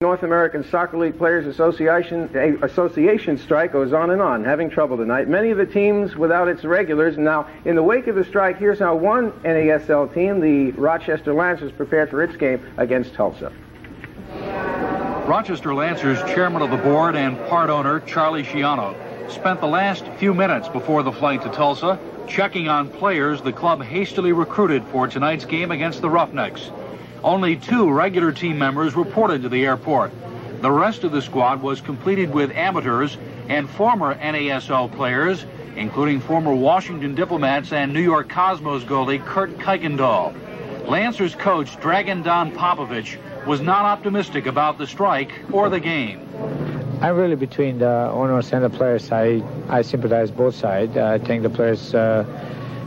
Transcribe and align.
North 0.00 0.22
American 0.22 0.62
Soccer 0.62 0.96
League 0.96 1.18
Players 1.18 1.44
Association 1.44 2.30
Association 2.62 3.36
strike 3.36 3.72
goes 3.72 3.92
on 3.92 4.10
and 4.10 4.22
on, 4.22 4.44
having 4.44 4.70
trouble 4.70 4.96
tonight. 4.96 5.26
Many 5.26 5.50
of 5.50 5.58
the 5.58 5.66
teams 5.66 6.14
without 6.14 6.46
its 6.46 6.62
regulars. 6.62 7.18
Now, 7.18 7.48
in 7.64 7.74
the 7.74 7.82
wake 7.82 8.06
of 8.06 8.14
the 8.14 8.22
strike, 8.22 8.58
here's 8.58 8.78
how 8.78 8.94
one 8.94 9.32
NASL 9.42 10.14
team, 10.14 10.38
the 10.38 10.70
Rochester 10.80 11.34
Lancers, 11.34 11.72
prepared 11.72 12.10
for 12.10 12.22
its 12.22 12.36
game 12.36 12.64
against 12.76 13.12
Tulsa. 13.14 13.52
Rochester 15.26 15.74
Lancers 15.74 16.20
chairman 16.32 16.62
of 16.62 16.70
the 16.70 16.76
board 16.76 17.16
and 17.16 17.36
part 17.48 17.68
owner 17.68 17.98
Charlie 17.98 18.44
Schiano 18.44 18.94
spent 19.28 19.60
the 19.60 19.66
last 19.66 20.06
few 20.18 20.32
minutes 20.32 20.68
before 20.68 21.02
the 21.02 21.10
flight 21.10 21.42
to 21.42 21.48
Tulsa 21.48 21.98
checking 22.28 22.68
on 22.68 22.88
players 22.88 23.42
the 23.42 23.52
club 23.52 23.82
hastily 23.82 24.30
recruited 24.30 24.84
for 24.92 25.08
tonight's 25.08 25.44
game 25.44 25.72
against 25.72 26.02
the 26.02 26.08
Roughnecks. 26.08 26.70
Only 27.22 27.56
two 27.56 27.90
regular 27.90 28.32
team 28.32 28.58
members 28.58 28.94
reported 28.94 29.42
to 29.42 29.48
the 29.48 29.64
airport. 29.64 30.12
The 30.60 30.70
rest 30.70 31.04
of 31.04 31.12
the 31.12 31.22
squad 31.22 31.62
was 31.62 31.80
completed 31.80 32.32
with 32.32 32.50
amateurs 32.52 33.16
and 33.48 33.68
former 33.68 34.14
NASL 34.14 34.92
players, 34.92 35.44
including 35.76 36.20
former 36.20 36.54
Washington 36.54 37.14
Diplomats 37.14 37.72
and 37.72 37.92
New 37.92 38.02
York 38.02 38.28
Cosmos 38.28 38.84
goalie 38.84 39.24
Kurt 39.24 39.56
Kuykendall. 39.58 40.34
Lancers 40.88 41.34
coach 41.34 41.76
Dragan 41.80 42.24
Don 42.24 42.50
Popovich 42.52 43.18
was 43.46 43.60
not 43.60 43.84
optimistic 43.84 44.46
about 44.46 44.78
the 44.78 44.86
strike 44.86 45.32
or 45.52 45.68
the 45.68 45.80
game. 45.80 46.26
I'm 47.00 47.14
really 47.16 47.36
between 47.36 47.78
the 47.78 48.10
owners 48.10 48.52
and 48.52 48.64
the 48.64 48.70
players. 48.70 49.12
I, 49.12 49.42
I 49.68 49.82
sympathize 49.82 50.30
both 50.30 50.56
sides. 50.56 50.96
I 50.96 51.18
think 51.18 51.42
the 51.42 51.50
players 51.50 51.94
uh, 51.94 52.24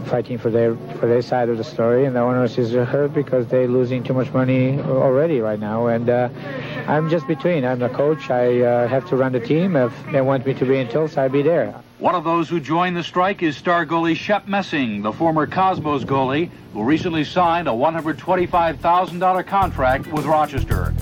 fighting 0.05 0.37
for 0.37 0.49
their 0.49 0.75
for 0.99 1.07
their 1.07 1.21
side 1.21 1.49
of 1.49 1.57
the 1.57 1.63
story, 1.63 2.05
and 2.05 2.15
the 2.15 2.19
owners 2.19 2.57
is 2.57 2.71
hurt 2.73 3.13
because 3.13 3.47
they're 3.47 3.67
losing 3.67 4.03
too 4.03 4.13
much 4.13 4.31
money 4.33 4.79
already 4.79 5.39
right 5.39 5.59
now. 5.59 5.87
And 5.87 6.09
uh, 6.09 6.29
I'm 6.87 7.09
just 7.09 7.27
between. 7.27 7.65
I'm 7.65 7.79
the 7.79 7.89
coach. 7.89 8.29
I 8.29 8.61
uh, 8.61 8.87
have 8.87 9.07
to 9.09 9.15
run 9.15 9.31
the 9.31 9.39
team. 9.39 9.75
If 9.75 9.93
they 10.11 10.21
want 10.21 10.45
me 10.45 10.53
to 10.53 10.65
be 10.65 10.77
in 10.77 10.87
Tulsa, 10.87 11.21
I'll 11.21 11.29
be 11.29 11.41
there. 11.41 11.73
One 11.99 12.15
of 12.15 12.23
those 12.23 12.49
who 12.49 12.59
joined 12.59 12.97
the 12.97 13.03
strike 13.03 13.43
is 13.43 13.55
star 13.55 13.85
goalie 13.85 14.15
Shep 14.15 14.47
Messing, 14.47 15.01
the 15.01 15.13
former 15.13 15.45
Cosmos 15.45 16.03
goalie, 16.03 16.49
who 16.73 16.83
recently 16.83 17.23
signed 17.23 17.67
a 17.67 17.71
$125,000 17.71 19.45
contract 19.45 20.07
with 20.07 20.25
Rochester. 20.25 20.93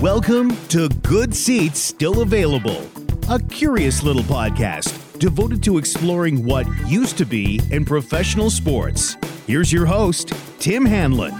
Welcome 0.00 0.56
to 0.68 0.88
Good 0.88 1.34
Seats 1.34 1.78
Still 1.78 2.22
Available, 2.22 2.88
a 3.28 3.40
curious 3.40 4.02
little 4.02 4.22
podcast 4.22 5.05
devoted 5.16 5.62
to 5.64 5.78
exploring 5.78 6.44
what 6.44 6.66
used 6.86 7.18
to 7.18 7.24
be 7.24 7.60
in 7.70 7.84
professional 7.84 8.50
sports. 8.50 9.16
Here's 9.46 9.72
your 9.72 9.86
host, 9.86 10.32
Tim 10.58 10.84
Hanlon. 10.84 11.34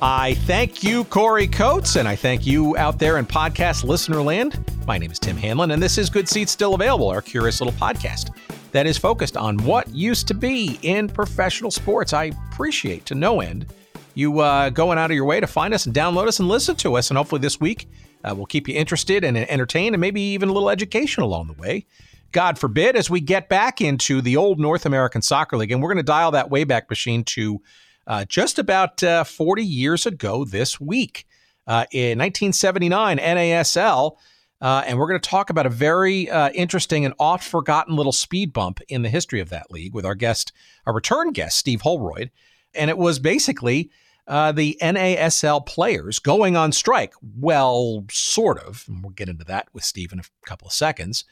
I 0.00 0.34
thank 0.46 0.82
you, 0.82 1.04
Corey 1.04 1.46
Coates, 1.46 1.96
and 1.96 2.06
I 2.06 2.16
thank 2.16 2.46
you 2.46 2.76
out 2.76 2.98
there 2.98 3.18
in 3.18 3.26
podcast 3.26 3.84
listener 3.84 4.22
land. 4.22 4.58
My 4.86 4.98
name 4.98 5.10
is 5.10 5.18
Tim 5.18 5.36
Hanlon, 5.36 5.70
and 5.70 5.82
this 5.82 5.96
is 5.96 6.10
Good 6.10 6.28
Seats 6.28 6.52
Still 6.52 6.74
Available, 6.74 7.08
our 7.08 7.22
curious 7.22 7.60
little 7.60 7.78
podcast 7.78 8.30
that 8.72 8.86
is 8.86 8.98
focused 8.98 9.36
on 9.36 9.56
what 9.58 9.88
used 9.94 10.28
to 10.28 10.34
be 10.34 10.78
in 10.82 11.08
professional 11.08 11.70
sports. 11.70 12.12
I 12.12 12.32
appreciate 12.50 13.06
to 13.06 13.14
no 13.14 13.40
end 13.40 13.66
you 14.14 14.40
uh, 14.40 14.70
going 14.70 14.98
out 14.98 15.10
of 15.10 15.14
your 15.14 15.24
way 15.24 15.40
to 15.40 15.46
find 15.46 15.74
us 15.74 15.86
and 15.86 15.94
download 15.94 16.28
us 16.28 16.38
and 16.38 16.48
listen 16.48 16.76
to 16.76 16.96
us. 16.96 17.10
And 17.10 17.18
hopefully 17.18 17.40
this 17.40 17.60
week 17.60 17.88
uh, 18.24 18.34
we'll 18.34 18.46
keep 18.46 18.66
you 18.66 18.74
interested 18.74 19.22
and 19.22 19.36
entertained 19.36 19.94
and 19.94 20.00
maybe 20.00 20.20
even 20.20 20.48
a 20.48 20.52
little 20.52 20.70
education 20.70 21.22
along 21.22 21.46
the 21.46 21.52
way. 21.54 21.86
God 22.32 22.58
forbid, 22.58 22.96
as 22.96 23.08
we 23.08 23.20
get 23.20 23.48
back 23.48 23.80
into 23.80 24.20
the 24.20 24.36
old 24.36 24.58
North 24.58 24.86
American 24.86 25.22
Soccer 25.22 25.56
League, 25.56 25.70
and 25.70 25.80
we're 25.80 25.90
going 25.90 25.98
to 25.98 26.02
dial 26.02 26.32
that 26.32 26.50
Wayback 26.50 26.90
Machine 26.90 27.22
to 27.24 27.60
uh, 28.06 28.24
just 28.24 28.58
about 28.58 29.02
uh, 29.02 29.22
40 29.22 29.64
years 29.64 30.04
ago 30.04 30.44
this 30.44 30.80
week. 30.80 31.26
Uh, 31.66 31.86
in 31.92 32.18
1979, 32.18 33.16
NASL. 33.16 34.16
Uh, 34.60 34.82
and 34.86 34.98
we're 34.98 35.08
going 35.08 35.20
to 35.20 35.28
talk 35.28 35.48
about 35.48 35.66
a 35.66 35.70
very 35.70 36.28
uh, 36.30 36.50
interesting 36.50 37.04
and 37.04 37.14
oft 37.18 37.46
forgotten 37.46 37.96
little 37.96 38.12
speed 38.12 38.52
bump 38.52 38.80
in 38.88 39.02
the 39.02 39.08
history 39.08 39.40
of 39.40 39.48
that 39.48 39.70
league 39.70 39.94
with 39.94 40.04
our 40.04 40.14
guest, 40.14 40.52
our 40.86 40.94
return 40.94 41.32
guest, 41.32 41.58
Steve 41.58 41.80
Holroyd. 41.80 42.30
And 42.74 42.90
it 42.90 42.98
was 42.98 43.18
basically 43.18 43.90
uh, 44.26 44.52
the 44.52 44.78
NASL 44.80 45.66
players 45.66 46.18
going 46.18 46.56
on 46.56 46.72
strike. 46.72 47.12
Well, 47.38 48.04
sort 48.10 48.58
of. 48.58 48.84
And 48.88 49.02
we'll 49.02 49.10
get 49.10 49.28
into 49.28 49.44
that 49.44 49.68
with 49.72 49.84
Steve 49.84 50.12
in 50.12 50.20
a 50.20 50.24
couple 50.46 50.66
of 50.66 50.72
seconds. 50.72 51.24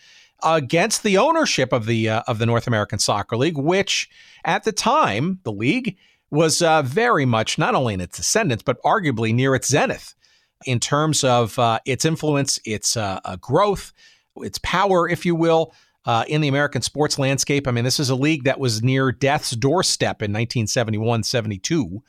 Against 0.43 1.03
the 1.03 1.19
ownership 1.19 1.73
of 1.73 1.87
the 1.87 2.09
uh, 2.09 2.23
of 2.27 2.39
the 2.39 2.47
North 2.47 2.67
American 2.67 2.99
Soccer 2.99 3.37
League, 3.37 3.57
which 3.57 4.11
at 4.45 4.65
the 4.65 4.73
time 4.73 5.39
the 5.45 5.53
league 5.53 5.97
was 6.33 6.61
uh, 6.61 6.83
very 6.83 7.25
much 7.25 7.59
not 7.59 7.77
only 7.77 7.95
in 7.95 8.01
its 8.01 8.19
ascendance 8.19 8.63
but 8.63 8.83
arguably 8.83 9.33
near 9.33 9.55
its 9.55 9.69
zenith 9.69 10.15
in 10.67 10.81
terms 10.81 11.23
of 11.23 11.57
uh, 11.59 11.79
its 11.85 12.05
influence, 12.05 12.59
its 12.65 12.97
uh, 12.97 13.21
uh, 13.25 13.37
growth, 13.37 13.93
its 14.39 14.59
power, 14.63 15.09
if 15.09 15.25
you 15.25 15.35
will. 15.35 15.75
Uh, 16.05 16.25
in 16.27 16.41
the 16.41 16.49
American 16.49 16.83
sports 16.83 17.17
landscape. 17.17 17.69
I 17.69 17.71
mean, 17.71 17.85
this 17.85 18.01
is 18.01 18.11
a 18.11 18.17
league 18.17 18.43
that 18.43 18.59
was 18.59 18.83
near 18.83 19.13
death's 19.13 19.53
doorstep 19.53 20.21
in 20.21 20.33
1971 20.33 21.23
72 21.23 22.03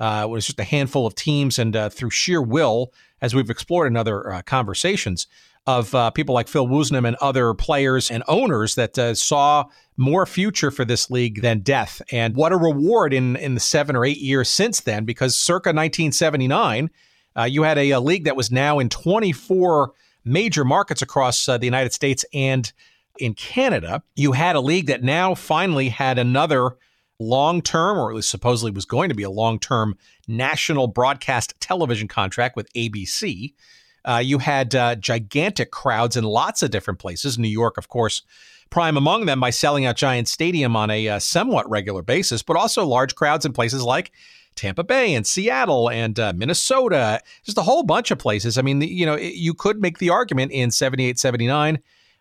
uh, 0.00 0.26
was 0.28 0.46
just 0.46 0.58
a 0.58 0.64
handful 0.64 1.06
of 1.06 1.14
teams, 1.14 1.58
and 1.58 1.76
uh, 1.76 1.88
through 1.90 2.10
sheer 2.10 2.40
will, 2.40 2.92
as 3.20 3.34
we've 3.34 3.50
explored 3.50 3.86
in 3.86 3.96
other 3.96 4.32
uh, 4.32 4.42
conversations, 4.42 5.26
of 5.66 5.94
uh, 5.94 6.10
people 6.10 6.34
like 6.34 6.48
Phil 6.48 6.66
Woosnam 6.66 7.06
and 7.06 7.16
other 7.20 7.52
players 7.52 8.10
and 8.10 8.24
owners 8.26 8.74
that 8.76 8.98
uh, 8.98 9.14
saw 9.14 9.66
more 9.98 10.24
future 10.24 10.70
for 10.70 10.86
this 10.86 11.10
league 11.10 11.42
than 11.42 11.60
death. 11.60 12.00
And 12.10 12.34
what 12.34 12.50
a 12.50 12.56
reward 12.56 13.12
in 13.12 13.36
in 13.36 13.54
the 13.54 13.60
seven 13.60 13.94
or 13.94 14.06
eight 14.06 14.18
years 14.18 14.48
since 14.48 14.80
then, 14.80 15.04
because 15.04 15.36
circa 15.36 15.68
1979, 15.68 16.90
uh, 17.36 17.42
you 17.44 17.62
had 17.62 17.76
a, 17.76 17.90
a, 17.90 18.00
league 18.00 18.24
that 18.24 18.36
was 18.36 18.50
now 18.50 18.78
in 18.78 18.88
24 18.88 19.92
major 20.24 20.64
markets 20.64 21.02
across 21.02 21.44
the 21.44 21.60
United 21.62 21.92
States 21.92 22.24
and 22.32 22.72
in 23.18 23.34
Canada. 23.34 24.02
You 24.16 24.32
had 24.32 24.56
a 24.56 24.60
league 24.60 24.86
that 24.86 25.02
now 25.02 25.34
finally 25.34 25.90
had 25.90 26.18
another 26.18 26.76
long 27.20 27.62
term, 27.62 27.98
or 27.98 28.10
at 28.10 28.16
least 28.16 28.30
supposedly 28.30 28.72
was 28.72 28.84
going 28.84 29.10
to 29.10 29.14
be 29.14 29.22
a 29.22 29.30
long 29.30 29.60
term 29.60 29.96
national 30.26 30.88
broadcast 30.88 31.54
television 31.60 32.08
contract 32.08 32.56
with 32.56 32.72
ABC. 32.72 33.54
Uh, 34.04 34.20
you 34.24 34.38
had 34.38 34.74
uh, 34.74 34.96
gigantic 34.96 35.70
crowds 35.70 36.16
in 36.16 36.24
lots 36.24 36.62
of 36.62 36.70
different 36.70 36.98
places. 36.98 37.38
New 37.38 37.48
York, 37.48 37.76
of 37.76 37.88
course, 37.88 38.22
prime 38.70 38.96
among 38.96 39.26
them 39.26 39.38
by 39.38 39.50
selling 39.50 39.84
out 39.84 39.96
Giant 39.96 40.26
Stadium 40.26 40.74
on 40.74 40.90
a 40.90 41.08
uh, 41.08 41.18
somewhat 41.18 41.68
regular 41.68 42.02
basis, 42.02 42.42
but 42.42 42.56
also 42.56 42.84
large 42.84 43.14
crowds 43.14 43.44
in 43.44 43.52
places 43.52 43.82
like 43.82 44.10
Tampa 44.54 44.82
Bay 44.82 45.14
and 45.14 45.26
Seattle 45.26 45.90
and 45.90 46.18
uh, 46.18 46.32
Minnesota, 46.34 47.20
just 47.44 47.58
a 47.58 47.62
whole 47.62 47.82
bunch 47.82 48.10
of 48.10 48.18
places. 48.18 48.56
I 48.56 48.62
mean, 48.62 48.80
you 48.80 49.04
know, 49.04 49.16
you 49.16 49.54
could 49.54 49.80
make 49.80 49.98
the 49.98 50.10
argument 50.10 50.52
in 50.52 50.70
78, 50.70 51.18
79 51.18 51.78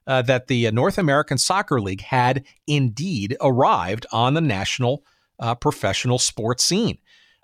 uh, 0.10 0.24
that 0.24 0.48
the 0.48 0.66
uh, 0.66 0.72
North 0.72 0.98
American 0.98 1.38
Soccer 1.38 1.80
League 1.80 2.02
had 2.02 2.44
indeed 2.66 3.38
arrived 3.40 4.08
on 4.12 4.34
the 4.34 4.42
national 4.42 5.04
uh, 5.40 5.54
professional 5.54 6.18
sports 6.18 6.64
scene. 6.64 6.98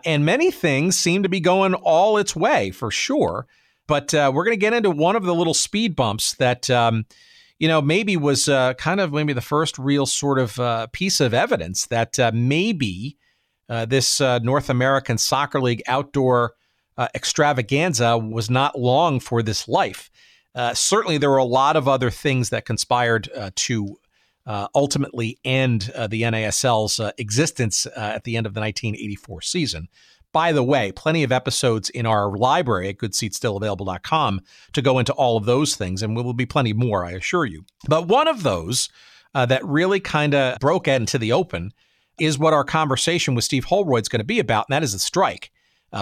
And 0.04 0.26
many 0.26 0.50
things 0.50 0.98
seem 0.98 1.22
to 1.24 1.30
be 1.30 1.40
going 1.40 1.76
all 1.76 2.18
its 2.18 2.36
way 2.36 2.72
for 2.72 2.90
sure. 2.90 3.46
But 3.88 4.16
uh, 4.16 4.32
we're 4.34 4.46
going 4.46 4.58
to 4.58 4.60
get 4.60 4.74
into 4.74 4.90
one 4.90 5.16
of 5.16 5.24
the 5.24 5.36
little 5.36 5.54
speed 5.54 5.96
bumps 5.96 6.34
that, 6.36 6.68
um, 6.72 7.06
you 7.60 7.68
know, 7.68 7.84
maybe 7.84 8.18
was 8.18 8.50
uh, 8.50 8.74
kind 8.74 9.00
of 9.00 9.14
maybe 9.14 9.34
the 9.34 9.42
first 9.42 9.78
real 9.78 10.08
sort 10.08 10.40
of 10.40 10.60
uh, 10.60 10.88
piece 10.88 11.20
of 11.20 11.36
evidence 11.36 11.86
that 11.88 12.18
maybe 12.34 13.18
this 13.70 14.20
North 14.20 14.72
American 14.72 15.20
Soccer 15.20 15.62
League 15.62 15.84
outdoor 15.86 16.54
extravaganza 17.14 18.18
was 18.18 18.50
not 18.50 18.80
long 18.80 19.20
for 19.20 19.44
this 19.44 19.68
life. 19.68 20.10
Uh, 20.56 20.74
certainly, 20.74 21.18
there 21.18 21.30
were 21.30 21.38
a 21.38 21.44
lot 21.44 21.76
of 21.76 21.88
other 21.88 22.10
things 22.10 22.50
that 22.50 22.66
conspired 22.66 23.30
uh, 23.36 23.52
to 23.56 23.98
uh, 24.46 24.68
ultimately 24.74 25.38
end 25.44 25.92
uh, 25.94 26.08
the 26.08 26.22
NASL's 26.22 27.00
uh, 27.00 27.12
existence 27.18 27.86
at 27.96 28.24
the 28.24 28.38
end 28.38 28.46
of 28.46 28.54
the 28.54 28.62
1984 28.62 29.42
season. 29.42 29.90
By 30.32 30.52
the 30.54 30.64
way, 30.64 30.92
plenty 30.92 31.24
of 31.24 31.32
episodes 31.32 31.90
in 31.90 32.06
our 32.06 32.36
library 32.38 32.90
at 32.90 32.98
goodseatsstillavailable.com 32.98 34.42
to 34.74 34.82
go 34.82 35.00
into 35.00 35.14
all 35.14 35.38
of 35.38 35.46
those 35.46 35.76
things, 35.76 36.02
and 36.02 36.16
there 36.16 36.24
will 36.24 36.34
be 36.34 36.46
plenty 36.46 36.74
more, 36.74 37.06
I 37.06 37.12
assure 37.12 37.46
you. 37.46 37.66
But 37.88 38.08
one 38.08 38.28
of 38.28 38.44
those 38.44 38.90
that 39.34 39.66
really 39.66 40.00
kind 40.00 40.34
of 40.34 40.60
broke 40.60 40.88
into 40.88 41.18
the 41.18 41.34
open 41.34 41.72
is 42.18 42.40
what 42.40 42.54
our 42.54 42.64
conversation 42.64 43.36
with 43.36 43.44
Steve 43.44 43.66
Holroyd 43.66 44.04
is 44.04 44.10
going 44.10 44.20
to 44.20 44.26
be 44.26 44.40
about, 44.40 44.68
and 44.70 44.74
that 44.74 44.84
is 44.84 44.94
the 44.94 45.00
strike 45.00 45.52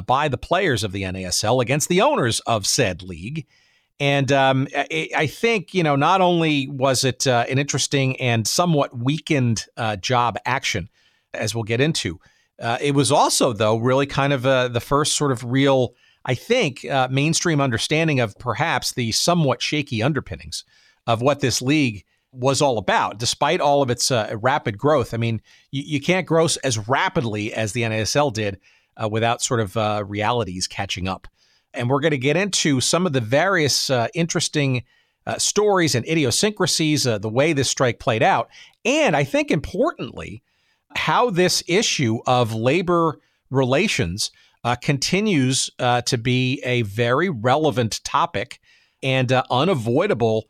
by 0.05 0.27
the 0.27 0.37
players 0.37 0.83
of 0.83 0.91
the 0.91 1.03
NASL 1.03 1.61
against 1.61 1.87
the 1.87 2.01
owners 2.01 2.39
of 2.41 2.67
said 2.67 3.03
league. 3.03 3.45
And 3.99 4.31
um, 4.31 4.67
I 4.75 5.27
think, 5.27 5.73
you 5.73 5.83
know, 5.83 5.95
not 5.95 6.19
only 6.19 6.67
was 6.67 7.03
it 7.03 7.27
uh, 7.27 7.45
an 7.49 7.59
interesting 7.59 8.19
and 8.19 8.47
somewhat 8.47 8.97
weakened 8.97 9.65
uh, 9.77 9.95
job 9.97 10.37
action, 10.45 10.89
as 11.33 11.53
we'll 11.53 11.63
get 11.63 11.79
into, 11.79 12.19
uh, 12.59 12.77
it 12.81 12.95
was 12.95 13.11
also, 13.11 13.53
though, 13.53 13.77
really 13.77 14.05
kind 14.05 14.33
of 14.33 14.45
uh, 14.45 14.67
the 14.67 14.79
first 14.79 15.15
sort 15.15 15.31
of 15.31 15.43
real, 15.43 15.93
I 16.25 16.35
think, 16.35 16.85
uh, 16.85 17.07
mainstream 17.11 17.61
understanding 17.61 18.19
of 18.19 18.37
perhaps 18.37 18.93
the 18.93 19.11
somewhat 19.11 19.61
shaky 19.61 20.01
underpinnings 20.01 20.63
of 21.05 21.21
what 21.21 21.39
this 21.39 21.61
league 21.61 22.03
was 22.31 22.61
all 22.61 22.77
about, 22.79 23.19
despite 23.19 23.61
all 23.61 23.83
of 23.83 23.89
its 23.91 24.09
uh, 24.09 24.35
rapid 24.41 24.77
growth. 24.77 25.13
I 25.13 25.17
mean, 25.17 25.41
you, 25.71 25.83
you, 25.85 26.01
can't 26.01 26.25
grow 26.25 26.47
as 26.63 26.87
rapidly 26.87 27.53
as 27.53 27.73
the 27.73 27.83
NASL 27.83 28.33
did 28.33 28.59
without 29.09 29.41
sort 29.41 29.59
of 29.59 30.09
realities 30.09 30.67
catching 30.67 31.07
up. 31.07 31.27
And 31.73 31.89
we're 31.89 31.99
going 31.99 32.11
to 32.11 32.17
get 32.17 32.37
into 32.37 32.81
some 32.81 33.05
of 33.05 33.13
the 33.13 33.21
various 33.21 33.89
uh, 33.89 34.07
interesting 34.13 34.83
uh, 35.25 35.37
stories 35.37 35.95
and 35.95 36.05
idiosyncrasies, 36.07 37.07
uh, 37.07 37.17
the 37.17 37.29
way 37.29 37.53
this 37.53 37.69
strike 37.69 37.99
played 37.99 38.23
out. 38.23 38.49
And 38.83 39.15
I 39.15 39.23
think 39.23 39.51
importantly, 39.51 40.43
how 40.95 41.29
this 41.29 41.63
issue 41.67 42.19
of 42.27 42.53
labor 42.53 43.19
relations 43.49 44.31
uh, 44.63 44.75
continues 44.75 45.69
uh, 45.79 46.01
to 46.01 46.17
be 46.17 46.61
a 46.65 46.81
very 46.83 47.29
relevant 47.29 48.03
topic 48.03 48.59
and 49.01 49.31
uh, 49.31 49.43
unavoidable 49.49 50.45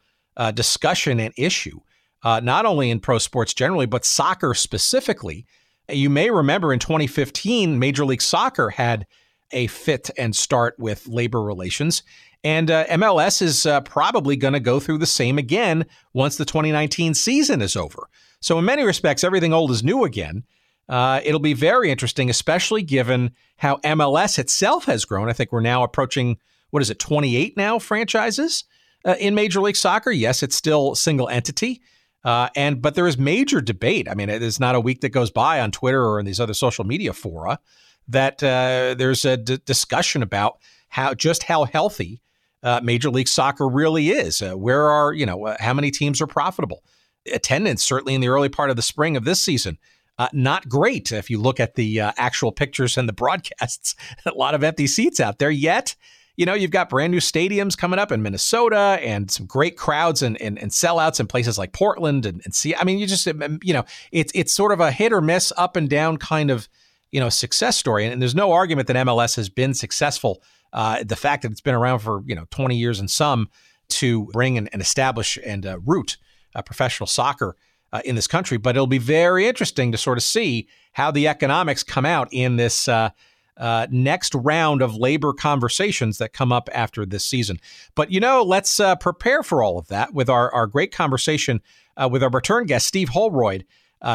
discussion 0.55 1.19
and 1.19 1.31
issue, 1.37 1.79
not 2.23 2.65
only 2.65 2.89
in 2.89 2.99
pro 2.99 3.19
sports 3.19 3.53
generally, 3.53 3.85
but 3.85 4.03
soccer 4.03 4.55
specifically. 4.55 5.45
You 5.89 6.09
may 6.09 6.31
remember 6.31 6.73
in 6.73 6.79
2015, 6.79 7.77
Major 7.77 8.03
League 8.03 8.21
Soccer 8.21 8.71
had 8.71 9.05
a 9.53 9.67
fit 9.67 10.09
and 10.17 10.35
start 10.35 10.75
with 10.77 11.07
labor 11.07 11.41
relations. 11.41 12.03
And 12.43 12.69
uh, 12.69 12.85
MLS 12.87 13.41
is 13.41 13.65
uh, 13.65 13.81
probably 13.81 14.35
going 14.35 14.53
to 14.53 14.59
go 14.59 14.79
through 14.79 14.97
the 14.97 15.05
same 15.05 15.37
again 15.37 15.85
once 16.13 16.35
the 16.35 16.45
2019 16.45 17.13
season 17.13 17.61
is 17.61 17.75
over. 17.75 18.09
So, 18.41 18.59
in 18.59 18.65
many 18.65 18.83
respects, 18.83 19.23
everything 19.23 19.53
old 19.53 19.71
is 19.71 19.83
new 19.83 20.03
again. 20.03 20.43
Uh, 20.89 21.21
it'll 21.23 21.39
be 21.39 21.53
very 21.53 21.89
interesting, 21.89 22.29
especially 22.29 22.83
given 22.83 23.31
how 23.57 23.77
MLS 23.77 24.37
itself 24.37 24.83
has 24.85 25.05
grown. 25.05 25.29
I 25.29 25.33
think 25.33 25.53
we're 25.53 25.61
now 25.61 25.83
approaching, 25.83 26.37
what 26.71 26.81
is 26.81 26.89
it, 26.89 26.99
28 26.99 27.55
now 27.55 27.79
franchises 27.79 28.65
uh, 29.05 29.15
in 29.19 29.33
Major 29.33 29.61
League 29.61 29.77
Soccer. 29.77 30.11
Yes, 30.11 30.43
it's 30.43 30.57
still 30.57 30.95
single 30.95 31.29
entity. 31.29 31.81
Uh, 32.25 32.49
and 32.55 32.81
but 32.81 32.95
there 32.95 33.07
is 33.07 33.17
major 33.17 33.61
debate. 33.61 34.09
I 34.09 34.15
mean, 34.15 34.29
it 34.29 34.41
is 34.41 34.59
not 34.59 34.75
a 34.75 34.79
week 34.79 35.01
that 35.01 35.09
goes 35.09 35.29
by 35.29 35.59
on 35.59 35.71
Twitter 35.71 36.05
or 36.05 36.19
in 36.19 36.25
these 36.25 36.39
other 36.39 36.53
social 36.53 36.85
media 36.85 37.13
fora 37.13 37.59
that 38.07 38.43
uh, 38.43 38.95
there's 38.97 39.25
a 39.25 39.37
d- 39.37 39.59
discussion 39.65 40.21
about 40.23 40.59
how 40.89 41.13
just 41.13 41.43
how 41.43 41.65
healthy 41.65 42.21
uh, 42.63 42.79
Major 42.81 43.09
League 43.09 43.27
Soccer 43.27 43.67
really 43.67 44.09
is. 44.09 44.41
Uh, 44.41 44.53
where 44.53 44.89
are, 44.89 45.13
you 45.13 45.25
know, 45.25 45.45
uh, 45.45 45.57
how 45.59 45.73
many 45.73 45.91
teams 45.91 46.21
are 46.21 46.27
profitable? 46.27 46.83
Attendance, 47.31 47.83
certainly 47.83 48.15
in 48.15 48.21
the 48.21 48.29
early 48.29 48.49
part 48.49 48.69
of 48.69 48.75
the 48.75 48.81
spring 48.81 49.15
of 49.17 49.25
this 49.25 49.41
season, 49.41 49.77
uh, 50.17 50.29
not 50.33 50.69
great 50.69 51.11
if 51.11 51.29
you 51.29 51.39
look 51.39 51.59
at 51.59 51.75
the 51.75 51.99
uh, 51.99 52.11
actual 52.17 52.51
pictures 52.51 52.97
and 52.97 53.07
the 53.07 53.13
broadcasts. 53.23 53.95
a 54.25 54.31
lot 54.31 54.55
of 54.55 54.63
empty 54.63 54.87
seats 54.87 55.19
out 55.19 55.39
there. 55.39 55.51
Yet, 55.51 55.95
you 56.35 56.45
know, 56.45 56.53
you've 56.53 56.71
got 56.71 56.89
brand 56.89 57.11
new 57.11 57.19
stadiums 57.19 57.77
coming 57.77 57.99
up 57.99 58.11
in 58.11 58.21
Minnesota 58.21 58.97
and 59.01 59.29
some 59.29 59.45
great 59.45 59.77
crowds 59.77 60.21
and, 60.21 60.41
and, 60.41 60.57
and 60.57 60.71
sellouts 60.71 61.19
in 61.19 61.27
places 61.27 61.57
like 61.57 61.73
Portland 61.73 62.25
and, 62.25 62.41
and 62.43 62.55
see. 62.55 62.75
I 62.75 62.83
mean, 62.83 62.97
you 62.97 63.05
just, 63.05 63.27
um, 63.27 63.59
you 63.61 63.73
know, 63.73 63.85
it's 64.11 64.31
it's 64.33 64.51
sort 64.53 64.71
of 64.71 64.79
a 64.79 64.91
hit 64.91 65.13
or 65.13 65.21
miss, 65.21 65.53
up 65.57 65.75
and 65.75 65.89
down 65.89 66.17
kind 66.17 66.49
of, 66.49 66.67
you 67.13 67.19
know, 67.19 67.29
success 67.29 67.77
story. 67.77 68.03
And, 68.03 68.11
and 68.11 68.21
there's 68.21 68.35
no 68.35 68.51
argument 68.51 68.87
that 68.87 68.95
MLS 69.05 69.35
has 69.35 69.47
been 69.47 69.73
successful 69.73 70.41
uh, 70.73 71.03
the 71.03 71.15
fact 71.15 71.43
that 71.43 71.51
it's 71.51 71.61
been 71.61 71.75
around 71.75 71.99
for 71.99 72.23
you 72.25 72.35
know 72.35 72.45
20 72.49 72.75
years 72.75 72.99
and 72.99 73.09
some 73.09 73.47
to 73.89 74.25
bring 74.33 74.57
and, 74.57 74.67
and 74.73 74.81
establish 74.81 75.37
and 75.45 75.65
uh, 75.65 75.79
root 75.85 76.17
uh, 76.55 76.63
professional 76.63 77.05
soccer 77.05 77.55
uh, 77.93 78.01
in 78.03 78.15
this 78.15 78.25
country. 78.25 78.57
But 78.57 78.75
it'll 78.75 78.87
be 78.87 78.97
very 78.97 79.47
interesting 79.47 79.91
to 79.91 79.97
sort 79.97 80.17
of 80.17 80.23
see 80.23 80.67
how 80.93 81.11
the 81.11 81.27
economics 81.27 81.83
come 81.83 82.05
out 82.05 82.27
in 82.31 82.57
this. 82.57 82.89
Uh, 82.89 83.11
uh, 83.55 83.85
next 83.91 84.33
round 84.33 84.81
of 84.81 84.95
labor 84.95 85.31
conversations 85.31 86.17
that 86.17 86.33
come 86.33 86.51
up 86.51 86.71
after 86.73 87.05
this 87.05 87.23
season. 87.23 87.59
But, 87.93 88.11
you 88.11 88.19
know, 88.19 88.41
let's 88.41 88.81
prepare 88.99 89.43
for 89.43 89.61
all 89.61 89.77
of 89.77 89.89
that 89.89 90.11
with 90.11 90.27
our, 90.27 90.51
our 90.51 90.65
great 90.65 90.91
conversation 90.91 91.61
with 92.09 92.23
our 92.23 92.31
return 92.31 92.65
guest, 92.65 92.87
Steve 92.87 93.09
Holroyd, 93.09 93.63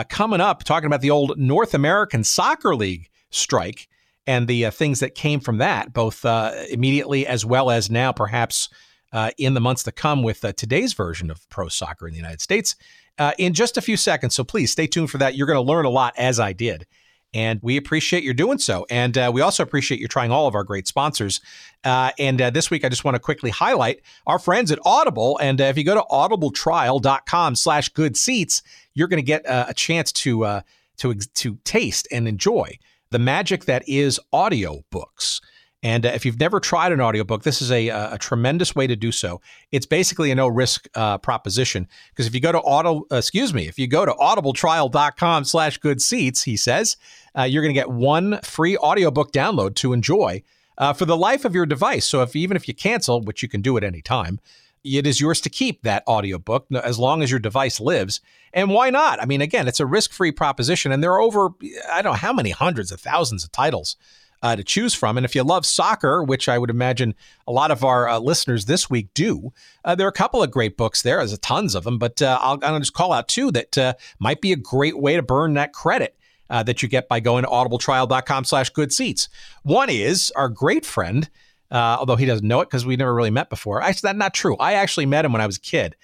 coming 0.09 0.41
up, 0.41 0.65
talking 0.65 0.87
about 0.87 1.01
the 1.01 1.11
old 1.11 1.39
North 1.39 1.75
American 1.75 2.25
Soccer 2.25 2.75
League 2.77 3.09
strike 3.31 3.89
and 4.29 4.47
the 4.47 4.67
uh, 4.67 4.71
things 4.71 5.01
that 5.01 5.15
came 5.15 5.41
from 5.41 5.57
that, 5.57 5.95
both 5.95 6.23
uh, 6.25 6.53
immediately 6.71 7.27
as 7.27 7.47
well 7.47 7.71
as 7.71 7.91
now, 7.91 8.13
perhaps 8.13 8.69
uh, 9.13 9.31
in 9.39 9.55
the 9.55 9.61
months 9.61 9.83
to 9.85 9.91
come 9.91 10.23
with 10.23 10.45
uh, 10.45 10.53
today's 10.53 10.93
version 10.93 11.31
of 11.31 11.49
pro 11.49 11.69
soccer 11.69 12.07
in 12.07 12.13
the 12.13 12.19
United 12.19 12.43
States, 12.43 12.77
uh, 13.19 13.33
in 13.39 13.55
just 13.55 13.79
a 13.79 13.81
few 13.81 13.97
seconds. 13.97 14.35
So 14.35 14.45
please 14.45 14.71
stay 14.71 14.87
tuned 14.87 15.11
for 15.11 15.17
that. 15.17 15.35
You're 15.35 15.47
going 15.47 15.57
to 15.57 15.73
learn 15.73 15.87
a 15.87 15.91
lot 15.91 16.13
as 16.19 16.39
I 16.39 16.53
did. 16.53 16.87
And 17.35 17.61
we 17.63 17.77
appreciate 17.77 18.23
your 18.23 18.35
doing 18.35 18.59
so. 18.59 18.87
And 18.89 19.17
uh, 19.19 19.31
we 19.33 19.41
also 19.41 19.63
appreciate 19.63 20.01
you 20.01 20.09
trying 20.09 20.31
all 20.31 20.47
of 20.47 20.55
our 20.55 20.65
great 20.65 20.87
sponsors. 20.87 21.41
Uh, 21.85 22.11
and 22.19 22.41
uh, 22.41 22.51
this 22.51 22.71
week, 22.71 22.85
I 22.85 22.89
just 22.89 23.05
want 23.05 23.17
to 23.17 23.21
quickly 23.21 23.51
highlight 23.51 24.01
our 24.27 24.39
friends 24.39 24.73
at 24.73 24.79
Audible. 24.85 25.39
And 25.39 25.61
uh, 25.61 25.65
if 25.65 25.77
you 25.77 25.85
go 25.85 25.95
to 25.95 26.05
audibletrial.com 26.11 27.57
slash 27.57 27.91
good 27.91 28.17
seats, 28.17 28.63
you're 28.95 29.09
going 29.09 29.19
to 29.19 29.27
get 29.27 29.43
a 29.47 29.75
chance 29.75 30.11
to, 30.11 30.63
to, 30.97 31.15
to 31.15 31.59
taste 31.65 32.09
and 32.11 32.27
enjoy 32.27 32.79
the 33.11 33.19
magic 33.19 33.65
that 33.67 33.89
is 33.89 34.21
audiobooks. 34.33 35.41
And 35.83 36.05
uh, 36.05 36.11
if 36.11 36.27
you've 36.27 36.41
never 36.41 36.59
tried 36.59 36.93
an 36.93 37.01
audiobook, 37.01 37.45
this 37.45 37.63
is 37.63 37.71
a, 37.71 37.89
a, 37.89 38.19
tremendous 38.19 38.75
way 38.75 38.87
to 38.87 38.97
do 38.97 39.13
so. 39.13 39.41
It's 39.71 39.87
basically 39.87 40.31
a 40.31 40.35
no 40.35 40.49
risk 40.49 40.89
uh, 40.95 41.19
proposition 41.19 41.87
because 42.11 42.27
if 42.27 42.35
you 42.35 42.41
go 42.41 42.51
to 42.51 42.59
auto, 42.59 43.07
uh, 43.13 43.17
excuse 43.17 43.55
me, 43.55 43.69
if 43.69 43.79
you 43.79 43.87
go 43.87 44.05
to 44.05 44.13
audibletrial.com 44.13 45.45
slash 45.45 45.79
good 45.79 46.03
seats, 46.03 46.43
he 46.43 46.57
says, 46.57 46.97
uh, 47.39 47.45
you're 47.45 47.63
going 47.63 47.75
to 47.75 47.81
get 47.81 47.91
one 47.91 48.41
free 48.43 48.77
audiobook 48.77 49.33
download 49.33 49.77
to 49.77 49.93
enjoy 49.93 50.43
uh, 50.79 50.93
for 50.93 51.05
the 51.05 51.17
life 51.17 51.45
of 51.45 51.55
your 51.55 51.67
device. 51.67 52.07
So 52.07 52.23
if 52.23 52.35
even 52.35 52.57
if 52.57 52.67
you 52.67 52.75
cancel, 52.75 53.21
which 53.21 53.43
you 53.43 53.49
can 53.49 53.63
do 53.63 53.77
at 53.77 53.85
any 53.85 54.03
time, 54.03 54.41
it 54.85 55.07
is 55.07 55.21
yours 55.21 55.41
to 55.43 55.51
keep 55.51 55.83
that 55.83 56.03
audiobook 56.09 56.67
as 56.73 56.99
long 56.99 57.23
as 57.23 57.31
your 57.31 57.41
device 57.41 57.81
lives. 57.81 58.21
And 58.53 58.71
why 58.71 58.91
not? 58.91 59.21
I 59.21 59.27
mean, 59.27 59.43
again, 59.43 59.69
it's 59.69 59.81
a 59.81 59.87
risk 59.87 60.13
free 60.13 60.33
proposition, 60.33 60.93
and 60.93 61.03
there 61.03 61.13
are 61.13 61.21
over, 61.21 61.51
I 61.91 62.01
don't 62.01 62.13
know 62.13 62.19
how 62.19 62.33
many 62.33 62.51
hundreds 62.51 62.91
of 62.91 63.01
thousands 63.01 63.45
of 63.45 63.53
titles 63.53 63.97
uh, 64.43 64.57
to 64.57 64.65
choose 64.65 64.95
from. 64.95 65.17
And 65.17 65.25
if 65.25 65.35
you 65.35 65.43
love 65.43 65.67
soccer, 65.67 66.23
which 66.23 66.49
I 66.49 66.59
would 66.59 66.71
imagine 66.71 67.15
a 67.47 67.53
lot 67.53 67.71
of 67.71 67.85
our 67.85 68.09
uh, 68.09 68.19
listeners 68.19 68.67
this 68.67 68.89
week 68.89 69.09
do, 69.15 69.53
uh, 69.85 69.95
there 69.95 70.07
are 70.07 70.11
a 70.11 70.13
couple 70.13 70.43
of 70.43 70.51
great 70.51 70.77
books 70.77 71.03
there. 71.03 71.19
There's 71.19 71.39
tons 71.39 71.75
of 71.75 71.85
them, 71.85 71.99
but 71.99 72.23
uh, 72.23 72.39
I'll, 72.41 72.59
I'll, 72.63 72.79
just 72.79 72.93
call 72.93 73.13
out 73.13 73.29
two 73.29 73.51
that 73.53 73.77
uh, 73.77 73.95
might 74.19 74.41
be 74.41 74.53
a 74.53 74.57
great 74.57 74.99
way 74.99 75.17
to 75.17 75.23
burn 75.23 75.55
that 75.55 75.73
credit. 75.73 76.15
Uh, 76.51 76.63
that 76.63 76.83
you 76.83 76.89
get 76.89 77.11
by 77.11 77.21
going 77.21 77.45
to 77.45 77.51
audibletrial.com 77.51 78.43
slash 78.43 78.71
good 78.71 78.91
seats. 78.91 79.29
One 79.65 79.91
is 79.91 80.33
our 80.35 80.49
great 80.49 80.87
friend, 80.87 81.29
although 81.71 82.17
he 82.17 82.25
doesn't 82.25 82.49
know 82.49 82.63
it 82.63 82.71
because 82.71 82.87
we 82.87 82.97
never 82.97 83.15
really 83.15 83.29
met 83.29 83.51
before. 83.51 83.83
Actually, 83.83 84.09
that's 84.09 84.19
not 84.19 84.33
true. 84.33 84.57
I 84.57 84.73
actually 84.73 85.05
met 85.05 85.27
him 85.27 85.33
when 85.33 85.43
I 85.43 85.47
was 85.47 85.59
a 85.59 85.61
kid. 85.61 85.95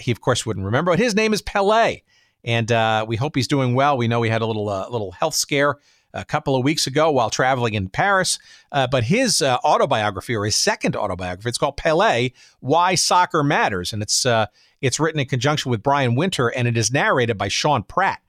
He, 0.00 0.10
of 0.10 0.20
course, 0.20 0.44
wouldn't 0.44 0.66
remember, 0.66 0.90
but 0.90 0.98
his 0.98 1.14
name 1.14 1.32
is 1.32 1.40
Pele. 1.40 2.00
And 2.44 2.72
uh, 2.72 3.04
we 3.06 3.16
hope 3.16 3.36
he's 3.36 3.46
doing 3.46 3.74
well. 3.74 3.96
We 3.96 4.08
know 4.08 4.22
he 4.22 4.30
had 4.30 4.42
a 4.42 4.46
little 4.46 4.68
uh, 4.68 4.88
little 4.88 5.12
health 5.12 5.34
scare 5.34 5.76
a 6.14 6.24
couple 6.24 6.56
of 6.56 6.64
weeks 6.64 6.86
ago 6.86 7.10
while 7.10 7.30
traveling 7.30 7.74
in 7.74 7.88
Paris. 7.88 8.38
Uh, 8.70 8.86
but 8.86 9.04
his 9.04 9.42
uh, 9.42 9.58
autobiography, 9.64 10.34
or 10.34 10.44
his 10.44 10.56
second 10.56 10.96
autobiography, 10.96 11.48
it's 11.48 11.58
called 11.58 11.76
Pele: 11.76 12.30
Why 12.60 12.94
Soccer 12.94 13.42
Matters, 13.42 13.92
and 13.92 14.02
it's 14.02 14.26
uh, 14.26 14.46
it's 14.80 15.00
written 15.00 15.20
in 15.20 15.26
conjunction 15.26 15.70
with 15.70 15.82
Brian 15.82 16.14
Winter, 16.14 16.48
and 16.48 16.68
it 16.68 16.76
is 16.76 16.92
narrated 16.92 17.38
by 17.38 17.48
Sean 17.48 17.82
Pratt. 17.82 18.20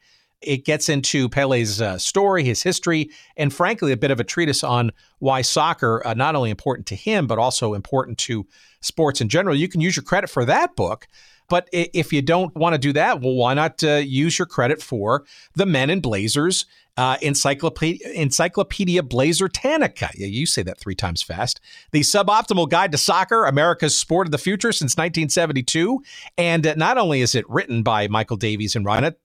It 0.41 0.65
gets 0.65 0.89
into 0.89 1.29
Pele's 1.29 1.81
uh, 1.81 1.97
story, 1.97 2.43
his 2.43 2.61
history, 2.61 3.09
and 3.37 3.53
frankly, 3.53 3.93
a 3.93 3.97
bit 3.97 4.11
of 4.11 4.19
a 4.19 4.25
treatise 4.25 4.61
on 4.61 4.91
why 5.19 5.41
soccer 5.41 6.05
uh, 6.05 6.13
not 6.13 6.35
only 6.35 6.49
important 6.49 6.85
to 6.87 6.95
him 6.95 7.27
but 7.27 7.39
also 7.39 7.73
important 7.73 8.17
to 8.19 8.45
sports 8.81 9.21
in 9.21 9.29
general. 9.29 9.55
You 9.55 9.69
can 9.69 9.79
use 9.79 9.95
your 9.95 10.03
credit 10.03 10.29
for 10.29 10.43
that 10.43 10.75
book 10.75 11.07
but 11.49 11.69
if 11.71 12.13
you 12.13 12.21
don't 12.21 12.55
want 12.55 12.73
to 12.73 12.79
do 12.79 12.93
that, 12.93 13.21
well, 13.21 13.35
why 13.35 13.53
not 13.53 13.83
uh, 13.83 13.95
use 13.95 14.39
your 14.39 14.45
credit 14.45 14.81
for 14.81 15.25
the 15.55 15.65
Men 15.65 15.89
in 15.89 15.99
Blazers 15.99 16.65
uh, 16.97 17.17
Encyclopedia, 17.21 18.07
Encyclopedia 18.09 19.01
Blazertannica? 19.01 20.09
Yeah, 20.15 20.27
you 20.27 20.45
say 20.45 20.63
that 20.63 20.79
three 20.79 20.95
times 20.95 21.21
fast. 21.21 21.59
The 21.91 22.01
suboptimal 22.01 22.69
guide 22.69 22.91
to 22.91 22.97
soccer, 22.97 23.45
America's 23.45 23.97
sport 23.97 24.27
of 24.27 24.31
the 24.31 24.37
future 24.37 24.71
since 24.71 24.93
1972. 24.93 26.01
And 26.37 26.73
not 26.77 26.97
only 26.97 27.21
is 27.21 27.35
it 27.35 27.49
written 27.49 27.83
by 27.83 28.07
Michael 28.07 28.37
Davies 28.37 28.75
and 28.75 28.85
Ryan, 28.85 29.15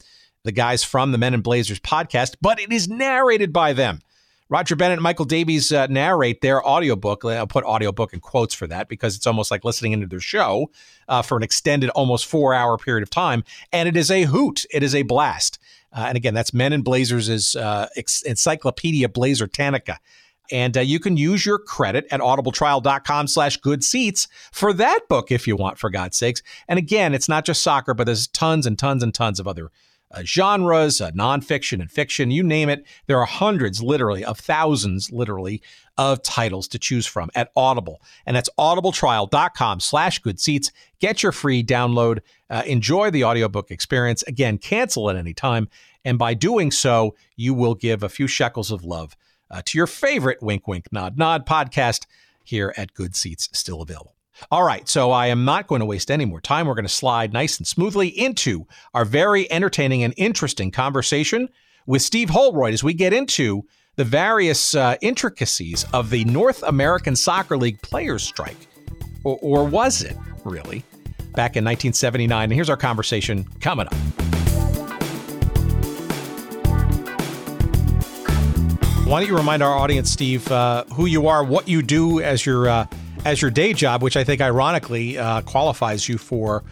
the 0.45 0.53
guys 0.53 0.85
from 0.85 1.13
the 1.13 1.19
Men 1.19 1.35
in 1.35 1.41
Blazers 1.41 1.81
podcast, 1.81 2.37
but 2.41 2.61
it 2.61 2.73
is 2.73 2.89
narrated 2.89 3.53
by 3.53 3.73
them. 3.73 4.01
Roger 4.51 4.77
Bennett 4.77 4.95
and 4.95 5.03
Michael 5.03 5.27
Davies 5.27 5.73
uh, 5.73 5.87
narrate 5.89 6.41
their 6.41 6.67
audiobook. 6.67 7.23
I'll 7.25 7.47
put 7.47 7.65
audiobook 7.65 8.15
in 8.15 8.21
quotes 8.21 8.55
for 8.55 8.67
that 8.67 8.89
because 8.89 9.15
it's 9.15 9.27
almost 9.27 9.51
like 9.51 9.63
listening 9.63 9.93
into 9.93 10.07
their 10.07 10.21
show 10.21 10.71
uh, 11.07 11.21
for 11.21 11.37
an 11.37 11.43
extended, 11.43 11.91
almost 11.91 12.25
four 12.25 12.55
hour 12.55 12.79
period 12.79 13.03
of 13.03 13.11
time. 13.11 13.45
And 13.73 13.89
it 13.89 13.97
is 13.97 14.11
a 14.11 14.23
hoot, 14.23 14.65
it 14.71 14.83
is 14.83 14.95
a 14.95 15.03
blast. 15.03 15.59
Uh, 15.99 16.05
and 16.07 16.17
again, 16.17 16.33
that's 16.33 16.55
Men 16.55 16.73
in 16.73 16.83
Blazers' 16.83 17.57
uh, 17.57 17.89
Encyclopedia 18.25 19.09
Blazertannica. 19.09 19.97
And 20.53 20.77
uh, 20.77 20.81
you 20.81 21.01
can 21.01 21.17
use 21.17 21.45
your 21.45 21.59
credit 21.59 22.07
at 22.13 22.21
audibletrial.com 22.21 23.27
slash 23.27 23.57
good 23.57 23.83
seats 23.83 24.29
for 24.53 24.73
that 24.75 25.01
book 25.09 25.33
if 25.33 25.49
you 25.49 25.57
want, 25.57 25.77
for 25.77 25.91
God's 25.91 26.17
sakes. 26.17 26.41
And 26.69 26.79
again, 26.79 27.15
it's 27.15 27.29
not 27.29 27.45
just 27.45 27.63
soccer, 27.63 27.95
but 27.95 28.05
there's 28.05 28.29
tons 28.29 28.65
and 28.65 28.79
tons 28.79 29.03
and 29.03 29.13
tons 29.13 29.41
of 29.41 29.49
other 29.49 29.73
uh, 30.13 30.23
genres, 30.23 31.01
uh, 31.01 31.11
nonfiction 31.11 31.81
and 31.81 31.91
fiction, 31.91 32.31
you 32.31 32.45
name 32.45 32.69
it. 32.69 32.87
There 33.09 33.19
are 33.19 33.27
hundreds, 33.27 33.83
literally, 33.83 34.25
of 34.25 34.39
thousands, 34.39 35.11
literally, 35.11 35.61
of 35.99 36.23
titles 36.23 36.69
to 36.69 36.79
choose 36.79 37.07
from 37.07 37.29
at 37.35 37.51
Audible. 37.57 38.01
And 38.25 38.37
that's 38.37 38.49
audibletrial.com 38.57 39.81
slash 39.81 40.21
good 40.21 40.39
seats. 40.39 40.71
Get 41.01 41.25
your 41.25 41.33
free 41.33 41.65
download. 41.65 42.21
Uh, 42.51 42.63
enjoy 42.67 43.11
the 43.11 43.25
audiobook 43.25 43.71
experience. 43.71 44.23
Again, 44.25 44.59
cancel 44.59 45.11
at 45.11 45.17
any 45.17 45.35
time. 45.35 45.69
And 46.05 46.19
by 46.19 46.35
doing 46.35 46.71
so, 46.71 47.15
you 47.37 47.55
will 47.55 47.75
give 47.75 48.03
a 48.03 48.09
few 48.09 48.27
shekels 48.27 48.71
of 48.71 48.85
love 48.85 49.17
uh, 49.51 49.63
to 49.65 49.79
your 49.79 49.87
favorite 49.87 50.43
wink, 50.43 50.67
wink, 50.67 50.87
nod, 50.93 51.19
nod 51.19 51.47
podcast 51.47 52.07
here 52.45 52.73
at 52.77 52.95
Good 52.95 53.15
Seats 53.15 53.49
Still 53.53 53.83
Available. 53.83 54.15
All 54.51 54.63
right, 54.63 54.89
so 54.89 55.11
I 55.11 55.27
am 55.27 55.45
not 55.45 55.67
going 55.67 55.81
to 55.81 55.85
waste 55.85 56.11
any 56.11 56.25
more 56.25 56.41
time. 56.41 56.67
We're 56.67 56.75
going 56.75 56.85
to 56.85 56.89
slide 56.89 57.33
nice 57.33 57.59
and 57.59 57.67
smoothly 57.67 58.09
into 58.09 58.67
our 58.95 59.05
very 59.05 59.51
entertaining 59.51 60.05
and 60.05 60.15
interesting 60.17 60.71
conversation 60.71 61.49
with 61.87 62.03
Steve 62.03 62.31
Holroyd 62.31 62.73
as 62.73 62.85
we 62.85 62.95
get 62.95 63.13
into 63.13 63.65
the 63.97 64.05
various 64.05 64.77
uh, 64.77 64.95
intricacies 65.01 65.85
of 65.93 66.11
the 66.11 66.25
North 66.25 66.63
American 66.63 67.17
Soccer 67.17 67.57
League 67.57 67.83
players' 67.83 68.23
strike. 68.23 68.69
Or, 69.25 69.39
or 69.43 69.65
was 69.65 70.03
it 70.03 70.17
really? 70.45 70.85
Back 71.33 71.57
in 71.57 71.65
1979. 71.65 72.45
And 72.45 72.53
here's 72.53 72.71
our 72.71 72.77
conversation 72.77 73.45
coming 73.61 73.87
up. 73.87 73.95
Why 79.09 79.21
don't 79.21 79.29
you 79.31 79.37
remind 79.39 79.63
our 79.63 79.73
audience, 79.73 80.11
Steve, 80.11 80.51
uh, 80.53 80.85
who 80.93 81.07
you 81.07 81.29
are, 81.29 81.43
what 81.43 81.67
you 81.67 81.81
do 81.81 82.21
as 82.21 82.45
your 82.45 82.69
uh, 82.69 82.87
as 83.25 83.41
your 83.41 83.51
day 83.51 83.73
job, 83.73 84.03
which 84.03 84.19
I 84.19 84.25
think 84.25 84.43
ironically 84.43 85.17
uh, 85.17 85.41
qualifies 85.43 86.09
you 86.09 86.19
for 86.19 86.63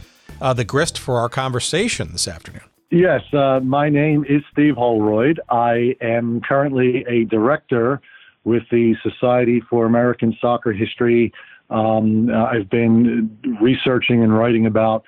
uh, 0.40 0.52
the 0.52 0.64
grist 0.64 0.98
for 0.98 1.18
our 1.18 1.30
conversation 1.30 2.12
this 2.12 2.28
afternoon. 2.28 2.62
Yes, 2.90 3.22
uh, 3.32 3.60
my 3.60 3.88
name 3.88 4.24
is 4.28 4.42
Steve 4.52 4.76
Holroyd. 4.76 5.40
I 5.48 5.96
am 6.00 6.40
currently 6.46 7.04
a 7.08 7.24
director 7.24 8.00
with 8.44 8.62
the 8.70 8.94
Society 9.02 9.60
for 9.68 9.86
American 9.86 10.36
Soccer 10.40 10.72
History. 10.72 11.32
Um, 11.70 12.30
I've 12.30 12.70
been 12.70 13.36
researching 13.60 14.22
and 14.22 14.36
writing 14.36 14.66
about 14.66 15.04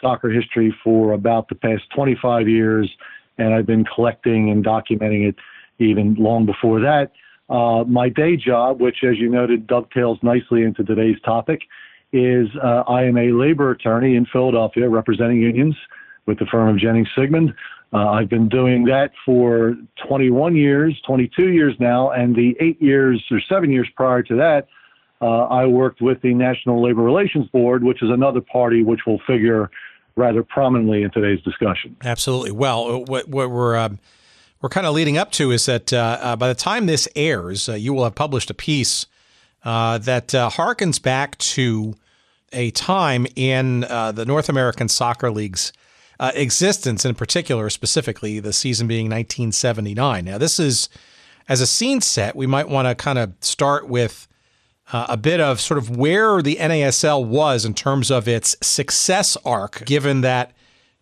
soccer 0.00 0.30
history 0.30 0.74
for 0.82 1.12
about 1.12 1.48
the 1.48 1.54
past 1.54 1.84
25 1.94 2.48
years, 2.48 2.90
and 3.38 3.54
I've 3.54 3.66
been 3.66 3.84
collecting 3.84 4.50
and 4.50 4.64
documenting 4.64 5.28
it 5.28 5.36
even 5.78 6.14
long 6.14 6.44
before 6.44 6.80
that. 6.80 7.12
Uh, 7.48 7.84
my 7.84 8.08
day 8.08 8.36
job, 8.36 8.80
which, 8.80 9.04
as 9.04 9.18
you 9.18 9.28
noted, 9.28 9.66
dovetails 9.66 10.18
nicely 10.22 10.62
into 10.62 10.84
today's 10.84 11.20
topic, 11.24 11.62
is 12.12 12.48
uh, 12.62 12.82
I 12.88 13.04
am 13.04 13.16
a 13.16 13.32
labor 13.32 13.70
attorney 13.70 14.16
in 14.16 14.26
Philadelphia 14.26 14.88
representing 14.88 15.40
unions 15.40 15.76
with 16.26 16.38
the 16.38 16.46
firm 16.46 16.68
of 16.68 16.78
Jennings 16.78 17.08
Sigmond. 17.16 17.54
Uh, 17.92 18.10
I've 18.10 18.28
been 18.28 18.48
doing 18.48 18.84
that 18.84 19.12
for 19.24 19.76
21 20.06 20.56
years, 20.56 20.98
22 21.06 21.50
years 21.50 21.74
now, 21.78 22.10
and 22.10 22.34
the 22.34 22.56
eight 22.60 22.80
years 22.80 23.22
or 23.30 23.40
seven 23.48 23.70
years 23.70 23.88
prior 23.96 24.22
to 24.22 24.36
that, 24.36 24.68
uh, 25.22 25.44
I 25.44 25.66
worked 25.66 26.02
with 26.02 26.20
the 26.20 26.34
National 26.34 26.82
Labor 26.82 27.02
Relations 27.02 27.46
Board, 27.48 27.84
which 27.84 28.02
is 28.02 28.10
another 28.10 28.40
party 28.40 28.82
which 28.82 29.00
will 29.06 29.20
figure 29.26 29.70
rather 30.16 30.42
prominently 30.42 31.02
in 31.02 31.10
today's 31.10 31.40
discussion. 31.42 31.96
Absolutely. 32.02 32.50
Well, 32.50 33.04
what, 33.04 33.28
what 33.28 33.50
we're 33.50 33.76
um, 33.76 33.98
we're 34.60 34.68
kind 34.68 34.86
of 34.86 34.94
leading 34.94 35.16
up 35.18 35.32
to 35.32 35.50
is 35.50 35.66
that 35.66 35.92
uh, 35.92 36.18
uh, 36.20 36.36
by 36.36 36.48
the 36.48 36.54
time 36.54 36.86
this 36.86 37.08
airs, 37.16 37.68
uh, 37.68 37.74
you 37.74 37.92
will 37.92 38.04
have 38.04 38.14
published 38.14 38.50
a 38.50 38.54
piece 38.54 39.06
uh, 39.64 39.98
that 39.98 40.34
uh, 40.34 40.50
harkens 40.50 41.00
back 41.00 41.38
to 41.38 41.94
a 42.52 42.70
time 42.72 43.26
in 43.34 43.80
the 43.80 44.24
North 44.26 44.48
American 44.48 44.88
Soccer 44.88 45.30
League's 45.30 45.72
existence, 46.20 47.04
in 47.04 47.14
particular, 47.14 47.70
specifically 47.70 48.38
the 48.40 48.52
season 48.52 48.86
being 48.86 49.06
1979. 49.06 50.24
Now, 50.24 50.38
this 50.38 50.60
is 50.60 50.88
as 51.48 51.60
a 51.60 51.66
scene 51.66 52.00
set, 52.00 52.36
we 52.36 52.46
might 52.46 52.68
want 52.68 52.86
to 52.86 52.94
kind 52.94 53.18
of 53.18 53.32
start 53.40 53.88
with 53.88 54.28
uh, 54.92 55.06
a 55.08 55.16
bit 55.16 55.40
of 55.40 55.60
sort 55.60 55.78
of 55.78 55.96
where 55.96 56.42
the 56.42 56.56
NASL 56.56 57.24
was 57.24 57.64
in 57.64 57.74
terms 57.74 58.10
of 58.10 58.28
its 58.28 58.56
success 58.60 59.36
arc, 59.44 59.84
given 59.86 60.20
that 60.20 60.52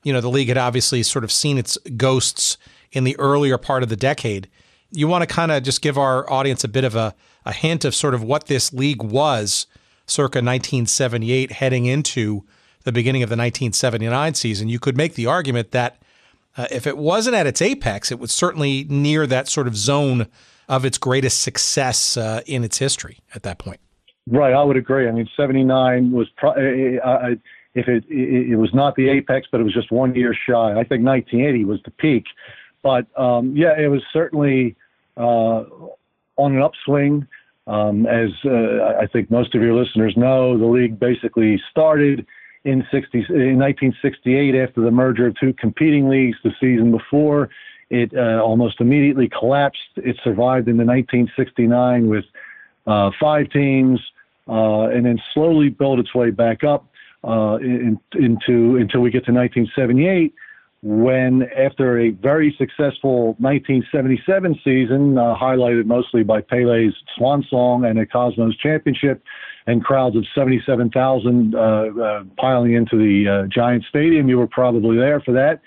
you 0.02 0.12
know 0.12 0.20
the 0.20 0.30
league 0.30 0.48
had 0.48 0.56
obviously 0.56 1.02
sort 1.02 1.24
of 1.24 1.32
seen 1.32 1.58
its 1.58 1.76
ghosts 1.96 2.56
in 2.92 3.04
the 3.04 3.18
earlier 3.18 3.58
part 3.58 3.82
of 3.82 3.88
the 3.88 3.96
decade. 3.96 4.48
You 4.92 5.08
want 5.08 5.22
to 5.22 5.26
kind 5.26 5.52
of 5.52 5.62
just 5.62 5.82
give 5.82 5.98
our 5.98 6.30
audience 6.30 6.64
a 6.64 6.68
bit 6.68 6.84
of 6.84 6.96
a, 6.96 7.14
a 7.44 7.52
hint 7.52 7.84
of 7.84 7.94
sort 7.94 8.14
of 8.14 8.22
what 8.22 8.46
this 8.46 8.72
league 8.72 9.02
was 9.02 9.66
circa 10.06 10.38
1978 10.38 11.52
heading 11.52 11.86
into 11.86 12.44
the 12.84 12.92
beginning 12.92 13.22
of 13.22 13.28
the 13.28 13.34
1979 13.34 14.34
season. 14.34 14.68
You 14.68 14.80
could 14.80 14.96
make 14.96 15.14
the 15.14 15.26
argument 15.26 15.70
that 15.70 16.02
uh, 16.56 16.66
if 16.70 16.86
it 16.86 16.98
wasn't 16.98 17.36
at 17.36 17.46
its 17.46 17.62
apex, 17.62 18.10
it 18.10 18.18
was 18.18 18.32
certainly 18.32 18.84
near 18.88 19.26
that 19.26 19.48
sort 19.48 19.68
of 19.68 19.76
zone 19.76 20.26
of 20.70 20.84
its 20.84 20.96
greatest 20.96 21.42
success 21.42 22.16
uh, 22.16 22.40
in 22.46 22.62
its 22.62 22.78
history 22.78 23.18
at 23.34 23.42
that 23.42 23.58
point. 23.58 23.80
Right, 24.28 24.54
I 24.54 24.62
would 24.62 24.76
agree. 24.76 25.08
I 25.08 25.10
mean, 25.10 25.28
79 25.36 26.12
was, 26.12 26.28
pro- 26.36 26.52
uh, 26.52 27.34
if 27.74 27.88
it, 27.88 28.04
it, 28.08 28.52
it 28.52 28.56
was 28.56 28.72
not 28.72 28.94
the 28.94 29.08
apex, 29.08 29.48
but 29.50 29.60
it 29.60 29.64
was 29.64 29.74
just 29.74 29.90
one 29.90 30.14
year 30.14 30.32
shy. 30.32 30.70
I 30.70 30.84
think 30.84 31.04
1980 31.04 31.64
was 31.64 31.80
the 31.84 31.90
peak. 31.90 32.24
But 32.84 33.06
um, 33.18 33.56
yeah, 33.56 33.78
it 33.78 33.88
was 33.88 34.02
certainly 34.12 34.76
uh, 35.16 35.64
on 36.36 36.54
an 36.54 36.62
upswing. 36.62 37.26
Um, 37.66 38.06
as 38.06 38.30
uh, 38.44 38.96
I 39.00 39.06
think 39.12 39.30
most 39.30 39.54
of 39.56 39.62
your 39.62 39.74
listeners 39.74 40.14
know, 40.16 40.56
the 40.56 40.66
league 40.66 40.98
basically 40.98 41.60
started 41.70 42.26
in, 42.64 42.86
60, 42.92 43.18
in 43.28 43.58
1968 43.58 44.54
after 44.54 44.82
the 44.82 44.90
merger 44.90 45.26
of 45.26 45.38
two 45.38 45.52
competing 45.52 46.08
leagues 46.08 46.36
the 46.44 46.52
season 46.60 46.92
before. 46.92 47.50
It 47.90 48.12
uh, 48.16 48.40
almost 48.40 48.80
immediately 48.80 49.28
collapsed. 49.28 49.80
It 49.96 50.16
survived 50.22 50.68
into 50.68 50.84
1969 50.84 52.08
with 52.08 52.24
uh, 52.86 53.10
five 53.20 53.50
teams, 53.50 54.00
uh, 54.48 54.88
and 54.88 55.04
then 55.04 55.20
slowly 55.34 55.68
built 55.68 55.98
its 55.98 56.14
way 56.14 56.30
back 56.30 56.62
up 56.62 56.86
uh, 57.24 57.58
in, 57.60 57.98
into 58.14 58.76
until 58.76 59.00
we 59.00 59.10
get 59.10 59.24
to 59.26 59.32
1978 59.32 60.32
when, 60.82 61.42
after 61.58 62.00
a 62.00 62.10
very 62.10 62.54
successful 62.56 63.34
1977 63.38 64.60
season, 64.64 65.18
uh, 65.18 65.34
highlighted 65.36 65.84
mostly 65.84 66.22
by 66.22 66.40
Pele's 66.40 66.94
swan 67.16 67.44
song 67.50 67.84
and 67.84 67.98
a 67.98 68.06
Cosmos 68.06 68.56
championship, 68.56 69.22
and 69.66 69.84
crowds 69.84 70.16
of 70.16 70.24
77,000 70.34 71.54
uh, 71.54 72.24
piling 72.38 72.72
into 72.72 72.96
the 72.96 73.46
Giant 73.52 73.84
Stadium, 73.90 74.28
you 74.28 74.38
were 74.38 74.46
probably 74.46 74.96
there 74.96 75.20
for 75.20 75.32
that. 75.32 75.60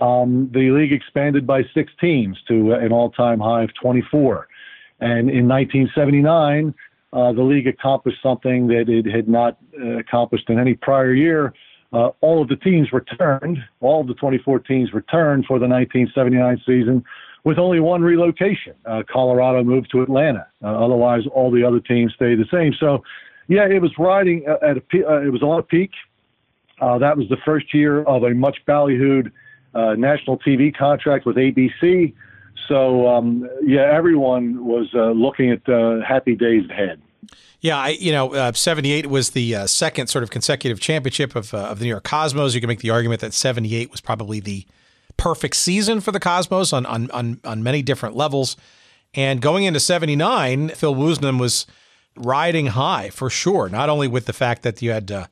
Um, 0.00 0.50
the 0.52 0.70
league 0.70 0.92
expanded 0.92 1.46
by 1.46 1.62
six 1.74 1.92
teams 2.00 2.36
to 2.48 2.72
an 2.72 2.92
all-time 2.92 3.40
high 3.40 3.62
of 3.62 3.70
24, 3.80 4.48
and 5.00 5.30
in 5.30 5.48
1979. 5.48 6.74
Uh, 7.12 7.32
the 7.32 7.42
league 7.42 7.68
accomplished 7.68 8.18
something 8.20 8.66
that 8.66 8.88
it 8.88 9.06
had 9.06 9.28
not 9.28 9.56
uh, 9.80 9.98
accomplished 9.98 10.50
in 10.50 10.58
any 10.58 10.74
prior 10.74 11.14
year, 11.14 11.54
uh, 11.94 12.10
all 12.22 12.42
of 12.42 12.48
the 12.48 12.56
teams 12.56 12.92
returned, 12.92 13.58
all 13.80 14.00
of 14.00 14.08
the 14.08 14.14
24 14.14 14.58
teams 14.60 14.92
returned 14.92 15.46
for 15.46 15.60
the 15.60 15.68
1979 15.68 16.60
season 16.66 17.04
with 17.44 17.56
only 17.56 17.78
one 17.78 18.02
relocation. 18.02 18.74
Uh, 18.84 19.02
Colorado 19.08 19.62
moved 19.62 19.90
to 19.92 20.02
Atlanta. 20.02 20.46
Uh, 20.62 20.84
otherwise, 20.84 21.22
all 21.32 21.52
the 21.52 21.62
other 21.62 21.78
teams 21.78 22.12
stayed 22.14 22.40
the 22.40 22.46
same. 22.52 22.74
So, 22.80 23.04
yeah, 23.46 23.66
it 23.68 23.80
was 23.80 23.92
riding 23.96 24.44
at 24.46 24.76
a, 24.76 24.82
uh, 25.08 25.20
it 25.20 25.30
was 25.30 25.42
on 25.42 25.60
a 25.60 25.62
peak. 25.62 25.92
Uh, 26.80 26.98
that 26.98 27.16
was 27.16 27.28
the 27.28 27.36
first 27.44 27.72
year 27.72 28.02
of 28.02 28.24
a 28.24 28.30
much 28.30 28.58
ballyhooed 28.66 29.30
uh, 29.74 29.94
national 29.94 30.38
TV 30.38 30.74
contract 30.74 31.26
with 31.26 31.36
ABC. 31.36 32.12
So, 32.68 33.08
um, 33.08 33.48
yeah, 33.62 33.82
everyone 33.92 34.64
was 34.64 34.88
looking 34.94 35.50
at 35.50 35.66
happy 36.06 36.34
days 36.34 36.68
ahead. 36.70 37.00
Yeah, 37.64 37.78
I, 37.78 37.88
you 37.88 38.12
know, 38.12 38.34
uh, 38.34 38.52
78 38.52 39.06
was 39.06 39.30
the 39.30 39.54
uh, 39.56 39.66
second 39.66 40.08
sort 40.08 40.22
of 40.22 40.28
consecutive 40.28 40.80
championship 40.80 41.34
of, 41.34 41.54
uh, 41.54 41.60
of 41.60 41.78
the 41.78 41.86
New 41.86 41.92
York 41.92 42.04
Cosmos. 42.04 42.54
You 42.54 42.60
can 42.60 42.68
make 42.68 42.80
the 42.80 42.90
argument 42.90 43.22
that 43.22 43.32
78 43.32 43.90
was 43.90 44.02
probably 44.02 44.38
the 44.38 44.66
perfect 45.16 45.56
season 45.56 46.02
for 46.02 46.12
the 46.12 46.20
Cosmos 46.20 46.74
on, 46.74 46.84
on, 46.84 47.10
on, 47.12 47.40
on 47.42 47.62
many 47.62 47.80
different 47.80 48.16
levels. 48.16 48.58
And 49.14 49.40
going 49.40 49.64
into 49.64 49.80
79, 49.80 50.70
Phil 50.70 50.94
Woosnam 50.94 51.40
was 51.40 51.66
riding 52.16 52.66
high 52.66 53.08
for 53.08 53.30
sure, 53.30 53.70
not 53.70 53.88
only 53.88 54.08
with 54.08 54.26
the 54.26 54.34
fact 54.34 54.62
that 54.62 54.82
you 54.82 54.90
had 54.90 55.10
uh, 55.10 55.26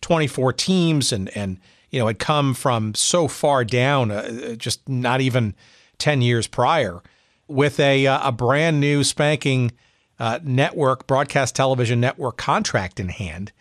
24 0.00 0.54
teams 0.54 1.12
and, 1.12 1.28
and, 1.36 1.58
you 1.94 2.00
know, 2.00 2.08
had 2.08 2.18
come 2.18 2.54
from 2.54 2.94
so 2.94 3.28
far 3.28 3.64
down, 3.64 4.10
uh, 4.10 4.54
just 4.56 4.86
not 4.88 5.20
even 5.20 5.54
10 5.98 6.20
years 6.22 6.46
prior, 6.46 7.00
with 7.48 7.78
a, 7.80 8.06
uh, 8.06 8.28
a 8.28 8.32
brand 8.32 8.80
new 8.80 9.04
spanking– 9.04 9.72
uh, 10.18 10.38
network, 10.42 11.06
broadcast 11.06 11.56
television 11.56 12.00
network 12.00 12.36
contract 12.36 13.00
in 13.00 13.08
hand. 13.08 13.52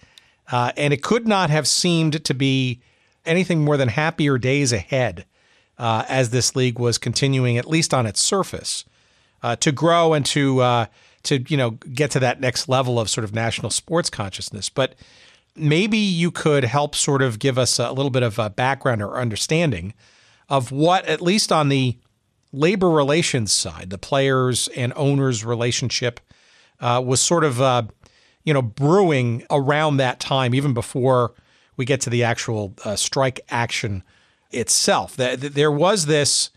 Uh, 0.52 0.72
and 0.78 0.94
it 0.94 1.02
could 1.02 1.28
not 1.28 1.50
have 1.50 1.68
seemed 1.68 2.24
to 2.24 2.34
be 2.34 2.80
anything 3.26 3.64
more 3.64 3.78
than 3.78 3.88
happier 3.88 4.38
days 4.38 4.74
ahead 4.74 5.26
uh, 5.78 6.04
as 6.08 6.30
this 6.30 6.56
league 6.56 6.78
was 6.78 6.98
continuing, 6.98 7.58
at 7.58 7.68
least 7.68 7.94
on 7.94 8.06
its 8.06 8.22
surface, 8.22 8.86
uh, 9.42 9.56
to 9.56 9.72
grow 9.72 10.14
and 10.14 10.26
to 10.26 10.88
to 11.24 11.40
you 11.48 11.56
know 11.56 11.72
get 11.72 12.12
to 12.12 12.20
that 12.20 12.42
next 12.42 12.68
level 12.68 13.00
of 13.00 13.10
sort 13.10 13.24
of 13.24 13.34
national 13.34 13.72
sports 13.72 14.10
consciousness. 14.10 14.70
But 14.70 14.94
maybe 15.56 15.98
you 15.98 16.32
could 16.32 16.64
help 16.64 16.96
sort 16.96 17.22
of 17.22 17.40
give 17.40 17.58
us 17.58 17.80
a 17.80 17.92
little 17.92 18.10
bit 18.10 18.24
of 18.24 18.40
a 18.40 18.50
background 18.50 19.02
or 19.02 19.18
understanding 19.18 19.94
of 20.50 20.72
what, 20.72 21.06
at 21.06 21.22
least 21.22 21.52
on 21.52 21.70
the 21.70 21.98
labor 22.52 22.90
relations 22.90 23.52
side, 23.52 23.90
the 23.90 23.98
players 23.98 24.68
and 24.70 24.94
owners 24.96 25.44
relationship 25.44 26.20
uh, 26.80 27.02
was 27.04 27.22
sort 27.22 27.44
of 27.44 27.62
uh, 27.62 27.84
you 28.44 28.54
know 28.54 28.62
brewing 28.62 29.44
around 29.50 29.98
that 29.98 30.20
time, 30.20 30.54
even 30.54 30.74
before 30.74 31.34
we 31.76 31.86
get 31.86 32.02
to 32.02 32.10
the 32.10 32.24
actual 32.24 32.74
uh, 32.86 32.96
strike 32.96 33.40
action 33.50 34.04
itself. 34.52 35.16
There 35.16 35.72
was 35.72 36.06
this, 36.06 36.52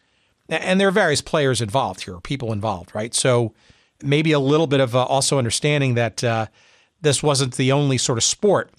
and 0.49 0.79
there 0.79 0.89
are 0.89 0.93
various 0.93 1.23
players 1.23 1.63
involved 1.63 2.03
here, 2.03 2.21
people 2.21 2.53
involved, 2.53 2.95
right? 2.95 3.15
So 3.15 3.55
maybe 4.03 4.33
a 4.33 4.39
little 4.39 4.67
bit 4.67 4.81
of 4.81 4.95
uh, 4.95 5.05
also 5.05 5.39
understanding 5.39 5.95
that 5.95 6.23
uh, 6.23 6.47
this 7.01 7.23
wasn't 7.23 7.57
the 7.57 7.73
only 7.73 7.97
sort 7.97 8.19
of 8.19 8.25
sport 8.25 8.71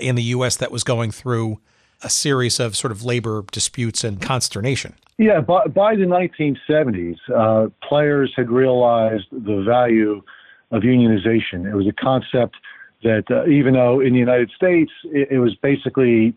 in 0.00 0.14
the 0.14 0.22
U.S. 0.24 0.56
that 0.56 0.70
was 0.70 0.84
going 0.84 1.10
through 1.10 1.60
a 2.02 2.10
series 2.10 2.58
of 2.58 2.76
sort 2.76 2.92
of 2.92 3.04
labor 3.04 3.44
disputes 3.52 4.04
and 4.04 4.20
consternation. 4.20 4.94
Yeah, 5.18 5.40
by, 5.40 5.66
by 5.66 5.96
the 5.96 6.04
1970s, 6.04 7.18
uh, 7.34 7.68
players 7.86 8.32
had 8.34 8.50
realized 8.50 9.26
the 9.30 9.62
value 9.62 10.22
of 10.70 10.82
unionization. 10.82 11.70
It 11.70 11.74
was 11.74 11.86
a 11.86 11.92
concept 11.92 12.56
that, 13.02 13.24
uh, 13.30 13.46
even 13.46 13.74
though 13.74 14.00
in 14.00 14.12
the 14.12 14.18
United 14.18 14.50
States 14.50 14.90
it, 15.04 15.28
it 15.32 15.38
was 15.38 15.54
basically 15.56 16.34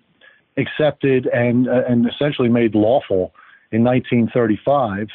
accepted 0.58 1.28
and 1.28 1.68
uh, 1.68 1.84
and 1.88 2.08
essentially 2.08 2.50
made 2.50 2.76
lawful 2.76 3.34
in 3.72 3.84
1935, 3.84 5.08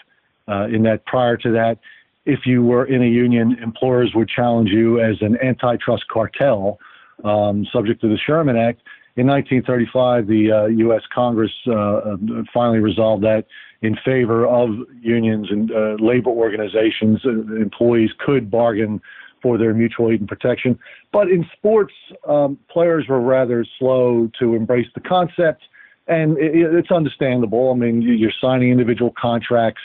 uh, 0.48 0.66
in 0.74 0.82
that 0.82 1.04
prior 1.06 1.36
to 1.36 1.52
that, 1.52 1.78
if 2.26 2.40
you 2.44 2.62
were 2.62 2.84
in 2.84 3.02
a 3.02 3.06
union, 3.06 3.56
employers 3.62 4.12
would 4.14 4.28
challenge 4.28 4.70
you 4.70 5.00
as 5.00 5.20
an 5.20 5.38
antitrust 5.42 6.08
cartel, 6.08 6.78
um, 7.24 7.66
subject 7.72 8.00
to 8.02 8.08
the 8.08 8.18
Sherman 8.18 8.56
Act. 8.56 8.80
In 9.16 9.26
1935, 9.26 10.26
the 10.28 10.52
uh, 10.52 10.66
U.S. 10.66 11.02
Congress 11.12 11.50
uh, 11.66 11.72
uh, 11.72 12.16
finally 12.54 12.78
resolved 12.78 13.24
that 13.24 13.46
in 13.82 13.96
favor 14.04 14.46
of 14.46 14.70
unions 15.00 15.48
and 15.50 15.70
uh, 15.70 15.96
labor 15.98 16.30
organizations. 16.30 17.20
Uh, 17.24 17.30
employees 17.56 18.10
could 18.24 18.50
bargain 18.50 19.00
for 19.42 19.58
their 19.58 19.74
mutual 19.74 20.10
aid 20.10 20.20
and 20.20 20.28
protection. 20.28 20.78
But 21.12 21.28
in 21.30 21.46
sports, 21.56 21.94
um, 22.28 22.58
players 22.70 23.06
were 23.08 23.20
rather 23.20 23.64
slow 23.78 24.30
to 24.38 24.54
embrace 24.54 24.88
the 24.94 25.00
concept, 25.00 25.62
and 26.06 26.36
it, 26.38 26.54
it's 26.54 26.90
understandable. 26.90 27.72
I 27.72 27.74
mean, 27.74 28.02
you're 28.02 28.32
signing 28.40 28.70
individual 28.70 29.12
contracts. 29.20 29.82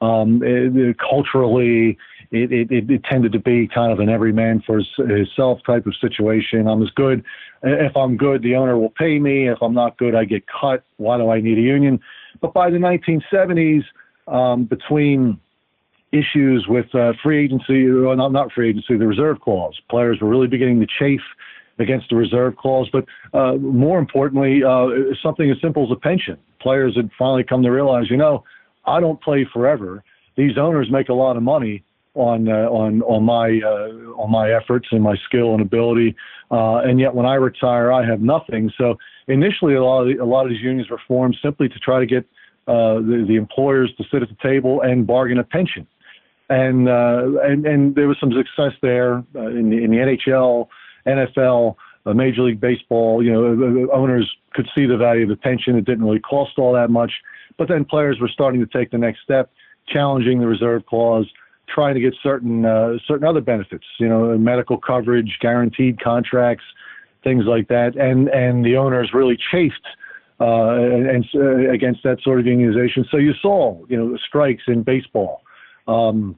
Um, 0.00 0.42
it, 0.42 0.96
culturally, 0.98 1.98
it, 2.30 2.70
it, 2.70 2.90
it, 2.90 3.04
tended 3.04 3.32
to 3.32 3.40
be 3.40 3.66
kind 3.66 3.92
of 3.92 3.98
an 3.98 4.08
every 4.08 4.32
man 4.32 4.62
for 4.64 4.80
himself 4.96 5.58
type 5.66 5.86
of 5.86 5.94
situation. 6.00 6.68
I'm 6.68 6.82
as 6.82 6.90
good. 6.90 7.24
If 7.62 7.96
I'm 7.96 8.16
good, 8.16 8.42
the 8.42 8.54
owner 8.54 8.78
will 8.78 8.90
pay 8.90 9.18
me. 9.18 9.48
If 9.48 9.58
I'm 9.60 9.74
not 9.74 9.98
good, 9.98 10.14
I 10.14 10.24
get 10.24 10.44
cut. 10.46 10.84
Why 10.96 11.18
do 11.18 11.30
I 11.30 11.40
need 11.40 11.58
a 11.58 11.62
union? 11.62 12.00
But 12.40 12.54
by 12.54 12.70
the 12.70 12.78
1970s, 12.78 13.82
um, 14.28 14.64
between 14.64 15.40
issues 16.12 16.66
with 16.68 16.94
uh, 16.94 17.12
free 17.22 17.44
agency, 17.44 17.90
well, 17.90 18.16
not, 18.16 18.32
not 18.32 18.52
free 18.52 18.70
agency, 18.70 18.96
the 18.96 19.06
reserve 19.06 19.40
clause, 19.40 19.78
players 19.90 20.18
were 20.20 20.28
really 20.28 20.48
beginning 20.48 20.80
to 20.80 20.86
chafe 20.86 21.20
against 21.78 22.10
the 22.10 22.16
reserve 22.16 22.56
clause. 22.56 22.88
But 22.92 23.06
uh, 23.34 23.54
more 23.56 23.98
importantly, 23.98 24.62
uh, 24.62 25.14
something 25.22 25.50
as 25.50 25.56
simple 25.60 25.84
as 25.84 25.90
a 25.90 25.96
pension. 25.96 26.38
Players 26.60 26.94
had 26.94 27.10
finally 27.18 27.42
come 27.42 27.62
to 27.62 27.70
realize, 27.70 28.10
you 28.10 28.16
know, 28.16 28.44
I 28.84 29.00
don't 29.00 29.20
play 29.20 29.46
forever. 29.52 30.04
These 30.36 30.58
owners 30.58 30.88
make 30.90 31.08
a 31.08 31.14
lot 31.14 31.36
of 31.36 31.42
money 31.42 31.82
on 32.14 32.48
uh, 32.48 32.68
on 32.68 33.02
on 33.02 33.24
my 33.24 33.60
uh, 33.64 34.20
on 34.20 34.30
my 34.30 34.52
efforts 34.52 34.88
and 34.90 35.02
my 35.02 35.16
skill 35.24 35.52
and 35.52 35.62
ability, 35.62 36.16
uh, 36.50 36.78
and 36.78 36.98
yet 36.98 37.14
when 37.14 37.26
I 37.26 37.34
retire, 37.34 37.92
I 37.92 38.04
have 38.04 38.20
nothing. 38.20 38.70
So 38.76 38.98
initially, 39.28 39.74
a 39.74 39.84
lot 39.84 40.02
of 40.02 40.08
the, 40.08 40.22
a 40.22 40.26
lot 40.26 40.44
of 40.44 40.50
these 40.50 40.62
unions 40.62 40.90
were 40.90 41.00
formed 41.06 41.36
simply 41.42 41.68
to 41.68 41.78
try 41.78 42.00
to 42.00 42.06
get 42.06 42.24
uh, 42.66 42.94
the, 42.94 43.24
the 43.26 43.36
employers 43.36 43.92
to 43.98 44.04
sit 44.10 44.22
at 44.22 44.28
the 44.28 44.36
table 44.42 44.80
and 44.80 45.06
bargain 45.06 45.38
a 45.38 45.44
pension, 45.44 45.86
and 46.48 46.88
uh, 46.88 47.26
and 47.42 47.64
and 47.64 47.94
there 47.94 48.08
was 48.08 48.18
some 48.18 48.32
success 48.32 48.72
there 48.82 49.24
uh, 49.36 49.46
in 49.46 49.70
the, 49.70 49.84
in 49.84 49.90
the 49.90 49.98
NHL, 49.98 50.68
NFL. 51.06 51.76
Major 52.06 52.42
League 52.42 52.60
Baseball, 52.60 53.22
you 53.22 53.30
know, 53.30 53.88
owners 53.92 54.28
could 54.54 54.66
see 54.74 54.86
the 54.86 54.96
value 54.96 55.24
of 55.24 55.28
the 55.28 55.36
pension. 55.36 55.76
It 55.76 55.84
didn't 55.84 56.02
really 56.02 56.18
cost 56.18 56.52
all 56.58 56.72
that 56.72 56.90
much. 56.90 57.12
But 57.56 57.68
then 57.68 57.84
players 57.84 58.18
were 58.18 58.26
starting 58.26 58.58
to 58.60 58.66
take 58.66 58.90
the 58.90 58.98
next 58.98 59.20
step, 59.22 59.52
challenging 59.86 60.40
the 60.40 60.46
reserve 60.46 60.86
clause, 60.86 61.30
trying 61.72 61.94
to 61.94 62.00
get 62.00 62.14
certain 62.22 62.64
uh, 62.64 62.94
certain 63.06 63.26
other 63.26 63.40
benefits, 63.40 63.84
you 63.98 64.08
know, 64.08 64.36
medical 64.38 64.78
coverage, 64.78 65.38
guaranteed 65.40 66.00
contracts, 66.02 66.64
things 67.22 67.44
like 67.46 67.68
that. 67.68 67.96
And 67.96 68.28
and 68.28 68.64
the 68.64 68.76
owners 68.76 69.10
really 69.12 69.38
chafed 69.50 69.86
uh, 70.40 70.72
and, 70.74 71.26
uh, 71.34 71.70
against 71.70 72.02
that 72.02 72.18
sort 72.22 72.40
of 72.40 72.46
unionization. 72.46 73.08
So 73.10 73.18
you 73.18 73.34
saw, 73.42 73.78
you 73.88 73.96
know, 73.96 74.16
strikes 74.26 74.64
in 74.66 74.82
baseball. 74.82 75.42
Um, 75.86 76.36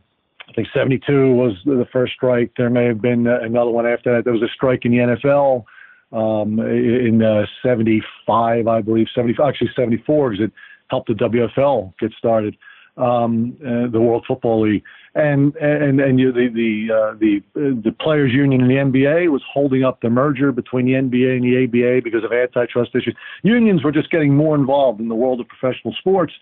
I 0.49 0.53
think 0.55 0.68
72 0.75 1.33
was 1.33 1.53
the 1.64 1.87
first 1.92 2.12
strike. 2.14 2.53
There 2.57 2.68
may 2.68 2.85
have 2.85 3.01
been 3.01 3.27
another 3.27 3.71
one 3.71 3.87
after 3.87 4.14
that. 4.14 4.25
There 4.25 4.33
was 4.33 4.42
a 4.42 4.53
strike 4.55 4.85
in 4.85 4.90
the 4.90 4.99
NFL 4.99 5.64
um, 6.12 6.59
in 6.59 7.23
uh, 7.23 7.47
75, 7.62 8.66
I 8.66 8.81
believe, 8.83 9.07
75, 9.14 9.49
actually 9.49 9.71
74, 9.75 10.31
because 10.31 10.45
it 10.47 10.53
helped 10.90 11.09
the 11.09 11.14
WFL 11.14 11.95
get 11.99 12.12
started, 12.12 12.57
um, 12.96 13.57
uh, 13.61 13.90
the 13.90 14.00
World 14.00 14.24
Football 14.26 14.68
League, 14.68 14.83
and 15.14 15.55
and 15.57 16.00
and 16.00 16.20
you, 16.20 16.33
the 16.33 16.48
the 16.48 16.94
uh, 16.94 17.14
the 17.18 17.42
the 17.55 17.92
players' 18.00 18.33
union 18.33 18.61
in 18.61 18.68
the 18.68 18.74
NBA 18.74 19.31
was 19.31 19.42
holding 19.50 19.85
up 19.85 20.00
the 20.00 20.11
merger 20.11 20.52
between 20.52 20.87
the 20.87 20.92
NBA 20.92 21.37
and 21.37 21.44
the 21.44 21.64
ABA 21.64 22.02
because 22.02 22.24
of 22.24 22.33
antitrust 22.33 22.94
issues. 22.94 23.16
Unions 23.42 23.83
were 23.83 23.92
just 23.92 24.11
getting 24.11 24.35
more 24.35 24.55
involved 24.55 25.00
in 25.00 25.09
the 25.09 25.14
world 25.14 25.40
of 25.40 25.48
professional 25.48 25.94
sports, 25.98 26.33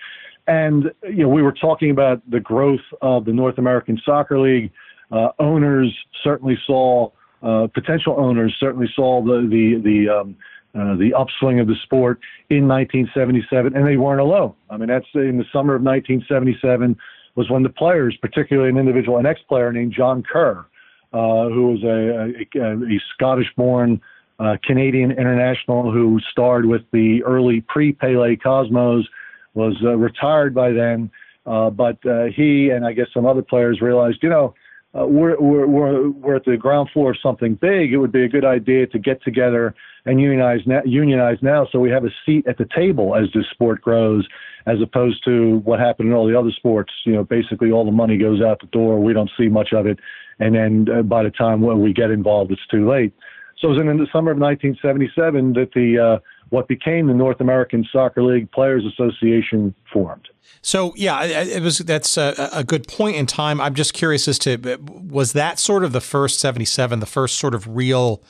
and 0.46 0.90
you 1.04 1.22
know 1.22 1.28
we 1.28 1.42
were 1.42 1.52
talking 1.52 1.90
about 1.90 2.28
the 2.30 2.40
growth 2.40 2.80
of 3.00 3.24
the 3.24 3.32
North 3.32 3.58
American 3.58 4.00
Soccer 4.04 4.38
League. 4.38 4.70
Uh, 5.10 5.28
owners 5.38 5.94
certainly 6.22 6.58
saw. 6.66 7.10
Uh, 7.42 7.66
potential 7.72 8.16
owners 8.18 8.54
certainly 8.60 8.86
saw 8.94 9.22
the 9.22 9.48
the 9.48 9.80
the 9.82 10.08
um, 10.10 10.36
uh, 10.74 10.94
the 10.96 11.12
upswing 11.14 11.58
of 11.60 11.66
the 11.66 11.74
sport 11.82 12.20
in 12.48 12.68
1977, 12.68 13.74
and 13.74 13.86
they 13.86 13.96
weren't 13.96 14.20
alone. 14.20 14.54
I 14.70 14.76
mean, 14.76 14.88
that's 14.88 15.06
in 15.14 15.38
the 15.38 15.44
summer 15.52 15.74
of 15.74 15.82
1977 15.82 16.96
was 17.34 17.50
when 17.50 17.62
the 17.62 17.70
players, 17.70 18.16
particularly 18.20 18.70
an 18.70 18.76
individual, 18.76 19.18
an 19.18 19.26
ex-player 19.26 19.72
named 19.72 19.92
John 19.96 20.22
Kerr, 20.22 20.64
uh, 21.12 21.48
who 21.48 21.72
was 21.72 21.82
a, 21.82 22.60
a, 22.60 22.94
a 22.94 23.00
Scottish-born 23.14 24.00
uh, 24.38 24.56
Canadian 24.64 25.10
international 25.10 25.90
who 25.90 26.18
starred 26.30 26.66
with 26.66 26.82
the 26.92 27.22
early 27.24 27.60
pre-Pele 27.62 28.36
Cosmos, 28.36 29.06
was 29.54 29.76
uh, 29.82 29.96
retired 29.96 30.54
by 30.54 30.70
then. 30.70 31.10
Uh, 31.46 31.70
but 31.70 31.98
he 32.34 32.70
and 32.70 32.84
I 32.86 32.92
guess 32.92 33.06
some 33.12 33.26
other 33.26 33.42
players 33.42 33.80
realized, 33.80 34.18
you 34.22 34.28
know, 34.28 34.54
uh, 34.98 35.06
we're, 35.06 35.38
we're, 35.40 36.10
we're, 36.10 36.36
at 36.36 36.44
the 36.44 36.56
ground 36.56 36.90
floor 36.92 37.12
of 37.12 37.16
something 37.22 37.54
big, 37.54 37.92
it 37.92 37.98
would 37.98 38.10
be 38.10 38.24
a 38.24 38.28
good 38.28 38.44
idea 38.44 38.86
to 38.88 38.98
get 38.98 39.22
together 39.22 39.74
and 40.04 40.20
unionize 40.20 40.60
now, 40.66 40.80
unionize 40.84 41.38
now 41.42 41.66
so 41.70 41.78
we 41.78 41.90
have 41.90 42.04
a 42.04 42.10
seat 42.26 42.44
at 42.48 42.58
the 42.58 42.66
table 42.74 43.14
as 43.14 43.26
this 43.32 43.44
sport 43.52 43.80
grows, 43.80 44.26
as 44.66 44.80
opposed 44.82 45.24
to 45.24 45.58
what 45.58 45.78
happened 45.78 46.08
in 46.08 46.14
all 46.14 46.26
the 46.26 46.36
other 46.36 46.50
sports. 46.50 46.92
You 47.04 47.12
know, 47.12 47.24
basically 47.24 47.70
all 47.70 47.84
the 47.84 47.92
money 47.92 48.18
goes 48.18 48.42
out 48.42 48.60
the 48.60 48.66
door, 48.66 48.98
we 48.98 49.12
don't 49.12 49.30
see 49.38 49.48
much 49.48 49.72
of 49.72 49.86
it, 49.86 50.00
and 50.40 50.54
then 50.54 50.86
uh, 50.92 51.02
by 51.02 51.22
the 51.22 51.30
time 51.30 51.60
when 51.60 51.80
we 51.80 51.92
get 51.92 52.10
involved, 52.10 52.50
it's 52.50 52.66
too 52.68 52.88
late. 52.88 53.12
So 53.60 53.68
it 53.68 53.72
was 53.72 53.80
in 53.80 53.86
the 53.86 54.08
summer 54.12 54.32
of 54.32 54.38
1977 54.38 55.52
that 55.52 55.72
the 55.72 55.98
uh, 55.98 56.18
what 56.50 56.68
became 56.68 57.06
the 57.06 57.14
North 57.14 57.40
American 57.40 57.86
Soccer 57.90 58.22
League 58.22 58.50
Players 58.52 58.84
Association 58.84 59.74
formed. 59.92 60.28
So 60.62 60.92
yeah, 60.96 61.22
it 61.24 61.62
was 61.62 61.78
that's 61.78 62.18
a, 62.18 62.50
a, 62.52 62.64
good 62.64 62.86
point 62.86 63.16
in 63.16 63.24
time. 63.24 63.60
I'm 63.60 63.74
just 63.74 63.94
curious 63.94 64.28
as 64.28 64.38
to 64.40 64.78
was 65.08 65.32
that 65.32 65.58
sort 65.58 65.84
of 65.84 65.92
the 65.92 66.02
first 66.02 66.38
77, 66.38 67.00
the 67.00 67.06
first 67.06 67.38
sort 67.38 67.54
of 67.54 67.66
real 67.66 68.22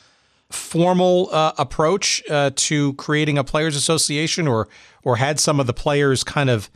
formal 0.49 1.29
uh, 1.33 1.53
approach 1.59 2.23
uh, 2.31 2.51
to 2.55 2.93
creating 2.95 3.37
a 3.37 3.43
players 3.43 3.75
association, 3.75 4.47
or 4.47 4.69
or 5.03 5.17
had 5.17 5.41
some 5.41 5.59
of 5.59 5.67
the 5.67 5.73
players 5.73 6.23
kind 6.23 6.51
of 6.51 6.71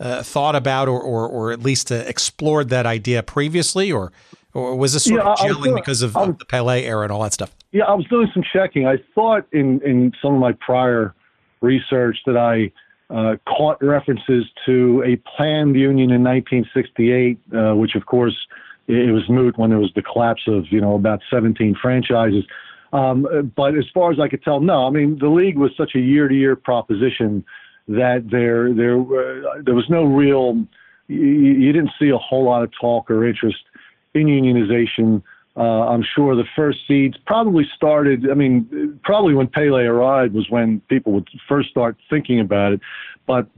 uh, 0.00 0.22
thought 0.24 0.56
about 0.56 0.88
or 0.88 1.00
or, 1.00 1.28
or 1.28 1.52
at 1.52 1.62
least 1.62 1.92
uh, 1.92 1.96
explored 2.06 2.68
that 2.70 2.86
idea 2.86 3.22
previously, 3.22 3.92
or 3.92 4.10
or 4.52 4.74
was 4.74 4.94
this 4.94 5.04
sort 5.04 5.22
yeah, 5.22 5.32
of 5.32 5.38
gelling 5.38 5.76
because 5.76 6.02
of, 6.02 6.16
of 6.16 6.38
the 6.38 6.44
Pele 6.44 6.82
era 6.82 7.04
and 7.04 7.12
all 7.12 7.22
that 7.22 7.34
stuff? 7.34 7.54
Yeah, 7.78 7.84
I 7.84 7.94
was 7.94 8.06
doing 8.06 8.26
some 8.34 8.42
checking. 8.42 8.88
I 8.88 8.96
thought 9.14 9.46
in 9.52 9.80
in 9.82 10.12
some 10.20 10.34
of 10.34 10.40
my 10.40 10.50
prior 10.50 11.14
research 11.60 12.18
that 12.26 12.36
I 12.36 12.72
uh, 13.14 13.36
caught 13.46 13.80
references 13.80 14.46
to 14.66 15.04
a 15.06 15.14
planned 15.36 15.76
union 15.76 16.10
in 16.10 16.24
1968, 16.24 17.38
uh, 17.54 17.76
which 17.76 17.94
of 17.94 18.06
course 18.06 18.36
it 18.88 19.12
was 19.12 19.28
moot 19.28 19.56
when 19.58 19.70
there 19.70 19.78
was 19.78 19.92
the 19.94 20.02
collapse 20.02 20.42
of 20.48 20.64
you 20.72 20.80
know 20.80 20.96
about 20.96 21.20
17 21.30 21.76
franchises. 21.80 22.42
Um, 22.92 23.52
but 23.54 23.78
as 23.78 23.84
far 23.94 24.10
as 24.10 24.18
I 24.18 24.26
could 24.26 24.42
tell, 24.42 24.58
no. 24.58 24.88
I 24.88 24.90
mean, 24.90 25.16
the 25.20 25.28
league 25.28 25.56
was 25.56 25.70
such 25.76 25.94
a 25.94 26.00
year-to-year 26.00 26.56
proposition 26.56 27.44
that 27.86 28.28
there 28.28 28.74
there 28.74 28.98
uh, 28.98 29.62
there 29.62 29.76
was 29.76 29.88
no 29.88 30.02
real. 30.02 30.66
You, 31.06 31.52
you 31.62 31.72
didn't 31.72 31.92
see 31.96 32.08
a 32.08 32.18
whole 32.18 32.46
lot 32.46 32.64
of 32.64 32.72
talk 32.80 33.08
or 33.08 33.24
interest 33.24 33.62
in 34.14 34.26
unionization. 34.26 35.22
Uh, 35.58 35.88
I'm 35.88 36.04
sure 36.14 36.36
the 36.36 36.44
first 36.54 36.78
seeds 36.86 37.16
probably 37.26 37.68
started. 37.74 38.30
I 38.30 38.34
mean, 38.34 39.00
probably 39.02 39.34
when 39.34 39.48
Pele 39.48 39.82
arrived 39.82 40.32
was 40.32 40.48
when 40.48 40.80
people 40.88 41.12
would 41.14 41.28
first 41.48 41.68
start 41.70 41.96
thinking 42.08 42.38
about 42.38 42.74
it. 42.74 42.80
But 43.26 43.48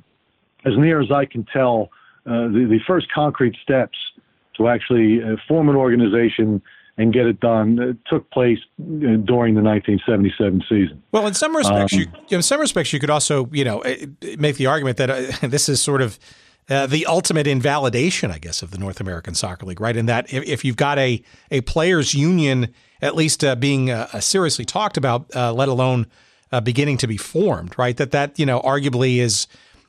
as 0.64 0.78
near 0.78 1.02
as 1.02 1.12
I 1.12 1.26
can 1.26 1.44
tell, 1.44 1.90
uh, 2.24 2.48
the, 2.48 2.66
the 2.70 2.80
first 2.86 3.12
concrete 3.12 3.54
steps 3.62 3.98
to 4.56 4.68
actually 4.68 5.22
uh, 5.22 5.36
form 5.46 5.68
an 5.68 5.76
organization 5.76 6.62
and 6.96 7.12
get 7.12 7.26
it 7.26 7.38
done 7.40 7.78
uh, 7.78 7.92
took 8.08 8.30
place 8.30 8.58
uh, 8.80 9.16
during 9.24 9.54
the 9.54 9.62
1977 9.62 10.62
season. 10.68 11.02
Well, 11.12 11.26
in 11.26 11.34
some 11.34 11.54
respects, 11.54 11.92
um, 11.92 11.98
you, 11.98 12.06
in 12.30 12.42
some 12.42 12.60
respects, 12.60 12.92
you 12.92 13.00
could 13.00 13.10
also, 13.10 13.48
you 13.52 13.64
know, 13.64 13.82
uh, 13.82 13.96
make 14.38 14.56
the 14.56 14.66
argument 14.66 14.96
that 14.98 15.40
this 15.42 15.68
is 15.68 15.82
sort 15.82 16.02
of 16.02 16.18
uh, 16.70 16.86
the 16.86 17.04
ultimate 17.06 17.48
invalidation, 17.48 18.30
I 18.30 18.38
guess, 18.38 18.62
of 18.62 18.70
the 18.70 18.78
North 18.78 19.00
American 19.00 19.34
Soccer 19.34 19.66
League, 19.66 19.80
right? 19.80 19.96
In 19.96 20.06
that 20.06 20.32
if, 20.32 20.44
if 20.44 20.64
you've 20.64 20.76
got 20.76 20.98
a, 20.98 21.22
a 21.50 21.60
players' 21.62 22.14
union 22.14 22.72
at 23.02 23.16
least 23.16 23.42
uh, 23.42 23.56
being 23.56 23.90
uh, 23.90 24.08
uh 24.12 24.20
seriously 24.20 24.64
talked 24.64 24.96
about, 24.96 25.34
uh, 25.34 25.52
let 25.52 25.68
alone 25.68 26.06
beginning 26.62 26.96
to 26.98 27.06
be 27.06 27.16
formed. 27.16 27.76
Right? 27.76 27.96
That 27.96 28.12
that 28.12 28.38
you 28.38 28.46
know 28.46 28.60
arguably 28.60 29.18
is 29.18 29.48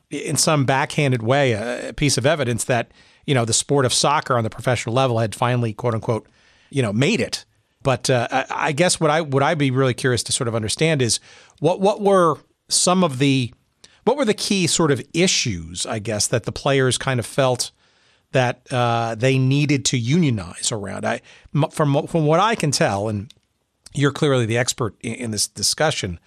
in 0.09 0.37
some 0.37 0.65
backhanded 0.65 1.21
way 1.23 1.53
a 1.53 1.93
piece 1.93 2.17
of 2.17 2.25
evidence 2.25 2.65
that 2.65 2.91
you 3.25 3.33
know 3.33 3.45
the 3.45 3.53
sport 3.53 3.85
of 3.85 3.93
soccer 3.93 4.35
on 4.35 4.43
the 4.43 4.49
professional 4.49 4.93
level 4.95 5.19
had 5.19 5.35
finally 5.35 5.73
quote 5.73 5.93
unquote 5.93 6.27
you 6.71 6.81
know 6.81 6.91
made 6.91 7.21
it. 7.21 7.45
But 7.83 8.09
uh, 8.09 8.45
I 8.51 8.71
guess 8.73 8.99
what 8.99 9.09
I 9.09 9.21
would 9.21 9.43
I 9.43 9.55
be 9.55 9.71
really 9.71 9.93
curious 9.93 10.23
to 10.23 10.31
sort 10.31 10.47
of 10.47 10.55
understand 10.55 11.01
is 11.01 11.19
what 11.59 11.79
what 11.79 12.01
were 12.01 12.37
some 12.69 13.03
of 13.03 13.19
the 13.19 13.53
what 14.03 14.17
were 14.17 14.25
the 14.25 14.33
key 14.33 14.67
sort 14.67 14.91
of 14.91 15.01
issues 15.13 15.85
I 15.85 15.99
guess 15.99 16.27
that 16.27 16.43
the 16.43 16.51
players 16.51 16.97
kind 16.97 17.19
of 17.19 17.25
felt 17.25 17.71
that 18.31 18.61
uh, 18.71 19.15
they 19.15 19.37
needed 19.37 19.85
to 19.85 19.97
unionize 19.97 20.71
around. 20.71 21.05
I 21.05 21.21
from 21.71 22.07
from 22.07 22.25
what 22.25 22.39
I 22.39 22.55
can 22.55 22.71
tell, 22.71 23.07
and 23.09 23.33
you're 23.93 24.11
clearly 24.11 24.45
the 24.45 24.57
expert 24.57 24.95
in, 25.01 25.13
in 25.15 25.31
this 25.31 25.47
discussion 25.47 26.19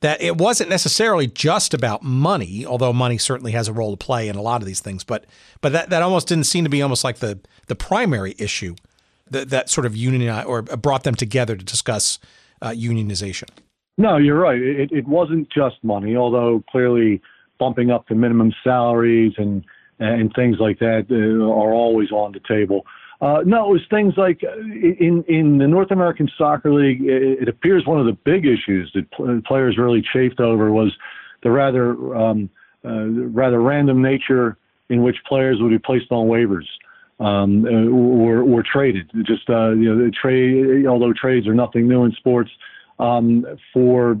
that 0.00 0.22
it 0.22 0.38
wasn't 0.38 0.70
necessarily 0.70 1.26
just 1.26 1.74
about 1.74 2.02
money, 2.02 2.64
although 2.64 2.92
money 2.92 3.18
certainly 3.18 3.52
has 3.52 3.68
a 3.68 3.72
role 3.72 3.94
to 3.94 4.02
play 4.02 4.28
in 4.28 4.36
a 4.36 4.42
lot 4.42 4.62
of 4.62 4.66
these 4.66 4.80
things. 4.80 5.04
But 5.04 5.26
but 5.60 5.72
that, 5.72 5.90
that 5.90 6.02
almost 6.02 6.28
didn't 6.28 6.44
seem 6.44 6.64
to 6.64 6.70
be 6.70 6.82
almost 6.82 7.04
like 7.04 7.18
the 7.18 7.38
the 7.66 7.76
primary 7.76 8.34
issue 8.38 8.74
that, 9.30 9.50
that 9.50 9.68
sort 9.68 9.86
of 9.86 9.94
union 9.94 10.44
or 10.44 10.62
brought 10.62 11.04
them 11.04 11.14
together 11.14 11.56
to 11.56 11.64
discuss 11.64 12.18
uh, 12.62 12.70
unionization. 12.70 13.48
No, 13.98 14.16
you're 14.16 14.38
right. 14.38 14.60
It, 14.60 14.92
it 14.92 15.06
wasn't 15.06 15.48
just 15.50 15.76
money, 15.82 16.16
although 16.16 16.64
clearly 16.70 17.20
bumping 17.58 17.90
up 17.90 18.08
the 18.08 18.14
minimum 18.14 18.52
salaries 18.64 19.34
and 19.36 19.64
and 19.98 20.32
things 20.34 20.56
like 20.58 20.78
that 20.78 21.06
uh, 21.10 21.44
are 21.44 21.74
always 21.74 22.10
on 22.10 22.32
the 22.32 22.40
table. 22.48 22.86
Uh, 23.20 23.42
no, 23.44 23.68
it 23.68 23.72
was 23.72 23.82
things 23.90 24.14
like 24.16 24.40
uh, 24.42 24.58
in 24.58 25.22
in 25.28 25.58
the 25.58 25.68
North 25.68 25.90
American 25.90 26.28
Soccer 26.38 26.72
League. 26.72 27.02
It, 27.02 27.42
it 27.42 27.48
appears 27.48 27.86
one 27.86 28.00
of 28.00 28.06
the 28.06 28.16
big 28.24 28.46
issues 28.46 28.90
that 28.94 29.10
pl- 29.10 29.42
players 29.46 29.76
really 29.76 30.02
chafed 30.12 30.40
over 30.40 30.72
was 30.72 30.96
the 31.42 31.50
rather 31.50 32.16
um, 32.16 32.48
uh, 32.82 33.04
rather 33.28 33.60
random 33.60 34.00
nature 34.00 34.56
in 34.88 35.02
which 35.02 35.16
players 35.28 35.58
would 35.60 35.70
be 35.70 35.78
placed 35.78 36.10
on 36.10 36.28
waivers 36.28 36.64
um, 37.20 37.66
uh, 37.66 37.90
or, 37.94 38.40
or 38.40 38.62
traded. 38.62 39.10
Just 39.26 39.50
uh, 39.50 39.72
you 39.72 39.94
know, 39.94 40.10
trade. 40.18 40.86
Although 40.86 41.12
trades 41.12 41.46
are 41.46 41.54
nothing 41.54 41.86
new 41.86 42.04
in 42.04 42.12
sports, 42.12 42.50
um, 43.00 43.44
for 43.72 44.16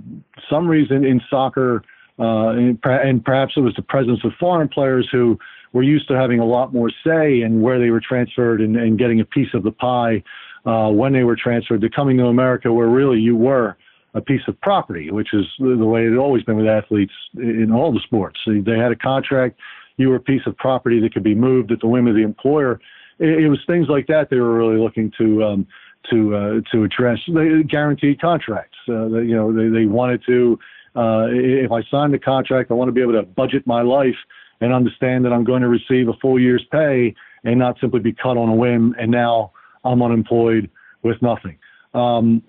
some 0.48 0.66
reason 0.66 1.04
in 1.04 1.20
soccer, 1.28 1.82
uh, 2.18 2.50
and, 2.50 2.78
and 2.84 3.24
perhaps 3.24 3.54
it 3.56 3.60
was 3.60 3.74
the 3.76 3.82
presence 3.82 4.20
of 4.24 4.32
foreign 4.38 4.68
players 4.68 5.08
who 5.10 5.38
were 5.72 5.82
used 5.82 6.08
to 6.08 6.14
having 6.14 6.40
a 6.40 6.44
lot 6.44 6.72
more 6.72 6.90
say 7.04 7.42
in 7.42 7.60
where 7.60 7.78
they 7.78 7.90
were 7.90 8.00
transferred 8.00 8.60
and, 8.60 8.76
and 8.76 8.98
getting 8.98 9.20
a 9.20 9.24
piece 9.24 9.54
of 9.54 9.62
the 9.62 9.70
pie 9.72 10.22
uh, 10.66 10.88
when 10.88 11.12
they 11.12 11.24
were 11.24 11.36
transferred 11.36 11.80
to 11.80 11.88
coming 11.88 12.16
to 12.18 12.24
America, 12.24 12.72
where 12.72 12.88
really 12.88 13.18
you 13.18 13.36
were 13.36 13.76
a 14.14 14.20
piece 14.20 14.42
of 14.48 14.60
property, 14.60 15.10
which 15.10 15.32
is 15.32 15.46
the 15.58 15.76
way 15.76 16.04
it 16.04 16.16
always 16.16 16.42
been 16.42 16.56
with 16.56 16.66
athletes 16.66 17.12
in 17.36 17.70
all 17.72 17.92
the 17.92 18.00
sports. 18.00 18.40
They 18.46 18.76
had 18.76 18.90
a 18.90 18.96
contract, 18.96 19.58
you 19.96 20.08
were 20.08 20.16
a 20.16 20.20
piece 20.20 20.42
of 20.46 20.56
property 20.56 21.00
that 21.00 21.14
could 21.14 21.22
be 21.22 21.34
moved 21.34 21.70
at 21.70 21.80
the 21.80 21.86
whim 21.86 22.08
of 22.08 22.14
the 22.14 22.22
employer. 22.22 22.80
It, 23.18 23.44
it 23.44 23.48
was 23.48 23.60
things 23.66 23.86
like 23.88 24.06
that 24.08 24.28
they 24.30 24.40
were 24.40 24.54
really 24.54 24.78
looking 24.78 25.12
to 25.18 25.44
um, 25.44 25.66
to 26.10 26.34
uh, 26.34 26.60
to 26.72 26.84
address. 26.84 27.18
They 27.28 27.62
guaranteed 27.62 28.20
contracts. 28.20 28.78
Uh, 28.88 29.06
you 29.18 29.36
know, 29.36 29.52
they, 29.52 29.68
they 29.68 29.86
wanted 29.86 30.22
to. 30.26 30.58
Uh, 30.96 31.26
if 31.30 31.70
I 31.70 31.82
sign 31.90 32.10
the 32.10 32.18
contract, 32.18 32.70
I 32.70 32.74
want 32.74 32.88
to 32.88 32.92
be 32.92 33.00
able 33.00 33.12
to 33.12 33.22
budget 33.22 33.66
my 33.66 33.82
life 33.82 34.16
and 34.60 34.72
understand 34.72 35.24
that 35.24 35.32
I'm 35.32 35.44
going 35.44 35.62
to 35.62 35.68
receive 35.68 36.08
a 36.08 36.14
full 36.14 36.38
year's 36.38 36.64
pay 36.72 37.14
and 37.44 37.58
not 37.58 37.78
simply 37.80 38.00
be 38.00 38.12
cut 38.12 38.36
on 38.36 38.48
a 38.48 38.54
whim 38.54 38.94
and 38.98 39.10
now 39.10 39.52
I'm 39.84 40.02
unemployed 40.02 40.70
with 41.02 41.20
nothing. 41.22 41.58
Um, 41.94 42.42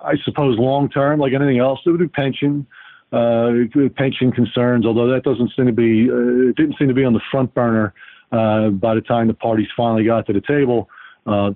I 0.00 0.14
suppose 0.24 0.58
long 0.58 0.88
term, 0.90 1.18
like 1.18 1.32
anything 1.32 1.58
else, 1.58 1.80
it 1.86 1.90
would 1.90 2.00
be 2.00 2.08
pension, 2.08 2.66
uh, 3.12 3.50
pension 3.96 4.32
concerns. 4.32 4.86
Although 4.86 5.08
that 5.08 5.24
doesn't 5.24 5.52
seem 5.56 5.66
to 5.66 5.72
be, 5.72 6.08
uh, 6.10 6.50
it 6.50 6.56
didn't 6.56 6.76
seem 6.78 6.88
to 6.88 6.94
be 6.94 7.04
on 7.04 7.12
the 7.12 7.20
front 7.30 7.52
burner 7.54 7.94
uh, 8.32 8.68
by 8.70 8.94
the 8.94 9.00
time 9.00 9.28
the 9.28 9.34
parties 9.34 9.68
finally 9.76 10.04
got 10.04 10.26
to 10.26 10.32
the 10.32 10.42
table. 10.42 10.88
Uh, 11.30 11.50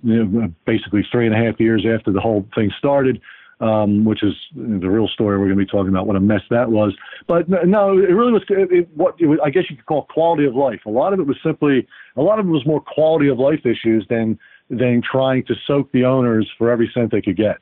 basically 0.67 1.05
three 1.11 1.27
and 1.27 1.35
a 1.35 1.39
half 1.39 1.59
years 1.59 1.85
after 1.85 2.13
the 2.13 2.21
whole 2.21 2.47
thing 2.55 2.71
started 2.79 3.21
um, 3.61 4.05
which 4.05 4.23
is 4.23 4.35
the 4.55 4.89
real 4.91 5.09
story 5.09 5.39
we're 5.39 5.47
going 5.47 5.59
to 5.59 5.65
be 5.65 5.71
talking 5.71 5.89
about. 5.89 6.07
What 6.07 6.17
a 6.17 6.21
mess 6.21 6.43
that 6.51 6.71
was. 6.71 6.95
But 7.27 7.49
no, 7.49 7.93
it 7.93 8.13
really 8.13 8.33
was 8.33 8.43
it, 8.49 8.73
it, 8.73 8.89
what 8.95 9.15
it 9.19 9.27
was, 9.27 9.39
I 9.45 9.51
guess 9.51 9.65
you 9.71 9.77
could 9.77 9.87
call 9.87 10.05
quality 10.05 10.45
of 10.45 10.55
life. 10.55 10.81
A 10.87 10.91
lot 10.91 11.13
of 11.13 11.21
it 11.21 11.27
was 11.27 11.37
simply 11.43 11.87
a 12.17 12.23
lot 12.23 12.39
of 12.39 12.47
it 12.47 12.51
was 12.51 12.67
more 12.67 12.81
quality 12.81 13.29
of 13.29 13.39
life 13.39 13.65
issues 13.65 14.07
than 14.09 14.39
than 14.71 15.03
trying 15.03 15.45
to 15.45 15.55
soak 15.67 15.93
the 15.93 16.05
owners 16.05 16.51
for 16.59 16.71
every 16.71 16.91
cent 16.93 17.11
they 17.11 17.23
could 17.23 17.37
get. 17.37 17.59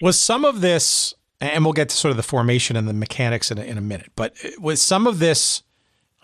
Was 0.00 0.18
some 0.18 0.44
of 0.44 0.60
this, 0.60 1.14
and 1.40 1.64
we'll 1.64 1.72
get 1.72 1.88
to 1.88 1.96
sort 1.96 2.10
of 2.10 2.16
the 2.16 2.22
formation 2.22 2.76
and 2.76 2.86
the 2.86 2.92
mechanics 2.92 3.50
in 3.50 3.58
a, 3.58 3.62
in 3.62 3.76
a 3.76 3.80
minute, 3.80 4.12
but 4.14 4.36
was 4.60 4.80
some 4.80 5.06
of 5.06 5.18
this 5.18 5.62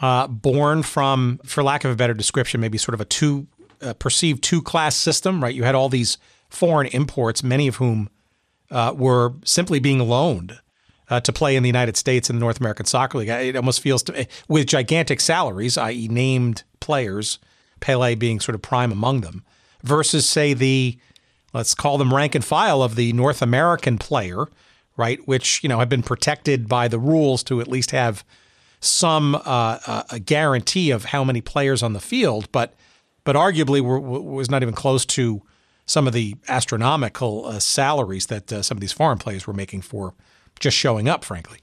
uh, 0.00 0.26
born 0.28 0.82
from, 0.82 1.40
for 1.44 1.62
lack 1.62 1.84
of 1.84 1.90
a 1.90 1.96
better 1.96 2.14
description, 2.14 2.60
maybe 2.60 2.78
sort 2.78 2.94
of 2.94 3.00
a 3.00 3.04
two 3.04 3.46
uh, 3.84 3.94
perceived 3.94 4.42
two 4.42 4.62
class 4.62 4.96
system, 4.96 5.42
right? 5.42 5.54
You 5.54 5.64
had 5.64 5.74
all 5.74 5.88
these 5.88 6.18
foreign 6.48 6.86
imports, 6.88 7.42
many 7.42 7.68
of 7.68 7.76
whom 7.76 8.08
uh, 8.70 8.94
were 8.96 9.34
simply 9.44 9.78
being 9.78 10.00
loaned 10.00 10.58
uh, 11.10 11.20
to 11.20 11.32
play 11.32 11.56
in 11.56 11.62
the 11.62 11.68
United 11.68 11.96
States 11.96 12.30
in 12.30 12.36
the 12.36 12.40
North 12.40 12.60
American 12.60 12.86
Soccer 12.86 13.18
League. 13.18 13.28
It 13.28 13.56
almost 13.56 13.80
feels 13.80 14.02
to, 14.04 14.26
with 14.48 14.66
gigantic 14.66 15.20
salaries, 15.20 15.76
i.e., 15.76 16.08
named 16.08 16.64
players, 16.80 17.38
Pele 17.80 18.14
being 18.14 18.40
sort 18.40 18.54
of 18.54 18.62
prime 18.62 18.92
among 18.92 19.20
them, 19.20 19.44
versus 19.82 20.26
say 20.26 20.54
the 20.54 20.98
let's 21.52 21.74
call 21.74 21.98
them 21.98 22.12
rank 22.12 22.34
and 22.34 22.44
file 22.44 22.82
of 22.82 22.96
the 22.96 23.12
North 23.12 23.42
American 23.42 23.98
player, 23.98 24.46
right? 24.96 25.26
Which 25.28 25.62
you 25.62 25.68
know 25.68 25.78
have 25.78 25.88
been 25.88 26.02
protected 26.02 26.68
by 26.68 26.88
the 26.88 26.98
rules 26.98 27.42
to 27.44 27.60
at 27.60 27.68
least 27.68 27.90
have 27.90 28.24
some 28.80 29.34
uh, 29.34 29.40
uh 29.44 30.02
a 30.10 30.18
guarantee 30.18 30.90
of 30.90 31.06
how 31.06 31.24
many 31.24 31.40
players 31.40 31.82
on 31.82 31.92
the 31.92 32.00
field, 32.00 32.50
but 32.52 32.74
but 33.24 33.36
arguably 33.36 33.80
was 33.80 34.50
not 34.50 34.62
even 34.62 34.74
close 34.74 35.04
to 35.06 35.42
some 35.86 36.06
of 36.06 36.12
the 36.12 36.36
astronomical 36.48 37.46
uh, 37.46 37.58
salaries 37.58 38.26
that 38.26 38.52
uh, 38.52 38.62
some 38.62 38.76
of 38.76 38.80
these 38.80 38.92
foreign 38.92 39.18
players 39.18 39.46
were 39.46 39.52
making 39.52 39.82
for 39.82 40.14
just 40.60 40.76
showing 40.76 41.08
up, 41.08 41.24
frankly. 41.24 41.58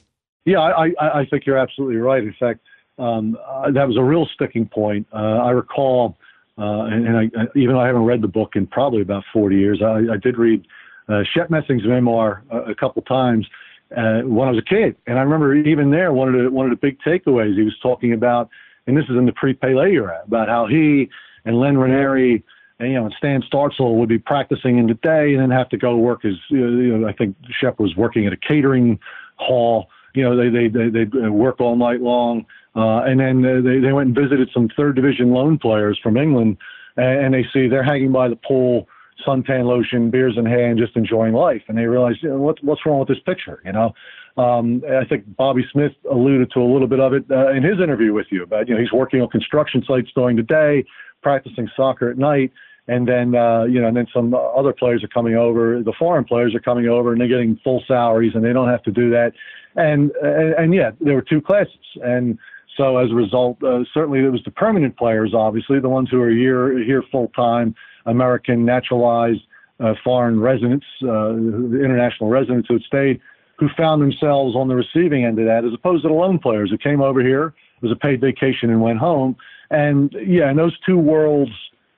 Yeah, 0.46 0.60
I, 0.60 0.92
I, 1.00 1.26
think 1.26 1.46
you're 1.46 1.58
absolutely 1.58 1.98
right. 1.98 2.24
In 2.24 2.34
fact, 2.40 2.62
um, 2.98 3.38
uh, 3.48 3.70
that 3.72 3.88
was 3.88 3.96
a 3.96 4.04
real 4.04 4.28
sticking 4.34 4.68
point. 4.68 5.08
Uh, 5.14 5.18
I 5.18 5.52
recall, 5.52 6.18
uh, 6.58 6.84
and, 6.86 7.08
and 7.08 7.18
I, 7.18 7.46
even 7.56 7.76
though 7.76 7.80
I 7.80 7.88
haven't 7.88 8.06
read 8.06 8.22
the 8.22 8.28
book 8.28 8.56
in 8.56 8.66
probably 8.66 9.02
about 9.02 9.24
40 9.32 9.56
years, 9.56 9.82
I, 9.84 10.14
I 10.14 10.18
did 10.18 10.38
read 10.38 10.66
uh, 11.10 11.22
Shep 11.32 11.52
Messing's 11.52 11.86
memoir 11.86 12.44
a, 12.50 12.72
a 12.72 12.76
couple 12.76 13.04
times 13.04 13.48
when 13.90 14.48
I 14.48 14.52
was 14.52 14.58
a 14.58 14.68
kid, 14.68 14.96
and 15.06 15.20
I 15.20 15.22
remember 15.22 15.54
even 15.54 15.92
there 15.92 16.14
one 16.14 16.34
of 16.34 16.42
the 16.42 16.50
one 16.50 16.66
of 16.66 16.72
the 16.72 16.78
big 16.78 16.98
takeaways 17.02 17.56
he 17.56 17.64
was 17.64 17.78
talking 17.84 18.14
about, 18.14 18.50
and 18.88 18.96
this 18.96 19.04
is 19.10 19.18
in 19.18 19.26
the 19.26 19.34
pre-Pele 19.34 19.92
era, 19.92 20.22
about 20.26 20.48
how 20.48 20.66
he 20.66 21.10
and 21.46 21.60
Len 21.60 21.78
Ranieri– 21.78 22.44
and, 22.82 22.92
you 22.92 23.00
know, 23.00 23.10
Stan 23.16 23.44
Startzell 23.44 23.96
would 23.98 24.10
be 24.10 24.18
practicing 24.18 24.80
in 24.80 24.88
the 24.88 24.96
day 24.96 25.34
and 25.34 25.40
then 25.40 25.52
have 25.52 25.70
to 25.70 25.78
go 25.78 25.96
work 25.98 26.26
as, 26.26 26.34
you 26.50 26.98
know, 26.98 27.08
I 27.08 27.14
think 27.14 27.36
Shep 27.60 27.80
was 27.80 27.96
working 27.96 28.26
at 28.26 28.34
a 28.34 28.38
catering 28.38 29.00
hall. 29.36 29.88
You 30.16 30.24
know, 30.24 30.36
they, 30.36 30.50
they, 30.50 30.68
they, 30.68 30.90
they'd 30.90 31.30
work 31.30 31.62
all 31.62 31.76
night 31.76 32.02
long. 32.02 32.46
Uh, 32.76 33.04
and 33.04 33.20
then 33.20 33.44
they, 33.44 33.80
they 33.80 33.94
went 33.94 34.08
and 34.08 34.16
visited 34.16 34.50
some 34.52 34.68
third 34.76 34.96
division 34.96 35.32
loan 35.32 35.60
players 35.60 36.00
from 36.02 36.18
England 36.18 36.58
and 36.98 37.34
they 37.34 37.46
see 37.54 37.68
they're 37.68 37.84
hanging 37.84 38.12
by 38.12 38.28
the 38.28 38.36
pool, 38.36 38.88
suntan 39.26 39.66
lotion, 39.66 40.10
beers 40.10 40.34
in 40.36 40.46
hand, 40.46 40.80
just 40.80 40.96
enjoying 40.98 41.34
life. 41.34 41.62
And 41.68 41.78
they 41.78 41.86
realize, 41.86 42.16
you 42.22 42.30
know, 42.30 42.38
what, 42.38 42.62
what's 42.64 42.84
wrong 42.86 43.00
with 43.00 43.08
this 43.08 43.20
picture? 43.26 43.62
You 43.64 43.74
know, 43.74 43.94
um, 44.38 44.82
I 44.90 45.06
think 45.06 45.36
Bobby 45.38 45.66
Smith 45.72 45.94
alluded 46.10 46.52
to 46.54 46.60
a 46.62 46.66
little 46.66 46.88
bit 46.88 47.00
of 47.00 47.14
it 47.14 47.26
uh, 47.30 47.52
in 47.52 47.64
his 47.64 47.80
interview 47.80 48.14
with 48.14 48.28
you 48.32 48.44
about, 48.44 48.68
you 48.68 48.74
know, 48.74 48.82
he's 48.82 48.92
working 48.92 49.22
on 49.22 49.30
construction 49.30 49.84
sites 49.88 50.10
during 50.16 50.36
the 50.36 50.44
day, 50.44 50.84
practicing 51.22 51.70
soccer 51.76 52.10
at 52.10 52.18
night 52.18 52.52
and 52.88 53.08
then 53.08 53.36
uh, 53.36 53.64
you 53.64 53.80
know, 53.80 53.88
and 53.88 53.98
then 53.98 54.08
some 54.14 54.34
other 54.34 54.74
players 54.74 55.04
are 55.04 55.08
coming 55.08 55.36
over. 55.36 55.82
The 55.84 55.94
foreign 55.98 56.26
players 56.26 56.56
are 56.56 56.60
coming 56.60 56.88
over, 56.88 57.12
and 57.12 57.22
they're 57.22 57.28
getting 57.28 57.60
full 57.64 57.84
salaries, 57.88 58.34
and 58.36 58.44
they 58.44 58.54
don't 58.54 58.70
have 58.70 58.84
to 58.84 58.92
do 58.92 59.10
that. 59.12 59.34
And 59.76 60.12
and, 60.22 60.54
and 60.56 60.74
yeah, 60.74 60.92
there 61.00 61.16
were 61.16 61.22
two 61.22 61.42
classes, 61.42 61.76
and 62.04 62.38
so 62.76 62.98
as 62.98 63.12
a 63.12 63.16
result, 63.16 63.64
uh, 63.64 63.84
certainly 63.94 64.20
it 64.20 64.30
was 64.30 64.44
the 64.44 64.52
permanent 64.52 64.98
players, 64.98 65.34
obviously 65.34 65.80
the 65.80 65.90
ones 65.90 66.10
who 66.10 66.22
are 66.22 66.30
here 66.30 66.78
here 66.84 67.04
full 67.12 67.30
time, 67.30 67.76
American 68.06 68.66
naturalized 68.66 69.42
uh, 69.80 69.94
foreign 70.04 70.40
residents, 70.40 70.86
uh, 71.04 71.34
international 71.36 72.30
residents 72.30 72.68
who 72.68 72.76
had 72.76 72.84
stayed, 72.84 73.22
who 73.58 73.70
found 73.78 74.02
themselves 74.02 74.56
on 74.56 74.68
the 74.68 74.76
receiving 74.76 75.24
end 75.24 75.40
of 75.40 75.46
that, 75.46 75.64
as 75.64 75.74
opposed 75.74 76.02
to 76.02 76.08
the 76.08 76.14
loan 76.14 76.40
players 76.40 76.72
who 76.72 76.78
came 76.78 77.02
over 77.02 77.22
here, 77.22 77.54
was 77.82 77.92
a 77.92 77.96
paid 77.96 78.22
vacation, 78.22 78.70
and 78.70 78.82
went 78.82 79.00
home. 79.00 79.36
And 79.70 80.14
yeah, 80.26 80.50
and 80.50 80.60
those 80.60 80.78
two 80.86 80.98
worlds 80.98 81.52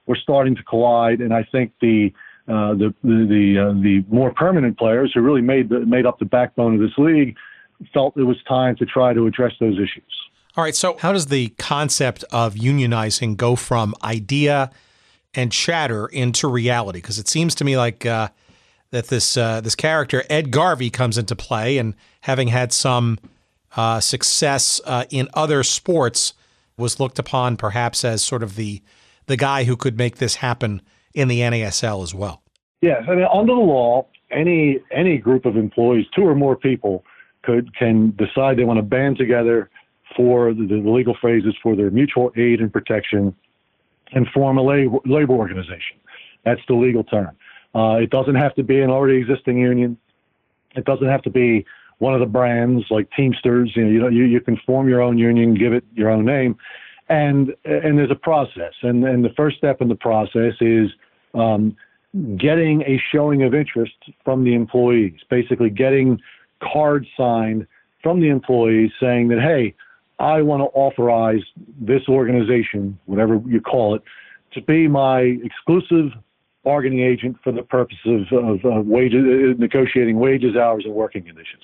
were 0.06 0.18
starting 0.22 0.56
to 0.56 0.64
collide, 0.64 1.20
and 1.20 1.34
I 1.34 1.44
think 1.52 1.72
the 1.82 2.14
uh, 2.48 2.74
the 2.74 2.94
the 3.04 3.26
the, 3.28 3.60
uh, 3.60 3.82
the 3.82 4.04
more 4.10 4.34
permanent 4.34 4.78
players 4.78 5.12
who 5.14 5.22
really 5.22 5.42
made 5.42 5.70
the, 5.70 5.80
made 5.82 6.06
up 6.06 6.20
the 6.20 6.26
backbone 6.26 6.76
of 6.76 6.82
this 6.82 6.98
league 6.98 7.36
felt 7.94 8.16
it 8.18 8.24
was 8.24 8.38
time 8.48 8.76
to 8.78 8.86
try 8.86 9.14
to 9.14 9.28
address 9.28 9.54
those 9.60 9.76
issues. 9.76 10.04
All 10.56 10.64
right. 10.64 10.76
So, 10.76 10.98
how 11.00 11.14
does 11.14 11.28
the 11.28 11.50
concept 11.58 12.24
of 12.32 12.54
unionizing 12.54 13.38
go 13.38 13.56
from 13.56 13.96
idea 14.04 14.72
and 15.34 15.52
chatter 15.52 16.06
into 16.08 16.48
reality? 16.48 17.00
Because 17.00 17.18
it 17.18 17.28
seems 17.28 17.56
to 17.56 17.64
me 17.64 17.76
like 17.76 18.06
uh, 18.06 18.30
that 18.92 19.08
this 19.08 19.36
uh, 19.36 19.62
this 19.62 19.74
character 19.74 20.24
Ed 20.30 20.52
Garvey 20.52 20.90
comes 20.90 21.18
into 21.18 21.36
play, 21.36 21.78
and 21.78 21.96
having 22.22 22.50
had 22.50 22.72
some 22.72 23.18
uh, 23.76 24.00
success 24.00 24.82
uh, 24.86 25.06
in 25.10 25.28
other 25.34 25.64
sports, 25.64 26.34
was 26.78 27.00
looked 27.00 27.20
upon 27.20 27.58
perhaps 27.58 28.04
as 28.04 28.24
sort 28.24 28.44
of 28.44 28.56
the 28.56 28.82
the 29.26 29.38
guy 29.38 29.64
who 29.64 29.78
could 29.78 29.98
make 29.98 30.18
this 30.18 30.36
happen 30.36 30.82
in 31.14 31.30
the 31.30 31.40
NASL 31.40 32.04
as 32.04 32.14
well. 32.14 32.42
Yes, 32.82 33.04
I 33.08 33.16
mean 33.16 33.28
under 33.34 33.54
the 33.54 33.60
law, 33.60 34.08
any 34.32 34.80
any 34.92 35.18
group 35.18 35.46
of 35.46 35.56
employees, 35.56 36.06
two 36.16 36.24
or 36.24 36.36
more 36.36 36.56
people, 36.56 37.04
could 37.44 37.76
can 37.76 38.12
decide 38.18 38.58
they 38.58 38.64
want 38.64 38.78
to 38.78 38.84
band 38.84 39.18
together 39.18 39.70
for 40.16 40.54
the, 40.54 40.66
the 40.66 40.90
legal 40.90 41.16
phrases 41.20 41.56
for 41.62 41.76
their 41.76 41.90
mutual 41.90 42.32
aid 42.36 42.60
and 42.60 42.72
protection, 42.72 43.36
and 44.12 44.28
form 44.34 44.58
a 44.58 44.62
labor, 44.62 44.98
labor 45.06 45.34
organization. 45.34 45.98
That's 46.46 46.62
the 46.68 46.76
legal 46.76 47.04
term. 47.04 47.36
Uh, 47.74 47.98
it 48.02 48.10
doesn't 48.10 48.36
have 48.36 48.54
to 48.56 48.64
be 48.64 48.82
an 48.82 48.90
already 48.90 49.18
existing 49.18 49.58
union. 49.58 49.98
It 50.76 50.86
doesn't 50.86 51.08
have 51.08 51.22
to 51.24 51.30
be 51.30 51.66
one 52.04 52.14
of 52.14 52.20
the 52.20 52.26
brands 52.26 52.84
like 52.90 53.10
Teamsters. 53.16 53.72
You 53.76 53.86
know, 53.86 53.90
you, 53.90 54.00
know, 54.00 54.08
you, 54.10 54.26
you 54.26 54.42
can 54.42 54.58
form 54.66 54.90
your 54.90 55.02
own 55.02 55.18
union, 55.18 55.56
give 55.56 55.72
it 55.72 55.86
your 55.94 56.12
own 56.12 56.26
name, 56.26 56.58
and 57.08 57.56
and 57.64 57.98
there's 57.98 58.12
a 58.12 58.16
process. 58.16 58.74
And 58.82 59.06
and 59.06 59.24
the 59.24 59.34
first 59.38 59.58
step 59.58 59.82
in 59.82 59.88
the 59.88 59.96
process 59.96 60.54
is 60.60 60.90
um, 61.34 61.78
getting 62.38 62.82
a 62.82 63.02
showing 63.12 63.44
of 63.44 63.56
interest 63.56 63.96
from 64.26 64.44
the 64.44 64.54
employees. 64.54 65.14
Basically, 65.30 65.70
getting 65.70 66.20
cards 66.62 67.08
signed 67.18 67.66
from 68.04 68.20
the 68.20 68.28
employees 68.28 68.92
saying 69.00 69.30
that 69.30 69.40
hey, 69.40 69.74
I 70.20 70.42
want 70.42 70.60
to 70.60 70.66
authorize 70.78 71.44
this 71.80 72.02
organization, 72.10 73.00
whatever 73.06 73.42
you 73.48 73.62
call 73.62 73.96
it, 73.96 74.04
to 74.56 74.62
be 74.62 74.90
my 74.90 75.22
exclusive 75.22 76.12
bargaining 76.66 77.00
agent 77.00 77.38
for 77.44 77.52
the 77.52 77.64
purpose 77.64 77.98
of, 78.06 78.22
of 78.32 78.66
uh, 78.66 78.82
wages, 78.82 79.24
uh, 79.26 79.54
negotiating 79.58 80.18
wages, 80.18 80.56
hours, 80.56 80.84
and 80.86 80.94
working 80.94 81.24
conditions. 81.24 81.64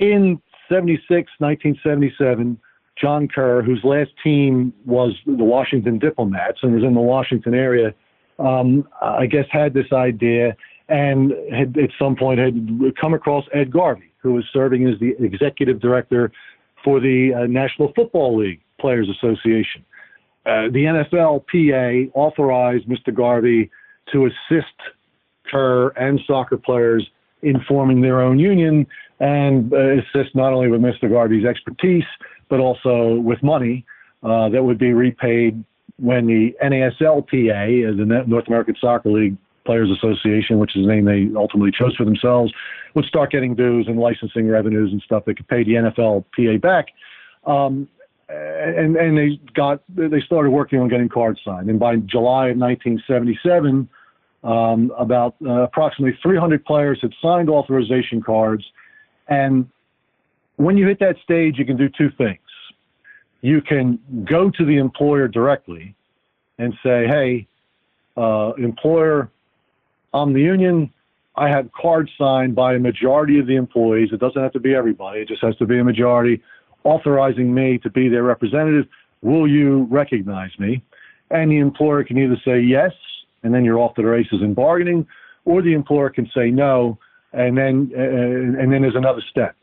In 0.00 0.40
76, 0.70 1.30
1977, 1.38 2.58
John 2.98 3.28
Kerr, 3.28 3.62
whose 3.62 3.84
last 3.84 4.10
team 4.24 4.72
was 4.86 5.14
the 5.26 5.44
Washington 5.44 5.98
Diplomats 5.98 6.58
and 6.62 6.74
was 6.74 6.82
in 6.82 6.94
the 6.94 7.00
Washington 7.00 7.54
area, 7.54 7.94
um, 8.38 8.88
I 9.02 9.26
guess 9.26 9.44
had 9.50 9.74
this 9.74 9.92
idea 9.92 10.56
and 10.88 11.32
had 11.52 11.76
at 11.78 11.90
some 11.98 12.16
point 12.16 12.40
had 12.40 12.96
come 13.00 13.12
across 13.12 13.44
Ed 13.52 13.70
Garvey, 13.70 14.12
who 14.18 14.32
was 14.32 14.44
serving 14.52 14.88
as 14.88 14.98
the 15.00 15.14
executive 15.22 15.80
director 15.80 16.32
for 16.82 16.98
the 16.98 17.34
uh, 17.34 17.46
National 17.46 17.92
Football 17.94 18.38
League 18.38 18.60
Players 18.80 19.08
Association. 19.08 19.84
Uh, 20.46 20.64
the 20.72 21.04
NFLPA 21.12 22.10
authorized 22.14 22.86
Mr. 22.86 23.14
Garvey 23.14 23.70
to 24.12 24.26
assist 24.26 24.74
Kerr 25.50 25.88
and 25.90 26.18
soccer 26.26 26.56
players 26.56 27.06
in 27.42 27.60
forming 27.66 28.00
their 28.00 28.20
own 28.20 28.38
union 28.38 28.86
and 29.20 29.72
uh, 29.72 29.98
assist 29.98 30.34
not 30.34 30.52
only 30.52 30.68
with 30.68 30.80
Mr. 30.80 31.08
Garvey's 31.08 31.44
expertise, 31.44 32.04
but 32.48 32.60
also 32.60 33.16
with 33.16 33.42
money 33.42 33.84
uh, 34.22 34.48
that 34.48 34.62
would 34.62 34.78
be 34.78 34.92
repaid 34.92 35.62
when 35.98 36.26
the 36.26 36.54
NASLPA, 36.62 37.92
uh, 37.92 37.96
the 37.96 38.24
North 38.26 38.48
American 38.48 38.74
Soccer 38.80 39.10
League 39.10 39.36
Players 39.66 39.90
Association, 39.90 40.58
which 40.58 40.74
is 40.74 40.86
the 40.86 40.92
name 40.92 41.04
they 41.04 41.28
ultimately 41.38 41.70
chose 41.70 41.94
for 41.94 42.04
themselves, 42.04 42.52
would 42.94 43.04
start 43.04 43.30
getting 43.30 43.54
dues 43.54 43.86
and 43.86 43.98
licensing 43.98 44.48
revenues 44.48 44.92
and 44.92 45.02
stuff 45.02 45.24
that 45.26 45.36
could 45.36 45.48
pay 45.48 45.62
the 45.62 45.72
NFLPA 45.72 46.60
back. 46.60 46.86
Um, 47.46 47.88
and 48.28 48.96
and 48.96 49.18
they 49.18 49.40
got 49.54 49.82
they 49.88 50.20
started 50.20 50.50
working 50.50 50.78
on 50.78 50.88
getting 50.88 51.08
cards 51.08 51.40
signed. 51.44 51.68
And 51.68 51.80
by 51.80 51.96
July 51.96 52.48
of 52.48 52.58
1977, 52.58 53.88
um, 54.42 54.92
about 54.96 55.34
uh, 55.44 55.62
approximately 55.62 56.18
300 56.22 56.64
players 56.64 56.98
had 57.02 57.12
signed 57.20 57.50
authorization 57.50 58.22
cards. 58.22 58.64
And 59.28 59.68
when 60.56 60.76
you 60.76 60.86
hit 60.86 60.98
that 61.00 61.16
stage, 61.22 61.58
you 61.58 61.64
can 61.64 61.76
do 61.76 61.88
two 61.88 62.10
things. 62.10 62.38
You 63.42 63.62
can 63.62 63.98
go 64.24 64.50
to 64.50 64.64
the 64.64 64.76
employer 64.76 65.28
directly 65.28 65.94
and 66.58 66.74
say, 66.82 67.06
hey, 67.06 67.46
uh, 68.16 68.52
employer, 68.58 69.30
I'm 70.12 70.32
the 70.32 70.42
union. 70.42 70.92
I 71.36 71.48
have 71.48 71.70
cards 71.72 72.10
signed 72.18 72.54
by 72.54 72.74
a 72.74 72.78
majority 72.78 73.38
of 73.38 73.46
the 73.46 73.56
employees. 73.56 74.10
It 74.12 74.20
doesn't 74.20 74.42
have 74.42 74.52
to 74.52 74.60
be 74.60 74.74
everybody, 74.74 75.20
it 75.20 75.28
just 75.28 75.42
has 75.42 75.56
to 75.56 75.66
be 75.66 75.78
a 75.78 75.84
majority 75.84 76.42
authorizing 76.84 77.52
me 77.52 77.78
to 77.78 77.90
be 77.90 78.08
their 78.08 78.22
representative. 78.22 78.86
Will 79.22 79.46
you 79.46 79.86
recognize 79.90 80.50
me? 80.58 80.82
And 81.30 81.50
the 81.50 81.58
employer 81.58 82.04
can 82.04 82.18
either 82.18 82.40
say 82.44 82.60
yes 82.60 82.92
and 83.42 83.54
then 83.54 83.64
you're 83.64 83.78
off 83.78 83.94
to 83.94 84.02
the 84.02 84.08
races 84.08 84.42
in 84.42 84.54
bargaining, 84.54 85.06
or 85.44 85.62
the 85.62 85.72
employer 85.72 86.10
can 86.10 86.28
say 86.34 86.50
no, 86.50 86.98
and 87.32 87.56
then 87.56 87.90
uh, 87.96 88.60
and 88.62 88.72
then 88.72 88.82
there's 88.82 88.96
another 88.96 89.22
step. 89.30 89.56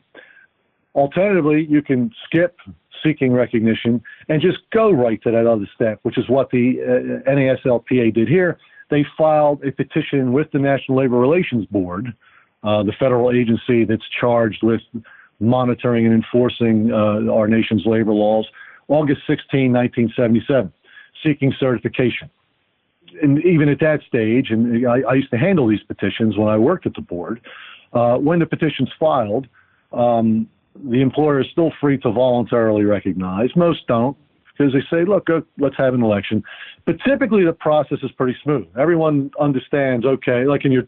Alternatively, 0.94 1.66
you 1.68 1.82
can 1.82 2.10
skip 2.24 2.56
seeking 3.04 3.32
recognition 3.32 4.02
and 4.28 4.42
just 4.42 4.58
go 4.72 4.90
right 4.90 5.22
to 5.22 5.30
that 5.30 5.46
other 5.46 5.68
step, 5.74 6.00
which 6.02 6.18
is 6.18 6.28
what 6.28 6.50
the 6.50 7.22
uh, 7.26 7.30
NASLPA 7.30 8.12
did 8.12 8.28
here. 8.28 8.58
They 8.90 9.06
filed 9.16 9.62
a 9.64 9.70
petition 9.70 10.32
with 10.32 10.50
the 10.52 10.58
National 10.58 10.98
Labor 10.98 11.18
Relations 11.18 11.66
Board, 11.66 12.12
uh, 12.64 12.82
the 12.82 12.92
federal 12.98 13.30
agency 13.30 13.84
that's 13.84 14.08
charged 14.20 14.62
with 14.62 14.80
monitoring 15.40 16.06
and 16.06 16.14
enforcing 16.14 16.90
uh, 16.90 17.30
our 17.32 17.46
nation's 17.46 17.84
labor 17.86 18.12
laws, 18.12 18.46
August 18.88 19.20
16, 19.26 19.72
1977, 19.72 20.72
seeking 21.22 21.54
certification 21.60 22.28
and 23.22 23.44
even 23.44 23.68
at 23.68 23.80
that 23.80 24.00
stage, 24.06 24.50
and 24.50 24.86
I, 24.86 25.00
I, 25.00 25.14
used 25.14 25.30
to 25.30 25.38
handle 25.38 25.66
these 25.66 25.82
petitions 25.86 26.36
when 26.36 26.48
I 26.48 26.56
worked 26.56 26.86
at 26.86 26.94
the 26.94 27.00
board. 27.00 27.40
Uh, 27.92 28.16
when 28.16 28.38
the 28.38 28.46
petition's 28.46 28.90
filed, 28.98 29.46
um, 29.92 30.48
the 30.84 31.00
employer 31.00 31.40
is 31.40 31.46
still 31.50 31.72
free 31.80 31.98
to 31.98 32.12
voluntarily 32.12 32.84
recognize. 32.84 33.50
Most 33.56 33.86
don't 33.86 34.16
because 34.58 34.72
they 34.72 34.82
say, 34.90 35.04
look, 35.04 35.28
let's 35.58 35.76
have 35.76 35.94
an 35.94 36.02
election. 36.02 36.42
But 36.84 36.96
typically 37.06 37.44
the 37.44 37.52
process 37.52 37.98
is 38.02 38.10
pretty 38.12 38.36
smooth. 38.42 38.66
Everyone 38.78 39.30
understands, 39.40 40.04
okay, 40.04 40.44
like 40.46 40.64
in 40.64 40.72
your 40.72 40.84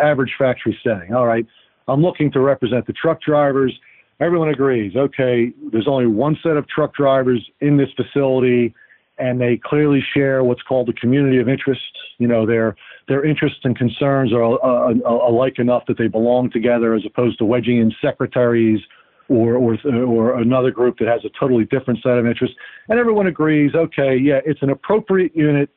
average 0.00 0.32
factory 0.38 0.78
setting, 0.84 1.14
all 1.14 1.26
right, 1.26 1.46
I'm 1.88 2.02
looking 2.02 2.30
to 2.32 2.40
represent 2.40 2.86
the 2.86 2.92
truck 2.92 3.20
drivers. 3.20 3.72
Everyone 4.20 4.48
agrees, 4.48 4.94
okay, 4.96 5.52
there's 5.72 5.88
only 5.88 6.06
one 6.06 6.36
set 6.42 6.56
of 6.56 6.68
truck 6.68 6.94
drivers 6.94 7.44
in 7.60 7.76
this 7.76 7.88
facility 7.96 8.74
and 9.18 9.40
they 9.40 9.60
clearly 9.62 10.02
share 10.14 10.44
what's 10.44 10.62
called 10.62 10.88
a 10.88 10.92
community 10.92 11.38
of 11.38 11.48
interest. 11.48 11.80
You 12.18 12.28
know, 12.28 12.46
their 12.46 12.76
their 13.08 13.24
interests 13.24 13.60
and 13.64 13.76
concerns 13.76 14.32
are 14.32 14.44
uh, 14.44 14.94
uh, 14.94 15.28
alike 15.28 15.58
enough 15.58 15.84
that 15.88 15.98
they 15.98 16.08
belong 16.08 16.50
together, 16.50 16.94
as 16.94 17.02
opposed 17.06 17.38
to 17.38 17.44
wedging 17.44 17.78
in 17.78 17.92
secretaries 18.02 18.80
or 19.28 19.54
or 19.56 19.76
or 19.86 20.38
another 20.38 20.70
group 20.70 20.98
that 20.98 21.08
has 21.08 21.24
a 21.24 21.30
totally 21.38 21.64
different 21.64 22.00
set 22.02 22.18
of 22.18 22.26
interests. 22.26 22.56
And 22.88 22.98
everyone 22.98 23.26
agrees, 23.26 23.74
okay, 23.74 24.16
yeah, 24.16 24.40
it's 24.44 24.62
an 24.62 24.70
appropriate 24.70 25.34
unit. 25.34 25.70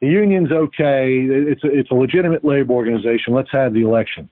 The 0.00 0.08
union's 0.08 0.52
okay. 0.52 1.26
It's 1.28 1.64
a, 1.64 1.68
it's 1.68 1.90
a 1.90 1.94
legitimate 1.94 2.44
labor 2.44 2.72
organization. 2.72 3.32
Let's 3.32 3.50
have 3.52 3.72
the 3.72 3.82
election. 3.82 4.28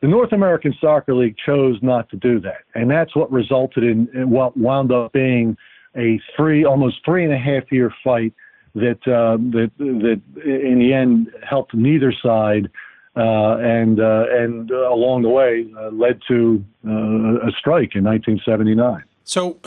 The 0.00 0.08
North 0.08 0.32
American 0.32 0.74
Soccer 0.80 1.14
League 1.14 1.36
chose 1.44 1.76
not 1.82 2.08
to 2.10 2.16
do 2.16 2.40
that, 2.40 2.62
and 2.74 2.88
that's 2.90 3.16
what 3.16 3.30
resulted 3.32 3.82
in, 3.82 4.08
in 4.14 4.30
what 4.30 4.56
wound 4.56 4.92
up 4.92 5.12
being 5.12 5.56
a 5.96 6.20
three, 6.36 6.64
almost 6.64 7.04
three 7.04 7.24
and 7.24 7.32
a 7.32 7.38
half 7.38 7.70
year 7.70 7.92
fight 8.02 8.32
that 8.74 9.00
uh, 9.06 9.36
that 9.52 9.70
that 9.78 10.20
in 10.44 10.78
the 10.78 10.92
end 10.92 11.30
helped 11.48 11.74
neither 11.74 12.12
side, 12.12 12.70
uh, 13.16 13.56
and 13.56 14.00
uh, 14.00 14.26
and 14.30 14.70
uh, 14.70 14.92
along 14.92 15.22
the 15.22 15.28
way 15.28 15.68
uh, 15.76 15.88
led 15.90 16.20
to 16.28 16.64
uh, 16.86 17.48
a 17.48 17.52
strike 17.58 17.94
in 17.94 18.04
1979. 18.04 19.02
So 19.24 19.58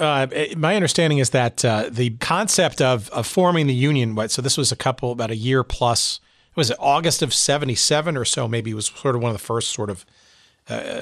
my 0.58 0.76
understanding 0.76 1.20
is 1.20 1.32
that 1.32 1.58
the 1.58 2.16
concept 2.20 2.82
of, 2.82 3.12
of 3.12 3.28
forming 3.28 3.68
the 3.68 3.76
union, 3.76 4.18
so 4.30 4.42
this 4.42 4.58
was 4.58 4.72
a 4.72 4.76
couple 4.76 5.12
about 5.12 5.30
a 5.30 5.36
year 5.36 5.64
plus. 5.64 6.20
Was 6.56 6.72
it 6.72 6.78
August 6.80 7.22
of 7.22 7.32
'77 7.32 8.18
or 8.18 8.26
so? 8.26 8.48
Maybe 8.48 8.72
it 8.72 8.74
was 8.74 8.88
sort 8.88 9.16
of 9.16 9.22
one 9.22 9.30
of 9.30 9.38
the 9.38 9.44
first 9.44 9.72
sort 9.72 9.90
of 9.90 10.06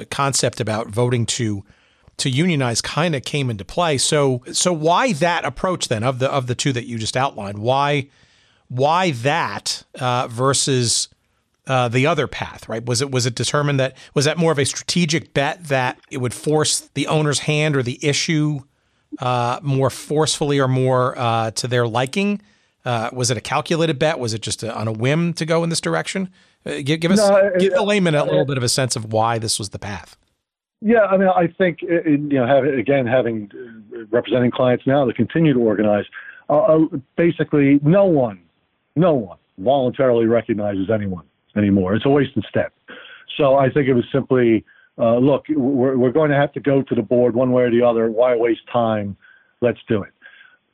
concept 0.10 0.60
about 0.60 0.88
voting 0.88 1.26
to 1.28 1.64
to 2.20 2.30
unionize 2.30 2.82
kind 2.82 3.16
of 3.16 3.24
came 3.24 3.50
into 3.50 3.66
play. 3.66 3.98
So 3.98 4.44
so 4.52 4.72
why 4.74 5.14
that 5.14 5.46
approach 5.46 5.88
then 5.88 6.04
of 6.04 6.20
the 6.20 6.30
of 6.32 6.48
the 6.48 6.56
two 6.56 6.74
that 6.74 6.86
you 6.86 6.98
just 6.98 7.18
outlined? 7.18 7.60
Why 7.60 8.10
why 8.68 9.12
that 9.12 9.84
uh, 10.00 10.28
versus 10.28 11.10
uh, 11.68 11.88
the 11.88 12.08
other 12.08 12.28
path? 12.28 12.70
Right? 12.70 12.86
Was 12.86 13.02
it 13.02 13.12
was 13.12 13.26
it 13.26 13.36
determined 13.36 13.80
that 13.80 13.98
was 14.14 14.26
that 14.26 14.38
more 14.38 14.52
of 14.52 14.60
a 14.60 14.66
strategic 14.66 15.34
bet 15.34 15.66
that 15.66 16.00
it 16.12 16.18
would 16.18 16.34
force 16.34 16.90
the 16.94 17.08
owner's 17.08 17.40
hand 17.40 17.76
or 17.76 17.84
the 17.84 18.00
issue 18.06 18.60
uh, 19.20 19.60
more 19.62 19.90
forcefully 19.90 20.60
or 20.60 20.68
more 20.68 21.18
uh, 21.18 21.52
to 21.52 21.68
their 21.68 21.88
liking? 21.88 22.42
Uh, 22.86 23.10
was 23.12 23.30
it 23.30 23.38
a 23.38 23.42
calculated 23.42 24.00
bet? 24.00 24.20
Was 24.20 24.34
it 24.34 24.42
just 24.42 24.64
a, 24.64 24.74
on 24.74 24.88
a 24.88 24.92
whim 24.92 25.34
to 25.34 25.46
go 25.46 25.64
in 25.64 25.70
this 25.70 25.82
direction? 25.82 26.30
Uh, 26.66 26.76
give, 26.84 27.00
give 27.02 27.12
us 27.12 27.20
no, 27.20 27.52
give 27.60 27.74
the 27.74 27.84
layman 27.84 28.16
a 28.16 28.24
little 28.24 28.46
bit 28.46 28.58
of 28.58 28.64
a 28.64 28.70
sense 28.70 28.96
of 28.96 29.12
why 29.12 29.38
this 29.38 29.60
was 29.60 29.70
the 29.70 29.80
path. 29.80 30.18
Yeah, 30.82 31.02
I 31.02 31.18
mean, 31.18 31.28
I 31.28 31.48
think 31.58 31.80
uh, 31.84 32.08
you 32.08 32.18
know, 32.18 32.64
again, 32.78 33.06
having 33.06 33.52
uh, 33.54 34.06
representing 34.12 34.52
clients 34.52 34.88
now 34.88 35.06
to 35.06 35.14
continue 35.14 35.54
to 35.54 35.60
organize, 35.60 36.06
uh, 36.50 36.58
uh, 36.58 36.80
basically, 37.18 37.80
no 37.84 38.06
one, 38.06 38.42
no 38.96 39.14
one 39.14 39.38
voluntarily 39.58 40.26
recognizes 40.26 40.90
anyone 40.90 41.26
anymore. 41.58 41.96
It's 41.96 42.06
a 42.06 42.10
wasted 42.10 42.46
step. 42.48 42.74
So 43.38 43.56
I 43.56 43.70
think 43.70 43.88
it 43.88 43.94
was 43.94 44.06
simply, 44.12 44.66
uh, 44.98 45.18
look, 45.18 45.46
we're, 45.50 45.98
we're 45.98 46.12
going 46.12 46.30
to 46.30 46.38
have 46.38 46.54
to 46.54 46.62
go 46.62 46.82
to 46.82 46.96
the 46.96 47.02
board 47.02 47.36
one 47.36 47.52
way 47.52 47.64
or 47.64 47.72
the 47.72 47.82
other. 47.82 48.10
Why 48.10 48.36
waste 48.36 48.62
time? 48.72 49.18
Let's 49.62 49.80
do 49.88 50.02
it. 50.04 50.14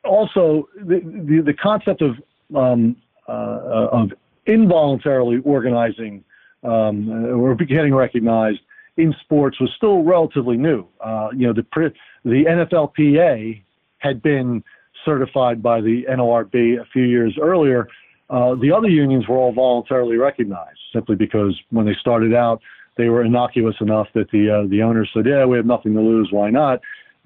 Also, 0.03 0.69
the, 0.75 0.99
the, 1.03 1.41
the 1.43 1.53
concept 1.53 2.03
of, 2.03 2.15
um, 2.55 2.95
uh, 3.27 3.87
of 3.91 4.13
involuntarily 4.45 5.39
organizing 5.43 6.23
um, 6.63 7.09
or 7.25 7.55
getting 7.55 7.95
recognized 7.95 8.59
in 8.97 9.13
sports 9.21 9.59
was 9.59 9.69
still 9.75 10.03
relatively 10.03 10.57
new. 10.57 10.85
Uh, 11.03 11.29
you 11.35 11.47
know, 11.47 11.53
the, 11.53 11.91
the 12.23 12.45
NFLPA 12.45 13.61
had 13.99 14.21
been 14.21 14.63
certified 15.03 15.61
by 15.61 15.81
the 15.81 16.03
NLRB 16.09 16.79
a 16.81 16.85
few 16.85 17.03
years 17.03 17.37
earlier. 17.41 17.87
Uh, 18.29 18.55
the 18.55 18.71
other 18.71 18.87
unions 18.87 19.27
were 19.27 19.37
all 19.37 19.53
voluntarily 19.53 20.17
recognized 20.17 20.79
simply 20.93 21.15
because 21.15 21.59
when 21.69 21.85
they 21.85 21.95
started 21.99 22.33
out, 22.33 22.61
they 22.97 23.09
were 23.09 23.23
innocuous 23.23 23.75
enough 23.81 24.07
that 24.15 24.31
the 24.31 24.49
uh, 24.49 24.67
the 24.69 24.81
owners 24.81 25.09
said, 25.13 25.25
"Yeah, 25.25 25.45
we 25.45 25.57
have 25.57 25.65
nothing 25.65 25.93
to 25.93 26.01
lose. 26.01 26.29
Why 26.31 26.49
not?" 26.49 26.79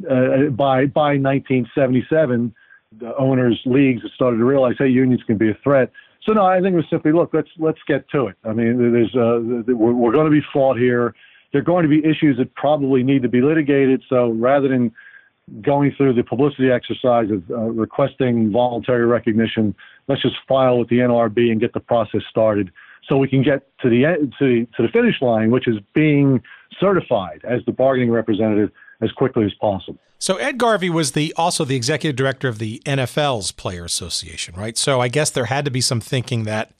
Uh, 0.09 0.49
by 0.49 0.87
by 0.87 1.15
1977, 1.17 2.53
the 2.99 3.15
owners 3.17 3.61
leagues 3.65 4.01
had 4.01 4.11
started 4.11 4.37
to 4.37 4.45
realize, 4.45 4.75
"Hey, 4.79 4.87
unions 4.87 5.21
can 5.27 5.37
be 5.37 5.51
a 5.51 5.57
threat." 5.63 5.91
So 6.25 6.33
no, 6.33 6.45
I 6.45 6.59
think 6.59 6.73
it 6.73 6.77
was 6.77 6.89
simply, 6.89 7.11
look, 7.11 7.29
let's 7.33 7.49
let's 7.57 7.79
get 7.87 8.09
to 8.09 8.27
it. 8.27 8.35
I 8.43 8.51
mean, 8.51 8.91
there's 8.91 9.15
uh, 9.15 9.39
we're, 9.73 9.93
we're 9.93 10.11
going 10.11 10.25
to 10.25 10.31
be 10.31 10.45
fought 10.51 10.77
here. 10.77 11.15
There 11.51 11.61
are 11.61 11.63
going 11.63 11.83
to 11.83 11.89
be 11.89 12.07
issues 12.07 12.37
that 12.37 12.53
probably 12.55 13.03
need 13.03 13.23
to 13.23 13.29
be 13.29 13.41
litigated. 13.41 14.03
So 14.07 14.29
rather 14.31 14.67
than 14.67 14.91
going 15.61 15.93
through 15.97 16.13
the 16.13 16.23
publicity 16.23 16.69
exercise 16.69 17.31
of 17.31 17.49
uh, 17.49 17.55
requesting 17.55 18.51
voluntary 18.51 19.05
recognition, 19.05 19.73
let's 20.07 20.21
just 20.21 20.35
file 20.47 20.77
with 20.77 20.89
the 20.89 20.97
NLRB 20.97 21.51
and 21.51 21.59
get 21.59 21.73
the 21.73 21.79
process 21.79 22.21
started 22.29 22.71
so 23.07 23.17
we 23.17 23.27
can 23.27 23.41
get 23.41 23.67
to 23.79 23.89
the 23.89 24.31
to, 24.37 24.65
to 24.65 24.83
the 24.83 24.89
finish 24.89 25.15
line, 25.21 25.51
which 25.51 25.67
is 25.67 25.77
being 25.93 26.41
certified 26.79 27.41
as 27.43 27.61
the 27.65 27.71
bargaining 27.71 28.11
representative 28.11 28.69
as 29.01 29.11
quickly 29.11 29.45
as 29.45 29.53
possible. 29.59 29.99
So 30.19 30.35
Ed 30.35 30.57
Garvey 30.57 30.89
was 30.89 31.13
the 31.13 31.33
also 31.37 31.65
the 31.65 31.75
executive 31.75 32.15
director 32.15 32.47
of 32.47 32.59
the 32.59 32.81
NFL's 32.85 33.51
Player 33.51 33.85
Association, 33.85 34.53
right? 34.55 34.77
So 34.77 34.99
I 34.99 35.07
guess 35.07 35.31
there 35.31 35.45
had 35.45 35.65
to 35.65 35.71
be 35.71 35.81
some 35.81 36.01
thinking 36.01 36.43
that 36.43 36.71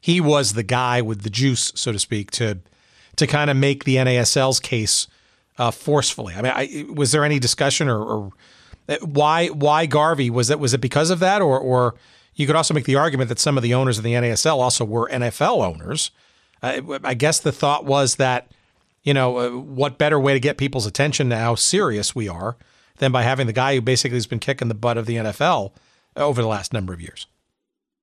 he 0.00 0.20
was 0.20 0.52
the 0.52 0.62
guy 0.62 1.02
with 1.02 1.22
the 1.22 1.30
juice, 1.30 1.72
so 1.74 1.92
to 1.92 1.98
speak, 1.98 2.30
to 2.32 2.58
to 3.16 3.26
kind 3.26 3.50
of 3.50 3.56
make 3.56 3.84
the 3.84 3.96
NASL's 3.96 4.60
case 4.60 5.08
uh, 5.58 5.70
forcefully. 5.70 6.34
I 6.34 6.42
mean, 6.42 6.52
I, 6.54 6.86
was 6.92 7.12
there 7.12 7.24
any 7.24 7.38
discussion 7.38 7.88
or, 7.88 8.02
or, 8.02 8.32
uh, 8.88 8.96
why 9.02 9.48
why 9.48 9.86
Garvey 9.86 10.30
was 10.30 10.50
it 10.50 10.60
was 10.60 10.74
it 10.74 10.80
because 10.80 11.10
of 11.10 11.18
that 11.20 11.42
or 11.42 11.58
or 11.58 11.94
you 12.34 12.46
could 12.46 12.56
also 12.56 12.74
make 12.74 12.84
the 12.84 12.96
argument 12.96 13.28
that 13.30 13.38
some 13.38 13.56
of 13.56 13.62
the 13.62 13.74
owners 13.74 13.98
of 13.98 14.04
the 14.04 14.12
NASL 14.12 14.58
also 14.58 14.84
were 14.84 15.08
NFL 15.08 15.64
owners. 15.64 16.10
Uh, 16.62 16.98
I 17.02 17.14
guess 17.14 17.40
the 17.40 17.52
thought 17.52 17.84
was 17.84 18.16
that 18.16 18.52
you 19.02 19.14
know 19.14 19.38
uh, 19.38 19.50
what 19.58 19.98
better 19.98 20.20
way 20.20 20.34
to 20.34 20.40
get 20.40 20.58
people's 20.58 20.86
attention 20.86 21.30
to 21.30 21.36
how 21.36 21.54
serious 21.54 22.14
we 22.14 22.28
are 22.28 22.56
than 22.98 23.12
by 23.12 23.22
having 23.22 23.46
the 23.46 23.52
guy 23.52 23.74
who 23.74 23.80
basically 23.80 24.16
has 24.16 24.26
been 24.26 24.38
kicking 24.38 24.68
the 24.68 24.74
butt 24.74 24.96
of 24.96 25.06
the 25.06 25.16
NFL 25.16 25.72
over 26.16 26.40
the 26.40 26.48
last 26.48 26.72
number 26.72 26.92
of 26.92 27.00
years. 27.00 27.26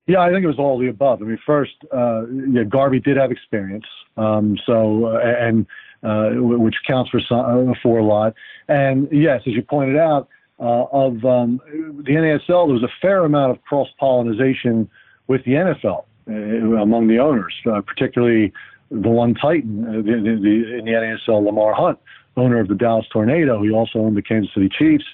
Yeah, 0.06 0.20
I 0.20 0.30
think 0.30 0.44
it 0.44 0.48
was 0.48 0.58
all 0.58 0.78
the 0.78 0.88
above. 0.88 1.22
I 1.22 1.24
mean, 1.24 1.38
first, 1.46 1.72
uh, 1.92 2.26
yeah, 2.28 2.64
Garvey 2.64 3.00
did 3.00 3.16
have 3.16 3.30
experience, 3.30 3.86
um, 4.18 4.58
so 4.66 5.06
uh, 5.06 5.18
and 5.18 5.66
uh, 6.02 6.30
which 6.34 6.76
counts 6.86 7.10
for 7.10 7.20
some, 7.20 7.70
uh, 7.70 7.74
for 7.82 7.98
a 7.98 8.04
lot. 8.04 8.34
And 8.68 9.08
yes, 9.10 9.40
as 9.46 9.54
you 9.54 9.62
pointed 9.62 9.96
out, 9.96 10.28
uh, 10.60 10.84
of 10.92 11.24
um, 11.24 11.60
the 12.04 12.12
NASL, 12.12 12.66
there 12.66 12.74
was 12.74 12.82
a 12.82 12.92
fair 13.00 13.24
amount 13.24 13.50
of 13.52 13.62
cross 13.62 13.88
pollination 13.98 14.88
with 15.26 15.44
the 15.44 15.52
NFL 15.52 16.04
uh, 16.28 16.32
among 16.80 17.08
the 17.08 17.18
owners, 17.18 17.54
particularly 17.64 18.52
the 18.90 19.08
one 19.08 19.34
Titan 19.34 19.82
the, 19.82 20.02
the, 20.02 20.38
the, 20.40 20.78
in 20.78 20.84
the 20.84 20.92
NASL, 20.92 21.44
Lamar 21.44 21.74
Hunt, 21.74 21.98
owner 22.36 22.60
of 22.60 22.68
the 22.68 22.74
Dallas 22.74 23.06
Tornado. 23.12 23.62
He 23.62 23.70
also 23.70 23.98
owned 23.98 24.16
the 24.16 24.22
Kansas 24.22 24.52
City 24.54 24.68
Chiefs. 24.68 25.04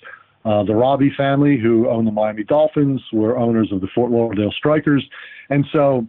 Uh, 0.44 0.62
the 0.64 0.74
Robbie 0.74 1.12
family, 1.16 1.58
who 1.58 1.88
owned 1.88 2.06
the 2.06 2.12
Miami 2.12 2.44
Dolphins, 2.44 3.02
were 3.12 3.36
owners 3.36 3.70
of 3.72 3.80
the 3.80 3.88
Fort 3.94 4.10
Lauderdale 4.10 4.52
Strikers. 4.52 5.06
And 5.50 5.66
so 5.70 6.06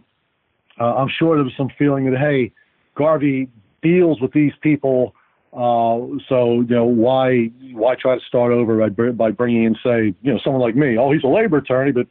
uh, 0.80 0.94
I'm 0.94 1.08
sure 1.18 1.36
there 1.36 1.44
was 1.44 1.52
some 1.56 1.68
feeling 1.78 2.10
that, 2.10 2.18
hey, 2.18 2.52
Garvey 2.94 3.48
deals 3.82 4.20
with 4.20 4.32
these 4.32 4.52
people. 4.62 5.14
Uh, 5.52 6.16
so 6.30 6.62
you 6.62 6.74
know 6.74 6.84
why 6.86 7.50
why 7.72 7.94
try 7.94 8.14
to 8.14 8.24
start 8.26 8.52
over 8.52 8.88
by 8.88 9.10
by 9.10 9.30
bringing 9.30 9.64
in 9.64 9.74
say 9.84 10.14
you 10.22 10.32
know 10.32 10.40
someone 10.42 10.62
like 10.62 10.74
me? 10.74 10.96
Oh, 10.96 11.12
he's 11.12 11.24
a 11.24 11.28
labor 11.28 11.58
attorney, 11.58 11.92
but 11.92 12.06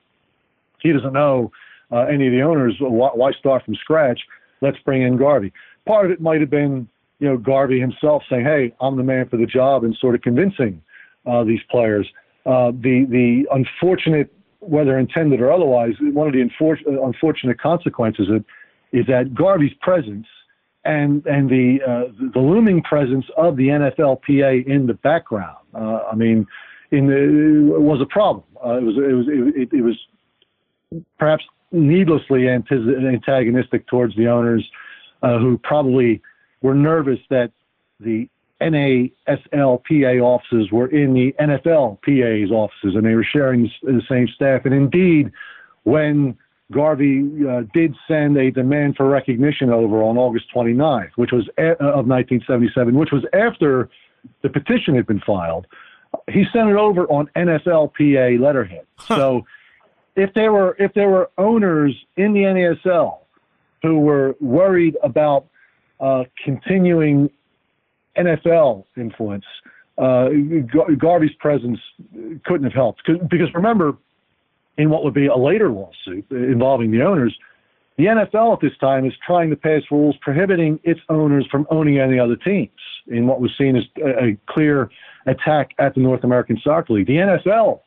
he 0.80 0.94
doesn't 0.94 1.14
know 1.14 1.52
uh, 1.92 2.02
any 2.02 2.28
of 2.28 2.34
the 2.34 2.42
owners. 2.42 2.76
Why, 2.80 3.10
why 3.16 3.32
start 3.32 3.66
from 3.66 3.74
scratch? 3.76 4.22
Let's 4.62 4.78
bring 4.86 5.02
in 5.02 5.18
Garvey. 5.18 5.52
Part 5.88 6.06
of 6.06 6.12
it 6.12 6.22
might 6.22 6.40
have 6.40 6.52
been 6.52 6.88
you 7.18 7.30
know 7.30 7.38
Garvey 7.38 7.80
himself 7.80 8.22
saying, 8.30 8.46
"Hey, 8.46 8.74
I'm 8.80 8.96
the 8.96 9.04
man 9.04 9.28
for 9.28 9.38
the 9.38 9.48
job," 9.48 9.84
and 9.84 9.96
sort 10.00 10.14
of 10.14 10.22
convincing 10.22 10.80
uh, 11.26 11.44
these 11.44 11.62
players. 11.70 12.08
Uh, 12.46 12.72
the 12.72 13.06
the 13.10 13.46
unfortunate, 13.52 14.34
whether 14.60 14.98
intended 14.98 15.42
or 15.42 15.52
otherwise, 15.52 15.94
one 16.00 16.28
of 16.28 16.34
the 16.34 16.40
unfor- 16.40 17.06
unfortunate 17.06 17.60
consequences 17.60 18.30
of, 18.30 18.44
is 18.92 19.06
that 19.08 19.34
Garvey's 19.34 19.74
presence 19.82 20.26
and 20.86 21.26
and 21.26 21.50
the 21.50 21.80
uh, 21.88 22.12
the 22.34 22.40
looming 22.40 22.82
presence 22.82 23.26
of 23.38 23.58
the 23.58 23.68
NFLPA 23.68 24.66
in 24.66 24.88
the 24.88 24.96
background. 24.96 25.58
Uh, 25.74 26.00
I 26.12 26.16
mean, 26.16 26.48
in 26.92 27.08
the, 27.08 27.76
it 27.76 27.82
was 27.82 28.02
a 28.02 28.06
problem. 28.06 28.46
Uh, 28.64 28.78
it 28.78 28.84
was 28.84 28.96
it 28.98 29.14
was 29.14 29.26
it, 29.30 29.70
it 29.72 29.82
was 29.82 29.98
perhaps 31.20 31.44
needlessly 31.72 32.50
antagonistic 32.50 33.88
towards 33.88 34.16
the 34.18 34.28
owners, 34.28 34.68
uh, 35.22 35.38
who 35.40 35.58
probably 35.64 36.22
were 36.62 36.76
nervous 36.76 37.20
that 37.30 37.52
the 38.00 38.28
NASLPA 38.62 40.22
offices 40.22 40.72
were 40.72 40.88
in 40.88 41.14
the 41.14 41.34
NFLPA's 41.40 42.52
offices, 42.52 42.96
and 42.96 43.06
they 43.06 43.16
were 43.16 43.24
sharing 43.24 43.70
the 43.84 44.02
same 44.08 44.28
staff. 44.28 44.62
And 44.66 44.74
indeed, 44.74 45.32
when 45.84 46.38
Garvey 46.72 47.24
uh, 47.48 47.64
did 47.74 47.96
send 48.08 48.38
a 48.38 48.52
demand 48.52 48.96
for 48.96 49.08
recognition 49.08 49.70
over 49.70 50.02
on 50.04 50.18
August 50.18 50.46
29th, 50.56 51.12
which 51.16 51.32
was 51.32 51.48
a- 51.58 51.82
uh, 51.84 52.00
of 52.00 52.08
1977, 52.08 52.96
which 52.96 53.12
was 53.12 53.26
after 53.34 53.90
the 54.42 54.50
petition 54.50 54.96
had 54.96 55.06
been 55.06 55.20
filed. 55.20 55.68
He 56.30 56.46
sent 56.54 56.70
it 56.70 56.76
over 56.76 57.06
on 57.08 57.30
NFLPA 57.36 58.40
letterhead. 58.40 58.86
Huh. 58.98 59.16
So 59.16 59.46
if 60.16 60.34
there 60.34 60.52
were 60.52 60.76
if 60.80 60.94
there 60.94 61.10
were 61.10 61.30
owners 61.38 61.96
in 62.18 62.34
the 62.34 62.42
NASL 62.42 63.20
who 63.82 64.00
were 64.00 64.36
worried 64.40 64.98
about 65.04 65.48
uh, 66.00 66.26
continuing 66.44 67.30
NFL 68.18 68.86
influence, 68.98 69.46
uh, 69.98 70.30
Garvey's 70.98 71.36
presence 71.40 71.80
couldn't 72.46 72.64
have 72.64 72.74
helped. 72.74 73.04
Because 73.30 73.54
remember, 73.54 73.98
in 74.78 74.90
what 74.90 75.04
would 75.04 75.14
be 75.14 75.28
a 75.28 75.36
later 75.36 75.70
lawsuit 75.70 76.26
involving 76.32 76.92
the 76.92 77.04
owners, 77.04 77.38
the 77.98 78.06
NFL 78.06 78.54
at 78.54 78.62
this 78.62 78.78
time 78.80 79.06
is 79.06 79.14
trying 79.26 79.50
to 79.50 79.56
pass 79.56 79.84
rules 79.92 80.16
prohibiting 80.22 80.80
its 80.84 81.00
owners 81.10 81.46
from 81.52 81.68
owning 81.70 82.00
any 82.00 82.18
other 82.18 82.36
teams 82.36 82.72
in 83.08 83.28
what 83.28 83.42
was 83.42 83.52
seen 83.58 83.76
as 83.76 83.84
a 84.04 84.38
clear 84.48 84.90
attack 85.28 85.72
at 85.78 85.94
the 85.94 86.02
North 86.02 86.24
American 86.24 86.60
Soccer 86.64 86.94
League. 86.94 87.08
The 87.08 87.18
NFL 87.18 87.82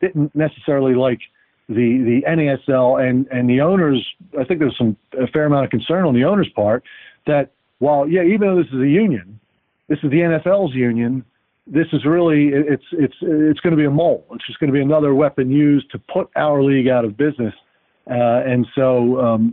didn't 0.00 0.34
necessarily 0.34 0.94
like 0.94 1.20
the 1.68 1.98
the 1.98 2.22
NASL 2.28 3.02
and 3.02 3.26
and 3.32 3.50
the 3.50 3.60
owners. 3.60 4.06
I 4.38 4.44
think 4.44 4.60
there's 4.60 4.76
some 4.78 4.96
a 5.18 5.26
fair 5.26 5.46
amount 5.46 5.64
of 5.64 5.70
concern 5.70 6.04
on 6.04 6.14
the 6.14 6.24
owners' 6.24 6.48
part 6.54 6.84
that 7.26 7.50
while 7.78 8.08
yeah, 8.08 8.22
even 8.22 8.42
though 8.42 8.62
this 8.62 8.72
is 8.72 8.80
a 8.80 8.88
union, 8.88 9.40
this 9.88 9.98
is 10.02 10.10
the 10.10 10.18
NFL's 10.18 10.74
union 10.74 11.24
this 11.66 11.86
is 11.92 12.04
really 12.04 12.50
it's 12.52 12.84
it's 12.92 13.16
it's 13.20 13.60
going 13.60 13.72
to 13.72 13.76
be 13.76 13.86
a 13.86 13.90
mole. 13.90 14.24
It's 14.32 14.46
just 14.46 14.60
going 14.60 14.68
to 14.68 14.72
be 14.72 14.80
another 14.80 15.14
weapon 15.14 15.50
used 15.50 15.90
to 15.90 15.98
put 15.98 16.30
our 16.36 16.62
league 16.62 16.88
out 16.88 17.04
of 17.04 17.16
business. 17.16 17.54
Uh, 18.08 18.42
and 18.46 18.66
so, 18.76 19.20
um, 19.20 19.52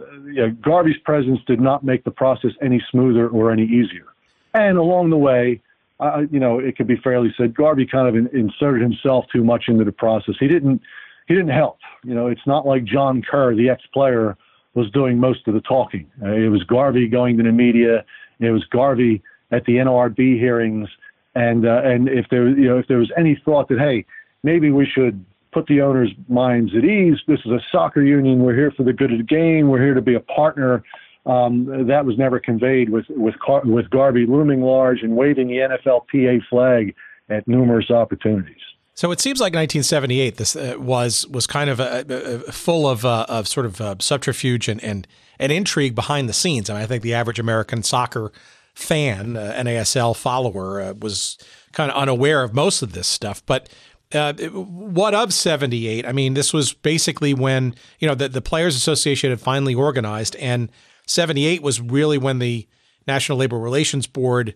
Garvey's 0.61 0.99
presence 1.03 1.39
did 1.47 1.59
not 1.59 1.83
make 1.83 2.03
the 2.03 2.11
process 2.11 2.51
any 2.61 2.79
smoother 2.91 3.27
or 3.27 3.51
any 3.51 3.63
easier. 3.63 4.05
And 4.53 4.77
along 4.77 5.09
the 5.09 5.17
way, 5.17 5.59
uh, 5.99 6.21
you 6.29 6.39
know, 6.39 6.59
it 6.59 6.77
could 6.77 6.85
be 6.85 6.97
fairly 6.97 7.33
said 7.35 7.55
Garvey 7.55 7.87
kind 7.87 8.07
of 8.07 8.15
in, 8.15 8.27
inserted 8.27 8.83
himself 8.83 9.25
too 9.33 9.43
much 9.43 9.63
into 9.67 9.83
the 9.83 9.91
process. 9.91 10.35
He 10.39 10.47
didn't 10.47 10.81
he 11.27 11.33
didn't 11.33 11.49
help. 11.49 11.79
You 12.03 12.13
know, 12.13 12.27
it's 12.27 12.45
not 12.45 12.67
like 12.67 12.83
John 12.83 13.23
Kerr, 13.23 13.55
the 13.55 13.69
ex-player, 13.69 14.37
was 14.75 14.91
doing 14.91 15.17
most 15.17 15.47
of 15.47 15.55
the 15.55 15.61
talking. 15.61 16.11
Uh, 16.21 16.33
it 16.33 16.49
was 16.49 16.63
Garvey 16.63 17.07
going 17.07 17.37
to 17.37 17.43
the 17.43 17.51
media. 17.51 18.05
It 18.39 18.51
was 18.51 18.65
Garvey 18.65 19.23
at 19.53 19.65
the 19.65 19.73
NLRB 19.73 20.37
hearings 20.39 20.89
and 21.35 21.65
uh, 21.65 21.81
and 21.83 22.09
if 22.09 22.25
there 22.29 22.47
you 22.49 22.67
know 22.67 22.77
if 22.77 22.87
there 22.87 22.97
was 22.97 23.11
any 23.17 23.39
thought 23.45 23.69
that 23.69 23.79
hey 23.79 24.05
maybe 24.43 24.71
we 24.71 24.85
should 24.85 25.23
put 25.53 25.67
the 25.67 25.81
owners' 25.81 26.11
minds 26.27 26.71
at 26.75 26.83
ease. 26.83 27.17
This 27.27 27.39
is 27.45 27.51
a 27.51 27.59
soccer 27.71 28.01
union. 28.01 28.39
We're 28.39 28.55
here 28.55 28.71
for 28.71 28.83
the 28.83 28.93
good 28.93 29.11
of 29.11 29.19
the 29.19 29.23
game. 29.23 29.69
We're 29.69 29.81
here 29.81 29.93
to 29.93 30.01
be 30.01 30.15
a 30.15 30.19
partner. 30.19 30.83
Um, 31.25 31.87
that 31.87 32.05
was 32.05 32.17
never 32.17 32.39
conveyed 32.39 32.89
with 32.89 33.05
with 33.09 33.35
with 33.63 33.89
Garvey 33.89 34.25
looming 34.25 34.61
large 34.61 35.01
and 35.01 35.15
waving 35.15 35.47
the 35.47 35.57
NFLPA 35.57 36.41
flag 36.49 36.93
at 37.29 37.47
numerous 37.47 37.89
opportunities. 37.89 38.57
So 38.95 39.11
it 39.11 39.19
seems 39.19 39.39
like 39.39 39.53
1978 39.53 40.37
this 40.37 40.55
uh, 40.55 40.75
was 40.77 41.25
was 41.27 41.47
kind 41.47 41.69
of 41.69 41.79
a, 41.79 42.05
a, 42.09 42.49
a 42.49 42.51
full 42.51 42.87
of 42.89 43.05
uh, 43.05 43.25
of 43.29 43.47
sort 43.47 43.65
of 43.65 43.79
uh, 43.79 43.95
subterfuge 43.99 44.67
and, 44.67 44.83
and 44.83 45.07
and 45.39 45.51
intrigue 45.51 45.95
behind 45.95 46.27
the 46.27 46.33
scenes. 46.33 46.69
I 46.69 46.73
And 46.73 46.83
I 46.83 46.85
think 46.85 47.03
the 47.03 47.13
average 47.13 47.39
American 47.39 47.83
soccer 47.83 48.31
fan, 48.73 49.37
uh, 49.37 49.53
NASL 49.57 50.15
follower, 50.15 50.81
uh, 50.81 50.93
was 50.93 51.37
kind 51.71 51.91
of 51.91 51.97
unaware 51.97 52.43
of 52.43 52.53
most 52.53 52.81
of 52.81 52.93
this 52.93 53.07
stuff. 53.07 53.43
But 53.45 53.69
uh, 54.13 54.33
what 54.33 55.13
of 55.13 55.33
78? 55.33 56.05
I 56.05 56.11
mean, 56.11 56.33
this 56.33 56.53
was 56.53 56.73
basically 56.73 57.33
when, 57.33 57.75
you 57.99 58.07
know, 58.07 58.15
the, 58.15 58.29
the 58.29 58.41
Players 58.41 58.75
Association 58.75 59.29
had 59.29 59.41
finally 59.41 59.73
organized, 59.73 60.35
and 60.37 60.71
78 61.07 61.61
was 61.61 61.81
really 61.81 62.17
when 62.17 62.39
the 62.39 62.67
National 63.07 63.37
Labor 63.37 63.59
Relations 63.59 64.07
Board 64.07 64.55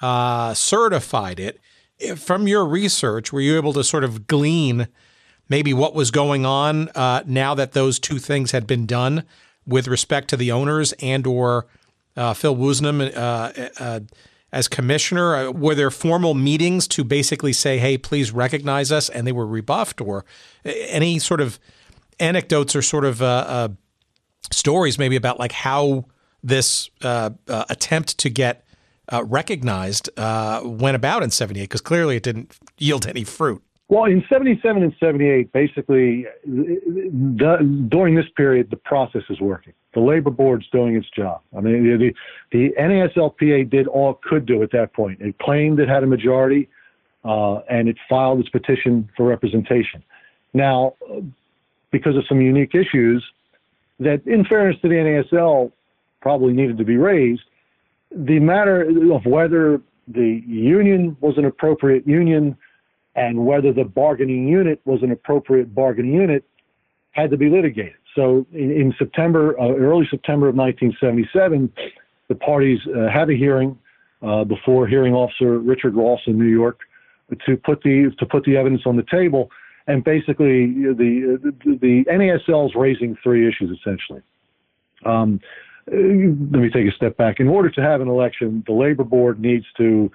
uh, 0.00 0.54
certified 0.54 1.40
it. 1.40 1.60
From 2.16 2.48
your 2.48 2.64
research, 2.64 3.32
were 3.32 3.40
you 3.40 3.56
able 3.56 3.72
to 3.74 3.84
sort 3.84 4.02
of 4.02 4.26
glean 4.26 4.88
maybe 5.48 5.74
what 5.74 5.94
was 5.94 6.10
going 6.10 6.46
on 6.46 6.88
uh, 6.94 7.22
now 7.26 7.54
that 7.54 7.72
those 7.72 7.98
two 7.98 8.18
things 8.18 8.52
had 8.52 8.66
been 8.66 8.86
done 8.86 9.24
with 9.66 9.86
respect 9.86 10.28
to 10.28 10.36
the 10.36 10.50
owners 10.50 10.92
and 10.94 11.26
or 11.26 11.66
uh, 12.16 12.34
Phil 12.34 12.56
Woosnam 12.56 13.14
uh, 13.16 13.68
uh, 13.78 14.00
as 14.52 14.68
commissioner? 14.68 15.36
Uh, 15.36 15.50
were 15.50 15.74
there 15.74 15.90
formal 15.90 16.34
meetings 16.34 16.86
to 16.88 17.04
basically 17.04 17.52
say, 17.52 17.78
"Hey, 17.78 17.98
please 17.98 18.32
recognize 18.32 18.92
us," 18.92 19.08
and 19.08 19.26
they 19.26 19.32
were 19.32 19.46
rebuffed, 19.46 20.00
or 20.00 20.24
any 20.64 21.18
sort 21.18 21.40
of 21.40 21.58
anecdotes 22.20 22.76
or 22.76 22.82
sort 22.82 23.04
of 23.04 23.76
stories 24.50 24.98
maybe 24.98 25.16
about 25.16 25.38
like 25.38 25.52
how 25.52 26.04
this 26.42 26.90
attempt 27.48 28.18
to 28.18 28.28
get 28.28 28.64
uh, 29.12 29.24
recognized 29.24 30.08
uh, 30.16 30.60
went 30.64 30.96
about 30.96 31.22
in 31.22 31.30
78? 31.30 31.62
Because 31.62 31.80
clearly 31.80 32.16
it 32.16 32.22
didn't 32.22 32.56
yield 32.78 33.06
any 33.06 33.24
fruit. 33.24 33.62
Well, 33.88 34.04
in 34.04 34.24
77 34.28 34.82
and 34.82 34.94
78, 34.98 35.52
basically, 35.52 36.26
the, 36.46 37.86
during 37.88 38.14
this 38.14 38.24
period, 38.36 38.70
the 38.70 38.76
process 38.76 39.22
is 39.28 39.40
working. 39.40 39.74
The 39.92 40.00
labor 40.00 40.30
board's 40.30 40.66
doing 40.70 40.96
its 40.96 41.08
job. 41.10 41.42
I 41.56 41.60
mean, 41.60 41.98
the, 41.98 42.14
the 42.52 42.70
NASLPA 42.80 43.68
did 43.68 43.86
all 43.86 44.12
it 44.12 44.22
could 44.22 44.46
do 44.46 44.62
at 44.62 44.70
that 44.72 44.94
point. 44.94 45.20
It 45.20 45.38
claimed 45.38 45.78
it 45.78 45.88
had 45.88 46.02
a 46.02 46.06
majority, 46.06 46.70
uh, 47.24 47.56
and 47.68 47.88
it 47.88 47.98
filed 48.08 48.40
its 48.40 48.48
petition 48.48 49.10
for 49.16 49.26
representation. 49.26 50.02
Now, 50.54 50.94
because 51.90 52.16
of 52.16 52.24
some 52.26 52.40
unique 52.40 52.74
issues 52.74 53.22
that, 54.00 54.26
in 54.26 54.44
fairness 54.46 54.80
to 54.82 54.88
the 54.88 54.94
NASL, 54.94 55.70
probably 56.22 56.54
needed 56.54 56.78
to 56.78 56.84
be 56.84 56.96
raised, 56.96 57.42
the 58.10 58.38
matter 58.38 58.88
of 59.12 59.26
whether 59.26 59.80
the 60.08 60.42
union 60.46 61.16
was 61.20 61.36
an 61.38 61.44
appropriate 61.44 62.06
union 62.06 62.56
and 63.14 63.46
whether 63.46 63.72
the 63.72 63.84
bargaining 63.84 64.48
unit 64.48 64.80
was 64.84 65.02
an 65.02 65.10
appropriate 65.10 65.74
bargaining 65.74 66.14
unit 66.14 66.44
had 67.12 67.30
to 67.30 67.36
be 67.36 67.50
litigated. 67.50 67.94
So 68.14 68.46
in, 68.52 68.70
in 68.70 68.94
September, 68.98 69.58
uh, 69.60 69.74
early 69.74 70.06
September 70.10 70.48
of 70.48 70.54
1977, 70.54 71.72
the 72.28 72.34
parties 72.34 72.78
uh, 72.86 73.08
had 73.12 73.28
a 73.30 73.34
hearing 73.34 73.78
uh, 74.22 74.44
before 74.44 74.86
hearing 74.86 75.14
officer 75.14 75.58
Richard 75.58 75.94
Ross 75.94 76.20
in 76.26 76.38
New 76.38 76.46
York 76.46 76.80
to 77.46 77.56
put 77.56 77.82
the 77.82 78.10
to 78.18 78.26
put 78.26 78.44
the 78.44 78.56
evidence 78.56 78.82
on 78.86 78.96
the 78.96 79.04
table. 79.10 79.50
And 79.86 80.04
basically, 80.04 80.66
the 80.66 81.54
the, 81.64 81.78
the 81.80 82.04
NASL 82.10 82.68
is 82.68 82.74
raising 82.74 83.16
three 83.22 83.48
issues 83.48 83.76
essentially. 83.78 84.22
Um, 85.04 85.40
let 85.86 85.98
me 86.62 86.70
take 86.70 86.86
a 86.86 86.94
step 86.94 87.16
back. 87.16 87.40
In 87.40 87.48
order 87.48 87.68
to 87.70 87.80
have 87.80 88.00
an 88.00 88.08
election, 88.08 88.62
the 88.66 88.72
labor 88.72 89.02
board 89.02 89.40
needs 89.40 89.66
to 89.78 90.12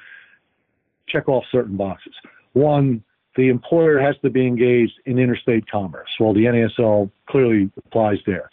check 1.08 1.28
off 1.28 1.44
certain 1.52 1.76
boxes. 1.76 2.14
One, 2.58 3.04
the 3.36 3.50
employer 3.50 4.00
has 4.00 4.16
to 4.24 4.30
be 4.30 4.46
engaged 4.48 4.94
in 5.06 5.20
interstate 5.20 5.70
commerce. 5.70 6.10
Well, 6.20 6.34
the 6.34 6.46
NASL 6.46 7.12
clearly 7.30 7.70
applies 7.86 8.18
there. 8.26 8.50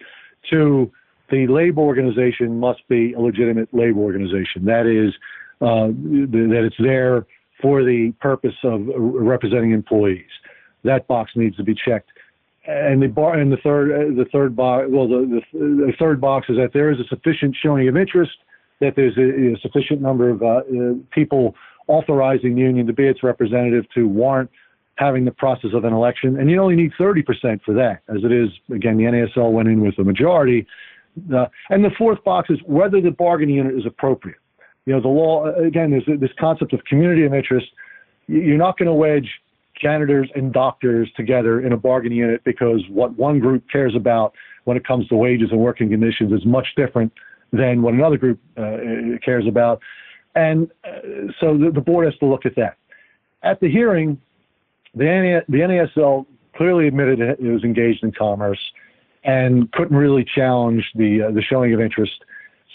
Two, 0.50 0.92
the 1.30 1.46
labor 1.46 1.80
organization 1.80 2.60
must 2.60 2.86
be 2.88 3.14
a 3.14 3.20
legitimate 3.20 3.72
labor 3.72 4.00
organization. 4.00 4.66
That 4.66 4.86
is, 4.86 5.14
uh, 5.62 5.88
that 5.88 6.62
it's 6.64 6.76
there 6.78 7.26
for 7.62 7.82
the 7.82 8.12
purpose 8.20 8.56
of 8.62 8.82
representing 8.86 9.72
employees. 9.72 10.30
That 10.82 11.06
box 11.06 11.32
needs 11.34 11.56
to 11.56 11.64
be 11.64 11.74
checked 11.74 12.10
and 12.66 13.02
the 13.02 13.08
bar 13.08 13.38
and 13.38 13.52
the 13.52 13.58
third 13.58 13.92
uh, 13.92 14.14
the 14.16 14.26
third 14.32 14.56
box 14.56 14.86
well 14.90 15.06
the, 15.06 15.42
the, 15.52 15.58
the 15.58 15.92
third 15.98 16.20
box 16.20 16.48
is 16.48 16.56
that 16.56 16.70
there 16.72 16.90
is 16.90 16.98
a 16.98 17.04
sufficient 17.08 17.54
showing 17.62 17.88
of 17.88 17.96
interest 17.96 18.32
that 18.80 18.94
there's 18.96 19.16
a, 19.16 19.54
a 19.54 19.60
sufficient 19.60 20.00
number 20.00 20.30
of 20.30 20.42
uh, 20.42 20.46
uh, 20.46 20.94
people 21.10 21.54
authorizing 21.86 22.54
the 22.54 22.60
union 22.60 22.86
to 22.86 22.92
be 22.92 23.06
its 23.06 23.22
representative 23.22 23.84
to 23.94 24.08
warrant 24.08 24.50
having 24.96 25.24
the 25.24 25.32
process 25.32 25.70
of 25.74 25.84
an 25.84 25.92
election. 25.92 26.38
And 26.38 26.50
you 26.50 26.60
only 26.60 26.76
need 26.76 26.92
30% 26.98 27.62
for 27.62 27.74
that 27.74 28.02
as 28.08 28.22
it 28.24 28.32
is 28.32 28.48
again 28.72 28.96
the 28.96 29.04
NASL 29.04 29.52
went 29.52 29.68
in 29.68 29.80
with 29.80 29.98
a 29.98 30.04
majority. 30.04 30.66
Uh, 31.34 31.46
and 31.70 31.84
the 31.84 31.90
fourth 31.96 32.22
box 32.24 32.50
is 32.50 32.58
whether 32.64 33.00
the 33.00 33.10
bargaining 33.10 33.56
unit 33.56 33.74
is 33.74 33.86
appropriate. 33.86 34.38
You 34.86 34.94
know 34.94 35.00
the 35.00 35.08
law 35.08 35.46
again 35.54 35.90
there's 35.90 36.20
this 36.20 36.30
concept 36.38 36.72
of 36.72 36.84
community 36.84 37.24
of 37.24 37.34
interest. 37.34 37.66
You're 38.26 38.58
not 38.58 38.78
going 38.78 38.86
to 38.86 38.94
wedge 38.94 39.28
janitors 39.80 40.30
and 40.34 40.52
doctors 40.52 41.10
together 41.16 41.60
in 41.60 41.72
a 41.72 41.76
bargaining 41.76 42.18
unit 42.18 42.42
because 42.44 42.80
what 42.88 43.16
one 43.18 43.38
group 43.40 43.64
cares 43.70 43.94
about 43.94 44.34
when 44.64 44.76
it 44.76 44.86
comes 44.86 45.08
to 45.08 45.16
wages 45.16 45.48
and 45.50 45.60
working 45.60 45.90
conditions 45.90 46.32
is 46.32 46.46
much 46.46 46.68
different 46.76 47.12
than 47.52 47.82
what 47.82 47.94
another 47.94 48.16
group 48.16 48.40
uh, 48.56 48.76
cares 49.24 49.46
about. 49.46 49.80
And 50.34 50.70
uh, 50.84 51.32
so 51.40 51.56
the, 51.56 51.70
the, 51.72 51.80
board 51.80 52.06
has 52.06 52.18
to 52.18 52.26
look 52.26 52.44
at 52.44 52.56
that. 52.56 52.76
At 53.42 53.60
the 53.60 53.70
hearing, 53.70 54.20
the, 54.94 55.42
the 55.48 55.58
NASL 55.58 56.26
clearly 56.56 56.88
admitted 56.88 57.20
it 57.20 57.40
was 57.40 57.64
engaged 57.64 58.02
in 58.02 58.12
commerce 58.12 58.58
and 59.22 59.70
couldn't 59.72 59.96
really 59.96 60.24
challenge 60.24 60.84
the, 60.94 61.22
uh, 61.22 61.30
the 61.30 61.42
showing 61.42 61.72
of 61.72 61.80
interest. 61.80 62.24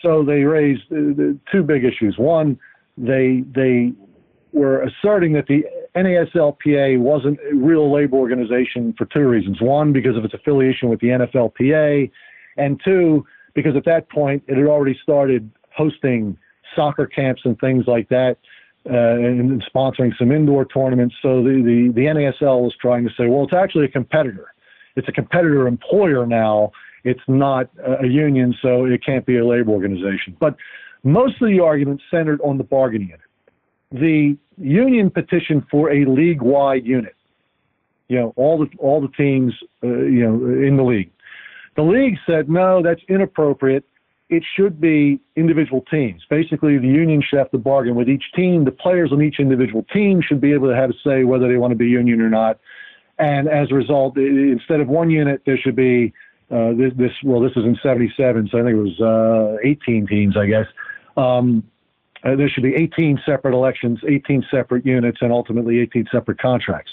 So 0.01 0.23
they 0.23 0.43
raised 0.43 0.83
uh, 0.91 1.33
two 1.51 1.63
big 1.63 1.83
issues. 1.83 2.17
One, 2.17 2.57
they, 2.97 3.43
they 3.53 3.93
were 4.51 4.83
asserting 4.83 5.33
that 5.33 5.47
the 5.47 5.63
NASLPA 5.95 6.99
wasn't 6.99 7.39
a 7.51 7.55
real 7.55 7.91
labor 7.91 8.17
organization 8.17 8.93
for 8.97 9.05
two 9.05 9.27
reasons. 9.27 9.61
One, 9.61 9.93
because 9.93 10.15
of 10.15 10.25
its 10.25 10.33
affiliation 10.33 10.89
with 10.89 10.99
the 11.01 11.07
NFLPA, 11.07 12.09
and 12.57 12.79
two, 12.83 13.25
because 13.53 13.75
at 13.75 13.85
that 13.85 14.09
point 14.09 14.43
it 14.47 14.57
had 14.57 14.65
already 14.65 14.97
started 15.01 15.49
hosting 15.75 16.37
soccer 16.75 17.05
camps 17.05 17.41
and 17.45 17.59
things 17.59 17.85
like 17.87 18.09
that, 18.09 18.37
uh, 18.89 18.93
and 18.93 19.63
sponsoring 19.73 20.15
some 20.17 20.31
indoor 20.31 20.65
tournaments. 20.65 21.15
So 21.21 21.43
the, 21.43 21.61
the, 21.63 21.91
the 21.93 22.01
NASL 22.07 22.61
was 22.61 22.75
trying 22.81 23.03
to 23.05 23.13
say, 23.17 23.27
well, 23.27 23.43
it's 23.43 23.53
actually 23.53 23.85
a 23.85 23.89
competitor. 23.89 24.53
It's 24.95 25.07
a 25.07 25.11
competitor 25.11 25.67
employer 25.67 26.25
now. 26.25 26.71
It's 27.03 27.21
not 27.27 27.69
a 28.01 28.07
union, 28.07 28.53
so 28.61 28.85
it 28.85 29.03
can't 29.05 29.25
be 29.25 29.37
a 29.37 29.45
labor 29.45 29.71
organization. 29.71 30.35
But 30.39 30.55
most 31.03 31.41
of 31.41 31.47
the 31.47 31.61
argument 31.61 32.01
centered 32.11 32.41
on 32.41 32.57
the 32.57 32.63
bargaining 32.63 33.09
unit 33.09 33.21
the 33.91 34.37
union 34.57 35.09
petitioned 35.09 35.63
for 35.69 35.91
a 35.91 36.05
league-wide 36.05 36.85
unit. 36.85 37.15
You 38.07 38.19
know, 38.19 38.33
all 38.35 38.57
the 38.57 38.67
all 38.79 39.01
the 39.01 39.09
teams, 39.09 39.53
uh, 39.83 39.87
you 39.87 40.25
know, 40.25 40.67
in 40.67 40.77
the 40.77 40.83
league. 40.83 41.11
The 41.75 41.83
league 41.83 42.17
said 42.25 42.49
no, 42.49 42.81
that's 42.81 43.01
inappropriate. 43.07 43.85
It 44.29 44.43
should 44.55 44.79
be 44.79 45.19
individual 45.35 45.83
teams. 45.89 46.21
Basically, 46.29 46.77
the 46.77 46.87
union 46.87 47.23
should 47.27 47.39
have 47.39 47.49
to 47.51 47.57
bargain 47.57 47.95
with 47.95 48.07
each 48.07 48.25
team. 48.35 48.63
The 48.63 48.71
players 48.71 49.11
on 49.11 49.23
each 49.23 49.39
individual 49.39 49.83
team 49.91 50.21
should 50.21 50.39
be 50.39 50.53
able 50.53 50.67
to 50.69 50.75
have 50.75 50.91
a 50.91 50.93
say 51.03 51.23
whether 51.23 51.47
they 51.47 51.57
want 51.57 51.71
to 51.71 51.75
be 51.75 51.87
union 51.87 52.21
or 52.21 52.29
not. 52.29 52.59
And 53.17 53.49
as 53.49 53.71
a 53.71 53.75
result, 53.75 54.17
instead 54.17 54.81
of 54.81 54.87
one 54.87 55.09
unit, 55.09 55.41
there 55.45 55.57
should 55.57 55.75
be 55.75 56.13
uh, 56.51 56.73
this, 56.73 56.93
this. 56.95 57.11
Well, 57.23 57.41
this 57.41 57.51
is 57.55 57.65
in 57.65 57.77
'77, 57.81 58.49
so 58.51 58.59
I 58.59 58.63
think 58.63 58.75
it 58.75 58.81
was 58.81 58.99
uh, 59.01 59.67
18 59.67 60.07
teams, 60.07 60.37
I 60.37 60.45
guess. 60.45 60.65
Um, 61.17 61.63
uh, 62.23 62.35
there 62.35 62.49
should 62.49 62.63
be 62.63 62.75
18 62.75 63.19
separate 63.25 63.53
elections, 63.53 63.99
18 64.07 64.45
separate 64.51 64.85
units, 64.85 65.19
and 65.21 65.31
ultimately 65.31 65.79
18 65.79 66.07
separate 66.11 66.39
contracts. 66.39 66.91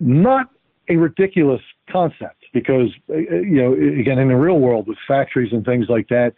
Not 0.00 0.48
a 0.88 0.96
ridiculous 0.96 1.60
concept 1.90 2.41
because, 2.52 2.90
uh, 3.10 3.16
you 3.16 3.62
know, 3.62 3.72
again, 3.72 4.18
in 4.18 4.28
the 4.28 4.36
real 4.36 4.58
world 4.58 4.86
with 4.86 4.98
factories 5.06 5.52
and 5.52 5.64
things 5.64 5.86
like 5.88 6.08
that, 6.08 6.34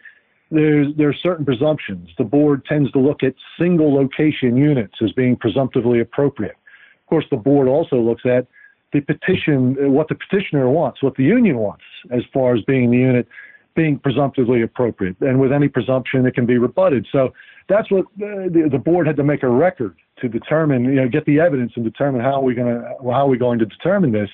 there's 0.51 0.87
there 0.95 1.09
are 1.09 1.13
certain 1.13 1.45
presumptions. 1.45 2.09
The 2.17 2.23
board 2.23 2.65
tends 2.65 2.91
to 2.91 2.99
look 2.99 3.23
at 3.23 3.33
single 3.59 3.93
location 3.93 4.55
units 4.55 4.95
as 5.03 5.11
being 5.11 5.35
presumptively 5.35 5.99
appropriate. 5.99 6.55
Of 7.03 7.09
course, 7.09 7.25
the 7.29 7.37
board 7.37 7.67
also 7.67 7.97
looks 7.97 8.25
at 8.25 8.47
the 8.93 9.01
petition, 9.01 9.75
uh, 9.83 9.89
what 9.89 10.07
the 10.07 10.15
petitioner 10.15 10.69
wants, 10.69 11.03
what 11.03 11.15
the 11.15 11.23
union 11.23 11.57
wants, 11.57 11.83
as 12.11 12.21
far 12.33 12.55
as 12.55 12.61
being 12.63 12.91
the 12.91 12.97
unit 12.97 13.27
being 13.75 13.99
presumptively 13.99 14.61
appropriate. 14.61 15.17
And 15.19 15.39
with 15.39 15.51
any 15.51 15.67
presumption, 15.67 16.25
it 16.25 16.33
can 16.33 16.45
be 16.45 16.57
rebutted. 16.57 17.05
So 17.11 17.33
that's 17.67 17.91
what 17.91 18.05
the, 18.17 18.69
the 18.71 18.77
board 18.77 19.05
had 19.05 19.17
to 19.17 19.23
make 19.23 19.43
a 19.43 19.49
record 19.49 19.97
to 20.21 20.29
determine, 20.29 20.85
you 20.85 20.95
know, 20.95 21.09
get 21.09 21.25
the 21.25 21.39
evidence 21.39 21.73
and 21.75 21.83
determine 21.83 22.21
how 22.21 22.35
are 22.35 22.43
we 22.43 22.55
going 22.55 22.73
to 22.73 22.95
how 23.03 23.25
are 23.25 23.27
we 23.27 23.37
going 23.37 23.59
to 23.59 23.65
determine 23.65 24.11
this. 24.11 24.29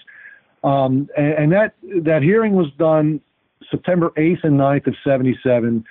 Um, 0.63 1.09
and, 1.17 1.33
and, 1.33 1.51
that 1.51 1.73
that 2.03 2.21
hearing 2.21 2.53
was 2.53 2.67
done 2.77 3.19
September 3.69 4.11
8th 4.11 4.43
and 4.43 4.59
9th 4.59 4.87
of 4.87 4.95
77 5.03 5.83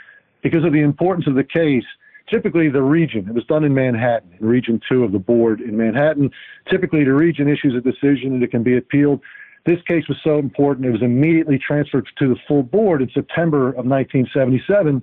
because 0.43 0.65
of 0.65 0.73
the 0.73 0.81
importance 0.81 1.27
of 1.27 1.35
the 1.35 1.45
case. 1.45 1.85
Typically, 2.29 2.69
the 2.69 2.83
region, 2.83 3.27
it 3.29 3.35
was 3.35 3.45
done 3.47 3.65
in 3.65 3.75
Manhattan, 3.75 4.33
in 4.41 4.47
Region 4.47 4.81
2 4.89 5.03
of 5.03 5.11
the 5.11 5.19
board 5.19 5.61
in 5.61 5.77
Manhattan. 5.77 6.31
Typically, 6.69 7.03
the 7.03 7.13
region 7.13 7.49
issues 7.49 7.75
a 7.75 7.81
decision 7.81 8.35
and 8.35 8.43
it 8.43 8.53
can 8.53 8.63
be 8.63 8.77
appealed. 8.77 9.21
This 9.67 9.83
case 9.83 10.07
was 10.09 10.19
so 10.23 10.39
important, 10.39 10.87
it 10.87 10.93
was 10.93 11.03
immediately 11.03 11.59
transferred 11.59 12.09
to 12.19 12.29
the 12.29 12.37
full 12.47 12.63
board 12.63 13.03
in 13.03 13.11
September 13.13 13.71
of 13.71 13.85
1977. 13.87 15.03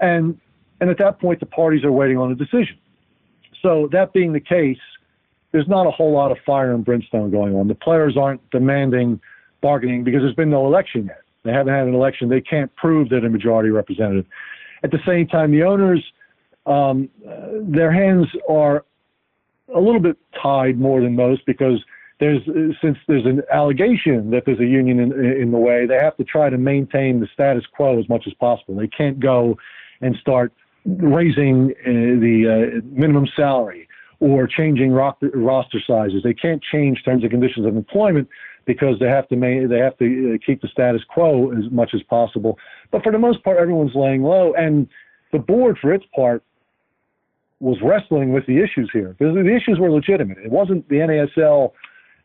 And 0.00 0.40
And 0.80 0.90
at 0.90 0.98
that 0.98 1.20
point, 1.20 1.40
the 1.40 1.46
parties 1.46 1.84
are 1.84 1.92
waiting 1.92 2.16
on 2.16 2.32
a 2.32 2.34
decision. 2.34 2.78
So, 3.60 3.88
that 3.92 4.12
being 4.14 4.32
the 4.32 4.40
case, 4.40 4.80
there's 5.54 5.68
not 5.68 5.86
a 5.86 5.90
whole 5.92 6.12
lot 6.12 6.32
of 6.32 6.38
fire 6.44 6.74
and 6.74 6.84
brimstone 6.84 7.30
going 7.30 7.54
on. 7.54 7.68
The 7.68 7.76
players 7.76 8.16
aren't 8.16 8.40
demanding 8.50 9.20
bargaining 9.62 10.02
because 10.02 10.20
there's 10.20 10.34
been 10.34 10.50
no 10.50 10.66
election 10.66 11.06
yet. 11.06 11.20
They 11.44 11.52
haven't 11.52 11.72
had 11.72 11.86
an 11.86 11.94
election. 11.94 12.28
They 12.28 12.40
can't 12.40 12.74
prove 12.74 13.08
that 13.10 13.24
a 13.24 13.30
majority 13.30 13.70
representative. 13.70 14.26
At 14.82 14.90
the 14.90 14.98
same 15.06 15.28
time, 15.28 15.52
the 15.52 15.62
owners, 15.62 16.04
um, 16.66 17.08
their 17.62 17.92
hands 17.92 18.26
are 18.48 18.84
a 19.72 19.78
little 19.78 20.00
bit 20.00 20.16
tied 20.42 20.80
more 20.80 21.00
than 21.00 21.14
most 21.14 21.46
because 21.46 21.78
there's 22.18 22.42
since 22.82 22.98
there's 23.06 23.24
an 23.24 23.42
allegation 23.52 24.32
that 24.32 24.46
there's 24.46 24.58
a 24.58 24.66
union 24.66 24.98
in, 24.98 25.12
in 25.12 25.52
the 25.52 25.58
way, 25.58 25.86
they 25.86 25.98
have 25.98 26.16
to 26.16 26.24
try 26.24 26.50
to 26.50 26.58
maintain 26.58 27.20
the 27.20 27.28
status 27.32 27.64
quo 27.76 27.96
as 27.96 28.08
much 28.08 28.24
as 28.26 28.34
possible. 28.34 28.74
They 28.74 28.88
can't 28.88 29.20
go 29.20 29.56
and 30.00 30.16
start 30.20 30.52
raising 30.84 31.74
uh, 31.86 31.90
the 32.20 32.80
uh, 32.80 32.80
minimum 32.90 33.28
salary 33.36 33.88
or 34.20 34.46
changing 34.46 34.92
roster 34.92 35.80
sizes. 35.86 36.22
They 36.22 36.34
can't 36.34 36.62
change 36.62 37.04
terms 37.04 37.22
and 37.22 37.30
conditions 37.30 37.66
of 37.66 37.76
employment 37.76 38.28
because 38.64 38.98
they 38.98 39.08
have 39.08 39.28
to 39.28 39.36
they 39.68 39.78
have 39.78 39.96
to 39.98 40.34
uh, 40.34 40.38
keep 40.44 40.62
the 40.62 40.68
status 40.68 41.02
quo 41.08 41.52
as 41.52 41.70
much 41.70 41.90
as 41.94 42.02
possible. 42.02 42.58
But 42.90 43.02
for 43.02 43.12
the 43.12 43.18
most 43.18 43.42
part, 43.44 43.58
everyone's 43.58 43.94
laying 43.94 44.22
low, 44.22 44.54
and 44.54 44.88
the 45.32 45.38
board, 45.38 45.78
for 45.80 45.92
its 45.92 46.04
part, 46.14 46.42
was 47.60 47.78
wrestling 47.82 48.32
with 48.32 48.46
the 48.46 48.62
issues 48.62 48.90
here 48.92 49.14
because 49.18 49.34
the 49.34 49.54
issues 49.54 49.78
were 49.78 49.90
legitimate. 49.90 50.38
It 50.38 50.50
wasn't 50.50 50.88
the 50.88 50.96
NASL 50.96 51.72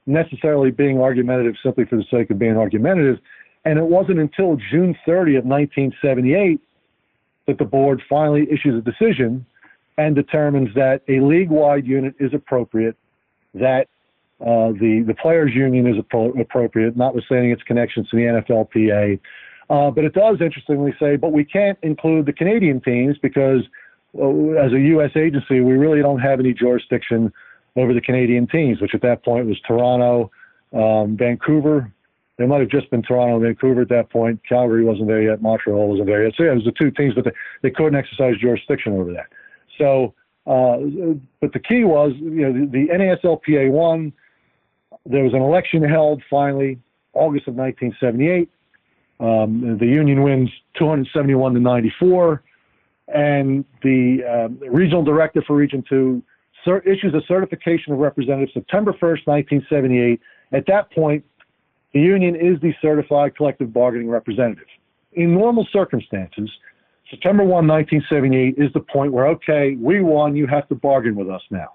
necessarily 0.05 0.71
being 0.71 0.99
argumentative 0.99 1.55
simply 1.63 1.85
for 1.85 1.95
the 1.95 2.05
sake 2.09 2.29
of 2.29 2.39
being 2.39 2.57
argumentative, 2.57 3.19
and 3.65 3.77
it 3.77 3.85
wasn't 3.85 4.19
until 4.19 4.57
June 4.71 4.95
30 5.05 5.35
of 5.35 5.45
1978 5.45 6.61
that 7.47 7.57
the 7.57 7.65
board 7.65 8.01
finally 8.09 8.47
issues 8.51 8.75
a 8.75 8.81
decision 8.81 9.45
and 9.99 10.15
determines 10.15 10.73
that 10.75 11.01
a 11.09 11.19
league-wide 11.19 11.85
unit 11.85 12.15
is 12.19 12.33
appropriate, 12.33 12.95
that 13.53 13.87
uh, 14.39 14.71
the 14.79 15.03
the 15.05 15.13
players' 15.13 15.51
union 15.53 15.85
is 15.85 15.97
appro- 15.97 16.39
appropriate, 16.39 16.95
notwithstanding 16.95 17.51
its 17.51 17.61
connections 17.63 18.07
to 18.09 18.15
the 18.15 18.23
NFLPA. 18.23 19.19
Uh, 19.69 19.91
but 19.91 20.05
it 20.05 20.13
does 20.13 20.37
interestingly 20.39 20.95
say, 20.99 21.17
but 21.17 21.33
we 21.33 21.43
can't 21.43 21.77
include 21.83 22.25
the 22.25 22.31
Canadian 22.31 22.79
teams 22.79 23.17
because, 23.21 23.61
well, 24.13 24.57
as 24.57 24.71
a 24.71 24.79
U.S. 24.79 25.11
agency, 25.17 25.59
we 25.59 25.73
really 25.73 26.01
don't 26.01 26.19
have 26.19 26.39
any 26.39 26.53
jurisdiction 26.53 27.31
over 27.75 27.93
the 27.93 28.01
Canadian 28.01 28.47
teams, 28.47 28.81
which 28.81 28.95
at 28.95 29.01
that 29.01 29.23
point 29.25 29.47
was 29.47 29.59
Toronto, 29.67 30.31
um, 30.73 31.17
Vancouver. 31.17 31.91
They 32.37 32.45
might 32.45 32.61
have 32.61 32.69
just 32.69 32.89
been 32.89 33.03
Toronto 33.03 33.35
and 33.35 33.43
Vancouver 33.43 33.81
at 33.81 33.89
that 33.89 34.09
point. 34.09 34.39
Calgary 34.47 34.85
wasn't 34.85 35.09
there 35.09 35.21
yet. 35.21 35.41
Montreal 35.41 35.89
wasn't 35.89 36.07
there 36.07 36.23
yet. 36.23 36.33
So 36.37 36.43
yeah, 36.43 36.53
it 36.53 36.55
was 36.55 36.63
the 36.63 36.71
two 36.71 36.89
teams, 36.89 37.15
but 37.15 37.25
they, 37.25 37.33
they 37.63 37.69
couldn't 37.69 37.95
exercise 37.95 38.35
jurisdiction 38.39 38.93
over 38.93 39.11
that. 39.11 39.27
So, 39.79 40.13
uh, 40.45 40.77
but 41.41 41.53
the 41.53 41.59
key 41.59 41.83
was, 41.83 42.11
you 42.19 42.41
know, 42.41 42.53
the, 42.53 42.65
the 42.65 42.87
NASLPA 42.93 43.71
won. 43.71 44.13
There 45.05 45.23
was 45.23 45.33
an 45.33 45.41
election 45.41 45.83
held 45.83 46.21
finally, 46.29 46.79
August 47.13 47.47
of 47.47 47.55
1978. 47.55 48.49
Um, 49.19 49.77
the 49.79 49.85
Union 49.85 50.23
wins 50.23 50.49
271 50.77 51.55
to 51.55 51.59
94, 51.59 52.43
and 53.09 53.65
the 53.83 54.19
uh, 54.23 54.69
regional 54.69 55.03
director 55.03 55.43
for 55.45 55.55
Region 55.55 55.83
2 55.89 56.21
cert- 56.65 56.87
issues 56.87 57.13
a 57.13 57.21
certification 57.27 57.93
of 57.93 57.99
representative 57.99 58.49
September 58.53 58.93
1st, 58.93 59.27
1978. 59.27 60.21
At 60.51 60.65
that 60.67 60.91
point, 60.91 61.23
the 61.93 61.99
union 61.99 62.35
is 62.35 62.59
the 62.61 62.73
certified 62.81 63.35
collective 63.35 63.73
bargaining 63.73 64.09
representative. 64.09 64.67
In 65.13 65.33
normal 65.33 65.67
circumstances, 65.71 66.49
September 67.09 67.43
1, 67.43 67.67
1978 67.67 68.63
is 68.63 68.71
the 68.73 68.79
point 68.79 69.11
where, 69.11 69.27
okay, 69.27 69.75
we 69.79 70.01
won, 70.01 70.35
you 70.35 70.45
have 70.45 70.67
to 70.69 70.75
bargain 70.75 71.15
with 71.15 71.29
us 71.29 71.41
now. 71.49 71.73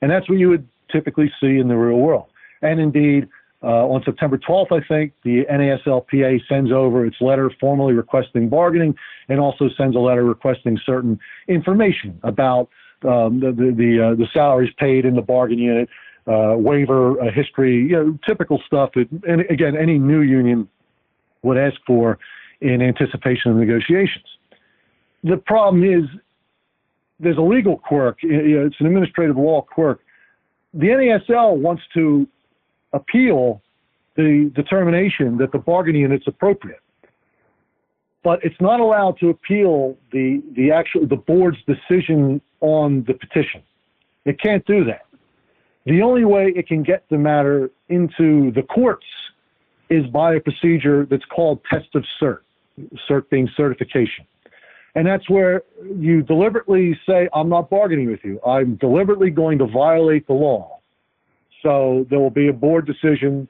And 0.00 0.10
that's 0.10 0.28
what 0.28 0.38
you 0.38 0.48
would 0.48 0.66
typically 0.90 1.32
see 1.40 1.58
in 1.58 1.68
the 1.68 1.76
real 1.76 1.98
world. 1.98 2.26
And 2.62 2.80
indeed, 2.80 3.28
uh, 3.62 3.88
on 3.88 4.02
September 4.04 4.38
12th, 4.38 4.70
I 4.70 4.86
think, 4.86 5.12
the 5.24 5.44
NASLPA 5.50 6.40
sends 6.48 6.70
over 6.70 7.04
its 7.04 7.16
letter 7.20 7.50
formally 7.58 7.94
requesting 7.94 8.48
bargaining 8.48 8.94
and 9.28 9.40
also 9.40 9.68
sends 9.76 9.96
a 9.96 9.98
letter 9.98 10.24
requesting 10.24 10.78
certain 10.84 11.18
information 11.48 12.18
about 12.22 12.68
um, 13.02 13.40
the 13.40 13.52
the 13.52 13.74
the, 13.76 14.06
uh, 14.06 14.14
the, 14.14 14.26
salaries 14.32 14.72
paid 14.78 15.04
in 15.04 15.16
the 15.16 15.22
bargain 15.22 15.58
unit, 15.58 15.88
uh, 16.26 16.54
waiver 16.56 17.20
uh, 17.20 17.30
history, 17.30 17.76
you 17.76 17.92
know, 17.92 18.18
typical 18.26 18.60
stuff 18.66 18.90
that, 18.94 19.06
and 19.28 19.42
again, 19.50 19.76
any 19.76 19.98
new 19.98 20.22
union 20.22 20.68
would 21.42 21.58
ask 21.58 21.76
for 21.86 22.18
in 22.60 22.80
anticipation 22.80 23.50
of 23.50 23.56
negotiations. 23.58 24.24
The 25.26 25.36
problem 25.36 25.84
is 25.84 26.04
there's 27.20 27.36
a 27.36 27.42
legal 27.42 27.78
quirk. 27.78 28.18
It's 28.22 28.76
an 28.80 28.86
administrative 28.86 29.36
law 29.36 29.62
quirk. 29.62 30.00
The 30.72 30.88
NASL 30.88 31.56
wants 31.56 31.82
to 31.94 32.26
appeal 32.92 33.62
the 34.16 34.50
determination 34.54 35.36
that 35.38 35.52
the 35.52 35.58
bargaining 35.58 36.02
unit's 36.02 36.26
appropriate 36.26 36.80
but 38.26 38.40
it's 38.42 38.60
not 38.60 38.80
allowed 38.80 39.16
to 39.16 39.28
appeal 39.28 39.96
the 40.10 40.42
the 40.56 40.72
actual 40.72 41.06
the 41.06 41.14
board's 41.14 41.58
decision 41.64 42.40
on 42.60 43.04
the 43.06 43.14
petition. 43.14 43.62
It 44.24 44.40
can't 44.40 44.66
do 44.66 44.82
that. 44.86 45.06
The 45.84 46.02
only 46.02 46.24
way 46.24 46.52
it 46.56 46.66
can 46.66 46.82
get 46.82 47.04
the 47.08 47.18
matter 47.18 47.70
into 47.88 48.50
the 48.50 48.64
courts 48.64 49.06
is 49.90 50.04
by 50.08 50.34
a 50.34 50.40
procedure 50.40 51.06
that's 51.06 51.24
called 51.26 51.60
test 51.70 51.94
of 51.94 52.04
cert, 52.20 52.40
cert 53.08 53.30
being 53.30 53.48
certification. 53.56 54.26
And 54.96 55.06
that's 55.06 55.30
where 55.30 55.62
you 55.96 56.22
deliberately 56.22 56.98
say, 57.08 57.28
I'm 57.32 57.48
not 57.48 57.70
bargaining 57.70 58.10
with 58.10 58.24
you. 58.24 58.40
I'm 58.44 58.74
deliberately 58.76 59.30
going 59.30 59.58
to 59.58 59.66
violate 59.66 60.26
the 60.26 60.32
law. 60.32 60.80
So 61.62 62.06
there 62.10 62.18
will 62.18 62.30
be 62.30 62.48
a 62.48 62.52
board 62.52 62.86
decision 62.86 63.46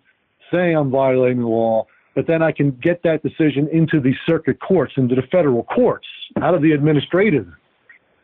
saying 0.50 0.76
I'm 0.76 0.90
violating 0.90 1.40
the 1.40 1.46
law 1.46 1.86
but 2.16 2.26
then 2.26 2.42
I 2.42 2.50
can 2.50 2.70
get 2.82 3.02
that 3.04 3.22
decision 3.22 3.68
into 3.70 4.00
the 4.00 4.14
circuit 4.26 4.58
courts, 4.58 4.94
into 4.96 5.14
the 5.14 5.22
federal 5.30 5.64
courts, 5.64 6.08
out 6.40 6.54
of 6.54 6.62
the 6.62 6.72
administrative 6.72 7.46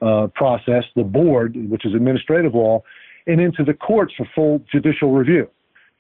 uh, 0.00 0.28
process, 0.34 0.84
the 0.96 1.04
board, 1.04 1.54
which 1.68 1.84
is 1.84 1.94
administrative 1.94 2.54
law, 2.54 2.82
and 3.26 3.38
into 3.38 3.62
the 3.62 3.74
courts 3.74 4.14
for 4.16 4.26
full 4.34 4.64
judicial 4.72 5.12
review. 5.12 5.48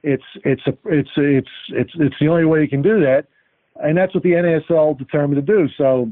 It's 0.02 0.24
it's 0.42 0.66
a, 0.66 0.76
it's 0.86 1.10
it's 1.16 1.48
it's 1.68 1.92
it's 1.96 2.16
the 2.18 2.28
only 2.28 2.46
way 2.46 2.62
you 2.62 2.68
can 2.68 2.82
do 2.82 2.98
that, 3.00 3.26
and 3.76 3.96
that's 3.96 4.14
what 4.14 4.24
the 4.24 4.30
NASL 4.30 4.98
determined 4.98 5.46
to 5.46 5.52
do. 5.54 5.68
So, 5.76 6.10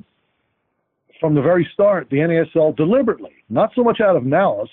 from 1.21 1.35
the 1.35 1.43
very 1.43 1.69
start, 1.73 2.09
the 2.11 2.17
NASL 2.17 2.75
deliberately, 2.77 3.33
not 3.49 3.71
so 3.77 3.85
much 3.85 4.01
out 4.01 4.17
of 4.17 4.25
malice, 4.25 4.71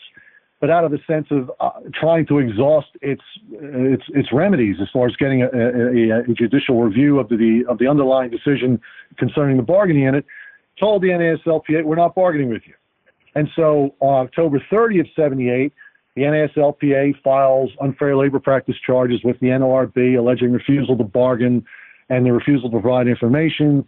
but 0.59 0.69
out 0.69 0.83
of 0.83 0.93
a 0.93 0.97
sense 1.05 1.27
of 1.29 1.51
uh, 1.59 1.69
trying 1.93 2.25
to 2.27 2.39
exhaust 2.39 2.87
its 3.01 3.21
its 3.51 4.03
its 4.09 4.29
remedies 4.33 4.77
as 4.81 4.87
far 4.91 5.07
as 5.07 5.15
getting 5.17 5.43
a, 5.43 5.47
a, 5.47 6.21
a, 6.21 6.33
judicial 6.33 6.81
review 6.81 7.19
of 7.19 7.29
the 7.29 7.63
of 7.69 7.77
the 7.77 7.87
underlying 7.87 8.31
decision 8.31 8.81
concerning 9.17 9.57
the 9.57 9.63
bargaining 9.63 10.03
unit, 10.03 10.25
told 10.79 11.03
the 11.03 11.09
NASLPA 11.09 11.83
we're 11.83 11.95
not 11.95 12.15
bargaining 12.15 12.49
with 12.49 12.63
you, 12.65 12.73
and 13.35 13.47
so 13.55 13.93
on 13.99 14.25
October 14.25 14.59
30th, 14.71 15.01
of 15.01 15.07
'78, 15.15 15.73
the 16.15 16.23
NASLPA 16.23 17.21
files 17.21 17.69
unfair 17.79 18.15
labor 18.15 18.39
practice 18.39 18.75
charges 18.83 19.21
with 19.23 19.39
the 19.39 19.47
NLRB 19.47 20.17
alleging 20.17 20.51
refusal 20.51 20.97
to 20.97 21.03
bargain 21.03 21.63
and 22.09 22.25
the 22.25 22.31
refusal 22.31 22.71
to 22.71 22.79
provide 22.79 23.07
information. 23.07 23.85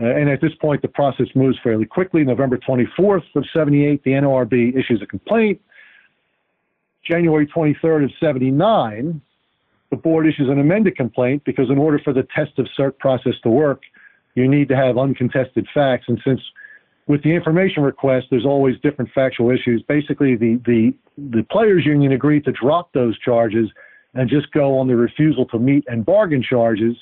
Uh, 0.00 0.06
and 0.06 0.30
at 0.30 0.40
this 0.40 0.54
point, 0.60 0.80
the 0.82 0.88
process 0.88 1.26
moves 1.34 1.58
fairly 1.62 1.84
quickly. 1.84 2.24
November 2.24 2.56
24th 2.56 3.24
of 3.34 3.44
78, 3.52 4.02
the 4.04 4.12
NLRB 4.12 4.76
issues 4.76 5.00
a 5.02 5.06
complaint 5.06 5.60
January 7.10 7.46
23rd 7.46 8.04
of 8.04 8.10
79, 8.20 9.20
the 9.90 9.96
board 9.96 10.26
issues 10.26 10.48
an 10.48 10.60
amended 10.60 10.96
complaint 10.96 11.42
because 11.44 11.70
in 11.70 11.78
order 11.78 11.98
for 11.98 12.12
the 12.12 12.26
test 12.34 12.58
of 12.58 12.66
cert 12.78 12.98
process 12.98 13.34
to 13.42 13.50
work, 13.50 13.82
you 14.34 14.48
need 14.48 14.68
to 14.68 14.76
have 14.76 14.96
uncontested 14.96 15.66
facts. 15.74 16.04
And 16.06 16.20
since 16.24 16.40
with 17.08 17.22
the 17.24 17.34
information 17.34 17.82
request, 17.82 18.28
there's 18.30 18.46
always 18.46 18.76
different 18.82 19.10
factual 19.12 19.50
issues. 19.50 19.82
Basically, 19.88 20.36
the, 20.36 20.60
the, 20.64 20.94
the 21.16 21.42
players 21.50 21.84
union 21.84 22.12
agreed 22.12 22.44
to 22.44 22.52
drop 22.52 22.92
those 22.92 23.18
charges 23.18 23.68
and 24.14 24.28
just 24.28 24.52
go 24.52 24.78
on 24.78 24.86
the 24.86 24.96
refusal 24.96 25.46
to 25.46 25.58
meet 25.58 25.84
and 25.88 26.06
bargain 26.06 26.42
charges. 26.42 26.96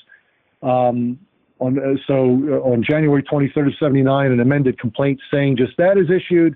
Um, 0.63 1.19
on, 1.59 1.77
uh, 1.77 1.97
so 2.07 2.13
uh, 2.15 2.69
on 2.71 2.83
January 2.83 3.23
23rd 3.23 3.67
of 3.67 3.73
79, 3.79 4.31
an 4.31 4.39
amended 4.39 4.79
complaint 4.79 5.19
saying 5.31 5.57
just 5.57 5.75
that 5.77 5.97
is 5.97 6.09
issued. 6.09 6.55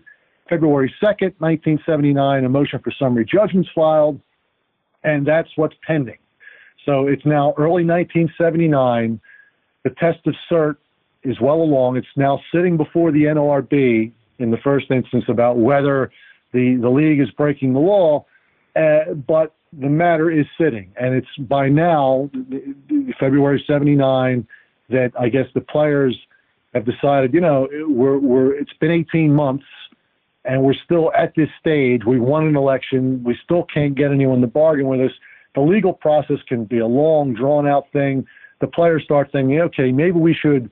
February 0.50 0.94
2nd, 1.02 1.34
1979, 1.40 2.46
a 2.46 2.50
motion 2.50 2.80
for 2.80 2.92
summary 3.00 3.26
judgments 3.26 3.70
filed, 3.74 4.20
and 5.04 5.26
that's 5.26 5.50
what's 5.56 5.76
pending. 5.86 6.18
So 6.86 7.08
it's 7.08 7.26
now 7.26 7.54
early 7.58 7.86
1979. 7.86 9.20
The 9.84 9.90
test 9.92 10.20
of 10.28 10.36
cert 10.52 10.76
is 11.24 11.40
well 11.40 11.62
along. 11.62 11.98
It's 11.98 12.08
now 12.16 12.42
sitting 12.54 12.78
before 12.78 13.12
the 13.12 13.24
NLRB 13.24 14.12
in 14.40 14.52
the 14.52 14.58
first 14.58 14.92
instance 14.92 15.26
about 15.30 15.58
whether 15.58 16.12
the, 16.52 16.78
the 16.82 16.90
league 16.90 17.20
is 17.20 17.32
breaking 17.32 17.74
the 17.74 17.80
law, 17.80 18.26
uh, 18.76 19.14
but 19.14 19.56
the 19.72 19.90
matter 19.90 20.30
is 20.30 20.46
sitting. 20.60 20.92
And 20.98 21.16
it's 21.16 21.36
by 21.40 21.70
now, 21.70 22.30
February 23.20 23.64
79, 23.66 24.46
that 24.90 25.12
I 25.20 25.30
guess 25.30 25.48
the 25.54 25.62
players 25.62 26.18
have 26.74 26.86
decided, 26.86 27.34
you 27.34 27.42
know, 27.42 27.68
we're, 27.88 28.18
we're, 28.18 28.54
it's 28.54 28.74
been 28.74 28.92
18 28.92 29.34
months 29.34 29.66
and 30.46 30.64
we're 30.64 30.74
still 30.74 31.12
at 31.14 31.34
this 31.36 31.50
stage. 31.60 32.04
We 32.06 32.20
won 32.20 32.48
an 32.48 32.56
election. 32.56 33.24
We 33.24 33.38
still 33.44 33.64
can't 33.64 33.96
get 33.96 34.12
anyone 34.12 34.42
to 34.42 34.48
bargain 34.48 34.88
with 34.88 35.02
us. 35.02 35.12
The 35.56 35.62
legal 35.62 35.94
process 35.94 36.40
can 36.48 36.66
be 36.66 36.80
a 36.80 36.88
long, 36.88 37.34
drawn 37.34 37.68
out 37.68 37.92
thing. 37.94 38.26
The 38.60 38.68
players 38.68 39.04
start 39.04 39.32
thinking, 39.32 39.60
okay, 39.62 39.92
maybe 39.92 40.20
we 40.20 40.34
should 40.34 40.70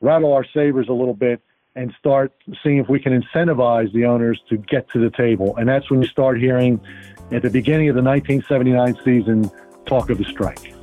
rattle 0.00 0.32
our 0.32 0.44
sabers 0.44 0.88
a 0.88 0.92
little 0.92 1.14
bit 1.14 1.40
and 1.76 1.94
start 1.98 2.32
seeing 2.62 2.78
if 2.78 2.88
we 2.88 2.98
can 2.98 3.20
incentivize 3.20 3.92
the 3.92 4.04
owners 4.04 4.40
to 4.48 4.56
get 4.56 4.88
to 4.90 4.98
the 4.98 5.10
table. 5.10 5.56
And 5.56 5.68
that's 5.68 5.90
when 5.90 6.02
you 6.02 6.08
start 6.08 6.38
hearing 6.40 6.80
at 7.30 7.42
the 7.42 7.50
beginning 7.50 7.88
of 7.88 7.94
the 7.94 8.02
1979 8.02 8.96
season 9.04 9.50
talk 9.86 10.10
of 10.10 10.18
the 10.18 10.24
strike. 10.24 10.74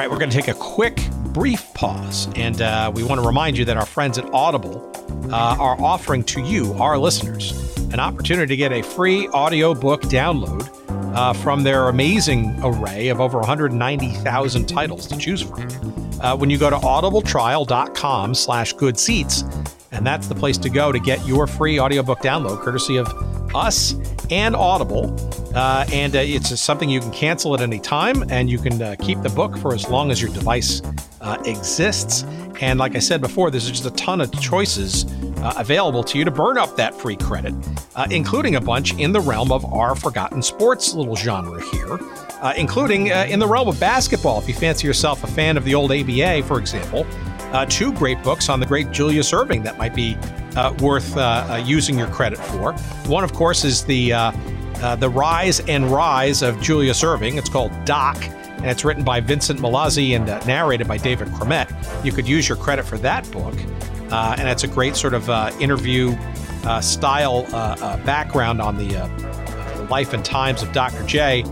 Right, 0.00 0.10
we're 0.10 0.18
going 0.18 0.30
to 0.30 0.36
take 0.36 0.48
a 0.48 0.54
quick, 0.54 0.98
brief 1.34 1.74
pause, 1.74 2.26
and 2.34 2.62
uh, 2.62 2.90
we 2.94 3.04
want 3.04 3.20
to 3.20 3.26
remind 3.26 3.58
you 3.58 3.66
that 3.66 3.76
our 3.76 3.84
friends 3.84 4.16
at 4.16 4.24
Audible 4.32 4.90
uh, 5.30 5.56
are 5.60 5.78
offering 5.78 6.24
to 6.24 6.40
you, 6.40 6.72
our 6.74 6.96
listeners, 6.96 7.76
an 7.92 8.00
opportunity 8.00 8.46
to 8.46 8.56
get 8.56 8.72
a 8.72 8.80
free 8.80 9.28
audiobook 9.28 10.00
download 10.02 10.66
uh, 11.14 11.34
from 11.34 11.62
their 11.64 11.88
amazing 11.88 12.58
array 12.62 13.08
of 13.08 13.20
over 13.20 13.36
190,000 13.40 14.66
titles 14.66 15.06
to 15.06 15.18
choose 15.18 15.42
from. 15.42 15.68
Uh, 16.22 16.34
when 16.34 16.48
you 16.48 16.56
go 16.56 16.70
to 16.70 16.76
audibletrial.com 16.76 18.34
slash 18.34 18.72
good 18.72 18.98
seats, 18.98 19.44
and 19.92 20.06
that's 20.06 20.28
the 20.28 20.34
place 20.34 20.56
to 20.56 20.70
go 20.70 20.92
to 20.92 20.98
get 20.98 21.26
your 21.26 21.46
free 21.46 21.78
audiobook 21.78 22.20
download, 22.20 22.58
courtesy 22.60 22.96
of 22.96 23.06
us 23.54 23.92
and 24.30 24.54
Audible. 24.56 25.14
Uh, 25.54 25.84
and 25.92 26.14
uh, 26.14 26.20
it's 26.20 26.58
something 26.60 26.88
you 26.88 27.00
can 27.00 27.10
cancel 27.10 27.54
at 27.54 27.60
any 27.60 27.80
time, 27.80 28.24
and 28.30 28.48
you 28.48 28.58
can 28.58 28.80
uh, 28.80 28.94
keep 29.00 29.20
the 29.22 29.28
book 29.30 29.58
for 29.58 29.74
as 29.74 29.88
long 29.88 30.10
as 30.10 30.22
your 30.22 30.32
device 30.32 30.80
uh, 31.20 31.42
exists. 31.44 32.24
And 32.60 32.78
like 32.78 32.94
I 32.94 33.00
said 33.00 33.20
before, 33.20 33.50
there's 33.50 33.68
just 33.68 33.86
a 33.86 33.90
ton 33.92 34.20
of 34.20 34.30
choices 34.40 35.06
uh, 35.38 35.54
available 35.56 36.04
to 36.04 36.18
you 36.18 36.24
to 36.24 36.30
burn 36.30 36.56
up 36.56 36.76
that 36.76 36.94
free 36.94 37.16
credit, 37.16 37.54
uh, 37.96 38.06
including 38.10 38.56
a 38.56 38.60
bunch 38.60 38.94
in 38.98 39.12
the 39.12 39.20
realm 39.20 39.50
of 39.50 39.64
our 39.72 39.96
forgotten 39.96 40.42
sports 40.42 40.94
little 40.94 41.16
genre 41.16 41.62
here, 41.70 41.98
including 42.56 43.08
in 43.08 43.38
the 43.38 43.46
realm 43.46 43.68
of 43.68 43.80
basketball. 43.80 44.38
If 44.38 44.46
you 44.46 44.54
fancy 44.54 44.86
yourself 44.86 45.24
a 45.24 45.26
fan 45.26 45.56
of 45.56 45.64
the 45.64 45.74
old 45.74 45.90
ABA, 45.90 46.42
for 46.42 46.58
example, 46.58 47.06
two 47.68 47.92
great 47.94 48.22
books 48.22 48.50
on 48.50 48.60
the 48.60 48.66
great 48.66 48.90
Julius 48.90 49.32
Erving 49.32 49.64
that 49.64 49.78
might 49.78 49.94
be 49.94 50.16
worth 50.78 51.16
using 51.66 51.98
your 51.98 52.08
credit 52.08 52.38
for. 52.38 52.72
One, 53.06 53.24
of 53.24 53.32
course, 53.32 53.64
is 53.64 53.84
the 53.84 54.14
uh, 54.82 54.96
the 54.96 55.10
Rise 55.10 55.60
and 55.60 55.90
Rise 55.90 56.42
of 56.42 56.60
Julius 56.60 57.02
Erving. 57.02 57.36
It's 57.36 57.50
called 57.50 57.72
Doc, 57.84 58.16
and 58.24 58.66
it's 58.66 58.82
written 58.82 59.04
by 59.04 59.20
Vincent 59.20 59.60
Mallozzi 59.60 60.16
and 60.16 60.28
uh, 60.28 60.42
narrated 60.46 60.88
by 60.88 60.96
David 60.96 61.28
Cromet. 61.28 61.70
You 62.04 62.12
could 62.12 62.26
use 62.26 62.48
your 62.48 62.56
credit 62.56 62.86
for 62.86 62.96
that 62.98 63.30
book, 63.30 63.54
uh, 64.10 64.36
and 64.38 64.48
it's 64.48 64.64
a 64.64 64.68
great 64.68 64.96
sort 64.96 65.12
of 65.12 65.28
uh, 65.28 65.50
interview 65.60 66.16
uh, 66.64 66.80
style 66.80 67.42
background 68.06 68.62
on 68.62 68.78
the 68.78 69.86
life 69.90 70.14
and 70.14 70.24
times 70.24 70.62
of 70.62 70.72
Dr. 70.72 71.04
J 71.04 71.44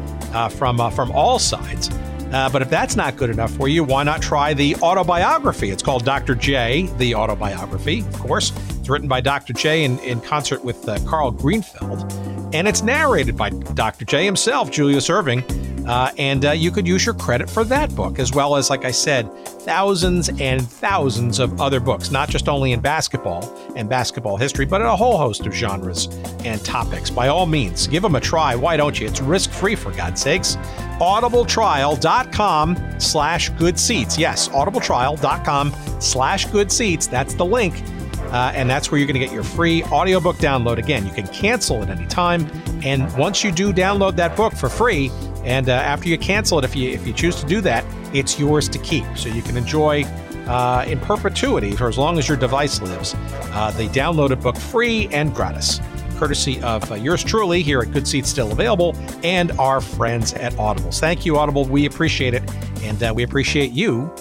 from 0.52 0.90
from 0.92 1.10
all 1.12 1.38
sides. 1.38 1.90
but 2.30 2.62
if 2.62 2.70
that's 2.70 2.96
not 2.96 3.16
good 3.16 3.28
enough 3.28 3.50
for 3.52 3.68
you, 3.68 3.84
why 3.84 4.04
not 4.04 4.22
try 4.22 4.54
the 4.54 4.74
autobiography? 4.76 5.70
It's 5.70 5.82
called 5.82 6.06
Dr. 6.06 6.34
J, 6.34 6.88
the 6.96 7.14
autobiography, 7.14 8.00
of 8.00 8.18
course. 8.20 8.52
It's 8.88 8.90
written 8.90 9.06
by 9.06 9.20
Dr. 9.20 9.52
J 9.52 9.84
in, 9.84 9.98
in 9.98 10.18
concert 10.22 10.64
with 10.64 10.86
Karl 11.04 11.30
Greenfeld 11.30 12.10
and 12.54 12.66
it's 12.66 12.82
narrated 12.82 13.36
by 13.36 13.50
Dr. 13.50 14.06
J 14.06 14.24
himself, 14.24 14.70
Julius 14.70 15.08
Erving. 15.08 15.44
Uh, 15.86 16.10
and 16.16 16.46
uh, 16.46 16.52
you 16.52 16.70
could 16.70 16.88
use 16.88 17.04
your 17.04 17.14
credit 17.14 17.50
for 17.50 17.64
that 17.64 17.94
book, 17.94 18.18
as 18.18 18.32
well 18.32 18.56
as, 18.56 18.70
like 18.70 18.86
I 18.86 18.90
said, 18.90 19.30
thousands 19.62 20.30
and 20.40 20.66
thousands 20.66 21.38
of 21.38 21.60
other 21.60 21.80
books, 21.80 22.10
not 22.10 22.30
just 22.30 22.48
only 22.48 22.72
in 22.72 22.80
basketball 22.80 23.54
and 23.76 23.90
basketball 23.90 24.38
history, 24.38 24.64
but 24.64 24.80
in 24.80 24.86
a 24.86 24.96
whole 24.96 25.18
host 25.18 25.44
of 25.44 25.52
genres 25.52 26.06
and 26.46 26.64
topics. 26.64 27.10
By 27.10 27.28
all 27.28 27.44
means, 27.44 27.86
give 27.86 28.02
them 28.02 28.16
a 28.16 28.20
try. 28.20 28.54
Why 28.54 28.78
don't 28.78 28.98
you? 28.98 29.06
It's 29.06 29.20
risk 29.20 29.50
free, 29.50 29.74
for 29.74 29.92
God's 29.92 30.22
sakes. 30.22 30.56
Audibletrial.com 31.00 32.98
slash 32.98 33.50
good 33.50 33.78
seats. 33.78 34.18
Yes, 34.18 34.48
audibletrial.com 34.48 35.74
slash 36.00 36.46
good 36.46 36.72
seats. 36.72 37.06
That's 37.06 37.34
the 37.34 37.44
link 37.44 37.82
uh, 38.30 38.52
and 38.54 38.68
that's 38.68 38.90
where 38.90 38.98
you're 38.98 39.06
going 39.06 39.18
to 39.18 39.24
get 39.24 39.32
your 39.32 39.44
free 39.44 39.82
audiobook 39.84 40.36
download. 40.36 40.78
Again, 40.78 41.06
you 41.06 41.12
can 41.12 41.26
cancel 41.28 41.82
at 41.82 41.90
any 41.90 42.06
time. 42.06 42.50
And 42.84 43.10
once 43.16 43.42
you 43.42 43.50
do 43.50 43.72
download 43.72 44.16
that 44.16 44.36
book 44.36 44.54
for 44.54 44.68
free, 44.68 45.10
and 45.44 45.68
uh, 45.68 45.72
after 45.72 46.08
you 46.08 46.18
cancel 46.18 46.58
it, 46.58 46.64
if 46.64 46.76
you 46.76 46.90
if 46.90 47.06
you 47.06 47.12
choose 47.12 47.36
to 47.36 47.46
do 47.46 47.60
that, 47.62 47.84
it's 48.12 48.38
yours 48.38 48.68
to 48.68 48.78
keep. 48.78 49.04
So 49.16 49.28
you 49.28 49.42
can 49.42 49.56
enjoy 49.56 50.04
uh, 50.46 50.84
in 50.86 51.00
perpetuity 51.00 51.72
for 51.72 51.88
as 51.88 51.98
long 51.98 52.18
as 52.18 52.28
your 52.28 52.36
device 52.36 52.80
lives 52.80 53.14
uh, 53.52 53.70
the 53.76 53.88
downloaded 53.88 54.42
book 54.42 54.56
free 54.56 55.08
and 55.08 55.34
gratis. 55.34 55.80
Courtesy 56.16 56.60
of 56.62 56.90
uh, 56.90 56.96
yours 56.96 57.22
truly 57.22 57.62
here 57.62 57.80
at 57.80 57.92
Good 57.92 58.06
Seats 58.06 58.28
Still 58.28 58.50
Available 58.50 58.96
and 59.22 59.52
our 59.52 59.80
friends 59.80 60.34
at 60.34 60.52
Audibles. 60.54 60.98
Thank 60.98 61.24
you, 61.24 61.38
Audible. 61.38 61.64
We 61.64 61.86
appreciate 61.86 62.34
it. 62.34 62.42
And 62.82 63.02
uh, 63.02 63.12
we 63.14 63.22
appreciate 63.22 63.70
you 63.72 64.12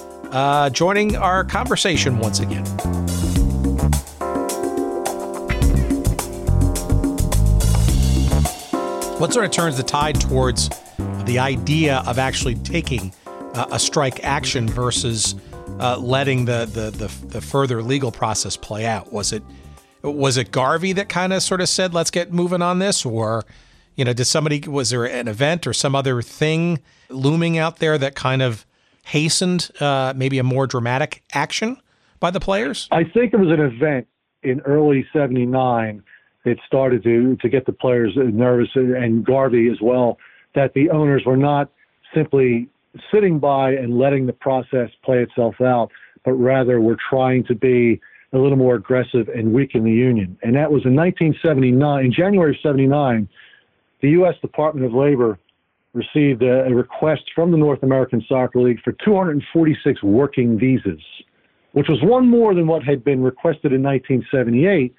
joining 0.71 1.15
our 1.15 1.43
conversation 1.43 2.19
once 2.19 2.39
again. 2.39 2.65
What 9.17 9.33
sort 9.33 9.45
of 9.45 9.51
turns 9.51 9.77
the 9.77 9.83
tide 9.83 10.21
towards 10.21 10.69
the 11.25 11.39
idea 11.39 12.03
of 12.05 12.19
actually 12.19 12.53
taking 12.53 13.11
uh, 13.25 13.65
a 13.71 13.79
strike 13.79 14.23
action 14.23 14.69
versus 14.69 15.33
uh, 15.79 15.97
letting 15.97 16.45
the, 16.45 16.65
the, 16.65 16.91
the 16.91 17.27
the 17.27 17.41
further 17.41 17.81
legal 17.81 18.11
process 18.11 18.55
play 18.55 18.85
out? 18.85 19.11
Was 19.11 19.33
it 19.33 19.41
was 20.03 20.37
it 20.37 20.51
Garvey 20.51 20.93
that 20.93 21.09
kind 21.09 21.33
of 21.33 21.41
sort 21.41 21.61
of 21.61 21.67
said, 21.67 21.95
"Let's 21.95 22.11
get 22.11 22.31
moving 22.31 22.61
on 22.61 22.77
this," 22.77 23.07
or 23.07 23.43
you 23.95 24.05
know, 24.05 24.13
did 24.13 24.25
somebody 24.25 24.59
was 24.67 24.91
there 24.91 25.05
an 25.05 25.27
event 25.27 25.65
or 25.65 25.73
some 25.73 25.95
other 25.95 26.21
thing 26.21 26.79
looming 27.09 27.57
out 27.57 27.77
there 27.77 27.97
that 27.97 28.13
kind 28.13 28.43
of 28.43 28.67
hastened 29.03 29.71
uh, 29.79 30.13
maybe 30.15 30.37
a 30.37 30.43
more 30.43 30.67
dramatic 30.67 31.23
action 31.33 31.81
by 32.19 32.29
the 32.29 32.39
players? 32.39 32.87
I 32.91 33.03
think 33.03 33.33
it 33.33 33.37
was 33.37 33.49
an 33.49 33.61
event 33.61 34.07
in 34.43 34.59
early 34.61 35.07
'79 35.11 36.03
it 36.47 36.59
started 36.65 37.03
to 37.03 37.35
to 37.37 37.49
get 37.49 37.65
the 37.65 37.73
players 37.73 38.13
nervous 38.15 38.69
and 38.75 39.25
Garvey 39.25 39.69
as 39.69 39.77
well 39.81 40.17
that 40.55 40.73
the 40.73 40.89
owners 40.89 41.23
were 41.25 41.37
not 41.37 41.69
simply 42.13 42.67
sitting 43.11 43.39
by 43.39 43.71
and 43.71 43.97
letting 43.97 44.25
the 44.25 44.33
process 44.33 44.89
play 45.03 45.19
itself 45.21 45.61
out, 45.61 45.91
but 46.25 46.33
rather 46.33 46.81
were 46.81 46.97
trying 47.09 47.43
to 47.45 47.55
be 47.55 48.01
a 48.33 48.37
little 48.37 48.57
more 48.57 48.75
aggressive 48.75 49.29
and 49.29 49.53
weaken 49.53 49.83
the 49.83 49.91
union. 49.91 50.37
And 50.43 50.55
that 50.55 50.71
was 50.71 50.83
in 50.85 50.95
1979, 50.95 52.05
in 52.05 52.11
January 52.11 52.51
of 52.51 52.61
79, 52.61 53.29
the 54.01 54.09
U.S. 54.09 54.35
Department 54.41 54.85
of 54.85 54.93
Labor 54.93 55.39
received 55.93 56.43
a, 56.43 56.65
a 56.65 56.73
request 56.73 57.23
from 57.33 57.51
the 57.51 57.57
North 57.57 57.83
American 57.83 58.23
Soccer 58.27 58.59
League 58.59 58.81
for 58.83 58.93
246 59.03 60.03
working 60.03 60.59
visas, 60.59 61.01
which 61.71 61.87
was 61.87 61.99
one 62.03 62.27
more 62.27 62.53
than 62.53 62.67
what 62.67 62.83
had 62.83 63.03
been 63.03 63.21
requested 63.21 63.73
in 63.73 63.81
1978 63.81 64.93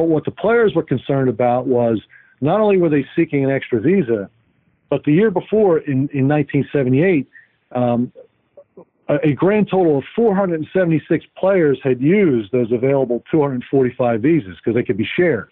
but 0.00 0.08
what 0.08 0.24
the 0.24 0.30
players 0.30 0.72
were 0.74 0.82
concerned 0.82 1.28
about 1.28 1.66
was 1.66 2.00
not 2.40 2.58
only 2.58 2.78
were 2.78 2.88
they 2.88 3.04
seeking 3.14 3.44
an 3.44 3.50
extra 3.50 3.78
visa, 3.78 4.30
but 4.88 5.04
the 5.04 5.12
year 5.12 5.30
before 5.30 5.80
in, 5.80 6.08
in 6.14 6.26
1978, 6.26 7.28
um, 7.72 8.10
a, 9.10 9.32
grand 9.34 9.68
total 9.70 9.98
of 9.98 10.04
476 10.16 11.26
players 11.36 11.78
had 11.84 12.00
used 12.00 12.50
those 12.50 12.72
available 12.72 13.22
245 13.30 14.22
visas 14.22 14.56
because 14.56 14.74
they 14.74 14.82
could 14.82 14.96
be 14.96 15.06
shared. 15.18 15.50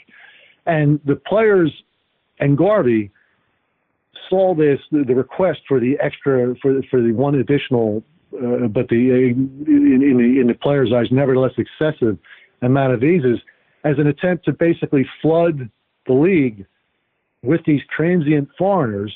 And 0.64 0.98
the 1.04 1.16
players 1.16 1.70
and 2.40 2.56
Garvey 2.56 3.10
saw 4.30 4.54
this, 4.54 4.80
the, 4.90 5.04
the 5.04 5.14
request 5.14 5.60
for 5.68 5.78
the 5.78 5.98
extra, 6.00 6.54
for, 6.62 6.80
for 6.90 7.02
the 7.02 7.12
one 7.12 7.34
additional, 7.34 8.02
uh, 8.32 8.66
but 8.68 8.88
the, 8.88 9.12
uh, 9.12 9.14
in, 9.14 9.64
in, 9.66 10.16
the, 10.16 10.40
in 10.40 10.46
the 10.46 10.54
players' 10.54 10.90
eyes, 10.90 11.08
nevertheless 11.10 11.52
excessive 11.58 12.16
amount 12.62 12.94
of 12.94 13.00
visas 13.00 13.40
as 13.84 13.98
an 13.98 14.06
attempt 14.06 14.44
to 14.44 14.52
basically 14.52 15.06
flood 15.22 15.70
the 16.06 16.12
league 16.12 16.66
with 17.42 17.60
these 17.64 17.80
transient 17.94 18.48
foreigners 18.58 19.14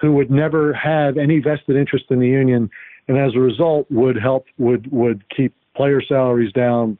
who 0.00 0.12
would 0.12 0.30
never 0.30 0.72
have 0.74 1.16
any 1.16 1.38
vested 1.38 1.76
interest 1.76 2.06
in 2.10 2.18
the 2.18 2.26
union 2.26 2.68
and 3.08 3.18
as 3.18 3.34
a 3.34 3.38
result 3.38 3.86
would 3.90 4.16
help 4.16 4.46
would 4.58 4.90
would 4.92 5.24
keep 5.34 5.54
player 5.74 6.02
salaries 6.02 6.52
down 6.52 6.98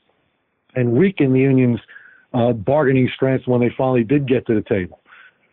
and 0.75 0.93
weaken 0.93 1.33
the 1.33 1.41
union's 1.41 1.81
uh, 2.35 2.53
bargaining 2.53 3.11
strength 3.15 3.47
when 3.47 3.61
they 3.61 3.71
finally 3.77 4.05
did 4.05 4.27
get 4.27 4.47
to 4.47 4.55
the 4.55 4.63
table. 4.63 5.01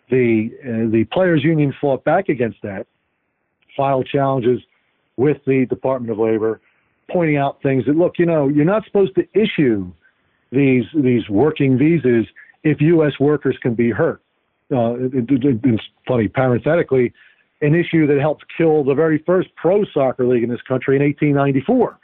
The 0.10 0.50
uh, 0.64 0.92
the 0.92 1.06
players 1.12 1.44
union 1.44 1.74
fought 1.80 2.04
back 2.04 2.30
against 2.30 2.62
that, 2.64 2.88
filed 3.76 4.08
challenges 4.08 4.62
with 5.18 5.38
the 5.46 5.66
Department 5.66 6.12
of 6.12 6.18
Labor, 6.18 6.62
pointing 7.12 7.38
out 7.38 7.62
things 7.62 7.86
that 7.86 7.96
look, 7.96 8.18
you 8.18 8.26
know, 8.26 8.48
you're 8.48 8.66
not 8.66 8.86
supposed 8.86 9.14
to 9.16 9.28
issue 9.34 9.92
these 10.52 10.86
these 10.96 11.28
working 11.30 11.78
visas 11.78 12.26
if 12.64 12.82
U.S. 12.82 13.14
workers 13.20 13.58
can 13.62 13.74
be 13.74 13.90
hurt. 13.92 14.22
Uh, 14.72 14.94
it, 14.96 15.30
it, 15.30 15.60
it's 15.64 15.84
funny, 16.08 16.28
parenthetically, 16.28 17.12
an 17.62 17.76
issue 17.76 18.06
that 18.08 18.20
helped 18.20 18.46
kill 18.56 18.84
the 18.84 18.94
very 18.94 19.24
first 19.26 19.50
pro 19.56 19.84
soccer 19.94 20.26
league 20.26 20.44
in 20.44 20.50
this 20.50 20.62
country 20.68 20.96
in 20.96 21.02
1894, 21.02 21.98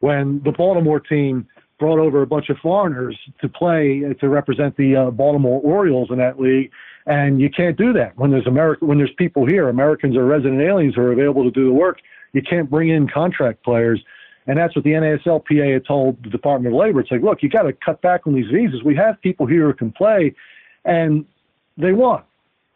when 0.00 0.40
the 0.44 0.52
Baltimore 0.52 1.00
team 1.00 1.46
brought 1.78 1.98
over 1.98 2.22
a 2.22 2.26
bunch 2.26 2.48
of 2.48 2.56
foreigners 2.58 3.16
to 3.40 3.48
play 3.48 4.02
to 4.20 4.28
represent 4.28 4.76
the 4.76 4.96
uh, 4.96 5.10
Baltimore 5.10 5.60
Orioles 5.62 6.08
in 6.10 6.18
that 6.18 6.40
league. 6.40 6.70
And 7.06 7.40
you 7.40 7.50
can't 7.50 7.76
do 7.76 7.92
that 7.92 8.16
when 8.16 8.30
there's 8.30 8.46
America 8.46 8.84
when 8.84 8.98
there's 8.98 9.12
people 9.16 9.46
here, 9.46 9.68
Americans 9.68 10.16
or 10.16 10.24
resident 10.24 10.60
aliens 10.60 10.94
who 10.96 11.02
are 11.02 11.12
available 11.12 11.44
to 11.44 11.50
do 11.50 11.66
the 11.66 11.72
work. 11.72 12.00
You 12.32 12.42
can't 12.42 12.68
bring 12.68 12.88
in 12.88 13.08
contract 13.08 13.62
players. 13.62 14.02
And 14.46 14.56
that's 14.58 14.76
what 14.76 14.84
the 14.84 14.92
NASLPA 14.92 15.72
had 15.72 15.84
told 15.84 16.22
the 16.22 16.30
Department 16.30 16.72
of 16.72 16.78
Labor. 16.78 17.00
It's 17.00 17.10
like, 17.10 17.22
look, 17.22 17.42
you 17.42 17.48
got 17.48 17.62
to 17.62 17.72
cut 17.72 18.00
back 18.00 18.26
on 18.26 18.34
these 18.34 18.46
visas. 18.52 18.82
We 18.84 18.94
have 18.96 19.20
people 19.20 19.46
here 19.46 19.66
who 19.66 19.74
can 19.74 19.90
play, 19.90 20.34
and 20.84 21.24
they 21.76 21.92
won. 21.92 22.22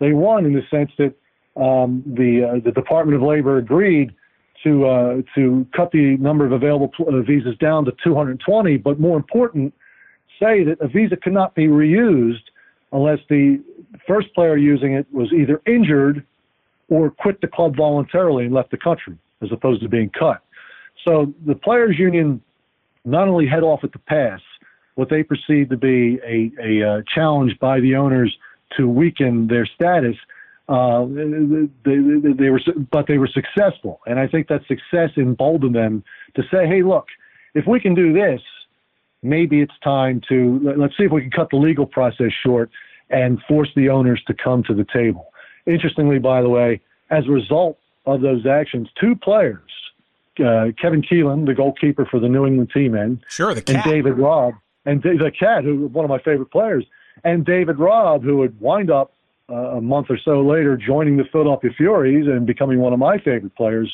They 0.00 0.12
won 0.12 0.46
in 0.46 0.52
the 0.52 0.62
sense 0.70 0.90
that 0.98 1.14
um, 1.60 2.02
the 2.06 2.44
uh, 2.44 2.60
the 2.64 2.72
Department 2.72 3.16
of 3.16 3.22
Labor 3.22 3.58
agreed 3.58 4.14
to 4.64 4.86
uh, 4.86 5.16
to 5.34 5.66
cut 5.74 5.90
the 5.92 6.16
number 6.18 6.44
of 6.44 6.52
available 6.52 6.90
uh, 7.00 7.20
visas 7.20 7.56
down 7.58 7.84
to 7.84 7.92
220, 8.02 8.76
but 8.78 8.98
more 8.98 9.16
important, 9.16 9.72
say 10.40 10.64
that 10.64 10.78
a 10.80 10.88
visa 10.88 11.16
cannot 11.16 11.54
be 11.54 11.66
reused 11.66 12.42
unless 12.92 13.18
the 13.28 13.62
first 14.06 14.34
player 14.34 14.56
using 14.56 14.94
it 14.94 15.06
was 15.12 15.32
either 15.32 15.60
injured 15.66 16.24
or 16.88 17.10
quit 17.10 17.40
the 17.40 17.46
club 17.46 17.76
voluntarily 17.76 18.44
and 18.44 18.54
left 18.54 18.70
the 18.70 18.76
country, 18.76 19.16
as 19.42 19.52
opposed 19.52 19.82
to 19.82 19.88
being 19.88 20.10
cut. 20.10 20.42
So 21.05 21.32
the 21.46 21.55
players' 21.55 21.98
union 21.98 22.40
not 23.05 23.28
only 23.28 23.46
head 23.46 23.62
off 23.62 23.84
at 23.84 23.92
the 23.92 23.98
pass, 23.98 24.40
what 24.94 25.09
they 25.09 25.22
perceive 25.22 25.70
to 25.70 25.76
be 25.76 26.18
a, 26.24 26.53
a 26.62 26.88
uh, 26.88 27.03
challenge 27.14 27.59
by 27.59 27.80
the 27.80 27.94
owners 27.96 28.36
to 28.76 28.88
weaken 28.88 29.46
their 29.46 29.66
status. 29.66 30.16
Uh, 30.68 31.05
they, 31.07 31.68
they, 31.84 32.32
they, 32.32 32.51
were, 32.51 32.61
but 32.92 33.07
they 33.09 33.18
were 33.18 33.28
successful, 33.28 34.01
and 34.07 34.20
I 34.20 34.28
think 34.28 34.48
that 34.48 34.61
success 34.68 35.11
emboldened 35.16 35.74
them 35.74 36.05
to 36.36 36.42
say, 36.42 36.66
"Hey, 36.66 36.82
look, 36.82 37.07
if 37.55 37.66
we 37.66 37.80
can 37.80 37.94
do 37.94 38.12
this, 38.12 38.40
maybe 39.22 39.61
it's 39.62 39.72
time 39.82 40.20
to 40.28 40.74
let's 40.76 40.96
see 40.96 41.05
if 41.05 41.12
we 41.12 41.22
can 41.22 41.30
cut 41.30 41.48
the 41.51 41.57
legal 41.57 41.86
process 41.86 42.30
short 42.44 42.70
and 43.09 43.40
force 43.48 43.70
the 43.74 43.88
owners 43.88 44.22
to 44.28 44.34
come 44.34 44.62
to 44.64 44.74
the 44.74 44.86
table." 44.92 45.32
Interestingly, 45.66 46.20
by 46.20 46.40
the 46.40 46.48
way, 46.48 46.80
as 47.11 47.26
a 47.26 47.30
result 47.30 47.78
of 48.07 48.20
those 48.20 48.46
actions, 48.46 48.88
two 49.01 49.16
players 49.16 49.70
uh, 50.38 50.72
Kevin 50.80 51.02
Keelan, 51.02 51.46
the 51.46 51.54
goalkeeper 51.54 52.06
for 52.06 52.20
the 52.20 52.28
New 52.28 52.46
England 52.46 52.70
Tea 52.72 52.88
Men. 52.88 53.22
Sure, 53.28 53.54
the 53.54 53.62
cat. 53.62 53.76
And 53.76 53.84
David 53.84 54.18
Robb. 54.18 54.54
And 54.86 55.02
the 55.02 55.32
cat, 55.38 55.64
who 55.64 55.80
was 55.80 55.92
one 55.92 56.04
of 56.04 56.08
my 56.08 56.18
favorite 56.18 56.50
players. 56.50 56.84
And 57.24 57.44
David 57.44 57.78
Robb, 57.78 58.22
who 58.22 58.38
would 58.38 58.58
wind 58.60 58.90
up 58.90 59.12
uh, 59.50 59.54
a 59.54 59.80
month 59.80 60.06
or 60.10 60.18
so 60.24 60.40
later 60.40 60.76
joining 60.76 61.16
the 61.16 61.24
Philadelphia 61.30 61.70
Furies 61.76 62.26
and 62.26 62.46
becoming 62.46 62.78
one 62.78 62.92
of 62.92 62.98
my 62.98 63.18
favorite 63.18 63.54
players, 63.56 63.92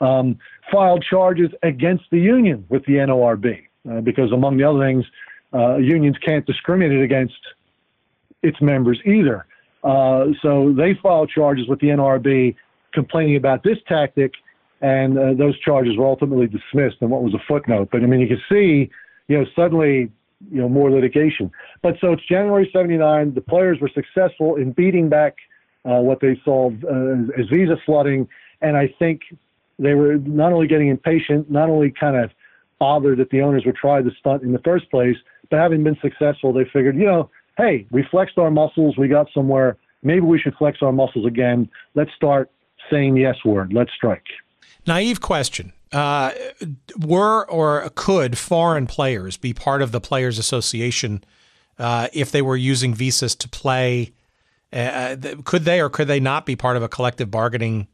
um, 0.00 0.38
filed 0.70 1.04
charges 1.08 1.50
against 1.62 2.04
the 2.10 2.18
union 2.18 2.64
with 2.68 2.84
the 2.84 2.94
NLRB. 2.94 3.62
Uh, 3.90 4.00
because, 4.00 4.30
among 4.30 4.58
the 4.58 4.64
other 4.64 4.78
things, 4.78 5.04
uh, 5.52 5.76
unions 5.76 6.16
can't 6.24 6.46
discriminate 6.46 7.02
against 7.02 7.34
its 8.42 8.60
members 8.60 9.00
either. 9.04 9.44
Uh, 9.82 10.26
so 10.40 10.72
they 10.72 10.94
filed 11.02 11.30
charges 11.30 11.66
with 11.66 11.80
the 11.80 11.88
NLRB 11.88 12.54
complaining 12.92 13.36
about 13.36 13.64
this 13.64 13.78
tactic 13.88 14.32
and 14.82 15.18
uh, 15.18 15.32
those 15.34 15.58
charges 15.60 15.96
were 15.96 16.06
ultimately 16.06 16.46
dismissed 16.46 16.96
in 17.00 17.08
what 17.08 17.22
was 17.22 17.32
a 17.34 17.42
footnote. 17.48 17.88
But 17.90 18.02
I 18.02 18.06
mean, 18.06 18.20
you 18.20 18.28
can 18.28 18.42
see, 18.48 18.90
you 19.28 19.38
know, 19.38 19.46
suddenly, 19.56 20.10
you 20.50 20.60
know, 20.60 20.68
more 20.68 20.90
litigation. 20.90 21.50
But 21.82 21.94
so 22.00 22.12
it's 22.12 22.26
January 22.26 22.68
'79. 22.72 23.34
The 23.34 23.40
players 23.40 23.78
were 23.80 23.90
successful 23.94 24.56
in 24.56 24.72
beating 24.72 25.08
back 25.08 25.36
uh, 25.84 26.00
what 26.00 26.20
they 26.20 26.38
saw 26.44 26.70
uh, 26.70 27.40
as 27.40 27.48
visa 27.48 27.76
flooding, 27.86 28.28
and 28.60 28.76
I 28.76 28.92
think 28.98 29.22
they 29.78 29.94
were 29.94 30.16
not 30.18 30.52
only 30.52 30.66
getting 30.66 30.88
impatient, 30.88 31.50
not 31.50 31.70
only 31.70 31.90
kind 31.90 32.16
of 32.16 32.30
bothered 32.78 33.18
that 33.18 33.30
the 33.30 33.40
owners 33.40 33.62
would 33.64 33.76
try 33.76 34.02
the 34.02 34.10
stunt 34.18 34.42
in 34.42 34.52
the 34.52 34.58
first 34.60 34.90
place, 34.90 35.16
but 35.50 35.58
having 35.58 35.84
been 35.84 35.96
successful, 36.02 36.52
they 36.52 36.64
figured, 36.72 36.96
you 36.96 37.06
know, 37.06 37.30
hey, 37.56 37.86
we 37.92 38.04
flexed 38.10 38.38
our 38.38 38.50
muscles, 38.50 38.96
we 38.96 39.06
got 39.06 39.28
somewhere. 39.32 39.76
Maybe 40.02 40.20
we 40.20 40.38
should 40.40 40.54
flex 40.56 40.78
our 40.82 40.92
muscles 40.92 41.26
again. 41.26 41.68
Let's 41.94 42.10
start 42.16 42.50
saying 42.90 43.16
yes 43.16 43.36
word. 43.44 43.72
Let's 43.72 43.92
strike. 43.94 44.24
Naive 44.86 45.20
question. 45.20 45.72
Uh, 45.92 46.32
were 46.98 47.48
or 47.50 47.90
could 47.94 48.38
foreign 48.38 48.86
players 48.86 49.36
be 49.36 49.52
part 49.52 49.82
of 49.82 49.92
the 49.92 50.00
Players 50.00 50.38
Association 50.38 51.22
uh, 51.78 52.08
if 52.14 52.30
they 52.30 52.40
were 52.40 52.56
using 52.56 52.94
visas 52.94 53.34
to 53.36 53.48
play? 53.48 54.12
Uh, 54.72 55.16
could 55.44 55.64
they 55.64 55.80
or 55.80 55.90
could 55.90 56.08
they 56.08 56.20
not 56.20 56.46
be 56.46 56.56
part 56.56 56.78
of 56.78 56.82
a 56.82 56.88
collective 56.88 57.30
bargaining 57.30 57.88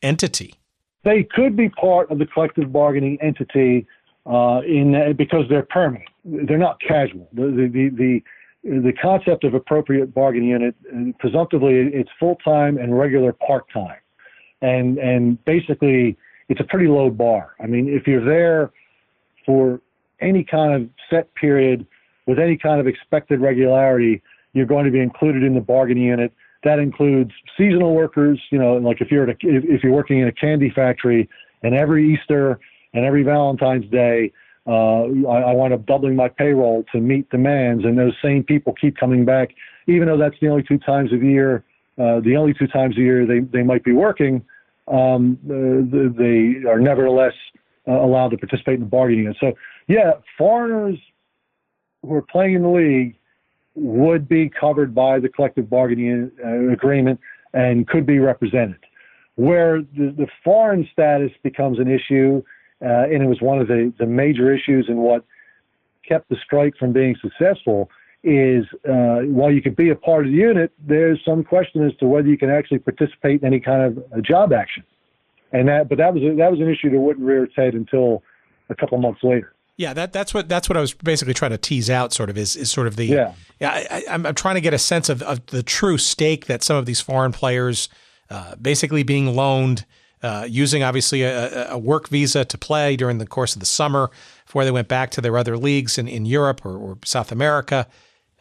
entity? 0.00 0.54
They 1.02 1.24
could 1.24 1.56
be 1.56 1.68
part 1.70 2.10
of 2.10 2.18
the 2.18 2.26
collective 2.26 2.72
bargaining 2.72 3.18
entity 3.20 3.86
uh, 4.26 4.60
in 4.66 5.14
because 5.16 5.46
they're 5.48 5.66
permanent. 5.68 6.08
They're 6.24 6.58
not 6.58 6.80
casual. 6.80 7.28
The 7.32 7.70
the 7.72 7.88
the, 7.88 8.22
the 8.62 8.92
concept 8.92 9.44
of 9.44 9.54
appropriate 9.54 10.14
bargaining 10.14 10.50
unit, 10.50 10.74
uh, 10.94 11.12
presumptively, 11.18 11.74
it's 11.74 12.10
full 12.18 12.36
time 12.44 12.78
and 12.78 12.96
regular 12.96 13.32
part 13.32 13.64
time, 13.72 13.96
and 14.62 14.98
and 14.98 15.42
basically 15.44 16.16
it's 16.48 16.60
a 16.60 16.64
pretty 16.64 16.88
low 16.88 17.10
bar. 17.10 17.54
I 17.62 17.66
mean, 17.66 17.88
if 17.88 18.06
you're 18.06 18.24
there 18.24 18.72
for 19.46 19.80
any 20.20 20.44
kind 20.44 20.74
of 20.74 20.88
set 21.08 21.34
period 21.34 21.86
with 22.26 22.38
any 22.38 22.56
kind 22.56 22.80
of 22.80 22.86
expected 22.86 23.40
regularity, 23.40 24.22
you're 24.52 24.66
going 24.66 24.84
to 24.84 24.90
be 24.90 25.00
included 25.00 25.42
in 25.42 25.54
the 25.54 25.60
bargaining 25.60 26.04
unit. 26.04 26.32
That 26.64 26.78
includes 26.78 27.30
seasonal 27.56 27.94
workers. 27.94 28.40
You 28.50 28.58
know, 28.58 28.74
like 28.76 29.00
if 29.00 29.10
you're 29.10 29.28
a, 29.28 29.36
if 29.40 29.82
you're 29.82 29.92
working 29.92 30.20
in 30.20 30.28
a 30.28 30.32
candy 30.32 30.70
factory, 30.70 31.28
and 31.62 31.74
every 31.74 32.12
Easter 32.12 32.58
and 32.92 33.04
every 33.04 33.22
Valentine's 33.22 33.88
Day, 33.90 34.32
uh, 34.66 35.04
I, 35.28 35.50
I 35.50 35.52
wind 35.52 35.72
up 35.72 35.86
doubling 35.86 36.16
my 36.16 36.28
payroll 36.28 36.84
to 36.92 37.00
meet 37.00 37.30
demands, 37.30 37.84
and 37.84 37.98
those 37.98 38.14
same 38.22 38.42
people 38.42 38.74
keep 38.78 38.96
coming 38.96 39.24
back, 39.24 39.50
even 39.86 40.06
though 40.06 40.18
that's 40.18 40.36
the 40.40 40.48
only 40.48 40.62
two 40.62 40.78
times 40.78 41.12
a 41.12 41.16
year, 41.16 41.64
uh, 42.00 42.20
the 42.20 42.36
only 42.36 42.54
two 42.54 42.66
times 42.66 42.96
a 42.96 43.00
year 43.00 43.26
they 43.26 43.40
they 43.40 43.62
might 43.62 43.84
be 43.84 43.92
working 43.92 44.44
um, 44.90 45.38
they 45.46 46.68
are 46.68 46.80
nevertheless 46.80 47.34
uh, 47.88 47.92
allowed 47.92 48.30
to 48.30 48.36
participate 48.36 48.74
in 48.74 48.80
the 48.80 48.86
bargaining. 48.86 49.26
And 49.26 49.36
so, 49.40 49.52
yeah, 49.86 50.12
foreigners 50.36 50.98
who 52.02 52.14
are 52.14 52.22
playing 52.22 52.54
in 52.54 52.62
the 52.62 52.68
league 52.68 53.16
would 53.74 54.28
be 54.28 54.50
covered 54.50 54.94
by 54.94 55.20
the 55.20 55.28
collective 55.28 55.70
bargaining 55.70 56.30
uh, 56.44 56.72
agreement 56.72 57.20
and 57.54 57.86
could 57.86 58.04
be 58.04 58.18
represented. 58.18 58.78
Where 59.36 59.80
the, 59.80 60.12
the 60.16 60.26
foreign 60.44 60.88
status 60.92 61.30
becomes 61.42 61.78
an 61.78 61.88
issue, 61.88 62.42
uh, 62.82 63.04
and 63.04 63.22
it 63.22 63.26
was 63.26 63.40
one 63.40 63.60
of 63.60 63.68
the, 63.68 63.92
the 63.98 64.06
major 64.06 64.52
issues 64.52 64.86
in 64.88 64.96
what 64.96 65.24
kept 66.06 66.28
the 66.28 66.36
strike 66.44 66.76
from 66.76 66.92
being 66.92 67.16
successful, 67.22 67.90
is 68.22 68.64
uh, 68.88 69.20
while 69.26 69.50
you 69.50 69.62
could 69.62 69.76
be 69.76 69.90
a 69.90 69.94
part 69.94 70.26
of 70.26 70.32
the 70.32 70.36
unit, 70.36 70.72
there's 70.78 71.20
some 71.24 71.42
question 71.42 71.86
as 71.86 71.96
to 71.96 72.06
whether 72.06 72.28
you 72.28 72.36
can 72.36 72.50
actually 72.50 72.78
participate 72.78 73.40
in 73.40 73.46
any 73.46 73.60
kind 73.60 73.82
of 73.82 74.22
job 74.22 74.52
action. 74.52 74.84
And 75.52 75.68
that, 75.68 75.88
but 75.88 75.98
that 75.98 76.14
was 76.14 76.22
a, 76.22 76.36
that 76.36 76.50
was 76.50 76.60
an 76.60 76.68
issue 76.68 76.90
that 76.90 77.00
wouldn't 77.00 77.26
rear 77.26 77.44
its 77.44 77.56
head 77.56 77.74
until 77.74 78.22
a 78.68 78.74
couple 78.74 78.98
months 78.98 79.20
later. 79.22 79.54
Yeah, 79.76 79.94
that 79.94 80.12
that's 80.12 80.34
what 80.34 80.48
that's 80.48 80.68
what 80.68 80.76
I 80.76 80.80
was 80.80 80.92
basically 80.92 81.32
trying 81.32 81.52
to 81.52 81.58
tease 81.58 81.88
out. 81.88 82.12
Sort 82.12 82.28
of 82.28 82.36
is 82.36 82.54
is 82.54 82.70
sort 82.70 82.86
of 82.86 82.96
the 82.96 83.06
yeah. 83.06 83.32
Yeah, 83.60 83.70
I, 83.90 84.04
am 84.08 84.26
I'm 84.26 84.34
trying 84.34 84.56
to 84.56 84.60
get 84.60 84.74
a 84.74 84.78
sense 84.78 85.08
of, 85.08 85.22
of 85.22 85.44
the 85.46 85.62
true 85.62 85.96
stake 85.96 86.46
that 86.46 86.62
some 86.62 86.76
of 86.76 86.84
these 86.84 87.00
foreign 87.00 87.32
players, 87.32 87.88
uh, 88.28 88.56
basically 88.56 89.02
being 89.02 89.34
loaned, 89.34 89.86
uh, 90.22 90.46
using 90.48 90.82
obviously 90.82 91.22
a, 91.22 91.70
a, 91.70 91.78
work 91.78 92.08
visa 92.08 92.44
to 92.44 92.58
play 92.58 92.94
during 92.94 93.16
the 93.16 93.26
course 93.26 93.54
of 93.54 93.60
the 93.60 93.66
summer 93.66 94.10
before 94.44 94.66
they 94.66 94.70
went 94.70 94.88
back 94.88 95.10
to 95.12 95.22
their 95.22 95.38
other 95.38 95.56
leagues 95.56 95.96
in 95.96 96.06
in 96.06 96.26
Europe 96.26 96.64
or, 96.66 96.76
or 96.76 96.98
South 97.04 97.32
America. 97.32 97.86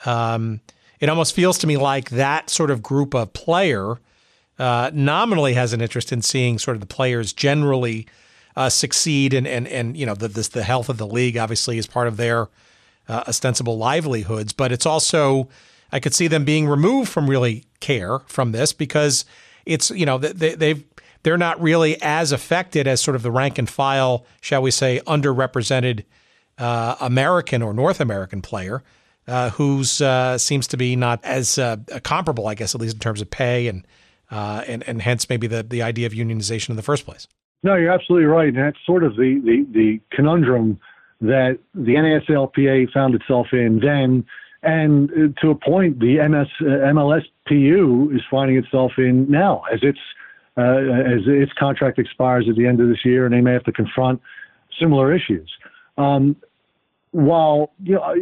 Um, 0.06 0.62
it 1.00 1.10
almost 1.10 1.34
feels 1.34 1.58
to 1.60 1.68
me 1.68 1.78
like 1.78 2.10
that 2.10 2.50
sort 2.50 2.72
of 2.72 2.82
group 2.82 3.14
of 3.14 3.34
player 3.34 3.98
uh, 4.58 4.92
nominally 4.94 5.54
has 5.54 5.72
an 5.72 5.82
interest 5.82 6.12
in 6.12 6.22
seeing 6.22 6.60
sort 6.60 6.76
of 6.76 6.82
the 6.82 6.88
players 6.88 7.32
generally 7.32 8.06
uh, 8.56 8.70
succeed, 8.70 9.34
and 9.34 9.48
and 9.48 9.68
and 9.68 9.96
you 9.96 10.06
know 10.06 10.16
the 10.16 10.28
this, 10.28 10.50
the 10.50 10.64
health 10.64 10.90
of 10.90 10.98
the 10.98 11.08
league 11.08 11.38
obviously 11.38 11.78
is 11.78 11.88
part 11.88 12.08
of 12.08 12.18
their 12.18 12.50
uh, 13.08 13.24
ostensible 13.28 13.78
livelihoods, 13.78 14.52
but 14.52 14.72
it's 14.72 14.86
also 14.86 15.48
I 15.92 16.00
could 16.00 16.14
see 16.14 16.28
them 16.28 16.44
being 16.44 16.68
removed 16.68 17.10
from 17.10 17.30
really 17.30 17.64
care 17.80 18.20
from 18.28 18.52
this 18.52 18.74
because 18.74 19.24
it's 19.66 19.90
you 19.92 20.06
know 20.06 20.18
they, 20.18 20.56
they've 20.56 20.84
they're 21.24 21.38
not 21.38 21.62
really 21.62 22.02
as 22.02 22.32
affected 22.32 22.88
as 22.88 23.02
sort 23.02 23.16
of 23.16 23.24
the 23.24 23.32
rank 23.32 23.58
and 23.58 23.70
file, 23.70 24.26
shall 24.42 24.62
we 24.62 24.72
say, 24.72 25.02
underrepresented 25.06 26.04
uh, 26.58 26.96
American 27.00 27.62
or 27.62 27.74
North 27.74 28.02
American 28.02 28.42
player 28.42 28.84
uh, 29.30 29.50
who's 29.52 30.02
uh, 30.02 30.38
seems 30.38 30.68
to 30.68 30.78
be 30.78 30.96
not 30.96 31.24
as 31.24 31.58
uh, 31.58 31.78
comparable, 32.04 32.48
I 32.48 32.56
guess, 32.56 32.76
at 32.76 32.82
least 32.82 32.96
in 32.96 33.00
terms 33.00 33.22
of 33.22 33.30
pay 33.30 33.68
and 33.68 33.86
uh, 34.32 34.64
and 34.68 34.84
and 34.88 35.02
hence 35.02 35.30
maybe 35.30 35.48
the 35.48 35.64
the 35.64 35.82
idea 35.82 36.08
of 36.08 36.14
unionization 36.14 36.70
in 36.70 36.76
the 36.76 36.82
first 36.82 37.06
place. 37.06 37.28
No, 37.62 37.76
you're 37.76 37.92
absolutely 37.92 38.26
right, 38.26 38.48
and 38.48 38.58
that's 38.58 38.78
sort 38.86 39.04
of 39.04 39.16
the 39.16 39.42
the, 39.44 39.66
the 39.72 40.00
conundrum 40.12 40.80
that 41.22 41.60
the 41.74 41.96
NASLPA 41.96 42.92
found 42.92 43.14
itself 43.14 43.48
in 43.52 43.80
then, 43.82 44.26
And 44.64 45.36
to 45.42 45.50
a 45.50 45.56
point, 45.56 46.00
the 46.00 46.18
MS, 46.28 46.48
MLSPU 46.62 48.16
is 48.16 48.22
finding 48.32 48.58
itself 48.58 48.94
in 48.98 49.30
now 49.30 49.64
as 49.72 49.80
its 49.84 50.00
uh, 50.58 50.62
as 50.62 51.22
its 51.26 51.52
contract 51.54 52.00
expires 52.00 52.48
at 52.50 52.56
the 52.56 52.66
end 52.66 52.82
of 52.82 52.88
this 52.88 53.06
year, 53.06 53.26
and 53.26 53.34
they 53.34 53.42
may 53.42 53.54
have 53.54 53.64
to 53.66 53.72
confront 53.72 54.22
similar 54.80 55.14
issues. 55.14 55.50
Um, 55.98 56.38
while 57.12 57.72
you 57.84 57.96
know, 57.96 58.16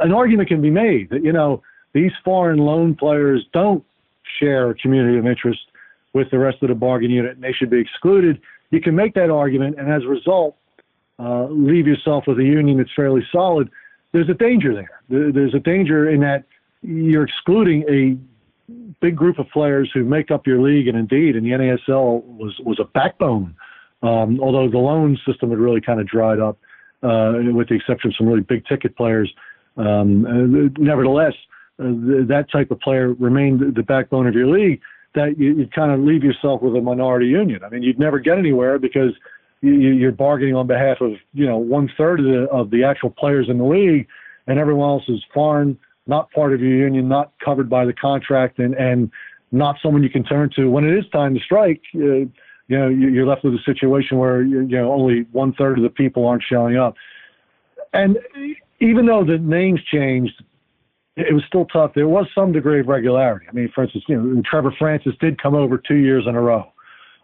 an 0.00 0.12
argument 0.12 0.48
can 0.48 0.62
be 0.62 0.70
made 0.70 1.10
that 1.10 1.22
you 1.22 1.32
know 1.32 1.62
these 1.92 2.12
foreign 2.24 2.58
loan 2.58 2.94
players 2.94 3.44
don't 3.52 3.84
share 4.40 4.70
a 4.70 4.74
community 4.74 5.18
of 5.18 5.26
interest 5.26 5.60
with 6.14 6.30
the 6.30 6.38
rest 6.38 6.58
of 6.62 6.68
the 6.68 6.74
bargain 6.74 7.10
unit 7.10 7.32
and 7.32 7.42
they 7.42 7.52
should 7.52 7.70
be 7.70 7.78
excluded, 7.78 8.40
you 8.70 8.80
can 8.80 8.94
make 8.94 9.14
that 9.14 9.30
argument, 9.30 9.78
and 9.78 9.90
as 9.90 10.02
a 10.02 10.08
result, 10.08 10.56
uh, 11.18 11.44
leave 11.44 11.86
yourself 11.86 12.24
with 12.26 12.38
a 12.38 12.44
union 12.44 12.78
that's 12.78 12.92
fairly 12.94 13.22
solid. 13.30 13.70
There's 14.12 14.28
a 14.28 14.34
danger 14.34 14.74
there. 14.74 15.30
There's 15.30 15.54
a 15.54 15.58
danger 15.58 16.10
in 16.10 16.20
that 16.20 16.44
you're 16.82 17.24
excluding 17.24 17.84
a 17.88 18.16
big 19.00 19.16
group 19.16 19.38
of 19.38 19.48
players 19.50 19.90
who 19.92 20.04
make 20.04 20.30
up 20.30 20.46
your 20.46 20.60
league, 20.60 20.88
and 20.88 20.96
indeed, 20.96 21.36
in 21.36 21.44
the 21.44 21.50
NASL 21.50 22.24
was 22.24 22.58
was 22.60 22.78
a 22.80 22.84
backbone. 22.84 23.54
Um, 24.02 24.40
although 24.40 24.68
the 24.68 24.78
loan 24.78 25.18
system 25.26 25.50
had 25.50 25.58
really 25.58 25.80
kind 25.80 26.00
of 26.00 26.06
dried 26.08 26.40
up, 26.40 26.58
uh, 27.02 27.34
with 27.52 27.68
the 27.68 27.74
exception 27.74 28.10
of 28.10 28.16
some 28.16 28.26
really 28.26 28.40
big 28.40 28.64
ticket 28.66 28.96
players. 28.96 29.32
Um, 29.76 30.26
uh, 30.26 30.80
nevertheless, 30.80 31.34
uh, 31.78 31.84
that 32.28 32.46
type 32.52 32.70
of 32.70 32.80
player 32.80 33.12
remained 33.14 33.74
the 33.74 33.82
backbone 33.82 34.26
of 34.26 34.34
your 34.34 34.46
league. 34.46 34.80
That 35.14 35.38
you, 35.38 35.54
you 35.54 35.68
kind 35.74 35.92
of 35.92 36.00
leave 36.00 36.24
yourself 36.24 36.62
with 36.62 36.74
a 36.74 36.80
minority 36.80 37.26
union. 37.26 37.62
I 37.64 37.68
mean, 37.68 37.82
you'd 37.82 37.98
never 37.98 38.18
get 38.18 38.38
anywhere 38.38 38.78
because 38.78 39.12
you, 39.60 39.72
you're 39.72 40.10
bargaining 40.12 40.54
on 40.54 40.66
behalf 40.66 41.00
of 41.00 41.12
you 41.34 41.46
know 41.46 41.58
one 41.58 41.90
third 41.98 42.20
of 42.20 42.26
the 42.26 42.48
of 42.50 42.70
the 42.70 42.84
actual 42.84 43.10
players 43.10 43.48
in 43.50 43.58
the 43.58 43.64
league, 43.64 44.06
and 44.46 44.58
everyone 44.58 44.88
else 44.88 45.04
is 45.08 45.22
foreign 45.34 45.78
not 46.06 46.30
part 46.32 46.52
of 46.52 46.60
your 46.60 46.70
union, 46.70 47.08
not 47.08 47.32
covered 47.44 47.68
by 47.68 47.84
the 47.84 47.92
contract, 47.92 48.58
and 48.58 48.74
and 48.74 49.10
not 49.50 49.76
someone 49.82 50.02
you 50.02 50.10
can 50.10 50.24
turn 50.24 50.50
to 50.56 50.70
when 50.70 50.84
it 50.84 50.96
is 50.96 51.04
time 51.10 51.34
to 51.34 51.40
strike. 51.40 51.82
Uh, 51.94 52.26
you 52.68 52.78
know, 52.78 52.88
you're 52.88 53.26
left 53.26 53.44
with 53.44 53.54
a 53.54 53.62
situation 53.64 54.18
where 54.18 54.42
you 54.42 54.62
know 54.62 54.92
only 54.92 55.26
one 55.32 55.52
third 55.54 55.78
of 55.78 55.84
the 55.84 55.90
people 55.90 56.26
aren't 56.26 56.42
showing 56.48 56.76
up, 56.76 56.94
and 57.92 58.18
even 58.80 59.06
though 59.06 59.24
the 59.24 59.38
names 59.38 59.80
changed, 59.90 60.42
it 61.16 61.34
was 61.34 61.42
still 61.46 61.66
tough. 61.66 61.92
There 61.94 62.08
was 62.08 62.26
some 62.34 62.52
degree 62.52 62.80
of 62.80 62.86
regularity. 62.86 63.46
I 63.48 63.52
mean, 63.52 63.70
for 63.74 63.84
instance, 63.84 64.04
you 64.08 64.20
know, 64.20 64.42
Trevor 64.48 64.74
Francis 64.78 65.14
did 65.20 65.40
come 65.40 65.54
over 65.54 65.76
two 65.78 65.96
years 65.96 66.24
in 66.26 66.34
a 66.34 66.40
row. 66.40 66.72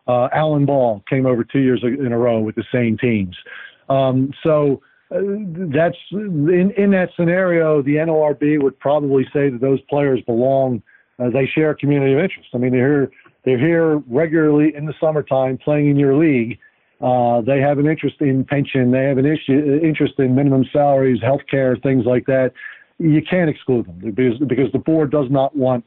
Uh, 0.07 0.29
Alan 0.33 0.67
Ball 0.67 1.03
came 1.09 1.27
over 1.27 1.45
two 1.45 1.61
years 1.61 1.83
in 1.83 2.13
a 2.13 2.19
row 2.19 2.41
with 2.41 2.55
the 2.55 2.65
same 2.73 2.97
teams. 2.97 3.37
Um, 3.89 4.33
so 4.43 4.83
uh, 5.11 5.21
that's 5.75 5.97
in 6.13 6.73
in 6.77 6.91
that 6.91 7.11
scenario, 7.17 7.83
the 7.83 7.97
NLRB 7.97 8.63
would 8.63 8.79
probably 8.79 9.25
say 9.33 9.49
that 9.49 9.61
those 9.61 9.81
players 9.83 10.21
belong. 10.23 10.83
Uh, 11.19 11.31
they 11.31 11.47
share 11.47 11.71
a 11.71 11.75
community 11.75 12.13
of 12.13 12.21
interest. 12.21 12.49
I 12.55 12.59
mean, 12.59 12.73
they're 12.73 13.03
here 13.03 13.11
they're 13.45 13.59
here 13.59 13.99
regularly 14.09 14.75
in 14.75 14.87
the 14.87 14.95
summertime 15.01 15.59
playing 15.59 15.91
in 15.91 15.97
your 15.97 16.17
league. 16.17 16.59
Uh, 17.01 17.41
they 17.43 17.61
have 17.61 17.79
an 17.79 17.87
interest 17.87 18.17
in 18.21 18.45
pension. 18.45 18.91
They 18.91 19.05
have 19.05 19.19
an 19.19 19.27
issue, 19.27 19.81
interest 19.83 20.15
in 20.19 20.35
minimum 20.35 20.65
salaries, 20.73 21.21
health 21.23 21.43
care, 21.49 21.77
things 21.77 22.05
like 22.05 22.27
that. 22.27 22.53
You 22.99 23.23
can't 23.23 23.49
exclude 23.49 23.87
them 23.87 24.01
because 24.15 24.39
because 24.49 24.73
the 24.73 24.81
board 24.81 25.13
does 25.13 25.31
not 25.31 25.55
want 25.55 25.85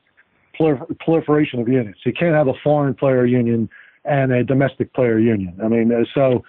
proliferation 0.99 1.59
of 1.59 1.67
units. 1.67 1.99
You 2.05 2.13
can't 2.13 2.35
have 2.35 2.47
a 2.47 2.53
foreign 2.63 2.93
player 2.93 3.25
union 3.25 3.69
and 4.05 4.31
a 4.31 4.43
domestic 4.43 4.93
player 4.93 5.19
union. 5.19 5.57
I 5.63 5.67
mean, 5.67 5.91
uh, 5.91 6.05
so, 6.13 6.43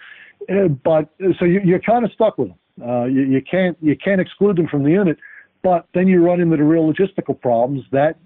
uh, 0.49 0.69
but 0.69 1.09
so 1.37 1.45
you, 1.45 1.61
you're 1.63 1.79
kind 1.79 2.05
of 2.05 2.11
stuck 2.13 2.37
with 2.37 2.49
them. 2.49 2.57
Uh, 2.81 3.03
you, 3.05 3.21
you 3.21 3.41
can't 3.41 3.77
you 3.81 3.95
can't 3.95 4.21
exclude 4.21 4.55
them 4.55 4.67
from 4.67 4.83
the 4.83 4.91
unit, 4.91 5.17
but 5.61 5.87
then 5.93 6.07
you 6.07 6.23
run 6.23 6.39
into 6.39 6.57
the 6.57 6.63
real 6.63 6.91
logistical 6.91 7.39
problems 7.39 7.83
that 7.91 8.17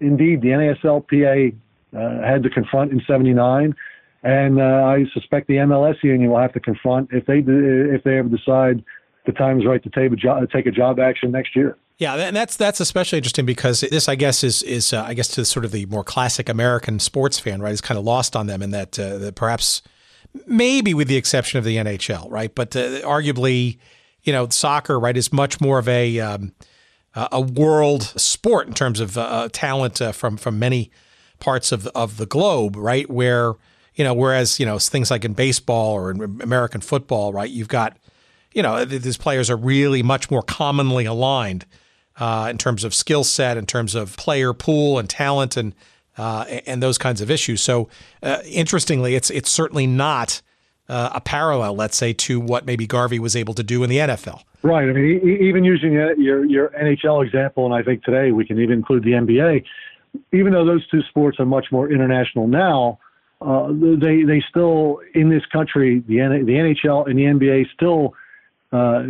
indeed 0.00 0.42
the 0.42 0.48
NASLPA 0.48 1.54
uh, 1.94 2.22
had 2.22 2.42
to 2.42 2.50
confront 2.50 2.92
in 2.92 3.02
'79, 3.06 3.74
and 4.22 4.60
uh, 4.60 4.64
I 4.64 5.04
suspect 5.12 5.48
the 5.48 5.56
MLS 5.56 6.02
union 6.02 6.30
will 6.30 6.40
have 6.40 6.52
to 6.54 6.60
confront 6.60 7.10
if 7.12 7.26
they 7.26 7.38
if 7.38 8.04
they 8.04 8.18
ever 8.18 8.28
decide 8.28 8.82
the 9.26 9.32
time 9.32 9.60
is 9.60 9.66
right 9.66 9.82
to 9.82 9.90
take 9.90 10.12
a 10.12 10.16
job 10.16 10.48
take 10.50 10.66
a 10.66 10.70
job 10.70 10.98
action 10.98 11.30
next 11.32 11.54
year. 11.54 11.76
Yeah, 11.98 12.14
and 12.14 12.36
that's 12.36 12.56
that's 12.56 12.80
especially 12.80 13.18
interesting 13.18 13.46
because 13.46 13.80
this, 13.80 14.08
I 14.08 14.16
guess, 14.16 14.44
is 14.44 14.62
is 14.62 14.92
uh, 14.92 15.02
I 15.02 15.14
guess 15.14 15.28
to 15.28 15.44
sort 15.46 15.64
of 15.64 15.72
the 15.72 15.86
more 15.86 16.04
classic 16.04 16.48
American 16.48 16.98
sports 16.98 17.38
fan, 17.38 17.62
right? 17.62 17.72
Is 17.72 17.80
kind 17.80 17.98
of 17.98 18.04
lost 18.04 18.36
on 18.36 18.46
them 18.46 18.60
in 18.62 18.70
that, 18.72 18.98
uh, 18.98 19.16
that 19.18 19.34
perhaps 19.34 19.80
maybe 20.46 20.92
with 20.92 21.08
the 21.08 21.16
exception 21.16 21.58
of 21.58 21.64
the 21.64 21.76
NHL, 21.76 22.30
right? 22.30 22.54
But 22.54 22.76
uh, 22.76 23.00
arguably, 23.00 23.78
you 24.24 24.32
know, 24.32 24.46
soccer, 24.50 25.00
right, 25.00 25.16
is 25.16 25.32
much 25.32 25.58
more 25.58 25.78
of 25.78 25.88
a 25.88 26.20
um, 26.20 26.52
a 27.14 27.40
world 27.40 28.02
sport 28.02 28.66
in 28.66 28.74
terms 28.74 29.00
of 29.00 29.16
uh, 29.16 29.48
talent 29.52 30.02
uh, 30.02 30.12
from 30.12 30.36
from 30.36 30.58
many 30.58 30.90
parts 31.38 31.72
of 31.72 31.86
of 31.88 32.16
the 32.16 32.26
globe, 32.26 32.76
right? 32.76 33.08
Where 33.10 33.54
you 33.94 34.04
know, 34.04 34.14
whereas 34.14 34.60
you 34.60 34.66
know 34.66 34.78
things 34.78 35.10
like 35.10 35.24
in 35.24 35.32
baseball 35.32 35.94
or 35.94 36.10
in 36.10 36.40
American 36.42 36.80
football, 36.80 37.32
right, 37.32 37.50
you've 37.50 37.68
got 37.68 37.96
you 38.52 38.62
know 38.62 38.84
these 38.84 39.16
players 39.16 39.50
are 39.50 39.56
really 39.56 40.02
much 40.02 40.30
more 40.30 40.42
commonly 40.42 41.04
aligned 41.06 41.64
uh, 42.18 42.48
in 42.50 42.58
terms 42.58 42.84
of 42.84 42.94
skill 42.94 43.24
set, 43.24 43.56
in 43.56 43.66
terms 43.66 43.94
of 43.94 44.16
player 44.16 44.52
pool 44.52 44.98
and 44.98 45.08
talent, 45.08 45.56
and 45.56 45.74
uh, 46.18 46.44
and 46.66 46.82
those 46.82 46.98
kinds 46.98 47.20
of 47.20 47.30
issues. 47.30 47.60
So 47.60 47.88
uh, 48.22 48.38
interestingly, 48.46 49.14
it's 49.14 49.30
it's 49.30 49.50
certainly 49.50 49.86
not 49.86 50.42
uh, 50.88 51.10
a 51.14 51.20
parallel, 51.20 51.74
let's 51.74 51.96
say, 51.96 52.12
to 52.12 52.40
what 52.40 52.64
maybe 52.64 52.86
Garvey 52.86 53.18
was 53.18 53.34
able 53.34 53.54
to 53.54 53.62
do 53.62 53.82
in 53.82 53.90
the 53.90 53.98
NFL. 53.98 54.42
Right. 54.62 54.88
I 54.88 54.92
mean, 54.92 55.38
even 55.40 55.64
using 55.64 55.92
your 55.92 56.44
your 56.44 56.68
NHL 56.70 57.24
example, 57.24 57.66
and 57.66 57.74
I 57.74 57.82
think 57.82 58.02
today 58.04 58.32
we 58.32 58.44
can 58.44 58.60
even 58.60 58.74
include 58.78 59.04
the 59.04 59.12
NBA. 59.12 59.64
Even 60.32 60.52
though 60.52 60.64
those 60.64 60.86
two 60.88 61.02
sports 61.08 61.38
are 61.40 61.46
much 61.46 61.66
more 61.70 61.90
international 61.90 62.46
now, 62.46 62.98
uh, 63.40 63.68
they 63.68 64.22
they 64.22 64.42
still 64.48 65.00
in 65.14 65.30
this 65.30 65.44
country 65.46 66.02
the 66.06 66.16
the 66.16 66.52
NHL 66.52 67.08
and 67.08 67.18
the 67.18 67.24
NBA 67.24 67.66
still 67.74 68.14
uh, 68.72 69.02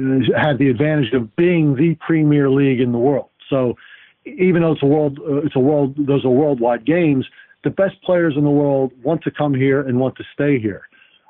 the 0.59 0.69
advantage 0.71 1.13
of 1.13 1.35
being 1.37 1.77
the 1.77 1.97
premier 2.01 2.51
league 2.51 2.81
in 2.81 2.93
the 2.93 2.99
world. 2.99 3.31
So 3.49 3.77
even 4.25 4.63
though 4.63 4.73
it's 4.73 4.83
a 4.83 4.87
world 4.87 5.19
uh, 5.21 5.37
it's 5.39 5.57
a 5.57 5.61
world 5.61 5.95
those 5.99 6.25
are 6.25 6.31
worldwide 6.31 6.85
games, 6.85 7.27
the 7.65 7.71
best 7.71 8.01
players 8.03 8.35
in 8.37 8.45
the 8.45 8.51
world 8.51 8.93
want 9.03 9.23
to 9.23 9.31
come 9.31 9.55
here 9.55 9.81
and 9.81 10.01
want 10.01 10.17
to 10.17 10.25
stay 10.35 10.59
here 10.59 10.83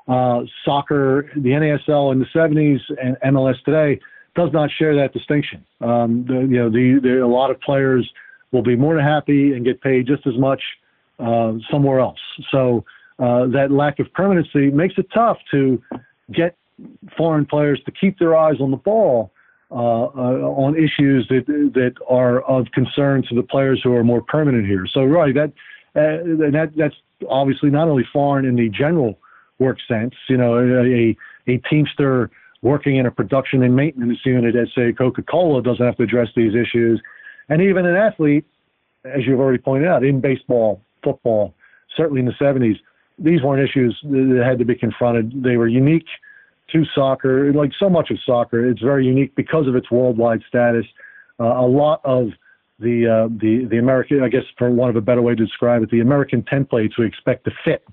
uh, 0.07 0.41
soccer, 0.63 1.29
the 1.35 1.49
NASL 1.49 2.11
in 2.11 2.19
the 2.19 2.25
70s, 2.33 2.79
and 3.01 3.17
MLS 3.33 3.61
today 3.63 3.99
does 4.35 4.51
not 4.53 4.69
share 4.77 4.95
that 4.95 5.13
distinction. 5.13 5.65
Um, 5.81 6.25
the, 6.27 6.35
you 6.35 6.57
know, 6.57 6.69
the, 6.69 6.99
the, 7.01 7.23
a 7.23 7.27
lot 7.27 7.51
of 7.51 7.59
players 7.61 8.09
will 8.51 8.63
be 8.63 8.75
more 8.75 8.95
than 8.95 9.03
happy 9.03 9.53
and 9.53 9.65
get 9.65 9.81
paid 9.81 10.07
just 10.07 10.25
as 10.25 10.37
much 10.37 10.61
uh, 11.19 11.53
somewhere 11.71 11.99
else. 11.99 12.19
So 12.51 12.85
uh, 13.19 13.47
that 13.47 13.69
lack 13.71 13.99
of 13.99 14.11
permanency 14.13 14.69
makes 14.69 14.95
it 14.97 15.07
tough 15.13 15.37
to 15.51 15.81
get 16.31 16.55
foreign 17.17 17.45
players 17.45 17.81
to 17.85 17.91
keep 17.91 18.19
their 18.19 18.35
eyes 18.35 18.55
on 18.59 18.71
the 18.71 18.77
ball 18.77 19.31
uh, 19.71 19.75
uh, 19.75 20.63
on 20.65 20.75
issues 20.75 21.27
that 21.29 21.45
that 21.73 21.93
are 22.07 22.41
of 22.41 22.67
concern 22.71 23.23
to 23.27 23.35
the 23.35 23.43
players 23.43 23.81
who 23.83 23.93
are 23.93 24.03
more 24.03 24.21
permanent 24.21 24.65
here. 24.65 24.85
So 24.91 25.03
right, 25.03 25.33
that 25.33 25.49
uh, 25.95 26.51
that 26.51 26.71
that's 26.77 26.95
obviously 27.27 27.69
not 27.69 27.87
only 27.87 28.05
foreign 28.13 28.45
in 28.45 28.55
the 28.55 28.69
general 28.69 29.17
work 29.59 29.79
sense. 29.87 30.13
You 30.29 30.37
know, 30.37 30.57
a, 30.57 31.17
a 31.51 31.57
teamster 31.69 32.29
working 32.61 32.97
in 32.97 33.05
a 33.05 33.11
production 33.11 33.63
and 33.63 33.75
maintenance 33.75 34.19
unit 34.25 34.55
at, 34.55 34.67
say, 34.75 34.91
Coca 34.91 35.21
Cola 35.21 35.61
doesn't 35.61 35.85
have 35.85 35.97
to 35.97 36.03
address 36.03 36.29
these 36.35 36.53
issues. 36.55 37.01
And 37.49 37.61
even 37.61 37.85
an 37.85 37.95
athlete, 37.95 38.45
as 39.05 39.25
you've 39.25 39.39
already 39.39 39.59
pointed 39.59 39.87
out, 39.87 40.03
in 40.03 40.19
baseball, 40.21 40.81
football, 41.03 41.53
certainly 41.95 42.19
in 42.19 42.25
the 42.25 42.33
70s, 42.33 42.77
these 43.19 43.41
weren't 43.41 43.67
issues 43.67 43.97
that 44.03 44.43
had 44.45 44.59
to 44.59 44.65
be 44.65 44.75
confronted. 44.75 45.43
They 45.43 45.57
were 45.57 45.67
unique 45.67 46.05
to 46.71 46.85
soccer. 46.93 47.51
Like 47.53 47.71
so 47.79 47.89
much 47.89 48.11
of 48.11 48.17
soccer, 48.25 48.69
it's 48.69 48.81
very 48.81 49.05
unique 49.05 49.35
because 49.35 49.67
of 49.67 49.75
its 49.75 49.89
worldwide 49.89 50.41
status. 50.47 50.85
Uh, 51.39 51.45
a 51.45 51.67
lot 51.67 52.01
of 52.03 52.29
the 52.79 53.07
uh, 53.07 53.27
the 53.41 53.65
the 53.65 53.77
American, 53.77 54.21
I 54.21 54.29
guess, 54.29 54.43
for 54.57 54.69
one 54.69 54.89
of 54.89 54.95
a 54.95 55.01
better 55.01 55.21
way 55.21 55.33
to 55.33 55.45
describe 55.45 55.81
it, 55.81 55.89
the 55.89 56.01
American 56.01 56.43
templates 56.43 56.97
we 56.97 57.07
expect 57.07 57.45
to 57.45 57.51
fit 57.63 57.83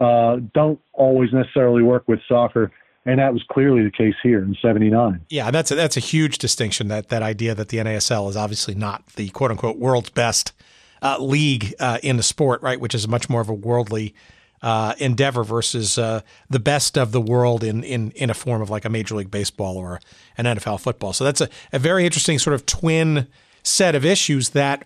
uh, 0.00 0.36
don't 0.54 0.80
always 0.92 1.32
necessarily 1.32 1.82
work 1.82 2.06
with 2.08 2.20
soccer. 2.28 2.70
And 3.06 3.18
that 3.18 3.32
was 3.32 3.42
clearly 3.50 3.82
the 3.84 3.90
case 3.90 4.14
here 4.22 4.42
in 4.42 4.54
'79. 4.60 5.24
Yeah, 5.30 5.50
that's 5.50 5.70
a, 5.70 5.74
that's 5.74 5.96
a 5.96 6.00
huge 6.00 6.38
distinction. 6.38 6.88
That 6.88 7.08
that 7.08 7.22
idea 7.22 7.54
that 7.54 7.68
the 7.68 7.78
NASL 7.78 8.28
is 8.28 8.36
obviously 8.36 8.74
not 8.74 9.06
the 9.14 9.30
quote 9.30 9.50
unquote 9.50 9.78
world's 9.78 10.10
best 10.10 10.52
uh, 11.00 11.16
league 11.18 11.74
uh, 11.80 11.98
in 12.02 12.16
the 12.16 12.22
sport, 12.22 12.60
right? 12.62 12.80
Which 12.80 12.94
is 12.94 13.08
much 13.08 13.28
more 13.30 13.40
of 13.40 13.48
a 13.48 13.54
worldly 13.54 14.14
uh, 14.62 14.94
endeavor 14.98 15.44
versus 15.44 15.98
uh, 15.98 16.20
the 16.50 16.58
best 16.58 16.98
of 16.98 17.12
the 17.12 17.20
world 17.20 17.62
in, 17.62 17.84
in 17.84 18.10
in 18.12 18.30
a 18.30 18.34
form 18.34 18.60
of 18.60 18.70
like 18.70 18.84
a 18.84 18.90
Major 18.90 19.14
League 19.14 19.30
Baseball 19.30 19.76
or 19.76 20.00
an 20.36 20.44
NFL 20.44 20.80
football. 20.80 21.12
So 21.12 21.24
that's 21.24 21.40
a, 21.40 21.48
a 21.72 21.78
very 21.78 22.04
interesting 22.04 22.38
sort 22.38 22.54
of 22.54 22.66
twin 22.66 23.28
set 23.62 23.94
of 23.94 24.04
issues 24.04 24.50
that 24.50 24.84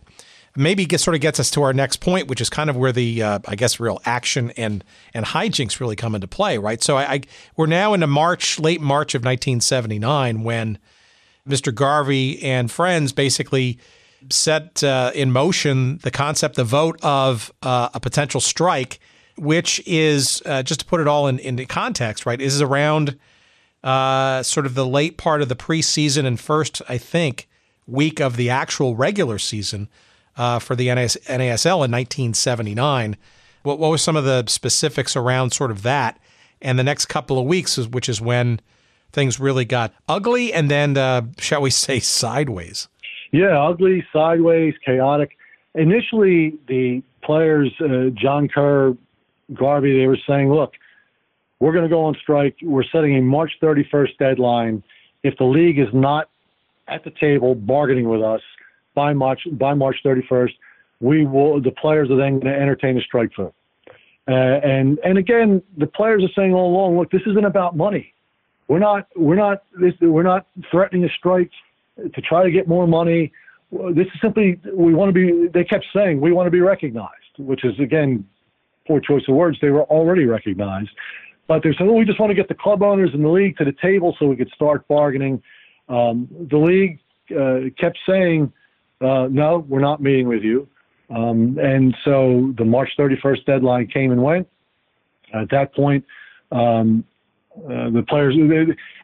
maybe 0.57 0.85
get, 0.85 1.01
sort 1.01 1.15
of 1.15 1.21
gets 1.21 1.41
us 1.41 1.51
to 1.53 1.63
our 1.63 1.73
next 1.73 1.97
point, 1.99 2.29
which 2.29 2.41
is 2.41 2.51
kind 2.51 2.69
of 2.69 2.77
where 2.77 2.93
the 2.93 3.23
uh, 3.23 3.39
I 3.47 3.55
guess 3.55 3.81
real 3.81 4.01
action 4.05 4.51
and 4.53 4.85
and 5.15 5.27
hijinks 5.27 5.81
really 5.81 5.97
come 5.97 6.15
into 6.15 6.29
play, 6.29 6.59
right? 6.59 6.83
So 6.83 6.97
I, 6.97 7.13
I 7.13 7.21
we're 7.57 7.67
now 7.67 7.95
into 7.95 8.07
March, 8.07 8.59
late 8.59 8.81
March 8.81 9.15
of 9.15 9.21
1979, 9.21 10.45
when 10.45 10.79
Mr. 11.49 11.75
Garvey 11.75 12.43
and 12.43 12.71
friends 12.71 13.13
basically 13.13 13.79
set 14.31 14.85
uh, 14.85 15.11
in 15.15 15.33
motion 15.33 15.99
the 15.99 16.11
concept, 16.11 16.57
the 16.57 16.65
vote 16.65 16.99
of 17.03 17.53
uh, 17.63 17.89
a 17.95 18.01
potential 18.01 18.41
strike, 18.41 19.01
which 19.37 19.83
is 19.87 20.43
uh, 20.47 20.63
just 20.63 20.81
to 20.81 20.87
put 20.87 21.01
it 21.01 21.09
all 21.09 21.27
in 21.27 21.39
into 21.39 21.65
context, 21.67 22.27
right? 22.27 22.41
Is 22.41 22.61
around 22.61 23.19
uh, 23.83 24.43
sort 24.43 24.67
of 24.67 24.75
the 24.75 24.87
late 24.87 25.17
part 25.17 25.43
of 25.43 25.49
the 25.49 25.57
preseason 25.57 26.25
and 26.25 26.39
first, 26.39 26.83
I 26.89 26.99
think, 26.99 27.49
week 27.87 28.21
of 28.21 28.37
the 28.37 28.49
actual 28.49 28.95
regular 28.95 29.39
season 29.39 29.89
uh, 30.37 30.59
for 30.59 30.75
the 30.77 30.87
NAS- 30.87 31.19
NASL 31.27 31.85
in 31.85 31.91
1979. 31.91 33.17
What, 33.63 33.79
what 33.79 33.91
were 33.91 33.99
some 33.99 34.17
of 34.17 34.25
the 34.25 34.45
specifics 34.47 35.17
around 35.17 35.53
sort 35.53 35.71
of 35.71 35.83
that? 35.83 36.19
And 36.61 36.79
the 36.79 36.85
next 36.85 37.07
couple 37.07 37.39
of 37.39 37.47
weeks, 37.47 37.77
which 37.79 38.09
is 38.09 38.21
when 38.21 38.61
things 39.13 39.39
really 39.39 39.65
got 39.65 39.93
ugly 40.09 40.53
and 40.53 40.71
then, 40.71 40.97
uh, 40.97 41.23
shall 41.39 41.61
we 41.61 41.71
say, 41.71 42.01
sideways. 42.01 42.89
Yeah, 43.31 43.59
ugly, 43.59 44.05
sideways, 44.13 44.75
chaotic. 44.85 45.37
Initially, 45.75 46.55
the 46.69 47.03
players, 47.23 47.73
uh, 47.81 48.11
John 48.15 48.49
Kerr, 48.49 48.95
Garvey, 49.55 49.99
they 49.99 50.07
were 50.07 50.19
saying, 50.27 50.53
look, 50.53 50.75
we're 51.61 51.73
going 51.73 51.85
to 51.85 51.89
go 51.89 52.05
on 52.05 52.15
strike. 52.21 52.57
We're 52.63 52.85
setting 52.85 53.17
a 53.17 53.23
March 53.23 53.53
31st 53.63 54.19
deadline. 54.19 54.83
If 55.23 55.39
the 55.39 55.45
league 55.45 55.79
is 55.79 55.89
not 55.93 56.29
at 56.89 57.05
the 57.05 57.11
table 57.11 57.55
bargaining 57.55 58.09
with 58.09 58.23
us 58.23 58.41
by 58.95 59.13
March 59.13 59.41
by 59.53 59.75
March 59.75 59.97
31st, 60.05 60.53
we 61.01 61.27
will. 61.27 61.61
The 61.61 61.73
players 61.73 62.11
are 62.11 62.17
then 62.17 62.41
going 62.41 62.53
to 62.53 62.61
entertain 62.61 62.99
a 62.99 63.01
strike 63.03 63.31
vote. 63.37 63.55
Uh, 64.29 64.33
and 64.33 64.99
and 65.05 65.19
again, 65.19 65.63
the 65.77 65.87
players 65.87 66.23
are 66.23 66.33
saying 66.37 66.55
all 66.55 66.71
along, 66.71 66.97
look, 66.97 67.11
this 67.11 67.23
isn't 67.27 67.45
about 67.45 67.77
money. 67.77 68.15
We're 68.69 68.79
not 68.79 69.09
we're 69.17 69.37
not 69.37 69.65
this, 69.81 69.95
we're 70.01 70.23
not 70.23 70.47
threatening 70.71 71.05
a 71.05 71.09
strike 71.19 71.51
to 71.97 72.21
try 72.21 72.45
to 72.45 72.51
get 72.51 72.69
more 72.69 72.87
money. 72.87 73.33
This 73.71 74.07
is 74.07 74.21
simply 74.21 74.61
we 74.73 74.95
want 74.95 75.09
to 75.09 75.13
be. 75.13 75.49
They 75.49 75.65
kept 75.65 75.87
saying 75.95 76.21
we 76.21 76.33
want 76.33 76.47
to 76.47 76.51
be 76.51 76.61
recognized, 76.61 77.35
which 77.39 77.65
is 77.65 77.79
again 77.81 78.25
poor 78.87 79.01
choice 79.01 79.23
of 79.29 79.35
words. 79.35 79.59
They 79.61 79.71
were 79.71 79.85
already 79.85 80.27
recognized, 80.27 80.91
but 81.49 81.63
they're 81.63 81.75
saying 81.75 81.91
oh, 81.91 81.95
we 81.95 82.05
just 82.05 82.21
want 82.21 82.31
to 82.31 82.35
get 82.35 82.49
the 82.49 82.55
club 82.55 82.83
owners 82.83 83.11
and 83.13 83.25
the 83.25 83.29
league 83.29 83.57
to 83.57 83.65
the 83.65 83.75
table 83.83 84.15
so 84.19 84.27
we 84.27 84.37
could 84.37 84.51
start 84.55 84.87
bargaining. 84.87 85.43
Um, 85.89 86.29
the 86.51 86.59
league 86.59 87.01
uh, 87.37 87.71
kept 87.79 87.99
saying, 88.09 88.53
uh, 89.03 89.29
no, 89.29 89.65
we're 89.69 89.81
not 89.81 90.01
meeting 90.01 90.29
with 90.29 90.43
you. 90.43 90.69
Um, 91.11 91.59
and 91.59 91.95
so 92.05 92.55
the 92.57 92.65
March 92.65 92.91
31st 92.99 93.45
deadline 93.45 93.87
came 93.89 94.13
and 94.13 94.23
went. 94.23 94.49
At 95.35 95.51
that 95.51 95.75
point, 95.75 96.05
um, 96.51 97.05
uh, 97.57 97.91
the 97.91 98.03
players 98.09 98.35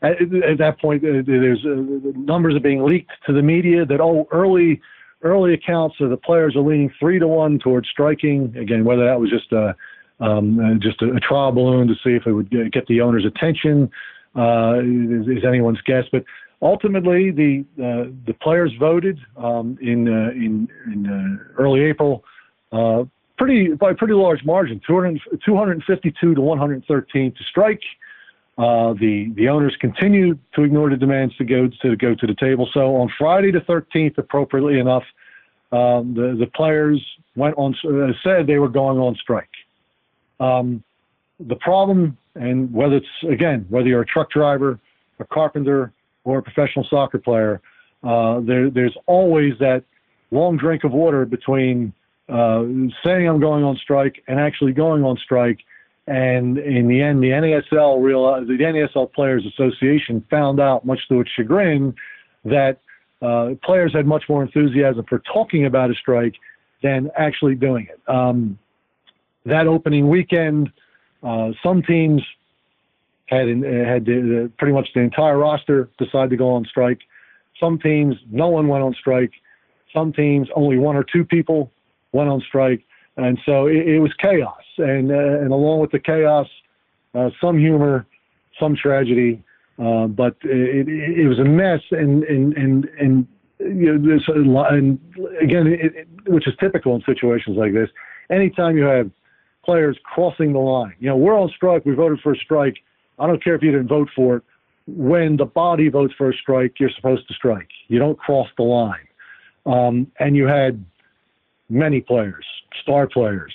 at, 0.02 0.12
at 0.22 0.58
that 0.58 0.80
point 0.80 1.04
uh, 1.04 1.22
there's 1.26 1.62
uh, 1.66 1.82
numbers 2.16 2.54
are 2.56 2.60
being 2.60 2.82
leaked 2.82 3.10
to 3.26 3.32
the 3.34 3.42
media 3.42 3.84
that 3.84 4.00
oh 4.00 4.26
early 4.30 4.80
early 5.22 5.52
accounts 5.52 5.96
of 6.00 6.08
the 6.08 6.16
players 6.16 6.56
are 6.56 6.62
leaning 6.62 6.90
three 6.98 7.18
to 7.18 7.28
one 7.28 7.58
towards 7.58 7.86
striking 7.90 8.54
again 8.56 8.86
whether 8.86 9.04
that 9.04 9.20
was 9.20 9.28
just 9.28 9.52
a 9.52 9.76
um, 10.20 10.58
uh, 10.58 10.74
just 10.78 11.02
a, 11.02 11.12
a, 11.12 11.20
trial 11.20 11.52
balloon 11.52 11.86
to 11.88 11.94
see 12.02 12.16
if 12.16 12.26
it 12.26 12.32
would 12.32 12.50
get 12.72 12.86
the 12.86 13.02
owner's 13.02 13.26
attention 13.26 13.90
uh, 14.34 14.78
is, 14.80 15.28
is, 15.28 15.44
anyone's 15.46 15.82
guess 15.82 16.04
but 16.10 16.24
ultimately 16.62 17.30
the 17.30 17.64
the 17.76 18.34
players 18.34 18.72
voted 18.78 19.18
um, 19.36 19.78
in 19.80 20.08
in, 20.08 20.68
in 20.86 21.40
early 21.56 21.82
April 21.82 22.24
pretty 23.36 23.68
by 23.74 23.92
a 23.92 23.94
pretty 23.94 24.14
large 24.14 24.44
margin 24.44 24.80
200, 24.86 25.20
252 25.44 26.34
to 26.34 26.40
113 26.40 27.32
to 27.32 27.44
strike 27.44 27.82
uh, 28.58 28.92
the 28.94 29.32
the 29.36 29.48
owners 29.48 29.76
continued 29.80 30.38
to 30.52 30.64
ignore 30.64 30.90
the 30.90 30.96
demands 30.96 31.34
to 31.36 31.44
go 31.44 31.68
to 31.80 31.96
go 31.96 32.14
to 32.16 32.26
the 32.26 32.34
table. 32.34 32.68
So 32.74 32.96
on 32.96 33.08
Friday 33.16 33.52
the 33.52 33.60
13th, 33.60 34.18
appropriately 34.18 34.80
enough, 34.80 35.04
um, 35.70 36.14
the 36.14 36.36
the 36.36 36.50
players 36.54 37.00
went 37.36 37.54
on 37.56 37.76
uh, 37.84 38.12
said 38.24 38.48
they 38.48 38.58
were 38.58 38.68
going 38.68 38.98
on 38.98 39.14
strike. 39.14 39.48
Um, 40.40 40.82
the 41.38 41.54
problem, 41.54 42.18
and 42.34 42.72
whether 42.72 42.96
it's 42.96 43.06
again 43.30 43.64
whether 43.68 43.86
you're 43.86 44.02
a 44.02 44.06
truck 44.06 44.30
driver, 44.32 44.80
a 45.20 45.24
carpenter, 45.24 45.92
or 46.24 46.38
a 46.38 46.42
professional 46.42 46.86
soccer 46.88 47.18
player, 47.18 47.60
uh, 48.02 48.40
there 48.40 48.70
there's 48.70 48.96
always 49.06 49.54
that 49.58 49.84
long 50.30 50.56
drink 50.56 50.84
of 50.84 50.92
water 50.92 51.24
between 51.24 51.92
uh, 52.28 52.62
saying 53.04 53.28
I'm 53.28 53.40
going 53.40 53.64
on 53.64 53.76
strike 53.76 54.22
and 54.28 54.38
actually 54.38 54.72
going 54.72 55.02
on 55.04 55.16
strike 55.16 55.60
and 56.08 56.56
in 56.56 56.88
the 56.88 57.02
end, 57.02 57.22
the 57.22 57.28
NASL 57.28 58.02
realized, 58.02 58.48
the 58.48 58.54
NASL 58.54 59.12
Players 59.12 59.44
Association 59.44 60.24
found 60.30 60.58
out, 60.58 60.86
much 60.86 61.00
to 61.08 61.20
its 61.20 61.30
chagrin, 61.36 61.94
that 62.46 62.80
uh, 63.20 63.50
players 63.62 63.92
had 63.92 64.06
much 64.06 64.24
more 64.26 64.42
enthusiasm 64.42 65.04
for 65.06 65.18
talking 65.18 65.66
about 65.66 65.90
a 65.90 65.94
strike 65.94 66.34
than 66.82 67.10
actually 67.14 67.56
doing 67.56 67.88
it. 67.90 68.00
Um, 68.10 68.58
that 69.44 69.66
opening 69.66 70.08
weekend, 70.08 70.72
uh, 71.22 71.50
some 71.62 71.82
teams 71.82 72.22
had 73.28 73.48
had 73.48 74.04
the, 74.04 74.50
pretty 74.58 74.72
much 74.72 74.88
the 74.94 75.00
entire 75.00 75.38
roster 75.38 75.88
decide 75.98 76.30
to 76.30 76.36
go 76.36 76.50
on 76.50 76.64
strike. 76.64 77.00
Some 77.60 77.78
teams, 77.78 78.16
no 78.30 78.48
one 78.48 78.68
went 78.68 78.82
on 78.82 78.94
strike. 78.94 79.32
Some 79.92 80.12
teams, 80.12 80.48
only 80.54 80.78
one 80.78 80.96
or 80.96 81.04
two 81.04 81.24
people 81.24 81.72
went 82.12 82.28
on 82.28 82.40
strike, 82.40 82.84
and 83.16 83.38
so 83.44 83.66
it, 83.66 83.88
it 83.88 84.00
was 84.00 84.12
chaos 84.20 84.62
and 84.78 85.10
uh, 85.10 85.40
and 85.40 85.52
along 85.52 85.80
with 85.80 85.90
the 85.90 85.98
chaos, 85.98 86.46
uh, 87.14 87.30
some 87.40 87.58
humor, 87.58 88.06
some 88.58 88.76
tragedy, 88.76 89.42
uh, 89.78 90.06
but 90.06 90.36
it, 90.44 90.88
it, 90.88 91.18
it 91.18 91.28
was 91.28 91.38
a 91.38 91.44
mess, 91.44 91.80
and 91.90 92.24
and 92.24 92.56
and 92.56 92.88
and 92.98 93.26
you 93.58 93.98
know, 93.98 94.16
this, 94.16 94.22
and 94.28 94.98
again, 95.40 95.66
it, 95.66 96.08
which 96.26 96.46
is 96.46 96.54
typical 96.60 96.94
in 96.94 97.02
situations 97.02 97.56
like 97.56 97.72
this. 97.72 97.88
Anytime 98.30 98.76
you 98.76 98.84
have 98.84 99.10
players 99.64 99.98
crossing 100.04 100.52
the 100.52 100.58
line, 100.58 100.94
you 101.00 101.08
know, 101.08 101.16
we're 101.16 101.38
on 101.38 101.50
strike. 101.54 101.84
We 101.84 101.94
voted 101.94 102.20
for 102.20 102.32
a 102.32 102.36
strike. 102.36 102.76
I 103.18 103.26
don't 103.26 103.42
care 103.42 103.54
if 103.54 103.62
you 103.62 103.70
didn't 103.70 103.88
vote 103.88 104.08
for 104.14 104.36
it. 104.36 104.42
When 104.86 105.36
the 105.36 105.44
body 105.44 105.88
votes 105.88 106.14
for 106.16 106.30
a 106.30 106.34
strike, 106.34 106.80
you're 106.80 106.90
supposed 106.94 107.28
to 107.28 107.34
strike. 107.34 107.68
You 107.88 107.98
don't 107.98 108.18
cross 108.18 108.48
the 108.56 108.62
line. 108.62 109.06
Um, 109.66 110.10
and 110.18 110.34
you 110.34 110.46
had 110.46 110.82
many 111.68 112.00
players, 112.00 112.46
star 112.82 113.06
players, 113.06 113.52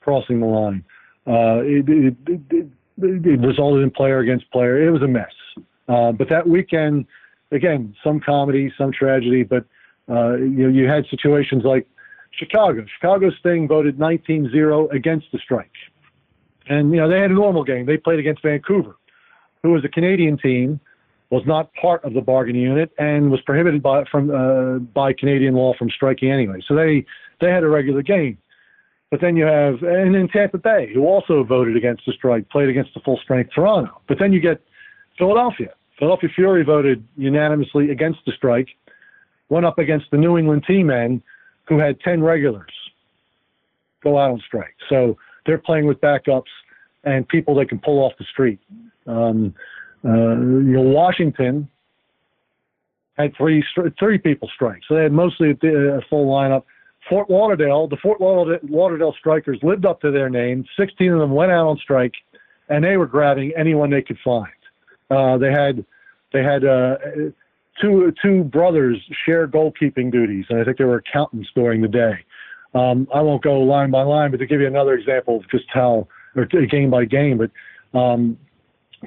crossing 0.00 0.40
the 0.40 0.46
line. 0.46 0.84
Uh, 1.26 1.60
it, 1.62 1.88
it, 1.88 2.16
it, 2.26 2.66
it, 2.98 3.40
resulted 3.40 3.82
in 3.82 3.90
player 3.90 4.20
against 4.20 4.50
player. 4.50 4.86
It 4.86 4.90
was 4.90 5.02
a 5.02 5.08
mess. 5.08 5.32
Uh, 5.88 6.12
but 6.12 6.28
that 6.28 6.48
weekend, 6.48 7.06
again, 7.50 7.94
some 8.04 8.20
comedy, 8.20 8.72
some 8.78 8.92
tragedy, 8.92 9.42
but 9.42 9.64
uh, 10.08 10.36
you 10.36 10.68
you 10.68 10.88
had 10.88 11.04
situations 11.10 11.64
like 11.64 11.86
Chicago. 12.32 12.84
Chicago 12.94 13.30
Sting 13.40 13.68
voted 13.68 13.98
19-0 13.98 14.92
against 14.92 15.26
the 15.32 15.38
strike. 15.38 15.70
And, 16.68 16.92
you 16.92 16.98
know, 16.98 17.08
they 17.08 17.20
had 17.20 17.30
a 17.30 17.34
normal 17.34 17.64
game. 17.64 17.86
They 17.86 17.96
played 17.96 18.18
against 18.18 18.42
Vancouver, 18.42 18.96
who 19.62 19.70
was 19.70 19.84
a 19.84 19.88
Canadian 19.88 20.38
team, 20.38 20.80
was 21.30 21.42
not 21.46 21.72
part 21.74 22.04
of 22.04 22.14
the 22.14 22.20
bargaining 22.20 22.62
unit, 22.62 22.90
and 22.98 23.30
was 23.30 23.40
prohibited 23.42 23.82
by, 23.82 24.04
from, 24.10 24.30
uh, 24.30 24.78
by 24.78 25.12
Canadian 25.12 25.54
law 25.54 25.74
from 25.78 25.90
striking 25.90 26.30
anyway. 26.30 26.60
So 26.66 26.74
they, 26.74 27.04
they 27.40 27.50
had 27.50 27.64
a 27.64 27.68
regular 27.68 28.02
game. 28.02 28.38
But 29.10 29.20
then 29.20 29.36
you 29.36 29.44
have, 29.44 29.82
and 29.82 30.14
in 30.14 30.28
Tampa 30.28 30.58
Bay, 30.58 30.90
who 30.92 31.06
also 31.06 31.42
voted 31.42 31.76
against 31.76 32.04
the 32.06 32.12
strike, 32.12 32.48
played 32.50 32.68
against 32.68 32.92
the 32.94 33.00
full 33.00 33.18
strength 33.22 33.50
Toronto. 33.54 34.00
But 34.06 34.18
then 34.18 34.32
you 34.32 34.40
get 34.40 34.60
Philadelphia. 35.16 35.72
Philadelphia 35.98 36.28
Fury 36.34 36.62
voted 36.62 37.02
unanimously 37.16 37.90
against 37.90 38.20
the 38.26 38.32
strike, 38.32 38.68
went 39.48 39.64
up 39.64 39.78
against 39.78 40.10
the 40.10 40.18
New 40.18 40.36
England 40.36 40.64
Tea 40.66 40.82
Men, 40.82 41.22
who 41.68 41.78
had 41.78 42.00
10 42.00 42.22
regulars 42.22 42.72
go 44.02 44.18
out 44.18 44.30
on 44.30 44.40
strike. 44.46 44.74
So 44.88 45.16
they're 45.48 45.58
playing 45.58 45.86
with 45.86 46.00
backups 46.00 46.52
and 47.02 47.26
people 47.26 47.56
they 47.56 47.64
can 47.64 47.80
pull 47.80 47.98
off 48.04 48.12
the 48.18 48.24
street. 48.30 48.60
Um, 49.06 49.54
uh, 50.04 50.10
you 50.10 50.74
know, 50.76 50.82
Washington 50.82 51.68
had 53.16 53.34
three 53.36 53.64
three 53.98 54.18
people 54.18 54.48
strike, 54.54 54.82
so 54.86 54.94
they 54.94 55.02
had 55.02 55.12
mostly 55.12 55.50
a, 55.50 56.00
full 56.08 56.26
lineup. 56.26 56.62
Fort 57.08 57.30
Lauderdale, 57.30 57.88
the 57.88 57.96
Fort 57.96 58.20
Lauderdale 58.20 59.14
Strikers 59.18 59.58
lived 59.62 59.86
up 59.86 60.00
to 60.02 60.10
their 60.10 60.28
name. 60.28 60.64
16 60.78 61.12
of 61.12 61.20
them 61.20 61.32
went 61.32 61.50
out 61.50 61.66
on 61.66 61.78
strike, 61.78 62.12
and 62.68 62.84
they 62.84 62.98
were 62.98 63.06
grabbing 63.06 63.52
anyone 63.56 63.90
they 63.90 64.02
could 64.02 64.18
find. 64.22 64.52
Uh, 65.10 65.38
they 65.38 65.50
had 65.50 65.84
they 66.32 66.42
had 66.42 66.64
uh, 66.64 66.96
two 67.80 68.12
two 68.22 68.44
brothers 68.44 68.98
share 69.24 69.48
goalkeeping 69.48 70.12
duties, 70.12 70.44
and 70.50 70.60
I 70.60 70.64
think 70.64 70.76
they 70.76 70.84
were 70.84 71.02
accountants 71.06 71.48
during 71.54 71.80
the 71.80 71.88
day. 71.88 72.24
Um, 72.74 73.08
I 73.14 73.20
won't 73.20 73.42
go 73.42 73.60
line 73.60 73.90
by 73.90 74.02
line, 74.02 74.30
but 74.30 74.38
to 74.38 74.46
give 74.46 74.60
you 74.60 74.66
another 74.66 74.94
example 74.94 75.36
of 75.36 75.50
just 75.50 75.64
how, 75.68 76.06
or 76.36 76.44
game 76.44 76.90
by 76.90 77.04
game, 77.04 77.38
but 77.38 77.98
um, 77.98 78.38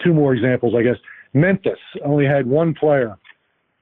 two 0.04 0.14
more 0.14 0.34
examples, 0.34 0.74
I 0.76 0.84
guess. 0.84 0.98
Memphis 1.34 1.80
only 2.04 2.26
had 2.26 2.48
one 2.48 2.74
player 2.74 3.18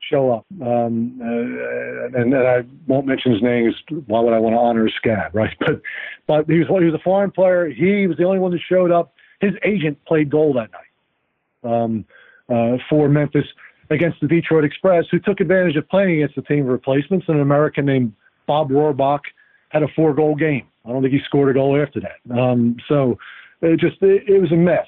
show 0.10 0.32
up. 0.32 0.46
Um, 0.62 1.20
uh, 1.22 2.20
and, 2.20 2.34
and, 2.34 2.36
I 2.36 2.62
won't 2.88 3.06
mention 3.06 3.32
his 3.32 3.42
name. 3.42 3.72
Why 4.08 4.20
would 4.20 4.34
I 4.34 4.40
want 4.40 4.54
to 4.54 4.60
honor 4.60 4.88
a 4.88 4.92
scab, 4.92 5.34
right? 5.36 5.56
But 5.60 5.82
but 6.28 6.46
he 6.48 6.60
was 6.60 6.68
he 6.68 6.86
was 6.86 6.94
a 6.94 7.04
foreign 7.04 7.32
player. 7.32 7.70
He 7.70 8.08
was 8.08 8.18
the 8.18 8.24
only 8.24 8.40
one 8.40 8.52
that 8.52 8.62
showed 8.68 8.92
up. 8.92 9.14
His 9.40 9.54
agent 9.64 9.98
played 10.06 10.30
goal 10.30 10.54
that 10.54 10.70
night 10.72 11.74
um, 11.74 12.06
uh, 12.50 12.78
for 12.90 13.08
Memphis. 13.08 13.46
against 13.90 14.20
the 14.22 14.28
Detroit 14.28 14.64
Express, 14.64 15.06
who 15.10 15.20
took 15.20 15.40
advantage 15.40 15.76
of 15.76 15.88
playing 15.90 16.22
against 16.22 16.36
the 16.36 16.42
team 16.44 16.62
of 16.62 16.68
replacements. 16.68 17.26
An 17.30 17.40
American 17.40 17.86
named 17.86 18.14
Bob 18.48 18.70
Rohrbach 18.70 19.22
had 19.70 19.84
a 19.84 19.88
four-goal 19.96 20.36
game. 20.36 20.68
I 20.86 20.90
don't 20.90 21.02
think 21.02 21.14
he 21.14 21.20
scored 21.26 21.50
a 21.50 21.54
goal 21.54 21.80
after 21.82 22.02
that. 22.02 22.38
Um, 22.38 22.78
so 22.88 23.18
it 23.62 23.80
just 23.80 24.02
it, 24.02 24.28
it 24.28 24.42
was 24.42 24.52
a 24.52 24.56
mess. 24.56 24.88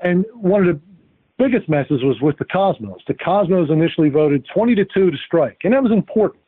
And 0.00 0.24
one 0.34 0.66
of 0.66 0.74
the 0.74 0.80
biggest 1.38 1.68
messes 1.68 2.02
was 2.02 2.20
with 2.20 2.38
the 2.38 2.44
Cosmos. 2.44 3.00
The 3.06 3.14
Cosmos 3.14 3.70
initially 3.70 4.08
voted 4.08 4.46
20 4.52 4.74
to 4.76 4.84
2 4.84 5.10
to 5.10 5.16
strike, 5.26 5.58
and 5.64 5.72
that 5.72 5.82
was 5.82 5.92
important 5.92 6.42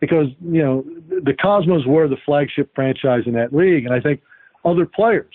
because 0.00 0.26
you 0.40 0.62
know 0.62 0.84
the 1.08 1.34
Cosmos 1.34 1.86
were 1.86 2.08
the 2.08 2.16
flagship 2.24 2.70
franchise 2.74 3.22
in 3.26 3.32
that 3.34 3.54
league, 3.54 3.84
and 3.84 3.94
I 3.94 4.00
think 4.00 4.20
other 4.64 4.86
players 4.86 5.34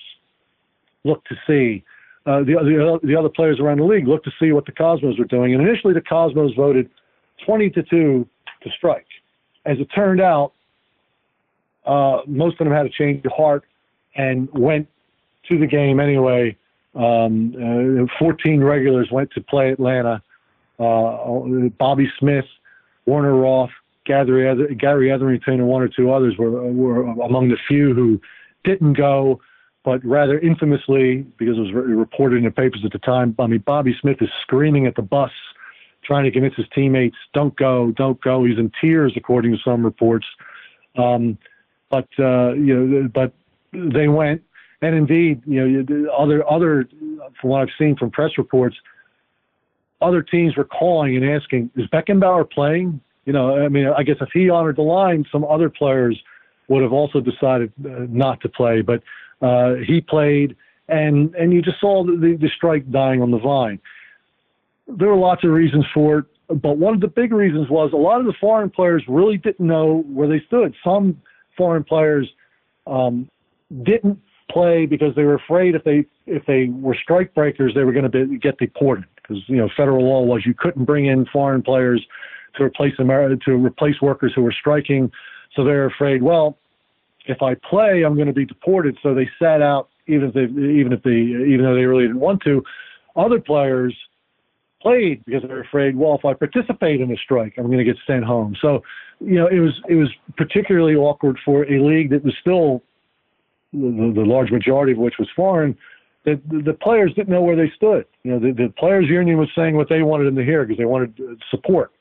looked 1.04 1.28
to 1.30 1.36
see 1.48 1.84
uh, 2.26 2.40
the, 2.40 2.54
the 2.54 3.08
the 3.08 3.16
other 3.16 3.30
players 3.30 3.60
around 3.60 3.80
the 3.80 3.86
league 3.86 4.08
looked 4.08 4.26
to 4.26 4.32
see 4.40 4.52
what 4.52 4.66
the 4.66 4.72
Cosmos 4.72 5.18
were 5.18 5.26
doing, 5.26 5.54
and 5.54 5.68
initially 5.68 5.94
the 5.94 6.02
Cosmos 6.02 6.54
voted 6.56 6.90
20 7.46 7.70
to 7.72 7.84
2 7.84 8.28
to 8.64 8.70
strike. 8.78 9.08
As 9.66 9.78
it 9.80 9.88
turned 9.94 10.22
out, 10.22 10.54
uh, 11.86 12.20
most 12.28 12.60
of 12.60 12.66
them 12.66 12.74
had 12.74 12.86
a 12.86 12.90
change 12.90 13.26
of 13.26 13.32
heart 13.32 13.64
and 14.16 14.50
went 14.54 14.88
to 15.50 15.58
the 15.58 15.68
game 15.68 16.00
anyway. 16.00 16.56
Um, 16.96 18.08
uh, 18.10 18.20
14 18.20 18.64
regulars 18.64 19.10
went 19.12 19.32
to 19.32 19.42
play 19.42 19.72
Atlanta. 19.72 20.22
Uh, 20.80 21.70
Bobby 21.78 22.12
Smith, 22.20 22.46
Werner 23.06 23.36
Roth, 23.36 23.70
Gary, 24.06 24.76
Gary 24.76 25.12
Etherington, 25.12 25.56
and 25.56 25.68
one 25.68 25.82
or 25.82 25.88
two 25.88 26.12
others 26.12 26.36
were, 26.38 26.50
were 26.50 27.04
among 27.22 27.50
the 27.50 27.58
few 27.68 27.94
who 27.94 28.20
didn't 28.64 28.94
go, 28.94 29.40
but 29.84 30.04
rather 30.04 30.40
infamously, 30.40 31.26
because 31.38 31.58
it 31.58 31.62
was 31.62 31.74
reported 31.74 32.38
in 32.38 32.44
the 32.44 32.52
papers 32.52 32.82
at 32.84 32.92
the 32.92 33.00
time, 33.00 33.36
I 33.40 33.48
mean, 33.48 33.64
Bobby 33.66 33.96
Smith 34.00 34.18
is 34.22 34.30
screaming 34.42 34.86
at 34.88 34.96
the 34.96 35.02
bus, 35.02 35.32
trying 36.04 36.24
to 36.24 36.32
convince 36.32 36.56
his 36.56 36.66
teammates, 36.74 37.16
don't 37.34 37.56
go, 37.56 37.92
don't 37.92 38.20
go. 38.22 38.44
He's 38.44 38.58
in 38.58 38.72
tears, 38.82 39.14
according 39.16 39.52
to 39.52 39.58
some 39.64 39.84
reports. 39.84 40.26
Um, 40.98 41.38
but, 41.92 42.08
uh, 42.18 42.54
you 42.54 42.76
know, 42.76 43.10
but 43.14 43.34
they 43.74 44.08
went. 44.08 44.42
And 44.82 44.96
indeed, 44.96 45.44
you 45.46 45.62
know, 45.62 46.12
other, 46.12 46.50
other, 46.50 46.90
from 47.40 47.50
what 47.52 47.62
I've 47.62 47.76
seen 47.78 47.96
from 47.96 48.10
press 48.10 48.32
reports, 48.38 48.76
other 50.02 50.24
teams 50.24 50.58
were 50.58 50.66
calling 50.66 51.16
and 51.16 51.30
asking, 51.30 51.70
is 51.76 51.86
Beckenbauer 51.88 52.50
playing? 52.50 53.00
You 53.26 53.34
know, 53.34 53.64
I 53.64 53.70
mean, 53.70 53.88
I 53.88 54.02
guess 54.02 54.16
if 54.20 54.30
he 54.34 54.50
honored 54.50 54.78
the 54.78 54.82
line, 54.82 55.26
some 55.32 55.46
other 55.46 55.70
players 55.70 56.20
would 56.68 56.82
have 56.82 56.94
also 56.94 57.20
decided 57.20 57.72
uh, 57.86 58.08
not 58.10 58.42
to 58.42 58.50
play. 58.50 58.82
But 58.82 59.04
uh, 59.42 59.76
he 59.86 60.02
played, 60.02 60.56
and 60.88 61.36
and 61.36 61.54
you 61.54 61.62
just 61.62 61.80
saw 61.80 62.04
the, 62.04 62.38
the 62.40 62.50
strike 62.56 62.90
dying 62.90 63.22
on 63.22 63.30
the 63.30 63.38
vine. 63.38 63.80
There 64.88 65.10
were 65.10 65.18
lots 65.18 65.44
of 65.44 65.52
reasons 65.52 65.86
for 65.94 66.20
it, 66.20 66.26
but 66.48 66.78
one 66.78 66.94
of 66.94 67.02
the 67.02 67.08
big 67.08 67.32
reasons 67.32 67.70
was 67.70 67.94
a 67.94 67.98
lot 67.98 68.20
of 68.20 68.26
the 68.26 68.34
foreign 68.42 68.70
players 68.70 69.04
really 69.08 69.38
didn't 69.38 69.66
know 69.66 70.04
where 70.08 70.28
they 70.28 70.42
stood. 70.48 70.74
Some 70.84 71.22
foreign 71.58 71.84
players 71.84 72.28
um, 72.88 73.30
didn't 73.84 74.20
play 74.50 74.86
because 74.86 75.16
they 75.16 75.24
were 75.24 75.36
afraid 75.36 75.76
if 75.76 75.84
they 75.84 76.06
if 76.26 76.46
they 76.46 76.66
were 76.66 76.96
strike 76.96 77.34
breakers 77.34 77.74
they 77.74 77.84
were 77.84 77.94
going 77.94 78.10
to 78.10 78.38
get 78.38 78.58
deported 78.58 79.06
because 79.16 79.38
you 79.48 79.56
know 79.56 79.70
federal 79.78 80.04
law 80.04 80.22
was 80.22 80.46
you 80.46 80.54
couldn't 80.54 80.84
bring 80.84 81.06
in 81.06 81.26
foreign 81.28 81.62
players 81.62 82.06
to 82.56 82.64
replace 82.64 82.94
America, 83.00 83.40
to 83.46 83.54
replace 83.54 84.02
workers 84.02 84.34
who 84.36 84.42
were 84.42 84.52
striking. 84.52 85.12
So 85.56 85.64
they're 85.64 85.86
afraid, 85.86 86.22
well, 86.22 86.58
if 87.26 87.42
I 87.42 87.56
play, 87.56 88.04
I'm 88.04 88.16
going 88.16 88.28
to 88.28 88.34
be 88.34 88.46
deported. 88.46 88.98
So 89.04 89.14
they 89.14 89.30
sat 89.40 89.62
out, 89.62 89.90
even 90.08 90.30
if 90.30 90.34
they, 90.34 90.44
even 90.44 90.94
if 90.94 91.04
they, 91.04 91.12
even 91.12 91.64
though 91.64 91.76
they 91.76 91.86
really 91.86 92.04
didn't 92.04 92.20
want 92.20 92.42
to. 92.44 92.64
Other 93.16 93.40
players 93.40 93.96
played 94.82 95.24
because 95.26 95.44
they're 95.44 95.62
afraid. 95.62 95.96
Well, 95.96 96.16
if 96.16 96.26
I 96.26 96.34
participate 96.34 97.02
in 97.02 97.12
a 97.12 97.18
strike, 97.18 97.54
I'm 97.58 97.68
going 97.68 97.78
to 97.78 97.84
get 97.84 97.98
sent 98.08 98.24
home. 98.24 98.56
So, 98.62 98.84
you 99.20 99.36
know, 99.36 99.48
it 99.48 99.60
was 99.60 99.80
it 99.88 99.96
was 99.96 100.10
particularly 100.38 100.96
awkward 100.96 101.38
for 101.46 101.64
a 101.64 101.84
league 101.84 102.10
that 102.12 102.24
was 102.24 102.34
still 102.42 102.82
the, 103.74 104.12
the 104.16 104.26
large 104.26 104.52
majority 104.52 104.94
of 104.94 104.98
which 104.98 105.16
was 105.20 105.30
foreign. 105.36 105.78
That 106.24 106.40
the, 106.48 106.74
players 106.74 107.12
didn't 107.16 107.30
know 107.30 107.42
where 107.42 107.56
they 107.56 107.72
stood. 107.76 108.06
You 108.22 108.34
know, 108.34 108.40
the, 108.40 108.52
the 108.52 108.74
players' 108.78 109.08
union 109.10 109.40
was 109.40 109.50
saying 109.56 109.76
what 109.76 109.90
they 109.90 110.04
wanted 110.04 110.26
them 110.26 110.36
to 110.36 110.44
hear 110.44 110.64
because 110.64 110.78
they 110.78 110.86
wanted 110.86 111.20
support 111.50 111.92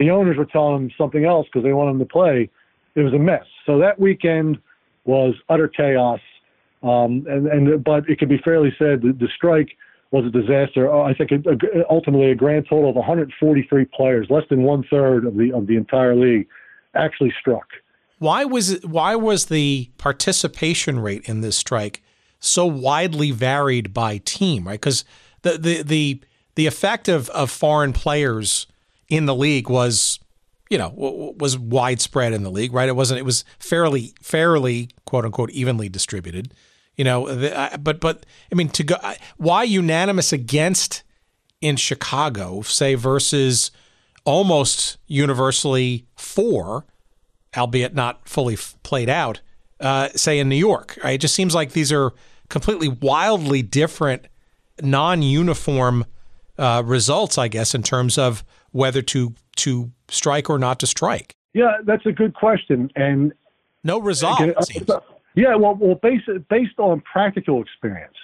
the 0.00 0.10
owners 0.10 0.38
were 0.38 0.46
telling 0.46 0.74
them 0.74 0.90
something 0.98 1.26
else 1.26 1.46
because 1.46 1.62
they 1.62 1.74
wanted 1.74 1.92
them 1.92 1.98
to 2.00 2.12
play. 2.12 2.50
It 2.96 3.02
was 3.02 3.12
a 3.12 3.18
mess. 3.18 3.44
So 3.66 3.78
that 3.78 4.00
weekend 4.00 4.58
was 5.04 5.34
utter 5.48 5.68
chaos. 5.68 6.20
Um, 6.82 7.26
and, 7.28 7.46
and 7.46 7.84
but 7.84 8.08
it 8.08 8.18
could 8.18 8.30
be 8.30 8.38
fairly 8.38 8.74
said 8.78 9.02
that 9.02 9.18
the 9.20 9.28
strike 9.36 9.68
was 10.10 10.24
a 10.24 10.30
disaster. 10.30 10.92
Uh, 10.92 11.02
I 11.02 11.14
think 11.14 11.30
a, 11.30 11.50
a, 11.50 11.84
ultimately 11.88 12.30
a 12.30 12.34
grand 12.34 12.66
total 12.68 12.90
of 12.90 12.96
143 12.96 13.84
players, 13.86 14.26
less 14.30 14.44
than 14.50 14.62
one 14.62 14.84
third 14.90 15.24
of 15.24 15.36
the 15.36 15.52
of 15.52 15.66
the 15.66 15.76
entire 15.76 16.14
league, 16.14 16.48
actually 16.94 17.32
struck. 17.38 17.68
Why 18.18 18.44
was 18.44 18.70
it, 18.70 18.84
why 18.84 19.14
was 19.16 19.46
the 19.46 19.90
participation 19.98 20.98
rate 20.98 21.28
in 21.28 21.40
this 21.40 21.56
strike 21.56 22.02
so 22.38 22.66
widely 22.66 23.30
varied 23.30 23.94
by 23.94 24.18
team? 24.18 24.66
Right, 24.66 24.80
because 24.80 25.04
the 25.42 25.58
the 25.58 25.82
the 25.82 26.20
the 26.56 26.66
effect 26.66 27.08
of 27.08 27.30
of 27.30 27.50
foreign 27.50 27.92
players 27.92 28.66
in 29.08 29.26
the 29.26 29.34
league 29.34 29.68
was, 29.68 30.18
you 30.68 30.78
know, 30.78 30.92
was 30.96 31.58
widespread 31.58 32.32
in 32.32 32.42
the 32.42 32.50
league, 32.50 32.72
right? 32.72 32.88
It 32.88 32.96
wasn't. 32.96 33.20
It 33.20 33.24
was 33.24 33.44
fairly, 33.58 34.14
fairly, 34.20 34.88
quote 35.04 35.24
unquote, 35.24 35.50
evenly 35.50 35.88
distributed. 35.88 36.52
You 36.96 37.04
know, 37.04 37.34
the, 37.34 37.78
but 37.82 38.00
but 38.00 38.26
I 38.52 38.54
mean, 38.54 38.68
to 38.70 38.84
go, 38.84 38.96
why 39.36 39.62
unanimous 39.62 40.32
against 40.32 41.02
in 41.60 41.76
Chicago, 41.76 42.62
say 42.62 42.94
versus 42.94 43.70
almost 44.24 44.98
universally 45.06 46.06
for, 46.16 46.86
albeit 47.56 47.94
not 47.94 48.28
fully 48.28 48.56
played 48.82 49.08
out, 49.08 49.40
uh, 49.80 50.08
say 50.14 50.38
in 50.38 50.48
New 50.48 50.56
York. 50.56 50.98
Right? 51.02 51.14
It 51.14 51.20
just 51.20 51.34
seems 51.34 51.54
like 51.54 51.72
these 51.72 51.90
are 51.92 52.12
completely 52.48 52.88
wildly 52.88 53.62
different, 53.62 54.26
non-uniform 54.82 56.04
uh, 56.58 56.82
results, 56.84 57.38
I 57.38 57.48
guess, 57.48 57.74
in 57.74 57.82
terms 57.82 58.18
of 58.18 58.44
whether 58.72 59.02
to 59.02 59.34
to 59.56 59.90
strike 60.08 60.50
or 60.50 60.58
not 60.58 60.80
to 60.80 60.86
strike? 60.86 61.34
Yeah, 61.52 61.78
that's 61.84 62.06
a 62.06 62.12
good 62.12 62.34
question, 62.34 62.90
and 62.94 63.32
no 63.82 63.98
resolve. 63.98 64.40
Uh, 64.40 65.00
yeah, 65.34 65.54
well, 65.54 65.74
well, 65.74 65.94
based 65.96 66.28
based 66.48 66.78
on 66.78 67.00
practical 67.00 67.62
experience 67.62 68.16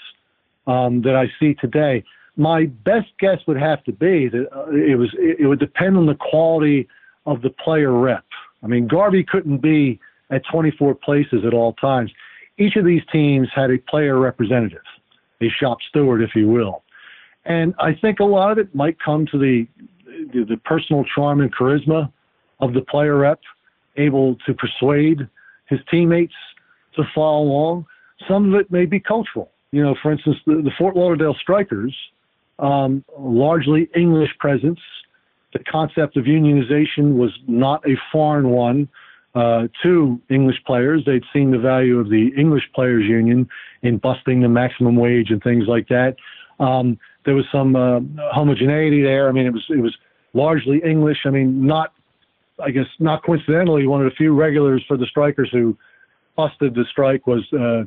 um, 0.67 1.03
that 1.03 1.15
I 1.15 1.31
see 1.39 1.55
today, 1.55 2.05
my 2.37 2.67
best 2.67 3.09
guess 3.21 3.39
would 3.47 3.59
have 3.59 3.83
to 3.85 3.93
be 3.93 4.29
that 4.29 4.49
uh, 4.55 4.71
it 4.71 4.99
was 4.99 5.11
it, 5.19 5.41
it 5.41 5.47
would 5.47 5.59
depend 5.59 5.97
on 5.97 6.07
the 6.07 6.17
quality 6.17 6.89
of 7.25 7.43
the 7.43 7.51
player 7.51 7.93
rep. 7.93 8.25
I 8.63 8.67
mean, 8.67 8.87
Garvey 8.87 9.25
couldn't 9.25 9.59
be 9.59 10.01
at 10.31 10.43
24 10.51 10.95
places 10.97 11.45
at 11.47 11.55
all 11.55 11.73
times. 11.75 12.11
Each 12.59 12.77
of 12.77 12.85
these 12.85 13.03
teams 13.13 13.49
had 13.55 13.71
a 13.71 13.79
player 13.79 14.19
representative, 14.19 14.83
a 15.41 15.49
shop 15.49 15.79
steward, 15.89 16.23
if 16.23 16.35
you 16.35 16.49
will. 16.49 16.83
And 17.45 17.75
I 17.79 17.95
think 17.95 18.19
a 18.19 18.25
lot 18.25 18.51
of 18.51 18.59
it 18.59 18.75
might 18.75 18.99
come 19.01 19.27
to 19.27 19.39
the 19.39 19.67
the, 20.33 20.45
the 20.45 20.57
personal 20.57 21.05
charm 21.05 21.41
and 21.41 21.55
charisma 21.55 22.11
of 22.61 22.73
the 22.73 22.81
player 22.81 23.17
rep, 23.17 23.41
able 23.97 24.37
to 24.47 24.55
persuade 24.55 25.29
his 25.67 25.79
teammates 25.91 26.35
to 26.97 27.05
follow 27.15 27.43
along. 27.43 27.87
Some 28.29 28.53
of 28.53 28.61
it 28.61 28.71
may 28.71 28.87
be 28.87 29.01
cultural. 29.01 29.51
You 29.73 29.83
know, 29.83 29.95
for 30.03 30.13
instance, 30.13 30.37
the, 30.47 30.57
the 30.57 30.71
Fort 30.79 30.97
Lauderdale 30.97 31.37
Strikers, 31.41 31.95
um, 32.59 33.05
largely 33.19 33.89
English 33.95 34.31
presence. 34.39 34.81
The 35.53 35.59
concept 35.71 36.17
of 36.17 36.25
unionization 36.25 37.17
was 37.17 37.31
not 37.47 37.87
a 37.89 37.97
foreign 38.13 38.51
one 38.51 38.89
uh, 39.35 39.69
to 39.83 40.21
English 40.31 40.57
players. 40.67 41.03
They'd 41.05 41.25
seen 41.33 41.51
the 41.51 41.59
value 41.59 41.99
of 41.99 42.09
the 42.09 42.33
English 42.37 42.65
Players 42.75 43.05
Union 43.05 43.49
in 43.83 43.99
busting 43.99 44.41
the 44.41 44.49
maximum 44.49 44.97
wage 44.97 45.31
and 45.31 45.43
things 45.43 45.65
like 45.67 45.89
that. 45.89 46.17
Um, 46.59 46.99
there 47.27 47.35
was 47.35 47.45
some 47.53 47.77
uh, 47.77 48.01
homogeneity 48.33 49.03
there. 49.03 49.29
I 49.29 49.33
mean, 49.33 49.47
it 49.47 49.53
was 49.53 49.65
it 49.69 49.81
was 49.81 49.95
largely 50.33 50.81
English. 50.85 51.19
I 51.27 51.31
mean, 51.31 51.67
not, 51.67 51.93
I 52.63 52.71
guess, 52.71 52.87
not 52.99 53.25
coincidentally, 53.25 53.87
one 53.87 54.01
of 54.01 54.11
the 54.11 54.17
few 54.17 54.35
regulars 54.35 54.83
for 54.89 54.97
the 54.97 55.07
strikers 55.07 55.51
who 55.53 55.77
busted 56.37 56.75
the 56.75 56.85
strike 56.91 57.27
was 57.27 57.45
uh, 57.53 57.85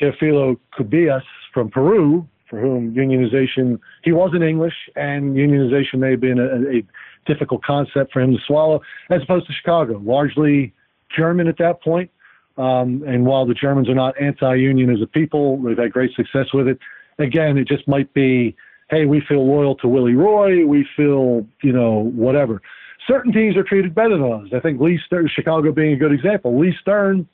Teofilo 0.00 0.58
Cubillas 0.78 1.22
from 1.52 1.70
Peru, 1.70 2.26
for 2.48 2.60
whom 2.60 2.94
unionization, 2.94 3.78
he 4.04 4.12
wasn't 4.12 4.42
English, 4.42 4.74
and 4.94 5.34
unionization 5.34 5.98
may 5.98 6.12
have 6.12 6.20
been 6.20 6.38
a, 6.38 6.78
a 6.78 6.82
difficult 7.26 7.62
concept 7.64 8.12
for 8.12 8.20
him 8.20 8.32
to 8.32 8.38
swallow, 8.46 8.80
as 9.10 9.22
opposed 9.22 9.46
to 9.46 9.52
Chicago, 9.52 9.98
largely 10.04 10.72
German 11.14 11.48
at 11.48 11.58
that 11.58 11.82
point. 11.82 12.10
Um, 12.56 13.02
and 13.06 13.26
while 13.26 13.46
the 13.46 13.54
Germans 13.54 13.88
are 13.88 13.94
not 13.94 14.20
anti-union 14.20 14.90
as 14.90 15.02
a 15.02 15.06
people, 15.06 15.60
they've 15.62 15.76
had 15.76 15.92
great 15.92 16.14
success 16.14 16.46
with 16.54 16.68
it. 16.68 16.78
Again, 17.18 17.58
it 17.58 17.66
just 17.66 17.86
might 17.88 18.12
be 18.14 18.56
hey, 18.88 19.04
we 19.04 19.20
feel 19.20 19.46
loyal 19.46 19.74
to 19.76 19.88
Willy 19.88 20.14
Roy, 20.14 20.64
we 20.64 20.86
feel, 20.96 21.46
you 21.62 21.72
know, 21.72 22.10
whatever. 22.14 22.62
Certain 23.06 23.32
teams 23.32 23.56
are 23.56 23.62
treated 23.62 23.94
better 23.94 24.16
than 24.16 24.32
others. 24.32 24.50
I 24.54 24.60
think 24.60 24.80
Lee 24.80 25.00
Stern, 25.04 25.28
Chicago 25.34 25.72
being 25.72 25.92
a 25.92 25.96
good 25.96 26.12
example. 26.12 26.58
Lee 26.58 26.74
Stern 26.80 27.28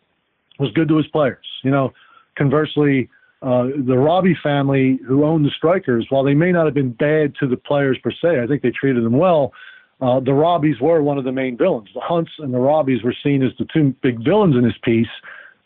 was 0.62 0.72
good 0.72 0.88
to 0.88 0.96
his 0.96 1.06
players. 1.08 1.44
You 1.62 1.70
know, 1.70 1.92
conversely, 2.36 3.10
uh, 3.42 3.64
the 3.86 3.98
Robbie 3.98 4.36
family, 4.42 5.00
who 5.06 5.24
owned 5.24 5.44
the 5.44 5.50
strikers, 5.50 6.06
while 6.08 6.22
they 6.22 6.34
may 6.34 6.52
not 6.52 6.64
have 6.64 6.74
been 6.74 6.92
bad 6.92 7.34
to 7.40 7.48
the 7.48 7.56
players 7.56 7.98
per 8.02 8.12
se, 8.12 8.40
I 8.40 8.46
think 8.46 8.62
they 8.62 8.70
treated 8.70 9.04
them 9.04 9.18
well. 9.18 9.52
Uh, 10.00 10.18
the 10.20 10.32
Robbies 10.32 10.80
were 10.80 11.02
one 11.02 11.18
of 11.18 11.24
the 11.24 11.32
main 11.32 11.56
villains. 11.56 11.88
The 11.94 12.00
Hunts 12.00 12.30
and 12.38 12.52
the 12.52 12.58
Robbies 12.58 13.04
were 13.04 13.14
seen 13.22 13.42
as 13.42 13.52
the 13.58 13.66
two 13.72 13.94
big 14.02 14.24
villains 14.24 14.56
in 14.56 14.62
this 14.62 14.78
piece, 14.82 15.06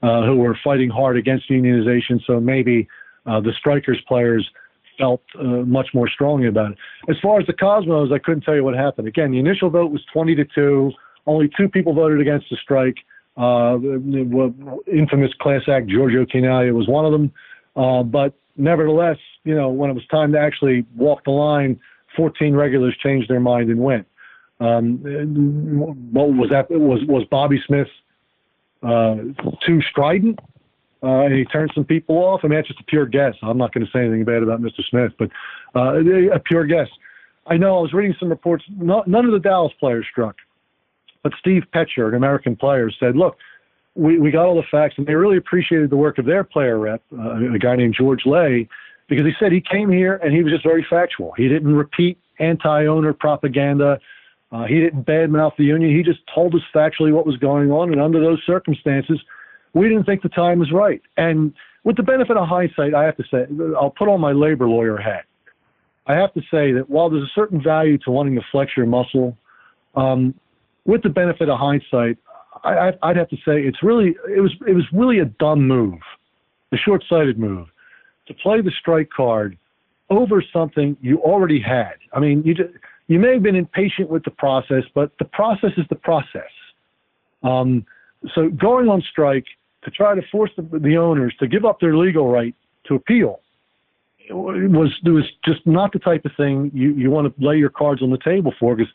uh, 0.02 0.24
who 0.24 0.36
were 0.36 0.59
fighting 0.62 0.90
hard 0.90 1.16
against 1.16 1.48
unionization. 1.48 2.20
So 2.27 2.40
maybe 2.40 2.89
uh, 3.24 3.40
the 3.40 3.52
strikers 3.59 4.01
players 4.06 4.48
felt 4.98 5.23
uh, 5.39 5.64
much 5.64 5.89
more 5.94 6.09
strongly 6.09 6.48
about 6.48 6.73
it. 6.73 6.78
As 7.09 7.16
far 7.23 7.40
as 7.40 7.47
the 7.47 7.52
Cosmos, 7.52 8.10
I 8.12 8.18
couldn't 8.18 8.43
tell 8.43 8.55
you 8.55 8.64
what 8.64 8.74
happened. 8.74 9.09
Again, 9.09 9.31
the 9.31 9.39
initial 9.39 9.70
vote 9.70 9.90
was 9.90 10.02
20 10.12 10.35
to 10.36 10.44
two. 10.44 10.93
Only 11.27 11.51
two 11.56 11.68
people 11.68 11.93
voted 11.93 12.20
against 12.20 12.47
the 12.51 12.56
strike. 12.62 12.97
Uh, 13.37 13.77
infamous 14.91 15.33
class 15.41 15.63
act 15.69 15.89
Giorgio 15.89 16.25
Chinaglia 16.25 16.73
was 16.73 16.89
one 16.89 17.05
of 17.05 17.13
them. 17.13 17.33
Uh, 17.77 18.03
but 18.03 18.33
nevertheless, 18.57 19.19
you 19.45 19.55
know, 19.55 19.69
when 19.69 19.91
it 19.91 19.93
was 19.93 20.07
time 20.07 20.33
to 20.33 20.39
actually 20.39 20.87
walk 20.97 21.25
the 21.25 21.31
line, 21.31 21.79
14 22.17 22.55
regulars 22.55 22.97
changed 23.03 23.29
their 23.29 23.41
mind 23.41 23.71
and 23.71 23.81
went. 23.81 24.07
Um, 24.59 24.99
what 26.13 26.33
was 26.33 26.49
that? 26.51 26.71
Was 26.71 27.01
was 27.07 27.25
Bobby 27.31 27.63
Smith 27.67 27.89
uh, 28.83 29.17
too 29.67 29.83
strident? 29.91 30.39
Uh, 31.03 31.25
and 31.27 31.35
he 31.35 31.45
turned 31.45 31.71
some 31.75 31.85
people 31.85 32.17
off. 32.17 32.41
I 32.43 32.49
mean, 32.49 32.59
that's 32.59 32.69
just 32.69 32.81
a 32.81 32.85
pure 32.85 33.05
guess. 33.05 33.35
I'm 33.43 33.59
not 33.59 33.73
going 33.75 33.85
to 33.85 33.93
say 33.93 34.01
anything 34.01 34.25
bad 34.25 34.43
about 34.43 34.63
Mr. 34.63 34.83
Smith, 34.89 35.13
but 35.19 35.31
uh, 35.77 36.01
a 36.33 36.39
pure 36.41 36.65
guess. 36.65 36.89
I 37.47 37.59
know 37.59 37.79
I 37.79 37.83
was 37.83 37.93
reading 37.93 38.17
some 38.19 38.31
reports. 38.31 38.65
None 38.71 39.15
of 39.15 39.31
the 39.31 39.39
Dallas 39.39 39.73
players 39.79 40.07
struck, 40.11 40.37
but 41.27 41.36
Steve 41.40 41.65
Petcher, 41.74 42.07
an 42.07 42.15
American 42.15 42.55
player, 42.55 42.89
said, 42.89 43.16
"Look, 43.16 43.36
we, 43.97 44.16
we 44.20 44.31
got 44.31 44.47
all 44.47 44.55
the 44.55 44.62
facts, 44.70 44.94
and 44.97 45.05
they 45.05 45.16
really 45.16 45.36
appreciated 45.36 45.90
the 45.90 45.97
work 45.97 46.19
of 46.19 46.24
their 46.24 46.44
player 46.44 46.78
rep, 46.78 47.03
uh, 47.19 47.53
a 47.53 47.59
guy 47.59 47.74
named 47.74 47.97
George 47.98 48.24
Ley, 48.24 48.69
because 49.09 49.27
he 49.27 49.32
said 49.40 49.51
he 49.51 49.61
came 49.61 49.90
here 49.90 50.20
and 50.23 50.32
he 50.32 50.44
was 50.44 50.53
just 50.53 50.62
very 50.62 50.86
factual. 50.89 51.32
He 51.36 51.48
didn't 51.48 51.74
repeat 51.74 52.16
anti-owner 52.39 53.12
propaganda. 53.12 53.98
Uh, 54.53 54.66
he 54.66 54.78
didn't 54.78 55.05
badmouth 55.05 55.57
the 55.57 55.65
union. 55.65 55.90
He 55.90 56.05
just 56.05 56.20
told 56.32 56.55
us 56.55 56.61
factually 56.73 57.12
what 57.12 57.27
was 57.27 57.36
going 57.39 57.73
on, 57.73 57.90
and 57.90 58.01
under 58.01 58.20
those 58.20 58.40
circumstances, 58.47 59.19
we 59.74 59.89
didn't 59.89 60.05
think 60.05 60.23
the 60.23 60.28
time 60.28 60.61
was 60.61 60.70
right. 60.70 61.03
And 61.16 61.53
with 61.82 61.97
the 61.97 62.05
benefit 62.05 62.36
of 62.36 62.47
hindsight, 62.47 62.94
I 62.94 63.03
have 63.03 63.16
to 63.16 63.24
say, 63.32 63.47
I'll 63.77 63.90
put 63.90 64.09
on 64.09 64.20
my 64.20 64.31
labor 64.31 64.69
lawyer 64.69 64.97
hat. 64.97 65.24
I 66.07 66.15
have 66.15 66.32
to 66.35 66.40
say 66.53 66.70
that 66.70 66.89
while 66.89 67.11
there's 67.11 67.24
a 67.24 67.35
certain 67.35 67.61
value 67.61 67.98
to 67.98 68.12
wanting 68.12 68.36
to 68.36 68.43
flex 68.53 68.77
your 68.77 68.86
muscle, 68.86 69.36
um, 69.97 70.35
with 70.87 71.03
the 71.03 71.09
benefit 71.09 71.49
of 71.49 71.59
hindsight, 71.59 72.19
I, 72.65 72.93
would 73.03 73.17
have 73.17 73.29
to 73.29 73.37
say 73.37 73.63
it's 73.63 73.83
really 73.83 74.17
it 74.35 74.41
was 74.41 74.53
it 74.67 74.73
was 74.73 74.85
really 74.93 75.19
a 75.19 75.27
dumb 75.27 75.67
move, 75.67 76.01
a 76.73 76.77
short-sighted 76.77 77.39
move, 77.39 77.69
to 78.27 78.35
play 78.35 78.61
the 78.61 78.73
strike 78.81 79.11
card 79.15 79.59
over 80.11 80.43
something 80.53 80.97
you 81.01 81.19
already 81.19 81.61
had. 81.61 81.95
I 82.13 82.21
mean, 82.21 82.43
you 82.45 82.55
just, 82.55 82.71
you 83.09 83.19
may 83.19 83.35
have 83.35 83.43
been 83.43 83.57
impatient 83.57 84.09
with 84.09 84.25
the 84.25 84.31
process, 84.31 84.85
but 84.95 85.13
the 85.19 85.25
process 85.25 85.73
is 85.77 85.85
the 85.91 85.97
process. 85.97 86.51
Um, 87.43 87.85
so 88.35 88.49
going 88.49 88.89
on 88.89 89.03
strike 89.03 89.47
to 89.85 89.91
try 89.91 90.15
to 90.15 90.23
force 90.33 90.51
the, 90.57 90.63
the 90.79 90.97
owners 90.97 91.35
to 91.39 91.47
give 91.47 91.65
up 91.65 91.81
their 91.81 91.97
legal 91.97 92.29
right 92.29 92.55
to 92.85 92.95
appeal 92.95 93.41
was 94.31 94.91
was 95.05 95.25
just 95.45 95.65
not 95.67 95.93
the 95.93 96.01
type 96.01 96.25
of 96.25 96.33
thing 96.37 96.71
you, 96.75 96.93
you 96.95 97.11
want 97.11 97.27
to 97.27 97.45
lay 97.45 97.57
your 97.57 97.71
cards 97.71 98.03
on 98.03 98.11
the 98.11 98.19
table 98.19 98.53
for 98.59 98.75
because 98.75 98.93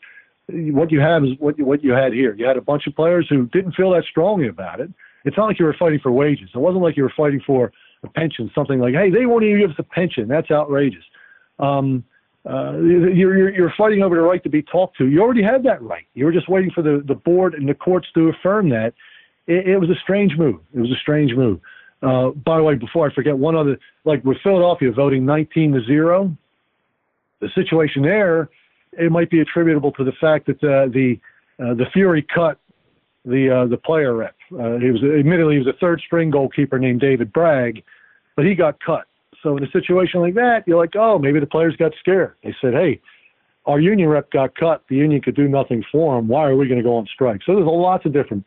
what 0.48 0.90
you 0.90 1.00
have 1.00 1.24
is 1.24 1.30
what 1.38 1.58
you, 1.58 1.64
what 1.64 1.82
you 1.82 1.92
had 1.92 2.12
here. 2.12 2.34
You 2.34 2.46
had 2.46 2.56
a 2.56 2.62
bunch 2.62 2.86
of 2.86 2.94
players 2.94 3.26
who 3.28 3.46
didn't 3.46 3.72
feel 3.72 3.90
that 3.92 4.04
strongly 4.04 4.48
about 4.48 4.80
it. 4.80 4.90
It's 5.24 5.36
not 5.36 5.46
like 5.46 5.58
you 5.58 5.64
were 5.64 5.76
fighting 5.78 6.00
for 6.00 6.10
wages. 6.10 6.50
It 6.54 6.58
wasn't 6.58 6.82
like 6.82 6.96
you 6.96 7.04
were 7.04 7.12
fighting 7.16 7.40
for 7.46 7.72
a 8.02 8.08
pension, 8.08 8.50
something 8.54 8.80
like, 8.80 8.94
hey, 8.94 9.10
they 9.10 9.26
won't 9.26 9.44
even 9.44 9.60
give 9.60 9.70
us 9.70 9.76
a 9.78 9.84
pension. 9.84 10.26
That's 10.28 10.50
outrageous. 10.50 11.04
Um, 11.58 12.04
uh, 12.44 12.72
you're, 12.78 13.36
you're, 13.36 13.54
you're 13.54 13.74
fighting 13.78 14.02
over 14.02 14.16
the 14.16 14.22
right 14.22 14.42
to 14.42 14.48
be 14.48 14.62
talked 14.62 14.98
to. 14.98 15.06
You 15.06 15.22
already 15.22 15.44
had 15.44 15.62
that 15.62 15.80
right. 15.80 16.06
You 16.14 16.24
were 16.24 16.32
just 16.32 16.48
waiting 16.48 16.72
for 16.72 16.82
the, 16.82 17.02
the 17.06 17.14
board 17.14 17.54
and 17.54 17.68
the 17.68 17.74
courts 17.74 18.08
to 18.14 18.30
affirm 18.30 18.68
that. 18.70 18.94
It, 19.46 19.68
it 19.68 19.78
was 19.78 19.90
a 19.90 19.94
strange 20.02 20.36
move. 20.36 20.60
It 20.74 20.80
was 20.80 20.90
a 20.90 20.96
strange 20.96 21.32
move. 21.34 21.60
Uh, 22.02 22.30
by 22.30 22.56
the 22.56 22.64
way, 22.64 22.74
before 22.74 23.08
I 23.08 23.14
forget, 23.14 23.38
one 23.38 23.54
other, 23.54 23.78
like 24.04 24.24
with 24.24 24.38
Philadelphia 24.42 24.90
voting 24.90 25.24
19 25.24 25.72
to 25.74 25.84
0, 25.84 26.36
the 27.40 27.48
situation 27.54 28.02
there 28.02 28.48
it 28.92 29.10
might 29.10 29.30
be 29.30 29.40
attributable 29.40 29.92
to 29.92 30.04
the 30.04 30.12
fact 30.20 30.46
that 30.46 30.62
uh, 30.62 30.88
the 30.92 31.18
uh, 31.58 31.74
the 31.74 31.86
Fury 31.92 32.26
cut 32.34 32.58
the 33.24 33.50
uh, 33.50 33.66
the 33.66 33.76
player 33.76 34.14
rep. 34.14 34.34
Uh, 34.52 34.78
he 34.78 34.90
was 34.90 35.02
admittedly 35.02 35.54
he 35.54 35.58
was 35.58 35.68
a 35.68 35.78
third 35.78 36.00
string 36.04 36.30
goalkeeper 36.30 36.78
named 36.78 37.00
David 37.00 37.32
Bragg, 37.32 37.82
but 38.36 38.44
he 38.44 38.54
got 38.54 38.78
cut. 38.80 39.06
So 39.42 39.56
in 39.56 39.64
a 39.64 39.70
situation 39.70 40.20
like 40.20 40.34
that, 40.34 40.64
you're 40.66 40.78
like, 40.78 40.94
oh, 40.94 41.18
maybe 41.18 41.40
the 41.40 41.46
players 41.46 41.74
got 41.76 41.92
scared. 41.98 42.34
They 42.44 42.54
said, 42.60 42.74
hey, 42.74 43.00
our 43.66 43.80
union 43.80 44.08
rep 44.08 44.30
got 44.30 44.54
cut. 44.54 44.84
The 44.88 44.96
union 44.96 45.20
could 45.20 45.34
do 45.34 45.48
nothing 45.48 45.84
for 45.90 46.18
him. 46.18 46.28
Why 46.28 46.44
are 46.44 46.56
we 46.56 46.68
going 46.68 46.78
to 46.78 46.84
go 46.84 46.96
on 46.96 47.06
strike? 47.12 47.40
So 47.44 47.54
there's 47.54 47.66
lots 47.66 48.06
of 48.06 48.12
different 48.12 48.44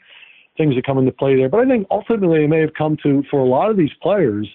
things 0.58 0.76
that 0.76 0.86
come 0.86 0.98
into 0.98 1.12
play 1.12 1.36
there. 1.36 1.50
But 1.50 1.62
I 1.62 1.66
think 1.66 1.88
ultimately 1.92 2.46
it 2.46 2.48
may 2.48 2.62
have 2.62 2.74
come 2.74 2.98
to 3.04 3.24
for 3.30 3.42
a 3.42 3.46
lot 3.46 3.70
of 3.70 3.78
these 3.78 3.92
players 4.02 4.48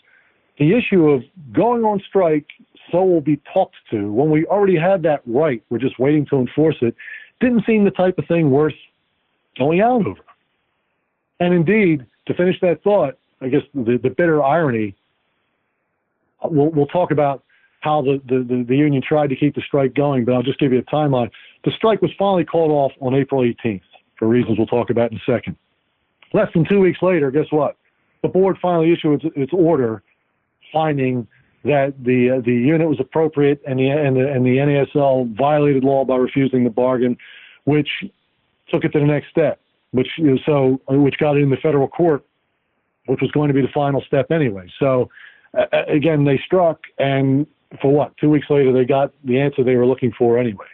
the 0.58 0.76
issue 0.76 1.08
of 1.08 1.22
going 1.52 1.84
on 1.84 2.02
strike 2.06 2.46
so 2.90 3.02
we'll 3.02 3.20
be 3.20 3.40
talked 3.52 3.76
to. 3.90 4.12
When 4.12 4.30
we 4.30 4.46
already 4.46 4.76
had 4.76 5.02
that 5.02 5.22
right, 5.26 5.62
we're 5.70 5.78
just 5.78 5.98
waiting 5.98 6.26
to 6.26 6.36
enforce 6.36 6.76
it. 6.80 6.94
Didn't 7.40 7.64
seem 7.66 7.84
the 7.84 7.90
type 7.90 8.18
of 8.18 8.26
thing 8.26 8.50
worth 8.50 8.74
going 9.58 9.80
out 9.80 10.06
over. 10.06 10.20
And 11.40 11.54
indeed, 11.54 12.06
to 12.26 12.34
finish 12.34 12.56
that 12.60 12.82
thought, 12.82 13.16
I 13.40 13.48
guess 13.48 13.62
the, 13.74 13.98
the 14.02 14.10
bitter 14.10 14.42
irony, 14.42 14.94
we'll, 16.44 16.68
we'll 16.68 16.86
talk 16.86 17.10
about 17.10 17.42
how 17.80 18.02
the, 18.02 18.20
the, 18.26 18.64
the, 18.68 18.76
union 18.76 19.02
tried 19.02 19.28
to 19.28 19.36
keep 19.36 19.54
the 19.54 19.62
strike 19.62 19.94
going, 19.94 20.26
but 20.26 20.34
I'll 20.34 20.42
just 20.42 20.58
give 20.58 20.72
you 20.72 20.80
a 20.80 20.82
timeline. 20.82 21.30
The 21.64 21.70
strike 21.72 22.02
was 22.02 22.10
finally 22.18 22.44
called 22.44 22.70
off 22.70 22.92
on 23.00 23.14
April 23.14 23.40
18th 23.40 23.80
for 24.18 24.28
reasons 24.28 24.58
we'll 24.58 24.66
talk 24.66 24.90
about 24.90 25.10
in 25.10 25.16
a 25.16 25.32
second. 25.32 25.56
Less 26.34 26.48
than 26.52 26.66
two 26.68 26.80
weeks 26.80 26.98
later, 27.00 27.30
guess 27.30 27.46
what? 27.50 27.76
The 28.22 28.28
board 28.28 28.58
finally 28.60 28.92
issued 28.92 29.24
its, 29.24 29.34
its 29.34 29.52
order 29.54 30.02
finding 30.72 31.26
that 31.64 31.94
the 32.02 32.30
uh, 32.30 32.40
the 32.40 32.52
unit 32.52 32.88
was 32.88 33.00
appropriate 33.00 33.60
and 33.66 33.78
the 33.78 33.88
and 33.88 34.16
the 34.16 34.30
and 34.30 34.44
the 34.46 34.56
NASL 34.56 35.36
violated 35.36 35.84
law 35.84 36.04
by 36.04 36.16
refusing 36.16 36.64
the 36.64 36.70
bargain, 36.70 37.16
which 37.64 37.88
took 38.68 38.84
it 38.84 38.92
to 38.92 38.98
the 38.98 39.04
next 39.04 39.30
step, 39.30 39.60
which 39.90 40.08
so 40.46 40.80
which 40.88 41.18
got 41.18 41.36
it 41.36 41.42
in 41.42 41.50
the 41.50 41.56
federal 41.56 41.88
court, 41.88 42.24
which 43.06 43.20
was 43.20 43.30
going 43.32 43.48
to 43.48 43.54
be 43.54 43.60
the 43.60 43.72
final 43.74 44.02
step 44.06 44.30
anyway. 44.30 44.70
So 44.78 45.10
uh, 45.56 45.66
again, 45.88 46.24
they 46.24 46.38
struck, 46.44 46.80
and 46.98 47.46
for 47.80 47.92
what? 47.92 48.16
Two 48.16 48.30
weeks 48.30 48.46
later, 48.48 48.72
they 48.72 48.84
got 48.84 49.12
the 49.24 49.38
answer 49.38 49.62
they 49.62 49.76
were 49.76 49.86
looking 49.86 50.12
for 50.12 50.38
anyway. 50.38 50.66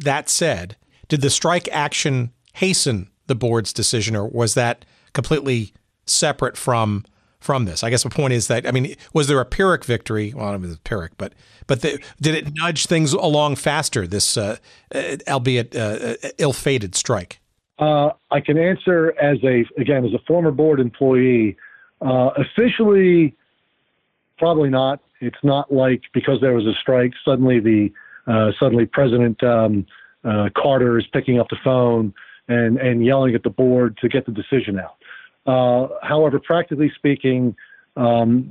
That 0.00 0.28
said, 0.28 0.76
did 1.08 1.20
the 1.20 1.30
strike 1.30 1.68
action 1.72 2.32
hasten 2.54 3.10
the 3.26 3.34
board's 3.34 3.72
decision, 3.72 4.16
or 4.16 4.28
was 4.28 4.54
that 4.54 4.84
completely 5.12 5.72
separate 6.06 6.56
from 6.56 7.04
from 7.44 7.66
this? 7.66 7.84
I 7.84 7.90
guess 7.90 8.02
the 8.02 8.10
point 8.10 8.32
is 8.32 8.48
that 8.48 8.66
I 8.66 8.70
mean, 8.70 8.96
was 9.12 9.28
there 9.28 9.38
a 9.38 9.44
Pyrrhic 9.44 9.84
victory? 9.84 10.32
Well, 10.34 10.46
I 10.46 10.52
don't 10.52 10.62
know 10.62 10.70
if 10.70 10.82
Pyrrhic, 10.82 11.12
but 11.18 11.34
but 11.66 11.82
the, 11.82 12.02
did 12.20 12.34
it 12.34 12.54
nudge 12.54 12.86
things 12.86 13.12
along 13.12 13.56
faster? 13.56 14.06
This, 14.06 14.36
uh, 14.36 14.56
uh 14.94 15.16
albeit 15.28 15.76
uh, 15.76 16.14
uh, 16.24 16.28
ill-fated 16.38 16.94
strike. 16.94 17.40
Uh, 17.78 18.10
I 18.30 18.40
can 18.40 18.56
answer 18.56 19.14
as 19.20 19.38
a 19.44 19.64
again 19.78 20.04
as 20.06 20.14
a 20.14 20.18
former 20.26 20.50
board 20.50 20.80
employee. 20.80 21.56
Uh, 22.00 22.30
officially, 22.36 23.34
probably 24.38 24.70
not. 24.70 25.00
It's 25.20 25.42
not 25.42 25.72
like 25.72 26.02
because 26.14 26.40
there 26.40 26.54
was 26.54 26.66
a 26.66 26.74
strike, 26.80 27.12
suddenly 27.24 27.60
the 27.60 27.92
suddenly 28.58 28.86
President 28.86 29.42
um, 29.44 29.86
Carter 30.56 30.98
is 30.98 31.06
picking 31.12 31.38
up 31.38 31.48
the 31.50 31.58
phone 31.62 32.14
and 32.48 32.78
and 32.78 33.04
yelling 33.04 33.34
at 33.34 33.42
the 33.42 33.50
board 33.50 33.98
to 33.98 34.08
get 34.08 34.24
the 34.24 34.32
decision 34.32 34.78
out. 34.78 34.96
Uh, 35.46 35.88
however, 36.02 36.38
practically 36.38 36.90
speaking, 36.96 37.54
um, 37.96 38.42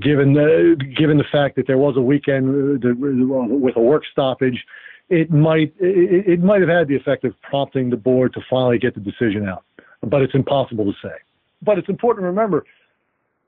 given 0.00 0.32
the 0.32 0.76
given 0.96 1.18
the 1.18 1.24
fact 1.30 1.56
that 1.56 1.66
there 1.66 1.78
was 1.78 1.96
a 1.96 2.00
weekend 2.00 2.84
uh, 2.84 2.88
with 2.94 3.76
a 3.76 3.80
work 3.80 4.04
stoppage, 4.10 4.64
it 5.08 5.30
might 5.30 5.74
it, 5.78 6.26
it 6.26 6.40
might 6.40 6.60
have 6.60 6.70
had 6.70 6.88
the 6.88 6.96
effect 6.96 7.24
of 7.24 7.34
prompting 7.42 7.90
the 7.90 7.96
board 7.96 8.32
to 8.34 8.40
finally 8.48 8.78
get 8.78 8.94
the 8.94 9.00
decision 9.00 9.46
out. 9.48 9.64
But 10.02 10.22
it's 10.22 10.34
impossible 10.34 10.84
to 10.84 10.94
say. 11.02 11.14
But 11.62 11.78
it's 11.78 11.88
important 11.88 12.24
to 12.24 12.28
remember 12.28 12.64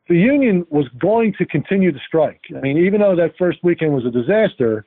the 0.09 0.17
union 0.17 0.67
was 0.69 0.87
going 0.99 1.33
to 1.39 1.47
continue 1.47 1.93
to 1.93 1.99
strike. 2.07 2.41
I 2.55 2.61
mean, 2.61 2.77
even 2.77 3.01
though 3.01 3.17
that 3.17 3.35
first 3.39 3.63
weekend 3.63 3.95
was 3.95 4.05
a 4.05 4.11
disaster, 4.11 4.85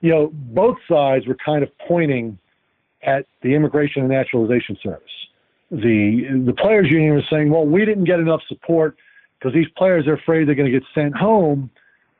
you 0.00 0.10
know, 0.10 0.30
both 0.32 0.76
sides 0.88 1.26
were 1.26 1.36
kind 1.44 1.62
of 1.64 1.70
pointing 1.88 2.38
at 3.02 3.26
the 3.42 3.54
Immigration 3.54 4.02
and 4.02 4.10
Naturalization 4.10 4.76
Service 4.82 5.10
the 5.70 6.42
the 6.46 6.52
players 6.52 6.90
union 6.90 7.14
was 7.14 7.24
saying, 7.30 7.50
well, 7.50 7.64
we 7.64 7.84
didn't 7.84 8.04
get 8.04 8.20
enough 8.20 8.42
support 8.48 8.96
because 9.38 9.54
these 9.54 9.68
players 9.76 10.06
are 10.06 10.14
afraid 10.14 10.48
they're 10.48 10.54
going 10.54 10.70
to 10.70 10.78
get 10.78 10.86
sent 10.94 11.16
home 11.16 11.70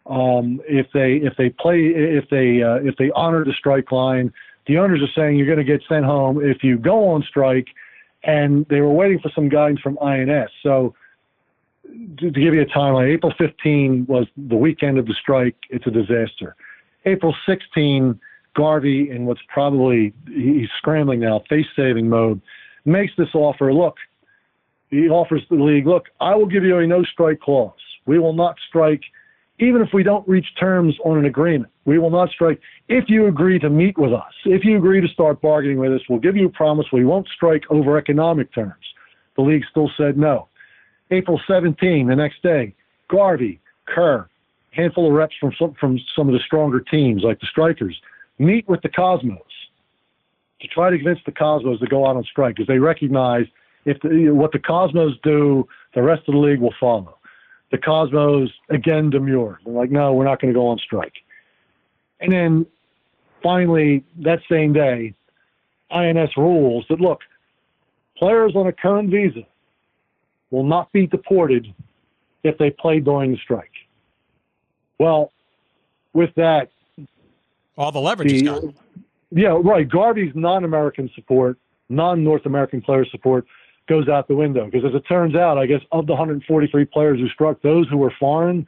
um, 0.07 0.61
if 0.69 0.87
they 0.93 1.17
if 1.17 1.37
they 1.37 1.51
play 1.51 1.79
if 1.79 2.29
they 2.31 2.63
uh, 2.63 2.77
if 2.77 2.97
they 2.97 3.11
honor 3.15 3.45
the 3.45 3.53
strike 3.53 3.93
line. 3.93 4.33
The 4.67 4.79
owners 4.79 5.01
are 5.03 5.21
saying 5.21 5.37
you're 5.37 5.47
going 5.47 5.59
to 5.59 5.65
get 5.65 5.83
sent 5.89 6.05
home 6.05 6.45
if 6.45 6.63
you 6.63 6.79
go 6.79 7.09
on 7.09 7.23
strike, 7.23 7.69
and 8.23 8.67
they 8.69 8.81
were 8.81 8.93
waiting 8.93 9.19
for 9.19 9.31
some 9.35 9.49
guidance 9.49 9.81
from 9.81 9.99
INS. 10.01 10.51
So 10.63 10.95
to, 12.19 12.31
to 12.31 12.41
give 12.41 12.55
you 12.55 12.63
a 12.63 12.67
timeline, 12.67 13.13
April 13.13 13.33
15 13.37 14.07
was 14.07 14.27
the 14.37 14.57
weekend 14.57 14.99
of 14.99 15.07
the 15.07 15.15
strike. 15.15 15.57
It's 15.71 15.87
a 15.87 15.91
disaster. 15.91 16.55
April 17.05 17.35
16, 17.47 18.21
Garvey, 18.55 19.11
in 19.11 19.25
what's 19.25 19.41
probably 19.49 20.13
he's 20.27 20.69
scrambling 20.79 21.21
now, 21.21 21.43
face-saving 21.49 22.09
mode, 22.09 22.41
makes 22.85 23.13
this 23.17 23.35
offer. 23.35 23.73
Look, 23.73 23.97
he 24.91 25.09
offers 25.09 25.43
the 25.49 25.57
league, 25.57 25.87
look, 25.87 26.07
I 26.21 26.35
will 26.35 26.47
give 26.47 26.65
you 26.65 26.79
a 26.79 26.87
no-strike 26.87 27.41
clause. 27.41 27.73
We 28.07 28.19
will 28.19 28.33
not 28.33 28.57
strike, 28.69 29.03
even 29.61 29.83
if 29.83 29.89
we 29.95 30.03
don't 30.03 30.27
reach 30.29 30.47
terms 30.59 30.97
on 31.05 31.17
an 31.17 31.27
agreement. 31.27 31.73
We 31.85 31.99
will 31.99 32.11
not 32.11 32.31
strike 32.31 32.61
if 32.89 33.05
you 33.09 33.27
agree 33.27 33.59
to 33.61 33.71
meet 33.71 33.97
with 33.97 34.13
us. 34.13 34.33
If 34.45 34.65
you 34.65 34.77
agree 34.77 35.01
to 35.01 35.09
start 35.09 35.41
bargaining 35.41 35.79
with 35.79 35.93
us, 35.93 36.01
we'll 36.09 36.19
give 36.19 36.37
you 36.37 36.47
a 36.47 36.51
promise 36.51 36.87
we 36.93 37.05
won't 37.05 37.29
strike 37.35 37.65
over 37.71 37.97
economic 37.97 38.53
terms. 38.53 38.75
The 39.37 39.43
league 39.43 39.65
still 39.71 39.91
said 39.97 40.19
no. 40.19 40.49
April 41.13 41.41
17, 41.47 42.09
the 42.09 42.17
next 42.17 42.43
day, 42.43 42.75
Garvey, 43.09 43.61
Kerr, 43.87 44.29
handful 44.73 45.09
of 45.09 45.13
reps 45.13 45.35
from 45.41 45.53
some, 45.59 45.75
from 45.75 45.99
some 46.17 46.29
of 46.29 46.33
the 46.33 46.41
stronger 46.47 46.81
teams 46.81 47.23
like 47.23 47.41
the 47.41 47.47
Strikers 47.47 48.01
meet 48.39 48.69
with 48.69 48.81
the 48.83 48.89
Cosmos 48.89 49.39
to 50.61 50.69
try 50.69 50.91
to 50.91 50.97
convince 50.97 51.21
the 51.25 51.33
Cosmos 51.33 51.81
to 51.81 51.87
go 51.87 52.07
out 52.07 52.17
on 52.17 52.25
strike 52.25 52.57
because 52.57 52.67
they 52.67 52.79
recognize 52.79 53.47
if 53.85 53.99
the, 54.01 54.31
what 54.31 54.53
the 54.53 54.59
Cosmos 54.59 55.15
do, 55.23 55.67
the 55.95 56.03
rest 56.03 56.29
of 56.29 56.35
the 56.35 56.41
league 56.41 56.61
will 56.61 56.75
follow. 56.79 57.17
The 57.71 57.79
Cosmos 57.79 58.51
again 58.69 59.11
demur. 59.11 59.59
They're 59.65 59.75
like, 59.75 59.91
no, 59.91 60.13
we're 60.13 60.25
not 60.25 60.41
going 60.41 60.53
to 60.53 60.59
go 60.59 60.67
on 60.69 60.79
strike. 60.79 61.15
And 62.21 62.33
then 62.33 62.67
finally, 63.43 64.05
that 64.19 64.41
same 64.51 64.73
day, 64.73 65.15
INS 65.91 66.37
rules 66.37 66.85
that 66.91 67.01
look, 67.01 67.21
players 68.17 68.53
on 68.55 68.67
a 68.67 68.73
current 68.73 69.11
visa 69.11 69.47
will 70.51 70.65
not 70.65 70.93
be 70.93 71.07
deported 71.07 71.73
if 72.43 72.59
they 72.59 72.71
play 72.71 73.01
during 73.01 73.33
the 73.33 73.39
strike. 73.39 73.71
Well, 74.99 75.33
with 76.13 76.35
that, 76.35 76.71
all 77.77 77.93
the 77.93 78.01
leverage 78.01 78.31
the, 78.31 78.37
is 78.37 78.43
gone. 78.43 78.75
Yeah, 79.31 79.59
right. 79.63 79.89
Garvey's 79.89 80.33
non-American 80.35 81.11
support, 81.15 81.59
non-North 81.89 82.47
American 82.47 82.83
player 82.83 83.05
support 83.11 83.47
goes 83.89 84.09
out 84.09 84.29
the 84.29 84.37
window 84.37 84.65
because, 84.67 84.85
as 84.89 84.95
it 84.95 85.07
turns 85.09 85.35
out, 85.35 85.59
I 85.59 85.67
guess 85.67 85.81
of 85.93 86.07
the 86.07 86.13
143 86.13 86.85
players 86.87 87.19
who 87.19 87.29
struck, 87.29 87.61
those 87.63 87.89
who 87.89 87.97
were 87.97 88.13
foreign, 88.19 88.67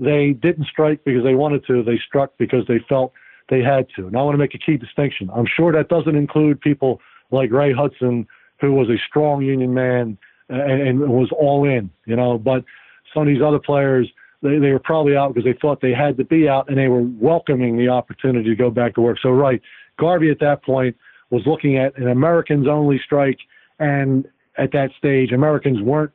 they 0.00 0.32
didn't 0.32 0.66
strike 0.66 1.04
because 1.04 1.22
they 1.22 1.34
wanted 1.34 1.66
to. 1.66 1.82
They 1.82 1.98
struck 1.98 2.32
because 2.38 2.66
they 2.66 2.80
felt 2.88 3.12
they 3.48 3.62
had 3.62 3.86
to. 3.96 4.06
And 4.06 4.16
I 4.16 4.22
want 4.22 4.34
to 4.34 4.38
make 4.38 4.54
a 4.54 4.58
key 4.58 4.76
distinction. 4.76 5.30
I'm 5.34 5.46
sure 5.46 5.72
that 5.72 5.88
doesn't 5.88 6.16
include 6.16 6.60
people 6.60 7.00
like 7.30 7.50
Ray 7.52 7.72
Hudson, 7.72 8.26
who 8.60 8.72
was 8.72 8.88
a 8.88 8.96
strong 9.06 9.42
union 9.42 9.74
man 9.74 10.18
and, 10.48 10.82
and 10.82 11.00
was 11.00 11.30
all 11.32 11.68
in, 11.68 11.90
you 12.06 12.16
know. 12.16 12.38
But 12.38 12.64
some 13.12 13.22
of 13.22 13.28
these 13.28 13.42
other 13.42 13.58
players, 13.58 14.10
they, 14.42 14.58
they 14.58 14.72
were 14.72 14.78
probably 14.78 15.16
out 15.16 15.34
because 15.34 15.44
they 15.44 15.58
thought 15.60 15.80
they 15.80 15.92
had 15.92 16.16
to 16.16 16.24
be 16.24 16.48
out 16.48 16.68
and 16.68 16.78
they 16.78 16.88
were 16.88 17.02
welcoming 17.02 17.76
the 17.76 17.88
opportunity 17.88 18.48
to 18.48 18.56
go 18.56 18.70
back 18.70 18.94
to 18.94 19.00
work. 19.00 19.18
So, 19.22 19.30
right, 19.30 19.60
Garvey 19.98 20.30
at 20.30 20.40
that 20.40 20.62
point 20.64 20.96
was 21.30 21.42
looking 21.46 21.76
at 21.76 21.96
an 21.98 22.08
Americans 22.08 22.66
only 22.68 23.00
strike. 23.04 23.38
And 23.78 24.26
at 24.56 24.72
that 24.72 24.90
stage, 24.96 25.32
Americans 25.32 25.80
weren't 25.82 26.12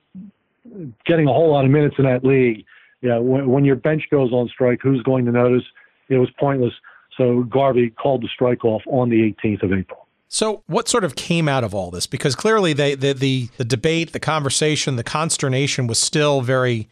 getting 1.06 1.28
a 1.28 1.34
whole 1.34 1.52
lot 1.52 1.66
of 1.66 1.72
minutes 1.72 1.96
in 1.98 2.06
that 2.06 2.24
league. 2.24 2.66
Yeah, 3.02 3.18
when, 3.18 3.50
when 3.50 3.66
your 3.66 3.76
bench 3.76 4.04
goes 4.12 4.32
on 4.32 4.50
strike, 4.50 4.80
who's 4.82 5.02
going 5.04 5.26
to 5.26 5.32
notice? 5.32 5.64
It 6.10 6.18
was 6.18 6.30
pointless. 6.40 6.74
So 7.18 7.44
Garvey 7.44 7.90
called 7.92 8.24
the 8.24 8.30
strike 8.34 8.64
off 8.64 8.82
on 8.88 9.10
the 9.10 9.34
18th 9.44 9.64
of 9.64 9.74
April. 9.74 10.08
So, 10.32 10.62
what 10.68 10.88
sort 10.88 11.04
of 11.04 11.16
came 11.16 11.50
out 11.50 11.64
of 11.64 11.74
all 11.74 11.90
this? 11.90 12.06
Because 12.06 12.36
clearly, 12.36 12.72
they, 12.72 12.94
the, 12.94 13.14
the 13.14 13.50
the 13.58 13.66
debate, 13.66 14.14
the 14.14 14.20
conversation, 14.20 14.96
the 14.96 15.04
consternation 15.04 15.88
was 15.88 15.98
still 15.98 16.42
very, 16.42 16.88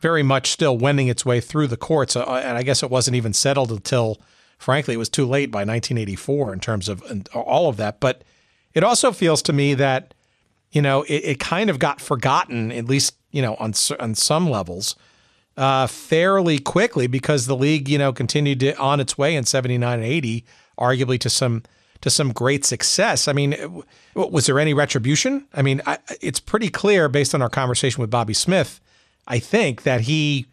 very 0.00 0.24
much 0.24 0.50
still 0.50 0.76
wending 0.76 1.06
its 1.06 1.24
way 1.24 1.40
through 1.40 1.68
the 1.68 1.76
courts, 1.76 2.16
uh, 2.16 2.24
and 2.24 2.58
I 2.58 2.64
guess 2.64 2.82
it 2.82 2.90
wasn't 2.90 3.14
even 3.14 3.32
settled 3.32 3.70
until, 3.70 4.18
frankly, 4.62 4.94
it 4.94 4.98
was 4.98 5.08
too 5.08 5.26
late 5.26 5.50
by 5.50 5.60
1984 5.60 6.52
in 6.52 6.60
terms 6.60 6.88
of 6.88 7.02
all 7.34 7.68
of 7.68 7.76
that. 7.76 8.00
But 8.00 8.22
it 8.74 8.84
also 8.84 9.12
feels 9.12 9.42
to 9.42 9.52
me 9.52 9.74
that, 9.74 10.14
you 10.70 10.80
know, 10.80 11.02
it, 11.02 11.24
it 11.24 11.40
kind 11.40 11.68
of 11.68 11.78
got 11.78 12.00
forgotten, 12.00 12.72
at 12.72 12.86
least 12.86 13.16
you 13.32 13.42
know, 13.42 13.56
on 13.56 13.72
on 13.98 14.14
some 14.14 14.48
levels, 14.48 14.94
uh, 15.56 15.86
fairly 15.86 16.58
quickly 16.58 17.06
because 17.06 17.46
the 17.46 17.56
league, 17.56 17.88
you 17.88 17.98
know, 17.98 18.12
continued 18.12 18.60
to, 18.60 18.76
on 18.78 19.00
its 19.00 19.18
way 19.18 19.34
in 19.34 19.44
79 19.44 19.98
and 19.98 20.04
80, 20.04 20.44
arguably 20.78 21.18
to 21.18 21.30
some 21.30 21.62
to 22.02 22.10
some 22.10 22.32
great 22.32 22.64
success. 22.64 23.28
I 23.28 23.32
mean, 23.32 23.82
was 24.14 24.46
there 24.46 24.58
any 24.58 24.74
retribution? 24.74 25.46
I 25.54 25.62
mean, 25.62 25.80
I, 25.86 25.98
it's 26.20 26.40
pretty 26.40 26.68
clear 26.68 27.08
based 27.08 27.34
on 27.34 27.42
our 27.42 27.48
conversation 27.48 28.00
with 28.00 28.10
Bobby 28.10 28.34
Smith, 28.34 28.80
I 29.28 29.38
think 29.38 29.84
that 29.84 30.02
he, 30.02 30.46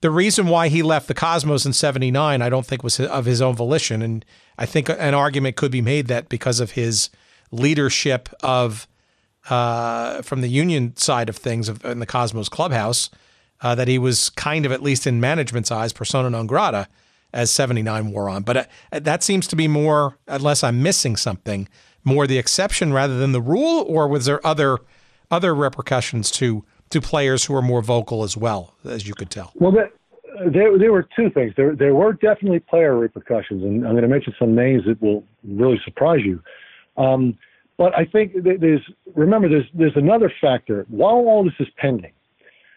the 0.00 0.10
reason 0.10 0.46
why 0.46 0.68
he 0.68 0.82
left 0.82 1.08
the 1.08 1.14
Cosmos 1.14 1.66
in 1.66 1.72
79, 1.72 2.40
I 2.40 2.48
don't 2.48 2.66
think 2.66 2.82
was 2.82 3.00
of 3.00 3.24
his 3.24 3.42
own 3.42 3.56
volition. 3.56 4.00
And 4.02 4.24
I 4.56 4.66
think 4.66 4.88
an 4.88 5.14
argument 5.14 5.56
could 5.56 5.72
be 5.72 5.82
made 5.82 6.06
that 6.06 6.28
because 6.28 6.60
of 6.60 6.72
his 6.72 7.10
leadership 7.50 8.28
of, 8.42 8.86
uh, 9.50 10.22
from 10.22 10.40
the 10.40 10.48
union 10.48 10.96
side 10.96 11.28
of 11.28 11.36
things 11.36 11.68
of, 11.68 11.84
in 11.84 11.98
the 11.98 12.06
Cosmos 12.06 12.48
clubhouse, 12.48 13.10
uh, 13.60 13.74
that 13.74 13.88
he 13.88 13.98
was 13.98 14.30
kind 14.30 14.64
of, 14.64 14.70
at 14.70 14.82
least 14.82 15.06
in 15.06 15.20
management's 15.20 15.72
eyes, 15.72 15.92
persona 15.92 16.30
non 16.30 16.46
grata 16.46 16.86
as 17.32 17.50
79 17.50 18.12
wore 18.12 18.28
on. 18.28 18.42
But 18.42 18.56
uh, 18.92 19.00
that 19.00 19.22
seems 19.22 19.46
to 19.48 19.56
be 19.56 19.66
more, 19.66 20.16
unless 20.28 20.62
I'm 20.62 20.82
missing 20.82 21.16
something, 21.16 21.68
more 22.04 22.26
the 22.26 22.38
exception 22.38 22.92
rather 22.92 23.18
than 23.18 23.32
the 23.32 23.40
rule, 23.40 23.84
or 23.88 24.06
was 24.06 24.26
there 24.26 24.44
other 24.46 24.78
other 25.30 25.54
repercussions 25.54 26.30
to 26.30 26.64
to 26.90 27.00
players 27.00 27.44
who 27.44 27.54
are 27.54 27.62
more 27.62 27.82
vocal 27.82 28.22
as 28.22 28.36
well, 28.36 28.74
as 28.84 29.06
you 29.06 29.14
could 29.14 29.30
tell? 29.30 29.52
Well, 29.54 29.72
there, 29.72 29.90
there, 30.50 30.78
there 30.78 30.92
were 30.92 31.06
two 31.16 31.30
things. 31.30 31.52
There, 31.56 31.74
there 31.74 31.94
were 31.94 32.12
definitely 32.12 32.60
player 32.60 32.96
repercussions, 32.96 33.62
and 33.62 33.84
I'm 33.86 33.92
going 33.92 34.02
to 34.02 34.08
mention 34.08 34.34
some 34.38 34.54
names 34.54 34.84
that 34.86 35.00
will 35.00 35.24
really 35.44 35.80
surprise 35.84 36.20
you. 36.24 36.42
Um, 36.96 37.38
but 37.76 37.96
I 37.96 38.04
think 38.04 38.32
there's 38.42 38.82
remember 39.14 39.48
there's 39.48 39.66
there's 39.72 39.96
another 39.96 40.32
factor. 40.40 40.84
While 40.88 41.14
all 41.14 41.44
this 41.44 41.54
is 41.60 41.68
pending, 41.76 42.12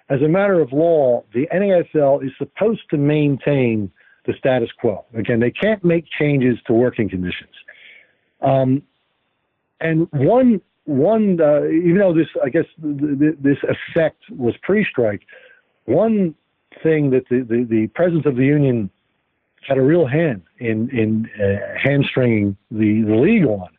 as 0.10 0.22
a 0.22 0.28
matter 0.28 0.62
of 0.62 0.72
law, 0.72 1.24
the 1.34 1.48
NASL 1.52 2.24
is 2.24 2.32
supposed 2.38 2.82
to 2.92 2.98
maintain 2.98 3.92
the 4.28 4.34
status 4.38 4.70
quo. 4.80 5.04
Again, 5.16 5.40
they 5.40 5.50
can't 5.50 5.84
make 5.84 6.06
changes 6.20 6.60
to 6.68 6.74
working 6.74 7.10
conditions. 7.10 7.50
Um, 8.42 8.84
and 9.80 10.08
one 10.12 10.62
one 10.92 11.40
uh, 11.42 11.66
even 11.66 11.98
though 11.98 12.14
this 12.14 12.28
I 12.44 12.50
guess 12.50 12.66
th- 12.82 13.20
th- 13.20 13.36
this 13.42 13.58
effect 13.64 14.24
was 14.30 14.56
pre-strike, 14.62 15.22
one 15.86 16.36
thing 16.84 17.10
that 17.12 17.28
the, 17.30 17.42
the, 17.42 17.66
the 17.70 17.88
president 17.88 18.26
of 18.26 18.36
the 18.36 18.46
union 18.46 18.90
had 19.68 19.78
a 19.78 19.82
real 19.82 20.06
hand 20.06 20.42
in 20.60 20.90
in 20.90 21.30
uh, 21.42 21.78
hamstringing 21.82 22.58
the, 22.70 23.04
the 23.04 23.16
league 23.16 23.46
on 23.46 23.70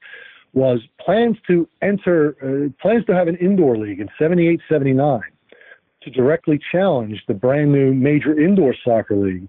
was 0.54 0.80
plans 1.00 1.36
to 1.46 1.68
enter 1.80 2.36
uh, 2.42 2.70
plans 2.82 3.04
to 3.06 3.14
have 3.14 3.28
an 3.28 3.36
indoor 3.36 3.76
league 3.76 4.00
in 4.00 4.08
78 4.18 4.60
79 4.68 5.20
to 6.02 6.10
directly 6.10 6.60
challenge 6.70 7.22
the 7.28 7.34
brand 7.34 7.72
new 7.72 7.94
major 7.94 8.38
indoor 8.38 8.74
soccer 8.84 9.16
league 9.16 9.48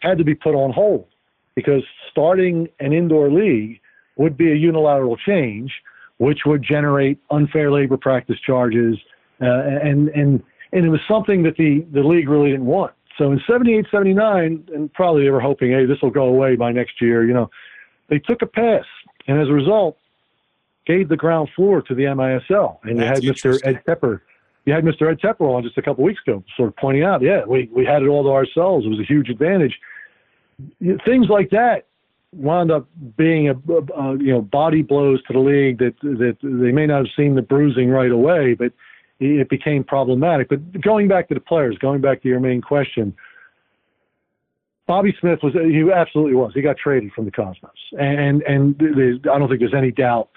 had 0.00 0.16
to 0.16 0.24
be 0.24 0.34
put 0.34 0.54
on 0.54 0.72
hold 0.72 1.06
because 1.54 1.82
starting 2.10 2.68
an 2.80 2.92
indoor 2.92 3.30
league 3.30 3.80
would 4.16 4.36
be 4.36 4.52
a 4.52 4.54
unilateral 4.54 5.16
change, 5.16 5.72
which 6.18 6.40
would 6.46 6.62
generate 6.62 7.18
unfair 7.30 7.70
labor 7.70 7.96
practice 7.96 8.38
charges, 8.44 8.96
uh, 9.40 9.46
and 9.46 10.08
and 10.10 10.42
and 10.72 10.84
it 10.84 10.88
was 10.88 11.00
something 11.08 11.42
that 11.44 11.56
the 11.56 11.86
the 11.92 12.02
league 12.02 12.28
really 12.28 12.50
didn't 12.50 12.66
want. 12.66 12.92
So 13.16 13.32
in 13.32 13.40
78, 13.48 13.86
79, 13.90 14.68
and 14.72 14.92
probably 14.92 15.24
they 15.24 15.30
were 15.30 15.40
hoping, 15.40 15.72
hey, 15.72 15.86
this 15.86 15.98
will 16.00 16.10
go 16.10 16.26
away 16.26 16.54
by 16.54 16.70
next 16.70 17.00
year. 17.00 17.26
You 17.26 17.34
know, 17.34 17.50
they 18.08 18.20
took 18.20 18.42
a 18.42 18.46
pass, 18.46 18.84
and 19.26 19.40
as 19.40 19.48
a 19.48 19.52
result, 19.52 19.98
gave 20.86 21.08
the 21.08 21.16
ground 21.16 21.48
floor 21.56 21.82
to 21.82 21.94
the 21.96 22.04
MISL, 22.04 22.78
and 22.84 23.00
That's 23.00 23.20
you 23.22 23.30
had 23.30 23.36
Mr. 23.36 23.60
Ed 23.64 23.82
Tepper 23.86 24.20
you 24.68 24.74
had 24.74 24.84
Mr. 24.84 25.10
Ed 25.10 25.18
Tepper 25.18 25.48
on 25.48 25.62
just 25.62 25.78
a 25.78 25.82
couple 25.82 26.04
of 26.04 26.08
weeks 26.08 26.20
ago, 26.26 26.44
sort 26.54 26.68
of 26.68 26.76
pointing 26.76 27.02
out, 27.02 27.22
yeah, 27.22 27.42
we, 27.46 27.70
we 27.72 27.86
had 27.86 28.02
it 28.02 28.08
all 28.08 28.22
to 28.22 28.28
ourselves. 28.28 28.84
It 28.84 28.90
was 28.90 29.00
a 29.00 29.04
huge 29.04 29.30
advantage. 29.30 29.80
Things 31.06 31.28
like 31.30 31.48
that 31.50 31.86
wound 32.32 32.70
up 32.70 32.86
being 33.16 33.48
a, 33.48 33.52
a, 33.52 34.18
you 34.18 34.32
know 34.32 34.42
body 34.42 34.82
blows 34.82 35.22
to 35.24 35.32
the 35.32 35.38
league 35.38 35.78
that 35.78 35.94
that 36.02 36.36
they 36.42 36.72
may 36.72 36.86
not 36.86 36.98
have 36.98 37.14
seen 37.16 37.34
the 37.34 37.42
bruising 37.42 37.88
right 37.88 38.10
away, 38.10 38.54
but 38.54 38.72
it 39.20 39.48
became 39.48 39.82
problematic. 39.82 40.48
But 40.48 40.80
going 40.80 41.08
back 41.08 41.28
to 41.28 41.34
the 41.34 41.40
players, 41.40 41.76
going 41.78 42.00
back 42.00 42.22
to 42.22 42.28
your 42.28 42.40
main 42.40 42.60
question, 42.60 43.14
Bobby 44.86 45.14
Smith 45.20 45.40
was 45.42 45.54
he 45.54 45.84
absolutely 45.92 46.34
was. 46.34 46.52
He 46.54 46.62
got 46.62 46.76
traded 46.76 47.12
from 47.12 47.24
the 47.24 47.30
Cosmos, 47.30 47.70
and 47.98 48.42
and 48.42 48.74
I 49.30 49.38
don't 49.38 49.48
think 49.48 49.60
there's 49.60 49.74
any 49.74 49.90
doubt 49.90 50.28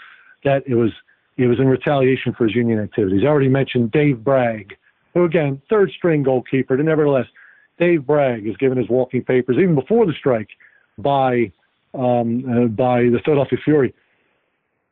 that 0.44 0.64
it 0.66 0.76
was 0.76 0.92
it 1.38 1.48
was 1.48 1.60
in 1.60 1.68
retaliation 1.68 2.34
for 2.34 2.46
his 2.46 2.56
union 2.56 2.80
activities. 2.80 3.22
I 3.24 3.28
already 3.28 3.50
mentioned 3.50 3.92
Dave 3.92 4.24
Bragg, 4.24 4.76
who 5.14 5.26
again, 5.26 5.62
third 5.70 5.92
string 5.96 6.24
goalkeeper, 6.24 6.78
but 6.78 6.86
nevertheless, 6.86 7.28
Dave 7.80 8.06
Bragg 8.06 8.48
is 8.48 8.56
given 8.58 8.78
his 8.78 8.90
walking 8.90 9.24
papers 9.24 9.58
even 9.58 9.76
before 9.76 10.06
the 10.06 10.14
strike 10.14 10.50
by 10.98 11.52
um, 11.94 12.46
uh, 12.50 12.68
by 12.68 13.04
the 13.04 13.20
Philadelphia 13.24 13.60
Fury. 13.64 13.94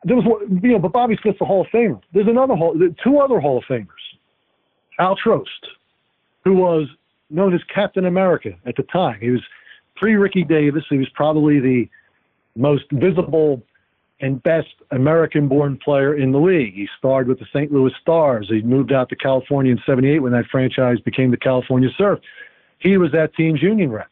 There 0.03 0.15
was, 0.15 0.25
you 0.63 0.71
know, 0.71 0.79
but 0.79 0.93
Bobby 0.93 1.17
Smith's 1.21 1.41
a 1.41 1.45
Hall 1.45 1.61
of 1.61 1.67
Famer. 1.67 2.01
There's 2.13 2.27
another 2.27 2.55
Hall, 2.55 2.75
two 3.03 3.19
other 3.19 3.39
Hall 3.39 3.57
of 3.57 3.63
Famers. 3.65 3.87
Al 4.99 5.15
Trost, 5.17 5.45
who 6.43 6.53
was 6.53 6.87
known 7.29 7.53
as 7.53 7.61
Captain 7.73 8.05
America 8.05 8.51
at 8.65 8.75
the 8.75 8.83
time. 8.83 9.19
He 9.19 9.29
was 9.29 9.41
pre 9.95 10.15
Ricky 10.15 10.43
Davis. 10.43 10.83
He 10.89 10.97
was 10.97 11.09
probably 11.13 11.59
the 11.59 11.89
most 12.55 12.85
visible 12.91 13.61
and 14.21 14.41
best 14.43 14.67
American 14.91 15.47
born 15.47 15.77
player 15.77 16.15
in 16.15 16.31
the 16.31 16.39
league. 16.39 16.73
He 16.73 16.87
starred 16.97 17.27
with 17.27 17.39
the 17.39 17.45
St. 17.53 17.71
Louis 17.71 17.93
Stars. 18.01 18.47
He 18.49 18.61
moved 18.61 18.91
out 18.91 19.07
to 19.09 19.15
California 19.15 19.71
in 19.71 19.79
78 19.85 20.19
when 20.19 20.33
that 20.33 20.45
franchise 20.51 20.99
became 20.99 21.31
the 21.31 21.37
California 21.37 21.89
Surf. 21.97 22.19
He 22.79 22.97
was 22.97 23.11
that 23.13 23.33
team's 23.35 23.61
union 23.61 23.91
rep. 23.91 24.09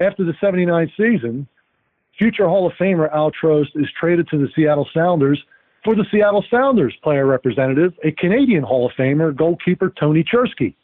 After 0.00 0.24
the 0.24 0.34
79 0.40 0.90
season, 0.96 1.46
future 2.20 2.46
Hall 2.46 2.66
of 2.66 2.74
Famer 2.74 3.10
Al 3.14 3.32
Trost 3.32 3.70
is 3.74 3.86
traded 3.98 4.28
to 4.28 4.38
the 4.38 4.48
Seattle 4.54 4.86
Sounders 4.92 5.42
for 5.82 5.94
the 5.94 6.04
Seattle 6.12 6.44
Sounders 6.50 6.94
player 7.02 7.24
representative, 7.24 7.94
a 8.04 8.12
Canadian 8.12 8.62
Hall 8.62 8.86
of 8.86 8.92
Famer, 8.92 9.34
goalkeeper 9.34 9.90
Tony 9.98 10.22
Chursky. 10.22 10.74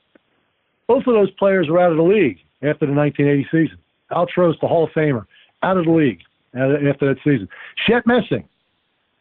Both 0.87 1.07
of 1.07 1.13
those 1.13 1.31
players 1.33 1.69
were 1.69 1.79
out 1.79 1.91
of 1.91 1.99
the 1.99 2.03
league 2.03 2.39
after 2.63 2.87
the 2.87 2.93
1980 2.93 3.49
season. 3.53 3.79
Al 4.11 4.27
Trost, 4.27 4.61
the 4.61 4.67
Hall 4.67 4.85
of 4.85 4.91
Famer, 4.93 5.27
out 5.63 5.77
of 5.77 5.85
the 5.85 5.91
league 5.91 6.21
after 6.55 7.07
that 7.07 7.19
season. 7.23 7.47
Shep 7.87 8.07
Messing, 8.07 8.49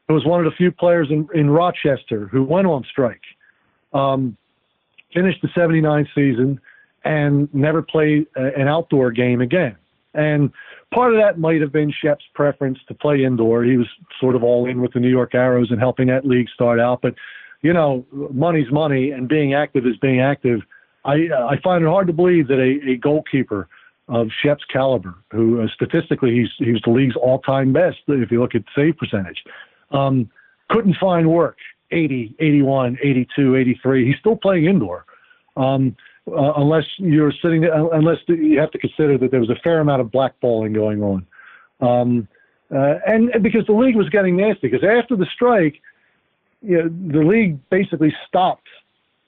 who 0.07 0.13
was 0.13 0.23
one 0.25 0.39
of 0.39 0.49
the 0.49 0.55
few 0.55 0.71
players 0.71 1.07
in, 1.09 1.27
in 1.33 1.49
Rochester 1.49 2.27
who 2.27 2.43
went 2.43 2.65
on 2.65 2.85
strike, 2.89 3.23
um, 3.91 4.37
finished 5.13 5.41
the 5.41 5.49
79 5.53 6.07
season 6.15 6.61
and 7.03 7.53
never 7.53 7.81
played 7.81 8.27
an 8.35 8.69
outdoor 8.69 9.11
game 9.11 9.41
again. 9.41 9.75
And 10.15 10.51
part 10.93 11.13
of 11.13 11.19
that 11.19 11.39
might 11.39 11.61
have 11.61 11.71
been 11.71 11.91
Shep's 11.91 12.25
preference 12.33 12.79
to 12.87 12.93
play 12.93 13.23
indoor. 13.23 13.63
He 13.63 13.77
was 13.77 13.87
sort 14.19 14.35
of 14.35 14.43
all 14.43 14.67
in 14.67 14.81
with 14.81 14.93
the 14.93 14.99
New 14.99 15.09
York 15.09 15.35
Arrows 15.35 15.71
and 15.71 15.79
helping 15.79 16.07
that 16.07 16.25
league 16.25 16.49
start 16.53 16.79
out. 16.79 17.01
But, 17.01 17.15
you 17.61 17.73
know, 17.73 18.05
money's 18.11 18.71
money 18.71 19.11
and 19.11 19.27
being 19.27 19.53
active 19.53 19.85
is 19.85 19.97
being 19.97 20.21
active. 20.21 20.61
I, 21.03 21.27
I 21.33 21.59
find 21.63 21.83
it 21.83 21.87
hard 21.87 22.07
to 22.07 22.13
believe 22.13 22.47
that 22.47 22.59
a, 22.59 22.91
a 22.91 22.97
goalkeeper 22.97 23.67
of 24.07 24.27
Shep's 24.43 24.63
caliber, 24.71 25.15
who 25.31 25.61
uh, 25.61 25.67
statistically 25.73 26.31
he's, 26.31 26.49
he's 26.57 26.81
the 26.83 26.91
league's 26.91 27.15
all 27.15 27.39
time 27.39 27.73
best 27.73 27.97
if 28.07 28.31
you 28.31 28.39
look 28.39 28.55
at 28.55 28.63
save 28.75 28.97
percentage, 28.97 29.43
um, 29.91 30.29
couldn't 30.69 30.95
find 30.99 31.29
work 31.29 31.57
80, 31.91 32.35
81, 32.39 32.97
82, 33.01 33.55
83. 33.55 34.05
He's 34.05 34.19
still 34.19 34.35
playing 34.35 34.65
indoor. 34.65 35.05
Um, 35.57 35.95
uh, 36.27 36.53
unless 36.57 36.85
you're 36.97 37.31
sitting 37.41 37.65
unless 37.93 38.17
you 38.27 38.59
have 38.59 38.71
to 38.71 38.79
consider 38.79 39.17
that 39.17 39.31
there 39.31 39.39
was 39.39 39.49
a 39.49 39.59
fair 39.63 39.79
amount 39.79 40.01
of 40.01 40.07
blackballing 40.07 40.73
going 40.73 41.03
on. 41.03 41.25
Um, 41.81 42.27
uh, 42.73 42.95
and, 43.05 43.29
and, 43.29 43.43
because 43.43 43.65
the 43.67 43.73
league 43.73 43.95
was 43.95 44.09
getting 44.09 44.35
nasty, 44.35 44.67
because 44.67 44.83
after 44.83 45.15
the 45.15 45.27
strike, 45.33 45.81
you 46.61 46.77
know, 46.77 46.89
the 47.11 47.23
league 47.23 47.59
basically 47.69 48.13
stopped 48.27 48.67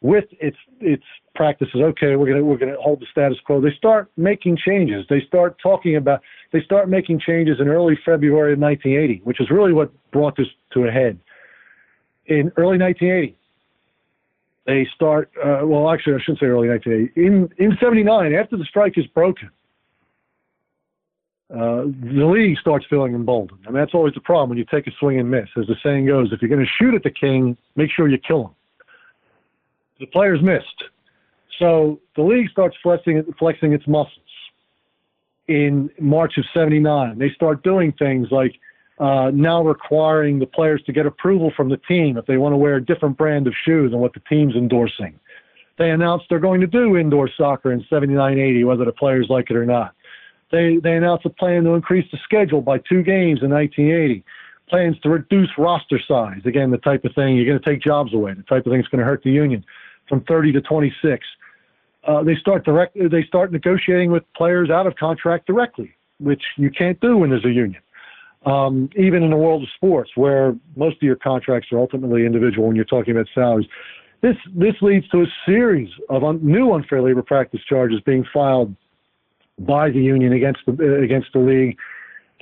with 0.02 0.26
its 0.40 0.58
its 0.80 1.04
practices. 1.36 1.76
Okay, 1.76 2.16
we're 2.16 2.28
gonna 2.28 2.44
we're 2.44 2.58
gonna 2.58 2.76
hold 2.80 3.00
the 3.00 3.06
status 3.12 3.38
quo. 3.46 3.62
They 3.62 3.74
start 3.78 4.10
making 4.18 4.58
changes. 4.58 5.06
They 5.10 5.22
start 5.28 5.58
talking 5.62 5.96
about. 5.96 6.22
They 6.52 6.62
start 6.62 6.90
making 6.90 7.20
changes 7.20 7.58
in 7.60 7.68
early 7.68 7.98
February 8.06 8.54
of 8.54 8.60
1980, 8.60 9.22
which 9.24 9.40
is 9.40 9.50
really 9.50 9.74
what 9.74 9.92
brought 10.12 10.36
this 10.36 10.48
to 10.74 10.86
a 10.86 10.92
head. 10.92 11.20
In 12.26 12.52
early 12.58 12.78
1980, 12.78 13.36
they 14.68 14.86
start, 14.94 15.32
uh, 15.44 15.62
well, 15.64 15.90
actually, 15.90 16.16
I 16.16 16.20
shouldn't 16.20 16.40
say 16.40 16.48
early 16.48 16.68
1980. 16.68 17.26
In, 17.26 17.50
in 17.58 17.78
79, 17.80 18.34
after 18.36 18.58
the 18.58 18.66
strike 18.66 18.98
is 18.98 19.08
broken, 19.08 19.50
uh, 21.50 21.84
the 21.86 22.26
league 22.26 22.58
starts 22.60 22.86
feeling 22.90 23.16
emboldened. 23.16 23.62
And 23.66 23.74
that's 23.74 23.94
always 23.94 24.14
the 24.14 24.20
problem 24.20 24.50
when 24.50 24.58
you 24.58 24.66
take 24.70 24.86
a 24.86 24.92
swing 25.00 25.20
and 25.20 25.32
miss. 25.32 25.48
As 25.58 25.68
the 25.68 25.78
saying 25.82 26.06
goes, 26.06 26.34
if 26.34 26.42
you're 26.42 26.50
going 26.50 26.66
to 26.66 26.72
shoot 26.78 26.94
at 26.94 27.04
the 27.04 27.10
king, 27.10 27.56
make 27.78 27.90
sure 27.90 28.10
you 28.10 28.18
kill 28.18 28.48
him. 28.48 28.52
The 30.02 30.08
players 30.08 30.42
missed. 30.42 30.84
So 31.58 32.02
the 32.18 32.22
league 32.22 32.50
starts 32.50 32.76
flexing, 32.84 33.24
flexing 33.40 33.72
its 33.72 33.88
muscles. 33.88 34.20
In 35.48 35.90
March 35.98 36.38
of 36.38 36.44
79, 36.54 37.18
they 37.18 37.30
start 37.30 37.64
doing 37.64 37.94
things 37.94 38.28
like 38.32 38.60
uh, 39.00 39.32
now 39.34 39.64
requiring 39.64 40.40
the 40.40 40.46
players 40.46 40.82
to 40.84 40.92
get 40.92 41.06
approval 41.06 41.52
from 41.56 41.70
the 41.70 41.78
team 41.78 42.18
if 42.18 42.26
they 42.26 42.38
want 42.38 42.54
to 42.54 42.58
wear 42.58 42.76
a 42.76 42.84
different 42.84 43.18
brand 43.18 43.48
of 43.48 43.54
shoes 43.64 43.92
than 43.92 44.00
what 44.00 44.14
the 44.14 44.22
team's 44.22 44.56
endorsing. 44.56 45.20
They 45.78 45.92
announced 45.92 46.26
they're 46.30 46.40
going 46.40 46.62
to 46.62 46.68
do 46.68 46.98
indoor 46.98 47.30
soccer 47.38 47.72
in 47.72 47.84
79-80, 47.92 48.66
whether 48.66 48.86
the 48.86 48.92
players 48.92 49.28
like 49.30 49.52
it 49.52 49.56
or 49.56 49.66
not. 49.66 49.94
They 50.52 50.78
they 50.78 50.96
announced 50.96 51.26
a 51.26 51.30
plan 51.30 51.66
to 51.66 51.72
increase 51.72 52.10
the 52.10 52.18
schedule 52.24 52.62
by 52.62 52.78
two 52.78 53.04
games 53.04 53.44
in 53.44 53.52
1980. 53.52 54.24
Plans 54.70 55.00
to 55.02 55.10
reduce 55.10 55.50
roster 55.58 56.00
size. 56.08 56.42
Again, 56.46 56.72
the 56.72 56.78
type 56.78 57.06
of 57.06 57.14
thing 57.14 57.36
you're 57.36 57.46
going 57.46 57.60
to 57.60 57.66
take 57.66 57.82
jobs 57.82 58.14
away. 58.14 58.34
The 58.34 58.44
type 58.44 58.66
of 58.66 58.72
thing 58.72 58.80
that's 58.80 58.88
going 58.88 59.00
to 59.00 59.06
hurt 59.06 59.24
the 59.24 59.32
union 59.32 59.64
from 60.08 60.22
30 60.24 60.54
to 60.54 60.62
26. 60.62 61.26
Uh, 62.06 62.24
they 62.24 62.36
start 62.36 62.64
direct. 62.66 62.98
They 62.98 63.24
start 63.24 63.52
negotiating 63.52 64.12
with 64.12 64.24
players 64.36 64.70
out 64.70 64.88
of 64.88 64.96
contract 64.96 65.48
directly, 65.48 65.94
which 66.20 66.44
you 66.56 66.72
can't 66.72 67.00
do 67.02 67.18
when 67.18 67.30
there's 67.30 67.46
a 67.46 67.52
union 67.52 67.82
um, 68.46 68.90
even 68.96 69.24
in 69.24 69.30
the 69.30 69.38
world 69.38 69.64
of 69.64 69.70
sports, 69.76 70.12
where 70.16 70.56
most 70.76 70.98
of 70.98 71.02
your 71.02 71.16
contracts 71.16 71.72
are 71.72 71.80
ultimately 71.80 72.26
individual 72.26 72.68
when 72.68 72.76
you're 72.76 72.86
talking 72.86 73.16
about 73.16 73.28
salaries. 73.34 73.68
This 74.22 74.36
this 74.56 74.76
leads 74.82 75.08
to 75.10 75.22
a 75.22 75.28
series 75.46 75.90
of 76.10 76.24
un, 76.24 76.40
new 76.42 76.74
unfair 76.74 77.02
labor 77.02 77.22
practice 77.22 77.62
charges 77.68 78.02
being 78.02 78.26
filed 78.34 78.76
by 79.60 79.90
the 79.90 80.00
union 80.00 80.34
against 80.34 80.62
the 80.66 81.02
against 81.02 81.34
the 81.34 81.40
league. 81.40 81.78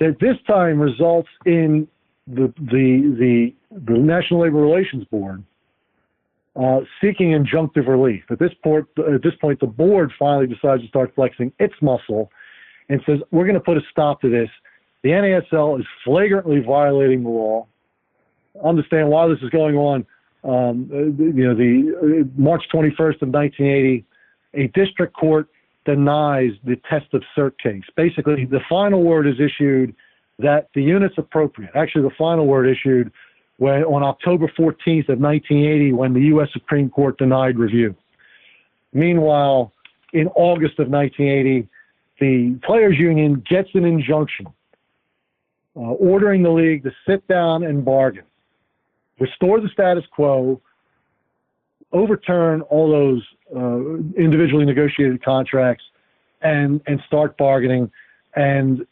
That 0.00 0.18
this 0.20 0.36
time 0.46 0.78
results 0.78 1.28
in 1.44 1.88
the 2.26 2.52
the 2.56 3.14
the, 3.18 3.54
the 3.70 3.98
National 3.98 4.40
Labor 4.40 4.60
Relations 4.60 5.04
Board 5.04 5.42
uh, 6.56 6.80
seeking 7.00 7.30
injunctive 7.30 7.86
relief. 7.86 8.24
At 8.30 8.38
this 8.38 8.52
point, 8.64 8.86
at 8.98 9.22
this 9.22 9.34
point, 9.40 9.60
the 9.60 9.66
board 9.66 10.12
finally 10.18 10.46
decides 10.46 10.82
to 10.82 10.88
start 10.88 11.14
flexing 11.14 11.52
its 11.58 11.74
muscle 11.82 12.30
and 12.88 13.02
says, 13.06 13.18
"We're 13.30 13.44
going 13.44 13.54
to 13.54 13.60
put 13.60 13.76
a 13.76 13.82
stop 13.90 14.20
to 14.22 14.30
this." 14.30 14.48
The 15.06 15.12
NASL 15.12 15.78
is 15.78 15.86
flagrantly 16.02 16.58
violating 16.58 17.22
the 17.22 17.28
law. 17.28 17.68
Understand 18.64 19.08
why 19.08 19.28
this 19.28 19.38
is 19.40 19.50
going 19.50 19.76
on. 19.76 20.04
Um, 20.42 20.88
you 20.90 21.46
know, 21.46 21.54
the 21.54 22.24
uh, 22.24 22.28
March 22.36 22.64
21st 22.74 23.22
of 23.22 23.28
1980, 23.28 24.04
a 24.54 24.66
district 24.74 25.14
court 25.14 25.46
denies 25.84 26.54
the 26.64 26.74
test 26.90 27.06
of 27.14 27.22
cert 27.38 27.52
case. 27.62 27.84
Basically, 27.94 28.46
the 28.46 28.58
final 28.68 29.04
word 29.04 29.28
is 29.28 29.36
issued 29.38 29.94
that 30.40 30.70
the 30.74 30.82
unit's 30.82 31.14
appropriate. 31.18 31.70
Actually, 31.76 32.02
the 32.02 32.14
final 32.18 32.48
word 32.48 32.68
issued 32.68 33.12
when, 33.58 33.84
on 33.84 34.02
October 34.02 34.48
14th 34.58 35.08
of 35.08 35.20
1980 35.20 35.92
when 35.92 36.14
the 36.14 36.22
U.S. 36.22 36.48
Supreme 36.52 36.90
Court 36.90 37.16
denied 37.16 37.58
review. 37.58 37.94
Meanwhile, 38.92 39.72
in 40.12 40.26
August 40.34 40.80
of 40.80 40.88
1980, 40.88 41.68
the 42.18 42.58
players' 42.66 42.98
union 42.98 43.44
gets 43.48 43.68
an 43.74 43.84
injunction 43.84 44.48
uh, 45.76 45.80
ordering 45.80 46.42
the 46.42 46.50
league 46.50 46.82
to 46.84 46.90
sit 47.06 47.26
down 47.28 47.62
and 47.62 47.84
bargain, 47.84 48.24
restore 49.20 49.60
the 49.60 49.68
status 49.68 50.04
quo, 50.10 50.60
overturn 51.92 52.62
all 52.62 52.90
those 52.90 53.22
uh, 53.54 53.96
individually 54.20 54.64
negotiated 54.64 55.22
contracts, 55.22 55.84
and 56.42 56.80
and 56.86 57.00
start 57.06 57.36
bargaining. 57.36 57.90
And 58.34 58.86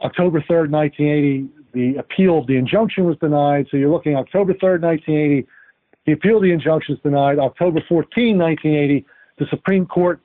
October 0.00 0.40
3rd, 0.40 0.70
1980, 0.70 1.48
the 1.72 1.96
appeal 1.98 2.38
of 2.38 2.46
the 2.46 2.56
injunction 2.56 3.04
was 3.04 3.16
denied. 3.18 3.66
So 3.70 3.76
you're 3.76 3.90
looking 3.90 4.16
October 4.16 4.54
3rd, 4.54 4.82
1980. 4.82 5.46
The 6.06 6.12
appeal 6.12 6.36
of 6.36 6.42
the 6.42 6.52
injunction 6.52 6.94
is 6.94 7.00
denied. 7.02 7.38
October 7.38 7.80
14, 7.88 8.38
1980, 8.38 9.06
the 9.38 9.46
Supreme 9.50 9.86
Court 9.86 10.20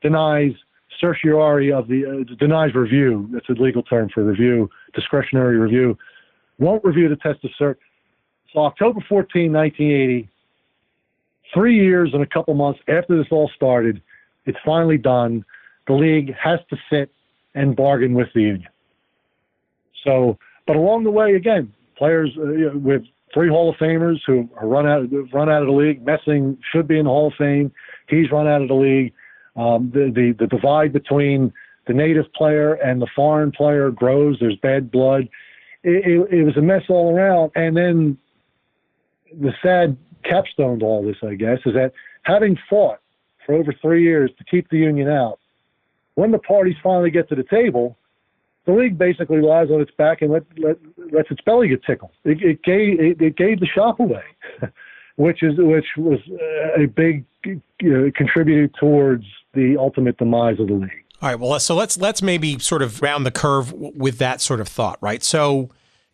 denies 0.00 0.52
certiorari 1.00 1.72
of 1.72 1.88
the 1.88 2.04
uh, 2.04 2.34
denies 2.36 2.74
review. 2.74 3.28
That's 3.32 3.48
a 3.48 3.52
legal 3.52 3.82
term 3.82 4.08
for 4.12 4.24
review, 4.24 4.70
discretionary 4.94 5.58
review. 5.58 5.96
Won't 6.58 6.84
review 6.84 7.08
the 7.08 7.16
test 7.16 7.44
of 7.44 7.50
cert. 7.60 7.76
So 8.52 8.60
October 8.60 9.04
14, 9.08 9.52
1980, 9.52 10.28
three 11.54 11.76
years 11.76 12.10
and 12.12 12.22
a 12.22 12.26
couple 12.26 12.54
months 12.54 12.80
after 12.88 13.16
this 13.16 13.26
all 13.30 13.50
started, 13.54 14.02
it's 14.46 14.58
finally 14.64 14.98
done. 14.98 15.44
The 15.86 15.94
league 15.94 16.34
has 16.34 16.60
to 16.70 16.76
sit 16.90 17.10
and 17.54 17.76
bargain 17.76 18.14
with 18.14 18.28
the 18.34 18.42
union. 18.42 18.68
So, 20.04 20.38
but 20.66 20.76
along 20.76 21.04
the 21.04 21.10
way, 21.10 21.34
again, 21.34 21.72
players 21.96 22.30
uh, 22.38 22.78
with 22.78 23.02
three 23.34 23.48
Hall 23.48 23.70
of 23.70 23.76
Famers 23.76 24.18
who 24.26 24.48
are 24.56 24.66
run 24.66 24.86
out 24.86 25.08
run 25.32 25.50
out 25.50 25.62
of 25.62 25.68
the 25.68 25.74
league. 25.74 26.04
Messing 26.04 26.56
should 26.72 26.88
be 26.88 26.98
in 26.98 27.04
the 27.04 27.10
Hall 27.10 27.28
of 27.28 27.34
Fame. 27.38 27.72
He's 28.08 28.30
run 28.30 28.46
out 28.46 28.62
of 28.62 28.68
the 28.68 28.74
league. 28.74 29.12
Um, 29.58 29.90
the, 29.92 30.12
the, 30.14 30.34
the 30.38 30.46
divide 30.46 30.92
between 30.92 31.52
the 31.86 31.92
native 31.92 32.32
player 32.34 32.74
and 32.74 33.02
the 33.02 33.08
foreign 33.14 33.50
player 33.50 33.90
grows. 33.90 34.36
There's 34.40 34.56
bad 34.56 34.90
blood. 34.90 35.28
It, 35.82 36.06
it, 36.06 36.40
it 36.40 36.44
was 36.44 36.56
a 36.56 36.62
mess 36.62 36.82
all 36.88 37.14
around. 37.16 37.50
And 37.56 37.76
then 37.76 38.18
the 39.32 39.52
sad 39.62 39.96
capstone 40.24 40.78
to 40.80 40.84
all 40.84 41.04
this, 41.04 41.16
I 41.22 41.34
guess, 41.34 41.58
is 41.66 41.74
that 41.74 41.92
having 42.22 42.56
fought 42.70 43.00
for 43.44 43.54
over 43.54 43.74
three 43.82 44.04
years 44.04 44.30
to 44.38 44.44
keep 44.44 44.68
the 44.70 44.78
union 44.78 45.08
out, 45.08 45.40
when 46.14 46.30
the 46.30 46.38
parties 46.38 46.76
finally 46.82 47.10
get 47.10 47.28
to 47.30 47.34
the 47.34 47.44
table, 47.44 47.96
the 48.66 48.72
league 48.72 48.98
basically 48.98 49.40
lies 49.40 49.68
on 49.70 49.80
its 49.80 49.90
back 49.96 50.20
and 50.20 50.30
let, 50.30 50.42
let 50.58 50.76
lets 51.12 51.30
its 51.30 51.40
belly 51.40 51.68
get 51.68 51.82
tickled. 51.84 52.10
It, 52.24 52.42
it 52.42 52.62
gave 52.62 53.00
it, 53.00 53.20
it, 53.20 53.36
gave 53.36 53.60
the 53.60 53.66
shop 53.66 53.98
away, 53.98 54.24
which 55.16 55.42
is 55.42 55.54
which 55.56 55.86
was 55.96 56.18
a 56.76 56.86
big 56.86 57.24
uh, 57.56 58.10
contributed 58.14 58.74
towards 58.78 59.24
the 59.54 59.76
ultimate 59.78 60.16
demise 60.18 60.60
of 60.60 60.68
the 60.68 60.74
league. 60.74 61.04
All 61.20 61.28
right. 61.28 61.38
Well, 61.38 61.58
so 61.58 61.74
let's 61.74 61.98
let's 61.98 62.22
maybe 62.22 62.58
sort 62.58 62.82
of 62.82 63.02
round 63.02 63.26
the 63.26 63.30
curve 63.30 63.72
with 63.72 64.18
that 64.18 64.40
sort 64.40 64.60
of 64.60 64.68
thought, 64.68 64.98
right? 65.00 65.22
So, 65.22 65.70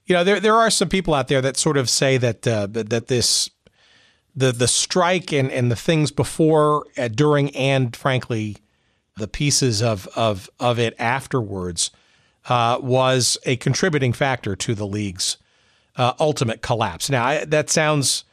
you 0.07 0.15
know, 0.15 0.25
there 0.25 0.41
there 0.41 0.55
are 0.55 0.71
some 0.71 0.89
people 0.89 1.13
out 1.13 1.29
there 1.29 1.43
that 1.43 1.57
sort 1.57 1.77
of 1.77 1.91
say 1.91 2.17
that 2.17 2.47
uh, 2.47 2.69
that 2.71 3.09
this 3.09 3.51
the 4.35 4.51
the 4.51 4.69
strike 4.69 5.33
and 5.33 5.51
and 5.51 5.71
the 5.71 5.77
things 5.77 6.11
before, 6.11 6.87
uh, 6.97 7.09
during, 7.09 7.55
and 7.55 7.95
frankly, 7.95 8.57
the 9.17 9.29
pieces 9.29 9.83
of 9.83 10.09
of 10.17 10.49
of 10.59 10.79
it 10.79 10.95
afterwards 10.99 11.91
uh, 12.49 12.79
was 12.81 13.39
a 13.45 13.57
contributing 13.57 14.13
factor 14.13 14.57
to 14.57 14.75
the 14.75 14.87
league's 14.87 15.37
uh, 15.97 16.13
ultimate 16.19 16.63
collapse. 16.63 17.11
Now, 17.11 17.25
I, 17.27 17.45
that 17.45 17.71
sounds 17.71 18.25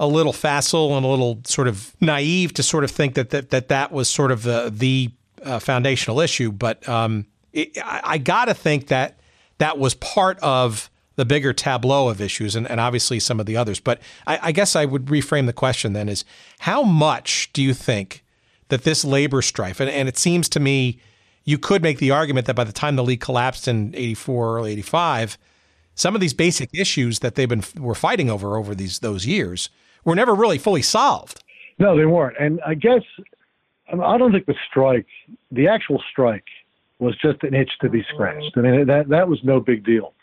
a 0.00 0.06
little 0.06 0.32
facile 0.32 0.96
and 0.96 1.06
a 1.06 1.08
little 1.08 1.40
sort 1.44 1.68
of 1.68 1.94
naive 2.00 2.52
to 2.54 2.62
sort 2.62 2.84
of 2.84 2.90
think 2.90 3.14
that 3.14 3.30
that 3.30 3.50
that, 3.50 3.68
that 3.68 3.92
was 3.92 4.08
sort 4.08 4.32
of 4.32 4.42
the 4.42 4.72
the 4.74 5.10
uh, 5.42 5.58
foundational 5.58 6.20
issue, 6.20 6.50
but 6.50 6.86
um, 6.88 7.26
it, 7.52 7.76
I, 7.78 8.00
I 8.04 8.18
got 8.18 8.46
to 8.46 8.54
think 8.54 8.88
that 8.88 9.18
that 9.58 9.78
was 9.78 9.94
part 9.94 10.38
of 10.40 10.90
the 11.16 11.24
bigger 11.24 11.52
tableau 11.52 12.08
of 12.08 12.20
issues, 12.20 12.56
and, 12.56 12.68
and 12.68 12.80
obviously 12.80 13.20
some 13.20 13.38
of 13.38 13.46
the 13.46 13.56
others. 13.56 13.78
But 13.78 14.00
I, 14.26 14.38
I 14.42 14.52
guess 14.52 14.74
I 14.74 14.84
would 14.84 15.06
reframe 15.06 15.46
the 15.46 15.52
question 15.52 15.92
then: 15.92 16.08
is 16.08 16.24
how 16.60 16.82
much 16.82 17.50
do 17.52 17.62
you 17.62 17.74
think 17.74 18.24
that 18.68 18.82
this 18.82 19.04
labor 19.04 19.42
strife, 19.42 19.80
and, 19.80 19.90
and 19.90 20.08
it 20.08 20.18
seems 20.18 20.48
to 20.50 20.60
me 20.60 20.98
you 21.44 21.58
could 21.58 21.82
make 21.82 21.98
the 21.98 22.10
argument 22.10 22.46
that 22.46 22.56
by 22.56 22.64
the 22.64 22.72
time 22.72 22.96
the 22.96 23.04
league 23.04 23.20
collapsed 23.20 23.68
in 23.68 23.94
'84, 23.94 24.58
early 24.58 24.72
'85, 24.72 25.38
some 25.94 26.14
of 26.14 26.20
these 26.20 26.34
basic 26.34 26.70
issues 26.72 27.20
that 27.20 27.36
they've 27.36 27.48
been 27.48 27.62
were 27.78 27.94
fighting 27.94 28.28
over 28.28 28.56
over 28.56 28.74
these 28.74 28.98
those 28.98 29.24
years 29.26 29.68
were 30.04 30.14
never 30.14 30.34
really 30.34 30.58
fully 30.58 30.82
solved. 30.82 31.42
No, 31.78 31.96
they 31.96 32.06
weren't. 32.06 32.36
And 32.38 32.60
I 32.66 32.74
guess 32.74 33.02
um, 33.92 34.00
I 34.00 34.16
don't 34.18 34.32
think 34.32 34.46
the 34.46 34.54
strike, 34.70 35.06
the 35.50 35.68
actual 35.68 36.02
strike, 36.10 36.44
was 36.98 37.16
just 37.16 37.42
an 37.42 37.54
itch 37.54 37.72
to 37.80 37.88
be 37.88 38.04
scratched. 38.14 38.52
I 38.56 38.60
mean, 38.60 38.86
that 38.86 39.08
that 39.08 39.28
was 39.28 39.40
no 39.42 39.60
big 39.60 39.84
deal. 39.84 40.14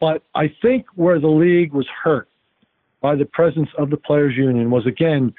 But 0.00 0.22
I 0.34 0.52
think 0.60 0.86
where 0.94 1.18
the 1.18 1.28
league 1.28 1.72
was 1.72 1.86
hurt 2.02 2.28
by 3.00 3.14
the 3.16 3.24
presence 3.24 3.68
of 3.78 3.90
the 3.90 3.96
players' 3.96 4.36
union 4.36 4.70
was 4.70 4.86
again 4.86 5.34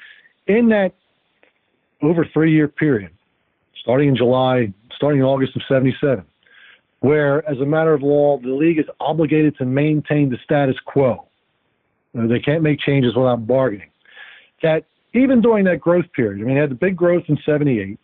in 0.46 0.68
that 0.70 0.94
over 2.02 2.26
three-year 2.32 2.68
period, 2.68 3.12
starting 3.80 4.08
in 4.08 4.16
July, 4.16 4.72
starting 4.96 5.20
in 5.20 5.26
August 5.26 5.56
of 5.56 5.62
'77, 5.68 6.24
where, 7.00 7.48
as 7.48 7.58
a 7.60 7.66
matter 7.66 7.94
of 7.94 8.02
law, 8.02 8.38
the 8.38 8.48
league 8.48 8.78
is 8.78 8.86
obligated 9.00 9.56
to 9.58 9.64
maintain 9.64 10.28
the 10.28 10.38
status 10.44 10.76
quo. 10.84 11.26
They 12.14 12.38
can't 12.38 12.62
make 12.62 12.78
changes 12.78 13.14
without 13.16 13.46
bargaining. 13.46 13.90
That 14.62 14.84
even 15.14 15.40
during 15.40 15.64
that 15.64 15.80
growth 15.80 16.06
period, 16.14 16.42
I 16.42 16.44
mean, 16.44 16.54
they 16.54 16.60
had 16.60 16.70
the 16.70 16.76
big 16.76 16.96
growth 16.96 17.24
in 17.28 17.38
78, 17.44 17.98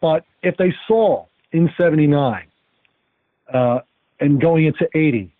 but 0.00 0.24
if 0.42 0.56
they 0.58 0.74
saw 0.86 1.26
in 1.52 1.70
79 1.76 2.46
uh, 3.52 3.78
and 4.20 4.40
going 4.40 4.66
into 4.66 4.86
80 4.94 5.34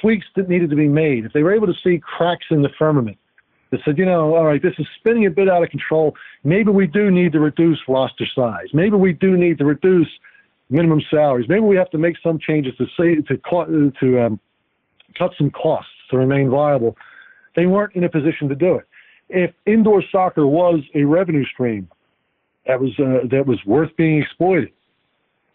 tweaks 0.00 0.26
that 0.36 0.48
needed 0.48 0.70
to 0.70 0.76
be 0.76 0.88
made, 0.88 1.24
if 1.24 1.32
they 1.32 1.42
were 1.42 1.54
able 1.54 1.66
to 1.66 1.74
see 1.84 2.00
cracks 2.02 2.46
in 2.50 2.62
the 2.62 2.70
firmament 2.78 3.18
that 3.70 3.80
said, 3.84 3.98
you 3.98 4.06
know, 4.06 4.34
all 4.34 4.44
right, 4.44 4.62
this 4.62 4.74
is 4.78 4.86
spinning 4.98 5.26
a 5.26 5.30
bit 5.30 5.48
out 5.48 5.62
of 5.62 5.68
control, 5.68 6.14
maybe 6.44 6.70
we 6.70 6.86
do 6.86 7.10
need 7.10 7.32
to 7.32 7.40
reduce 7.40 7.78
roster 7.86 8.26
size, 8.34 8.68
maybe 8.72 8.96
we 8.96 9.12
do 9.12 9.36
need 9.36 9.58
to 9.58 9.64
reduce 9.66 10.08
minimum 10.70 11.02
salaries, 11.10 11.48
maybe 11.48 11.60
we 11.60 11.76
have 11.76 11.90
to 11.90 11.98
make 11.98 12.16
some 12.22 12.38
changes 12.38 12.74
to 12.76 12.86
say 12.98 13.16
to 13.16 13.92
to 14.00 14.20
um, 14.20 14.40
cut 15.18 15.32
some 15.36 15.50
costs 15.50 15.90
to 16.10 16.16
remain 16.16 16.48
viable. 16.48 16.96
They 17.58 17.66
weren't 17.66 17.96
in 17.96 18.04
a 18.04 18.08
position 18.08 18.48
to 18.50 18.54
do 18.54 18.76
it. 18.76 18.86
If 19.28 19.50
indoor 19.66 20.00
soccer 20.12 20.46
was 20.46 20.78
a 20.94 21.02
revenue 21.02 21.44
stream 21.44 21.88
that 22.68 22.80
was 22.80 22.92
uh, 23.00 23.26
that 23.32 23.48
was 23.48 23.58
worth 23.66 23.90
being 23.96 24.22
exploited, 24.22 24.70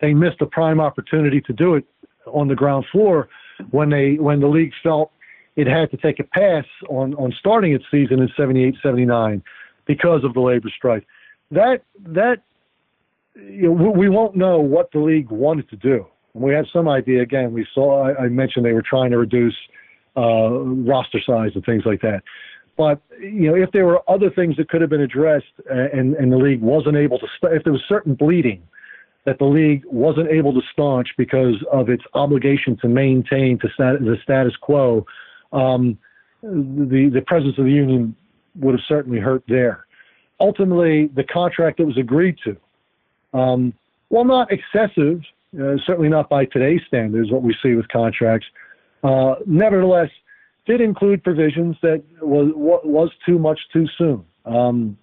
they 0.01 0.13
missed 0.13 0.41
a 0.41 0.45
prime 0.45 0.81
opportunity 0.81 1.39
to 1.39 1.53
do 1.53 1.75
it 1.75 1.85
on 2.25 2.49
the 2.49 2.55
ground 2.55 2.83
floor 2.91 3.29
when 3.71 3.89
they 3.89 4.15
when 4.15 4.41
the 4.41 4.47
league 4.47 4.73
felt 4.83 5.13
it 5.55 5.65
had 5.65 5.91
to 5.91 5.97
take 5.97 6.19
a 6.19 6.25
pass 6.25 6.65
on 6.89 7.13
on 7.13 7.33
starting 7.39 7.71
its 7.71 7.85
season 7.89 8.19
in 8.19 8.29
78 8.35 8.75
79 8.83 9.41
because 9.85 10.25
of 10.25 10.33
the 10.33 10.41
labor 10.41 10.69
strike 10.75 11.07
that 11.51 11.83
that 11.99 12.43
you 13.35 13.73
know, 13.73 13.91
we 13.91 14.09
won't 14.09 14.35
know 14.35 14.59
what 14.59 14.91
the 14.91 14.99
league 14.99 15.31
wanted 15.31 15.69
to 15.69 15.77
do. 15.77 16.05
We 16.33 16.53
have 16.53 16.65
some 16.73 16.89
idea. 16.89 17.21
Again 17.21 17.53
we 17.53 17.65
saw 17.73 18.09
i, 18.09 18.25
I 18.25 18.27
mentioned 18.27 18.65
they 18.65 18.73
were 18.73 18.83
trying 18.85 19.11
to 19.11 19.17
reduce 19.17 19.55
uh, 20.17 20.49
roster 20.49 21.19
size 21.25 21.51
and 21.55 21.65
things 21.65 21.83
like 21.85 22.01
that 22.01 22.23
but 22.77 23.01
you 23.19 23.51
know, 23.51 23.55
if 23.55 23.71
there 23.71 23.85
were 23.85 24.01
other 24.09 24.29
things 24.31 24.57
that 24.57 24.69
could 24.69 24.81
have 24.81 24.89
been 24.89 25.01
addressed, 25.01 25.45
uh, 25.69 25.89
and 25.93 26.15
and 26.15 26.31
the 26.31 26.37
league 26.37 26.61
wasn't 26.61 26.97
able 26.97 27.19
to, 27.19 27.27
st- 27.37 27.53
if 27.53 27.63
there 27.63 27.73
was 27.73 27.83
certain 27.87 28.15
bleeding 28.15 28.63
that 29.25 29.39
the 29.39 29.45
league 29.45 29.83
wasn't 29.85 30.29
able 30.29 30.53
to 30.53 30.61
staunch 30.73 31.09
because 31.17 31.55
of 31.71 31.89
its 31.89 32.03
obligation 32.13 32.75
to 32.81 32.89
maintain 32.89 33.57
to 33.59 33.69
stat- 33.73 33.99
the 34.01 34.17
status 34.23 34.55
quo, 34.59 35.05
um, 35.51 35.97
the 36.41 37.09
the 37.13 37.21
presence 37.21 37.57
of 37.57 37.65
the 37.65 37.71
union 37.71 38.15
would 38.55 38.73
have 38.73 38.83
certainly 38.87 39.19
hurt 39.19 39.43
there. 39.47 39.85
Ultimately, 40.39 41.07
the 41.07 41.23
contract 41.23 41.77
that 41.77 41.85
was 41.85 41.97
agreed 41.97 42.37
to, 42.43 42.57
um, 43.37 43.73
while 44.09 44.25
not 44.25 44.51
excessive, 44.51 45.21
uh, 45.59 45.77
certainly 45.85 46.09
not 46.09 46.27
by 46.27 46.45
today's 46.45 46.81
standards, 46.87 47.31
what 47.31 47.43
we 47.43 47.55
see 47.61 47.75
with 47.75 47.87
contracts, 47.89 48.47
uh, 49.03 49.35
nevertheless 49.45 50.09
did 50.65 50.81
include 50.81 51.23
provisions 51.23 51.75
that 51.81 52.03
was 52.21 52.51
was 52.55 53.09
too 53.25 53.37
much 53.37 53.59
too 53.71 53.87
soon. 53.97 54.23
Um, 54.45 54.97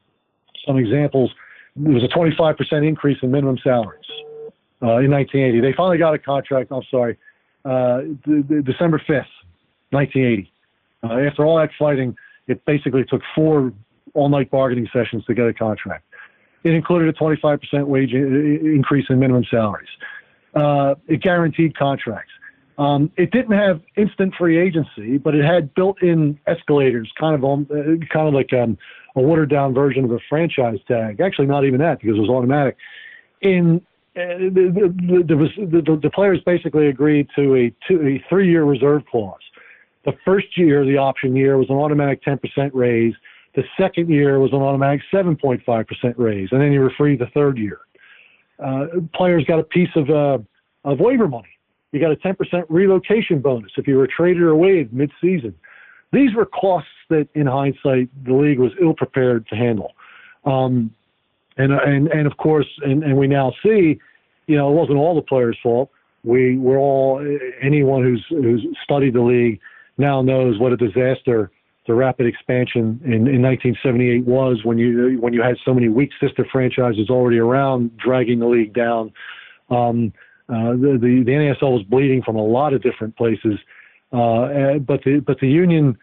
some 0.67 0.79
examples: 0.79 1.31
there 1.77 1.93
was 1.93 2.03
a 2.03 2.09
25% 2.09 2.87
increase 2.87 3.19
in 3.23 3.31
minimum 3.31 3.59
salaries 3.63 4.05
uh, 4.83 4.99
in 4.99 5.11
1980. 5.11 5.61
They 5.61 5.73
finally 5.77 5.99
got 5.99 6.15
a 6.15 6.19
contract. 6.19 6.73
I'm 6.73 6.83
sorry, 6.91 7.19
uh, 7.65 8.01
December 8.25 8.99
5th, 9.07 9.27
1980. 9.91 10.53
Uh, 11.03 11.29
after 11.29 11.45
all 11.45 11.59
that 11.59 11.71
fighting, 11.79 12.17
it 12.47 12.65
basically 12.65 13.05
took 13.05 13.23
four 13.35 13.73
all-night 14.15 14.51
bargaining 14.51 14.89
sessions 14.93 15.25
to 15.27 15.35
get 15.35 15.47
a 15.47 15.55
contract. 15.55 16.05
It 16.65 16.75
included 16.75 17.09
a 17.09 17.13
25% 17.13 17.87
wage 17.87 18.13
increase 18.13 19.07
in 19.09 19.19
minimum 19.19 19.45
salaries. 19.51 19.89
Uh, 20.55 20.95
it 21.07 21.23
guaranteed 21.23 21.77
contracts. 21.77 22.33
Um, 22.81 23.13
it 23.19 23.31
didn't 23.31 23.53
have 23.53 23.83
instant 23.99 24.35
free 24.39 24.57
agency, 24.59 25.19
but 25.19 25.35
it 25.35 25.45
had 25.45 25.75
built-in 25.75 26.41
escalators, 26.47 27.13
kind 27.21 27.35
of 27.35 27.45
um, 27.45 27.67
kind 28.11 28.27
of 28.27 28.33
like 28.33 28.55
um, 28.55 28.79
a 29.17 29.21
watered-down 29.21 29.75
version 29.75 30.03
of 30.07 30.13
a 30.13 30.19
franchise 30.31 30.79
tag. 30.89 31.21
Actually, 31.21 31.47
not 31.47 31.67
even 31.67 31.79
that 31.81 32.01
because 32.01 32.17
it 32.17 32.21
was 32.21 32.31
automatic. 32.31 32.79
In 33.43 33.83
uh, 34.17 34.49
the, 34.49 34.73
the, 34.97 35.25
the, 35.29 35.83
the, 35.83 36.01
the 36.03 36.11
players 36.11 36.41
basically 36.47 36.89
agreed 36.89 37.29
to 37.37 37.55
a, 37.55 37.75
two, 37.87 38.01
a 38.01 38.25
three-year 38.31 38.65
reserve 38.65 39.03
clause. 39.11 39.43
The 40.07 40.13
first 40.25 40.57
year, 40.57 40.87
the 40.87 40.97
option 40.97 41.37
year, 41.37 41.59
was 41.59 41.69
an 41.69 41.77
automatic 41.77 42.25
10% 42.25 42.71
raise. 42.73 43.13
The 43.57 43.65
second 43.79 44.09
year 44.09 44.39
was 44.39 44.55
an 44.55 44.63
automatic 44.63 45.03
7.5% 45.13 46.15
raise, 46.17 46.49
and 46.51 46.63
then 46.63 46.73
you 46.73 46.81
were 46.81 46.93
free 46.97 47.15
the 47.15 47.29
third 47.35 47.59
year. 47.59 47.81
Uh, 48.59 48.87
players 49.15 49.45
got 49.45 49.59
a 49.59 49.65
piece 49.65 49.91
of 49.97 50.09
uh, 50.09 50.39
of 50.85 50.99
waiver 50.99 51.29
money 51.29 51.51
you 51.93 52.01
got 52.01 52.13
a 52.13 52.17
10% 52.17 52.65
relocation 52.69 53.41
bonus 53.41 53.73
if 53.77 53.87
you 53.87 53.97
were 53.97 54.07
traded 54.07 54.43
or 54.43 54.55
waived 54.55 54.93
mid-season. 54.93 55.55
These 56.13 56.35
were 56.35 56.47
costs 56.47 56.91
that, 57.09 57.29
in 57.35 57.47
hindsight, 57.47 58.09
the 58.25 58.35
league 58.35 58.59
was 58.59 58.73
ill 58.81 58.95
prepared 58.95 59.47
to 59.49 59.57
handle. 59.57 59.93
Um, 60.45 60.93
and, 61.57 61.73
and, 61.73 62.09
and 62.09 62.27
of 62.27 62.37
course, 62.37 62.67
and, 62.83 63.03
and 63.03 63.17
we 63.17 63.27
now 63.27 63.53
see, 63.63 63.99
you 64.47 64.57
know, 64.57 64.71
it 64.71 64.75
wasn't 64.75 64.99
all 64.99 65.15
the 65.15 65.23
players' 65.23 65.59
fault. 65.63 65.91
We 66.25 66.59
were 66.59 66.79
all, 66.79 67.25
anyone 67.63 68.03
who's, 68.03 68.25
who's 68.29 68.67
studied 68.85 69.15
the 69.15 69.23
league 69.23 69.61
now 69.99 70.23
knows 70.23 70.59
what 70.59 70.73
a 70.73 70.77
disaster 70.77 71.51
the 71.87 71.95
rapid 71.95 72.27
expansion 72.27 73.01
in, 73.05 73.27
in 73.27 73.43
1978 73.43 74.25
was 74.25 74.65
when 74.65 74.79
you 74.79 75.19
when 75.21 75.33
you 75.33 75.43
had 75.43 75.57
so 75.65 75.75
many 75.75 75.89
weak 75.89 76.11
sister 76.21 76.47
franchises 76.53 77.11
already 77.11 77.39
around 77.39 77.97
dragging 77.97 78.39
the 78.39 78.47
league 78.47 78.73
down. 78.73 79.13
Um, 79.71 80.13
uh, 80.53 80.73
the, 80.73 80.99
the, 81.01 81.23
the 81.25 81.33
NASL 81.33 81.73
was 81.79 81.85
bleeding 81.85 82.23
from 82.23 82.37
a 82.37 82.45
lot 82.45 82.73
of 82.75 82.83
different 82.83 83.17
places, 83.17 83.57
uh, 84.13 84.79
but 84.79 85.01
the 85.05 85.23
but 85.25 85.39
the 85.41 85.49
union 85.49 85.97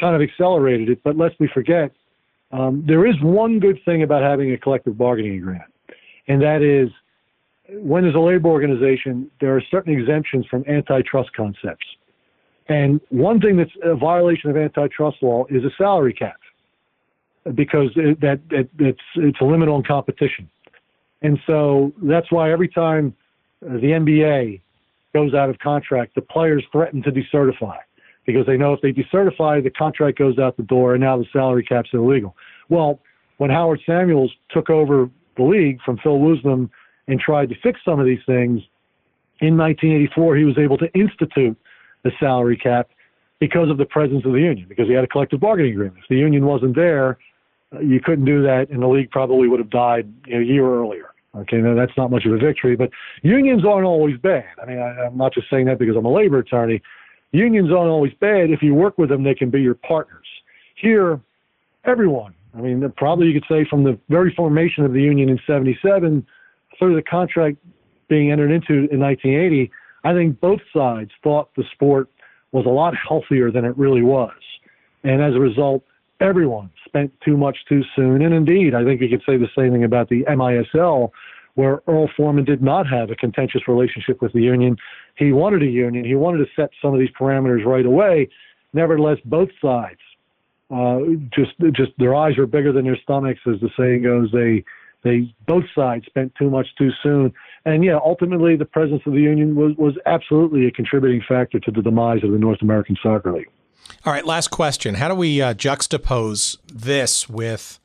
kind 0.00 0.14
of 0.16 0.22
accelerated 0.22 0.88
it. 0.88 1.02
But 1.02 1.16
lest 1.16 1.34
we 1.38 1.48
forget, 1.48 1.92
um, 2.52 2.84
there 2.86 3.06
is 3.06 3.14
one 3.22 3.60
good 3.60 3.78
thing 3.84 4.02
about 4.02 4.22
having 4.22 4.52
a 4.52 4.58
collective 4.58 4.96
bargaining 4.96 5.36
agreement, 5.36 5.70
and 6.28 6.40
that 6.40 6.62
is 6.62 6.90
when 7.72 8.02
there's 8.02 8.14
a 8.14 8.18
labor 8.18 8.48
organization, 8.48 9.30
there 9.40 9.54
are 9.56 9.62
certain 9.70 9.92
exemptions 9.92 10.46
from 10.46 10.64
antitrust 10.66 11.32
concepts. 11.34 11.86
And 12.68 13.00
one 13.10 13.40
thing 13.40 13.56
that's 13.56 13.70
a 13.82 13.94
violation 13.94 14.50
of 14.50 14.56
antitrust 14.56 15.18
law 15.22 15.44
is 15.50 15.64
a 15.64 15.70
salary 15.76 16.12
cap, 16.12 16.40
because 17.54 17.90
it, 17.96 18.20
that, 18.20 18.40
that 18.50 18.68
it's 18.78 19.00
it's 19.16 19.40
a 19.40 19.44
limit 19.44 19.68
on 19.68 19.82
competition. 19.82 20.48
And 21.22 21.38
so 21.46 21.92
that's 22.02 22.30
why 22.30 22.50
every 22.50 22.68
time 22.68 23.14
the 23.60 23.68
NBA 23.68 24.60
goes 25.14 25.34
out 25.34 25.50
of 25.50 25.58
contract, 25.58 26.14
the 26.14 26.22
players 26.22 26.64
threaten 26.72 27.02
to 27.02 27.10
decertify 27.10 27.76
because 28.26 28.46
they 28.46 28.56
know 28.56 28.72
if 28.72 28.80
they 28.80 28.92
decertify, 28.92 29.62
the 29.62 29.70
contract 29.70 30.18
goes 30.18 30.38
out 30.38 30.56
the 30.56 30.62
door, 30.62 30.94
and 30.94 31.02
now 31.02 31.16
the 31.16 31.24
salary 31.32 31.64
cap's 31.64 31.90
illegal. 31.92 32.36
Well, 32.68 33.00
when 33.38 33.50
Howard 33.50 33.80
Samuels 33.86 34.30
took 34.50 34.70
over 34.70 35.10
the 35.36 35.42
league 35.42 35.80
from 35.84 35.98
Phil 35.98 36.18
Woosnam 36.18 36.70
and 37.08 37.18
tried 37.18 37.48
to 37.48 37.54
fix 37.62 37.80
some 37.84 37.98
of 37.98 38.06
these 38.06 38.20
things, 38.26 38.60
in 39.40 39.56
1984 39.56 40.36
he 40.36 40.44
was 40.44 40.58
able 40.58 40.76
to 40.78 40.92
institute 40.92 41.56
the 42.04 42.12
salary 42.20 42.56
cap 42.56 42.90
because 43.40 43.70
of 43.70 43.78
the 43.78 43.86
presence 43.86 44.24
of 44.26 44.32
the 44.32 44.40
union, 44.40 44.66
because 44.68 44.86
he 44.86 44.92
had 44.92 45.02
a 45.02 45.08
collective 45.08 45.40
bargaining 45.40 45.72
agreement. 45.72 45.98
If 46.02 46.08
the 46.08 46.16
union 46.16 46.44
wasn't 46.44 46.76
there, 46.76 47.18
uh, 47.74 47.80
you 47.80 48.00
couldn't 48.00 48.26
do 48.26 48.42
that, 48.42 48.68
and 48.68 48.82
the 48.82 48.86
league 48.86 49.10
probably 49.10 49.48
would 49.48 49.60
have 49.60 49.70
died 49.70 50.12
a 50.26 50.42
year 50.42 50.66
earlier. 50.66 51.10
Okay, 51.36 51.58
now 51.58 51.74
that's 51.74 51.96
not 51.96 52.10
much 52.10 52.24
of 52.26 52.32
a 52.32 52.38
victory, 52.38 52.74
but 52.74 52.90
unions 53.22 53.64
aren't 53.64 53.86
always 53.86 54.16
bad. 54.18 54.46
I 54.60 54.66
mean, 54.66 54.78
I, 54.78 55.06
I'm 55.06 55.16
not 55.16 55.32
just 55.32 55.48
saying 55.48 55.66
that 55.66 55.78
because 55.78 55.96
I'm 55.96 56.04
a 56.04 56.12
labor 56.12 56.38
attorney. 56.38 56.82
Unions 57.32 57.70
aren't 57.70 57.90
always 57.90 58.12
bad. 58.20 58.50
If 58.50 58.62
you 58.62 58.74
work 58.74 58.98
with 58.98 59.10
them, 59.10 59.22
they 59.22 59.34
can 59.34 59.50
be 59.50 59.62
your 59.62 59.76
partners. 59.76 60.26
Here, 60.74 61.20
everyone, 61.84 62.34
I 62.56 62.60
mean, 62.60 62.92
probably 62.96 63.28
you 63.28 63.40
could 63.40 63.48
say 63.48 63.64
from 63.68 63.84
the 63.84 63.98
very 64.08 64.34
formation 64.34 64.84
of 64.84 64.92
the 64.92 65.00
union 65.00 65.28
in 65.28 65.38
77 65.46 66.26
through 66.78 66.96
the 66.96 67.02
contract 67.02 67.58
being 68.08 68.32
entered 68.32 68.50
into 68.50 68.90
in 68.92 68.98
1980, 68.98 69.70
I 70.02 70.12
think 70.12 70.40
both 70.40 70.60
sides 70.74 71.10
thought 71.22 71.50
the 71.56 71.64
sport 71.72 72.08
was 72.52 72.66
a 72.66 72.70
lot 72.70 72.94
healthier 72.96 73.52
than 73.52 73.64
it 73.64 73.76
really 73.78 74.02
was. 74.02 74.32
And 75.04 75.22
as 75.22 75.34
a 75.34 75.38
result, 75.38 75.84
everyone 76.20 76.70
spent 76.84 77.12
too 77.24 77.36
much 77.36 77.58
too 77.68 77.82
soon. 77.96 78.22
And 78.22 78.34
indeed, 78.34 78.74
I 78.74 78.84
think 78.84 79.00
you 79.00 79.08
could 79.08 79.22
say 79.26 79.36
the 79.36 79.48
same 79.56 79.72
thing 79.72 79.84
about 79.84 80.08
the 80.08 80.24
MISL, 80.24 81.10
where 81.54 81.82
Earl 81.86 82.08
Foreman 82.16 82.44
did 82.44 82.62
not 82.62 82.86
have 82.86 83.10
a 83.10 83.16
contentious 83.16 83.66
relationship 83.66 84.22
with 84.22 84.32
the 84.32 84.42
union. 84.42 84.76
He 85.16 85.32
wanted 85.32 85.62
a 85.62 85.66
union. 85.66 86.04
He 86.04 86.14
wanted 86.14 86.38
to 86.38 86.46
set 86.54 86.70
some 86.80 86.94
of 86.94 87.00
these 87.00 87.10
parameters 87.18 87.64
right 87.64 87.84
away. 87.84 88.28
Nevertheless, 88.72 89.18
both 89.24 89.48
sides 89.60 89.98
uh, 90.70 91.00
just 91.34 91.52
just 91.72 91.90
their 91.98 92.14
eyes 92.14 92.36
were 92.36 92.46
bigger 92.46 92.72
than 92.72 92.84
their 92.84 92.98
stomachs, 93.02 93.40
as 93.46 93.60
the 93.60 93.70
saying 93.76 94.02
goes. 94.02 94.30
They 94.32 94.64
they 95.02 95.34
both 95.46 95.64
sides 95.74 96.06
spent 96.06 96.32
too 96.36 96.48
much 96.48 96.68
too 96.78 96.90
soon, 97.02 97.32
and 97.64 97.84
yeah, 97.84 97.96
ultimately 97.96 98.56
the 98.56 98.64
presence 98.64 99.02
of 99.06 99.12
the 99.14 99.20
union 99.20 99.56
was 99.56 99.74
was 99.76 99.94
absolutely 100.06 100.66
a 100.66 100.70
contributing 100.70 101.22
factor 101.28 101.58
to 101.58 101.70
the 101.70 101.82
demise 101.82 102.22
of 102.22 102.30
the 102.30 102.38
North 102.38 102.62
American 102.62 102.96
Soccer 103.02 103.32
League. 103.32 103.50
All 104.04 104.12
right, 104.12 104.24
last 104.24 104.48
question. 104.48 104.94
How 104.94 105.08
do 105.08 105.14
we 105.14 105.42
uh, 105.42 105.54
juxtapose 105.54 106.56
this 106.66 107.28
with 107.28 107.78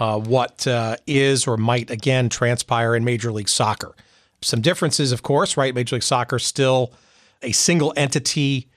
uh, 0.00 0.18
what 0.18 0.66
uh, 0.66 0.96
is 1.06 1.46
or 1.46 1.56
might 1.56 1.90
again 1.90 2.28
transpire 2.28 2.96
in 2.96 3.04
Major 3.04 3.30
League 3.30 3.48
Soccer? 3.48 3.94
Some 4.42 4.60
differences, 4.60 5.12
of 5.12 5.22
course, 5.22 5.56
right? 5.56 5.74
Major 5.74 5.96
League 5.96 6.02
Soccer 6.02 6.38
still 6.40 6.92
a 7.42 7.52
single 7.52 7.92
entity 7.96 8.68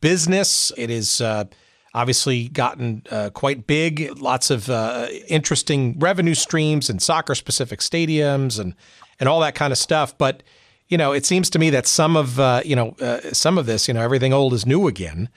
business. 0.00 0.72
It 0.78 0.90
is 0.90 1.20
uh, 1.20 1.44
obviously 1.92 2.48
gotten 2.48 3.02
uh, 3.10 3.30
quite 3.30 3.66
big, 3.66 4.18
lots 4.18 4.50
of 4.50 4.70
uh, 4.70 5.08
interesting 5.28 5.98
revenue 5.98 6.34
streams 6.34 6.88
and 6.88 7.02
soccer 7.02 7.34
specific 7.34 7.80
stadiums 7.80 8.58
and, 8.58 8.74
and 9.20 9.28
all 9.28 9.40
that 9.40 9.54
kind 9.54 9.70
of 9.70 9.78
stuff. 9.78 10.16
But, 10.16 10.42
you 10.88 10.96
know, 10.96 11.12
it 11.12 11.26
seems 11.26 11.50
to 11.50 11.58
me 11.58 11.68
that 11.70 11.86
some 11.86 12.16
of, 12.16 12.38
you 12.64 12.74
know, 12.74 12.96
some 13.32 13.58
of 13.58 13.66
this, 13.66 13.86
you 13.86 13.92
know, 13.92 14.00
everything 14.00 14.32
old 14.32 14.54
is 14.54 14.64
new 14.64 14.88
again 14.88 15.28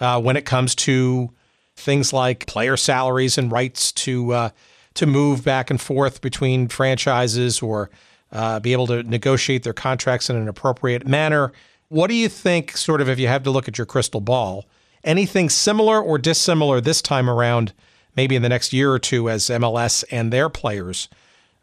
uh, 0.00 0.20
when 0.20 0.36
it 0.36 0.44
comes 0.44 0.74
to 0.74 1.30
things 1.76 2.12
like 2.12 2.46
player 2.46 2.76
salaries 2.76 3.38
and 3.38 3.52
rights 3.52 3.92
to 3.92 4.32
uh, 4.32 4.50
to 4.94 5.06
move 5.06 5.44
back 5.44 5.70
and 5.70 5.80
forth 5.80 6.20
between 6.20 6.68
franchises 6.68 7.62
or 7.62 7.90
uh, 8.32 8.60
be 8.60 8.72
able 8.72 8.86
to 8.86 9.02
negotiate 9.04 9.62
their 9.62 9.72
contracts 9.72 10.28
in 10.28 10.36
an 10.36 10.48
appropriate 10.48 11.06
manner. 11.06 11.52
What 11.88 12.08
do 12.08 12.14
you 12.14 12.28
think, 12.28 12.76
sort 12.76 13.00
of, 13.00 13.08
if 13.08 13.18
you 13.18 13.28
have 13.28 13.44
to 13.44 13.50
look 13.50 13.68
at 13.68 13.78
your 13.78 13.86
crystal 13.86 14.20
ball, 14.20 14.66
anything 15.04 15.48
similar 15.48 16.02
or 16.02 16.18
dissimilar 16.18 16.80
this 16.80 17.00
time 17.00 17.30
around, 17.30 17.72
maybe 18.16 18.36
in 18.36 18.42
the 18.42 18.48
next 18.48 18.72
year 18.72 18.92
or 18.92 18.98
two, 18.98 19.30
as 19.30 19.44
MLS 19.44 20.04
and 20.10 20.32
their 20.32 20.48
players 20.48 21.08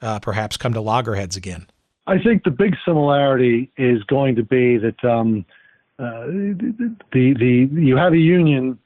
uh, 0.01 0.19
perhaps 0.19 0.57
come 0.57 0.73
to 0.73 0.81
loggerheads 0.81 1.35
again? 1.35 1.67
I 2.07 2.19
think 2.19 2.43
the 2.43 2.51
big 2.51 2.75
similarity 2.85 3.71
is 3.77 4.03
going 4.03 4.35
to 4.35 4.43
be 4.43 4.77
that 4.77 5.03
um, 5.03 5.45
uh, 5.97 6.25
the 6.27 7.35
the 7.39 7.69
you 7.73 7.95
have 7.95 8.13
a 8.13 8.17
union, 8.17 8.77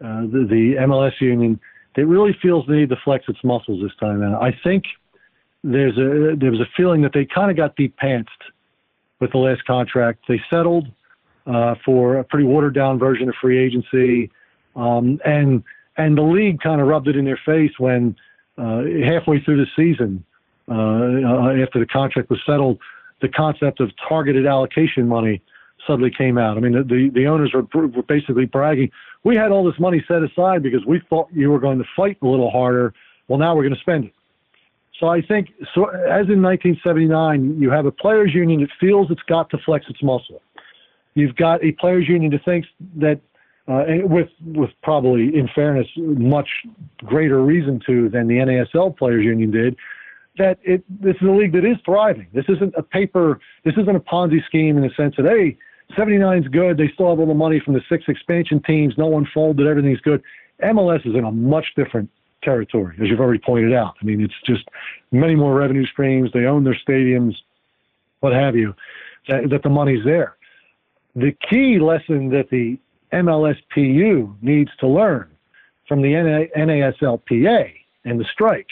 uh, 0.00 0.22
the, 0.22 0.46
the 0.48 0.74
MLS 0.80 1.20
union, 1.20 1.58
that 1.96 2.06
really 2.06 2.36
feels 2.40 2.66
the 2.66 2.74
need 2.74 2.88
to 2.90 2.96
flex 3.04 3.24
its 3.28 3.42
muscles 3.42 3.82
this 3.82 3.92
time. 3.98 4.22
And 4.22 4.36
I 4.36 4.56
think 4.62 4.84
there's 5.64 5.96
a 5.98 6.36
there 6.36 6.50
was 6.50 6.60
a 6.60 6.68
feeling 6.76 7.02
that 7.02 7.12
they 7.12 7.24
kind 7.24 7.50
of 7.50 7.56
got 7.56 7.74
deep 7.76 7.96
pantsed 8.00 8.28
with 9.20 9.32
the 9.32 9.38
last 9.38 9.64
contract. 9.64 10.20
They 10.28 10.40
settled 10.50 10.88
uh, 11.46 11.74
for 11.84 12.18
a 12.18 12.24
pretty 12.24 12.46
watered 12.46 12.74
down 12.74 12.98
version 12.98 13.28
of 13.28 13.34
free 13.40 13.58
agency, 13.58 14.30
um, 14.76 15.20
and 15.24 15.64
and 15.96 16.16
the 16.16 16.22
league 16.22 16.60
kind 16.60 16.80
of 16.80 16.86
rubbed 16.86 17.08
it 17.08 17.16
in 17.16 17.24
their 17.24 17.40
face 17.44 17.72
when 17.78 18.14
uh, 18.56 18.82
halfway 19.04 19.40
through 19.40 19.56
the 19.56 19.70
season, 19.74 20.24
uh, 20.70 21.60
after 21.60 21.80
the 21.80 21.86
contract 21.86 22.30
was 22.30 22.40
settled, 22.46 22.78
the 23.20 23.28
concept 23.28 23.80
of 23.80 23.90
targeted 24.08 24.46
allocation 24.46 25.08
money 25.08 25.42
suddenly 25.86 26.10
came 26.10 26.38
out. 26.38 26.56
I 26.56 26.60
mean, 26.60 26.72
the, 26.72 26.82
the, 26.82 27.10
the 27.12 27.26
owners 27.26 27.52
were, 27.52 27.86
were 27.86 28.02
basically 28.02 28.46
bragging, 28.46 28.90
we 29.24 29.36
had 29.36 29.50
all 29.50 29.64
this 29.64 29.78
money 29.78 30.04
set 30.08 30.22
aside 30.22 30.62
because 30.62 30.84
we 30.86 31.00
thought 31.08 31.28
you 31.32 31.50
were 31.50 31.60
going 31.60 31.78
to 31.78 31.84
fight 31.96 32.18
a 32.22 32.26
little 32.26 32.50
harder. 32.50 32.92
Well, 33.28 33.38
now 33.38 33.54
we're 33.54 33.62
going 33.62 33.74
to 33.74 33.80
spend 33.80 34.06
it. 34.06 34.14
So 34.98 35.08
I 35.08 35.20
think, 35.20 35.48
so 35.74 35.86
as 35.86 36.28
in 36.28 36.42
1979, 36.42 37.60
you 37.60 37.70
have 37.70 37.86
a 37.86 37.90
players' 37.90 38.34
union 38.34 38.60
that 38.60 38.70
feels 38.78 39.10
it's 39.10 39.22
got 39.22 39.50
to 39.50 39.58
flex 39.58 39.86
its 39.88 40.02
muscle. 40.02 40.40
You've 41.14 41.36
got 41.36 41.62
a 41.64 41.72
players' 41.72 42.08
union 42.08 42.30
that 42.32 42.44
thinks 42.44 42.68
that, 42.96 43.20
uh, 43.68 43.84
with 44.04 44.28
with 44.44 44.70
probably, 44.82 45.36
in 45.36 45.48
fairness, 45.54 45.86
much 45.96 46.48
greater 46.98 47.42
reason 47.42 47.80
to 47.86 48.08
than 48.08 48.26
the 48.26 48.36
NASL 48.36 48.96
players' 48.96 49.24
union 49.24 49.50
did, 49.50 49.76
that 50.38 50.58
it 50.62 50.84
this 50.88 51.16
is 51.20 51.28
a 51.28 51.30
league 51.30 51.52
that 51.52 51.64
is 51.64 51.76
thriving. 51.84 52.26
This 52.32 52.46
isn't 52.48 52.74
a 52.76 52.82
paper. 52.82 53.40
This 53.64 53.74
isn't 53.76 53.94
a 53.94 54.00
Ponzi 54.00 54.44
scheme 54.46 54.76
in 54.76 54.82
the 54.82 54.90
sense 54.96 55.14
that 55.16 55.26
hey, 55.26 55.56
79 55.96 56.42
is 56.42 56.48
good. 56.48 56.76
They 56.76 56.90
still 56.94 57.10
have 57.10 57.18
all 57.18 57.26
the 57.26 57.34
money 57.34 57.60
from 57.60 57.74
the 57.74 57.82
six 57.88 58.04
expansion 58.08 58.62
teams. 58.62 58.96
No 58.96 59.06
one 59.06 59.26
folded. 59.32 59.66
Everything's 59.66 60.00
good. 60.00 60.22
MLS 60.62 61.06
is 61.06 61.14
in 61.14 61.24
a 61.24 61.32
much 61.32 61.66
different 61.76 62.10
territory, 62.42 62.96
as 63.00 63.08
you've 63.08 63.20
already 63.20 63.38
pointed 63.38 63.72
out. 63.72 63.94
I 64.00 64.04
mean, 64.04 64.20
it's 64.20 64.34
just 64.44 64.68
many 65.10 65.34
more 65.34 65.54
revenue 65.54 65.86
streams. 65.86 66.30
They 66.32 66.44
own 66.44 66.64
their 66.64 66.78
stadiums, 66.86 67.34
what 68.20 68.32
have 68.32 68.56
you, 68.56 68.74
that, 69.28 69.50
that 69.50 69.62
the 69.62 69.68
money's 69.68 70.04
there. 70.04 70.36
The 71.14 71.32
key 71.48 71.78
lesson 71.78 72.30
that 72.30 72.50
the 72.50 72.78
MLSPU 73.12 74.34
needs 74.42 74.70
to 74.80 74.86
learn 74.86 75.30
from 75.86 76.02
the 76.02 76.12
NASLPA 76.12 77.72
and 78.04 78.20
the 78.20 78.24
strike 78.24 78.70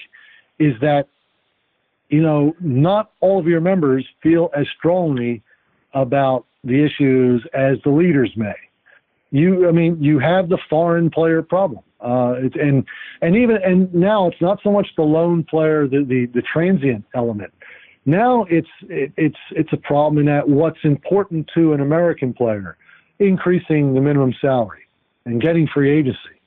is 0.59 0.75
that, 0.81 1.09
you 2.09 2.23
know, 2.23 2.55
not 2.61 3.13
all 3.21 3.39
of 3.39 3.47
your 3.47 3.61
members 3.61 4.07
feel 4.23 4.51
as 4.57 4.67
strongly 4.77 5.43
about 5.93 6.47
the 6.65 6.85
issues 6.85 7.47
as 7.55 7.79
the 7.85 7.91
leaders 7.91 8.33
may. 8.37 8.55
You, 9.31 9.69
I 9.69 9.73
mean, 9.73 10.03
you 10.03 10.19
have 10.19 10.49
the 10.49 10.59
foreign 10.69 11.11
player 11.11 11.41
problem, 11.43 11.85
uh, 12.01 12.35
and 12.61 12.85
and 13.23 13.37
even 13.37 13.59
and 13.63 13.93
now 13.95 14.27
it's 14.27 14.41
not 14.41 14.59
so 14.63 14.73
much 14.73 14.89
the 14.97 15.03
lone 15.03 15.45
player, 15.45 15.87
the 15.87 16.05
the, 16.05 16.27
the 16.35 16.43
transient 16.43 17.05
element. 17.15 17.53
Now 18.07 18.45
it's 18.51 18.69
it, 18.89 19.13
it's 19.17 19.39
it's 19.53 19.73
a 19.73 19.77
problem 19.77 20.19
in 20.19 20.27
that 20.27 20.49
what's 20.49 20.81
important 20.83 21.49
to 21.55 21.75
an 21.75 21.81
American 21.81 22.35
player, 22.35 22.77
increasing 23.21 23.95
the 23.95 24.01
minimum 24.01 24.35
salary 24.41 24.83
and 25.27 25.41
getting 25.41 25.69
free 25.73 25.97
agency, 25.97 26.41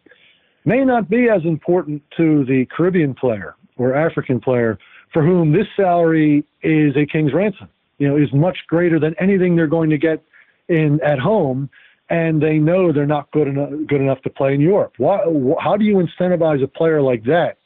may 0.66 0.84
not 0.84 1.10
be 1.10 1.30
as 1.30 1.46
important 1.46 2.04
to 2.18 2.44
the 2.46 2.66
Caribbean 2.76 3.14
player 3.14 3.56
or 3.78 3.96
African 3.96 4.42
player 4.42 4.78
for 5.14 5.24
whom 5.24 5.54
this 5.54 5.68
salary 5.78 6.44
is 6.64 6.98
a 6.98 7.06
king's 7.06 7.34
ransom 7.34 7.70
you 7.98 8.08
know, 8.08 8.18
is 8.18 8.34
much 8.34 8.60
greater 8.68 9.00
than 9.00 9.16
anything 9.20 9.56
they're 9.56 9.68
going 9.68 9.90
to 9.90 9.98
get 9.98 10.24
in 10.68 11.00
at 11.02 11.20
home, 11.20 11.70
and 12.10 12.42
they 12.42 12.58
know 12.58 12.92
they're 12.92 13.06
not 13.06 13.32
good 13.32 13.48
enough 13.48 13.70
good 13.88 14.02
enough 14.02 14.22
to 14.22 14.30
play 14.30 14.54
in 14.54 14.62
Europe. 14.62 14.94
Why, 14.98 15.20
how 15.60 15.78
do 15.78 15.86
you 15.86 15.96
incentivize 15.96 16.64
a 16.64 16.68
player 16.68 17.02
like 17.02 17.24
that 17.26 17.58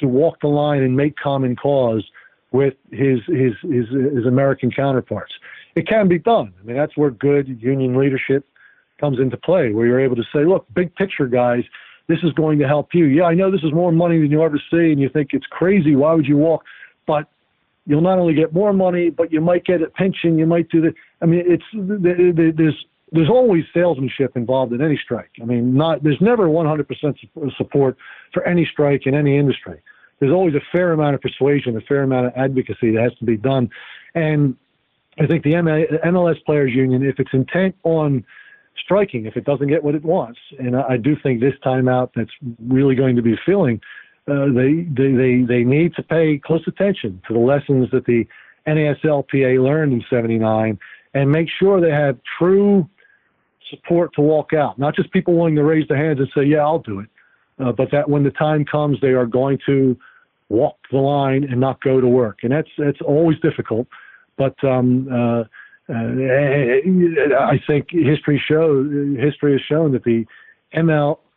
to 0.00 0.08
walk 0.08 0.40
the 0.40 0.48
line 0.48 0.82
and 0.82 0.96
make 0.96 1.16
common 1.16 1.56
cause 1.56 2.04
with 2.52 2.74
his 2.90 3.20
his 3.26 3.52
his, 3.62 3.88
his 3.88 4.26
American 4.26 4.70
counterparts? 4.70 5.32
It 5.76 5.86
can 5.86 6.08
be 6.08 6.18
done. 6.18 6.52
I 6.60 6.66
mean, 6.66 6.76
that's 6.76 6.96
where 6.96 7.10
good 7.10 7.48
union 7.62 7.96
leadership 7.96 8.44
comes 8.98 9.18
into 9.18 9.36
play, 9.36 9.72
where 9.72 9.86
you're 9.86 10.00
able 10.00 10.16
to 10.16 10.24
say, 10.32 10.44
look, 10.44 10.66
big 10.74 10.94
picture, 10.96 11.26
guys. 11.26 11.64
This 12.08 12.18
is 12.24 12.32
going 12.32 12.58
to 12.58 12.66
help 12.66 12.88
you. 12.92 13.04
Yeah, 13.04 13.24
I 13.24 13.34
know 13.34 13.52
this 13.52 13.62
is 13.62 13.72
more 13.72 13.92
money 13.92 14.18
than 14.18 14.32
you 14.32 14.42
ever 14.42 14.60
see, 14.70 14.90
and 14.90 15.00
you 15.00 15.08
think 15.08 15.28
it's 15.32 15.46
crazy. 15.46 15.94
Why 15.94 16.12
would 16.12 16.26
you 16.26 16.36
walk? 16.36 16.64
But 17.06 17.28
you'll 17.86 18.00
not 18.00 18.18
only 18.18 18.34
get 18.34 18.52
more 18.52 18.72
money, 18.72 19.10
but 19.10 19.32
you 19.32 19.40
might 19.40 19.64
get 19.64 19.82
a 19.82 19.88
pension. 19.88 20.38
You 20.38 20.46
might 20.46 20.68
do 20.68 20.80
the. 20.80 20.94
I 21.22 21.26
mean, 21.26 21.42
it's 21.46 21.64
there's 21.74 22.86
there's 23.12 23.28
always 23.28 23.64
salesmanship 23.74 24.36
involved 24.36 24.72
in 24.72 24.80
any 24.80 24.98
strike. 25.02 25.30
I 25.40 25.44
mean, 25.44 25.74
not 25.74 26.02
there's 26.02 26.20
never 26.20 26.48
100% 26.48 26.86
support 27.56 27.96
for 28.32 28.46
any 28.46 28.68
strike 28.70 29.06
in 29.06 29.14
any 29.14 29.36
industry. 29.36 29.82
There's 30.20 30.32
always 30.32 30.54
a 30.54 30.60
fair 30.70 30.92
amount 30.92 31.14
of 31.14 31.20
persuasion, 31.20 31.76
a 31.76 31.80
fair 31.80 32.02
amount 32.02 32.26
of 32.26 32.32
advocacy 32.36 32.92
that 32.92 33.02
has 33.02 33.14
to 33.18 33.24
be 33.24 33.36
done, 33.36 33.70
and 34.14 34.56
I 35.18 35.26
think 35.26 35.44
the 35.44 35.52
MLS 35.52 36.44
Players 36.44 36.72
Union, 36.72 37.02
if 37.02 37.18
it's 37.18 37.32
intent 37.32 37.74
on 37.82 38.24
striking, 38.82 39.26
if 39.26 39.36
it 39.36 39.44
doesn't 39.44 39.68
get 39.68 39.82
what 39.82 39.94
it 39.94 40.04
wants, 40.04 40.38
and 40.58 40.76
I 40.76 40.96
do 40.96 41.16
think 41.22 41.40
this 41.40 41.54
time 41.62 41.88
out 41.88 42.12
that's 42.14 42.30
really 42.68 42.94
going 42.94 43.16
to 43.16 43.22
be 43.22 43.36
feeling 43.44 43.80
uh, 44.28 44.46
they, 44.46 44.86
they 44.96 45.44
they 45.46 45.64
need 45.64 45.94
to 45.94 46.02
pay 46.02 46.38
close 46.38 46.62
attention 46.66 47.20
to 47.26 47.34
the 47.34 47.40
lessons 47.40 47.88
that 47.92 48.04
the 48.04 48.26
NASLPA 48.66 49.62
learned 49.62 49.92
in 49.92 50.04
'79 50.08 50.78
and 51.14 51.30
make 51.30 51.48
sure 51.58 51.80
they 51.80 51.90
have 51.90 52.18
true 52.38 52.88
support 53.68 54.12
to 54.14 54.20
walk 54.20 54.52
out, 54.52 54.78
not 54.78 54.94
just 54.94 55.10
people 55.12 55.34
willing 55.34 55.56
to 55.56 55.64
raise 55.64 55.86
their 55.88 55.96
hands 55.96 56.18
and 56.18 56.28
say, 56.34 56.44
"Yeah, 56.44 56.58
I'll 56.58 56.80
do 56.80 57.00
it," 57.00 57.08
uh, 57.58 57.72
but 57.72 57.90
that 57.92 58.08
when 58.08 58.24
the 58.24 58.30
time 58.30 58.64
comes, 58.64 59.00
they 59.00 59.08
are 59.08 59.26
going 59.26 59.58
to 59.66 59.96
walk 60.48 60.76
the 60.90 60.98
line 60.98 61.44
and 61.44 61.60
not 61.60 61.80
go 61.82 62.00
to 62.00 62.06
work, 62.06 62.40
and 62.42 62.52
that's 62.52 62.70
that's 62.76 63.00
always 63.00 63.38
difficult. 63.40 63.86
But 64.36 64.62
um, 64.64 65.08
uh, 65.10 65.44
uh, 65.88 65.94
I 67.38 67.60
think 67.66 67.88
history 67.90 68.42
shows 68.46 69.16
history 69.18 69.52
has 69.52 69.60
shown 69.62 69.92
that 69.92 70.04
the 70.04 70.26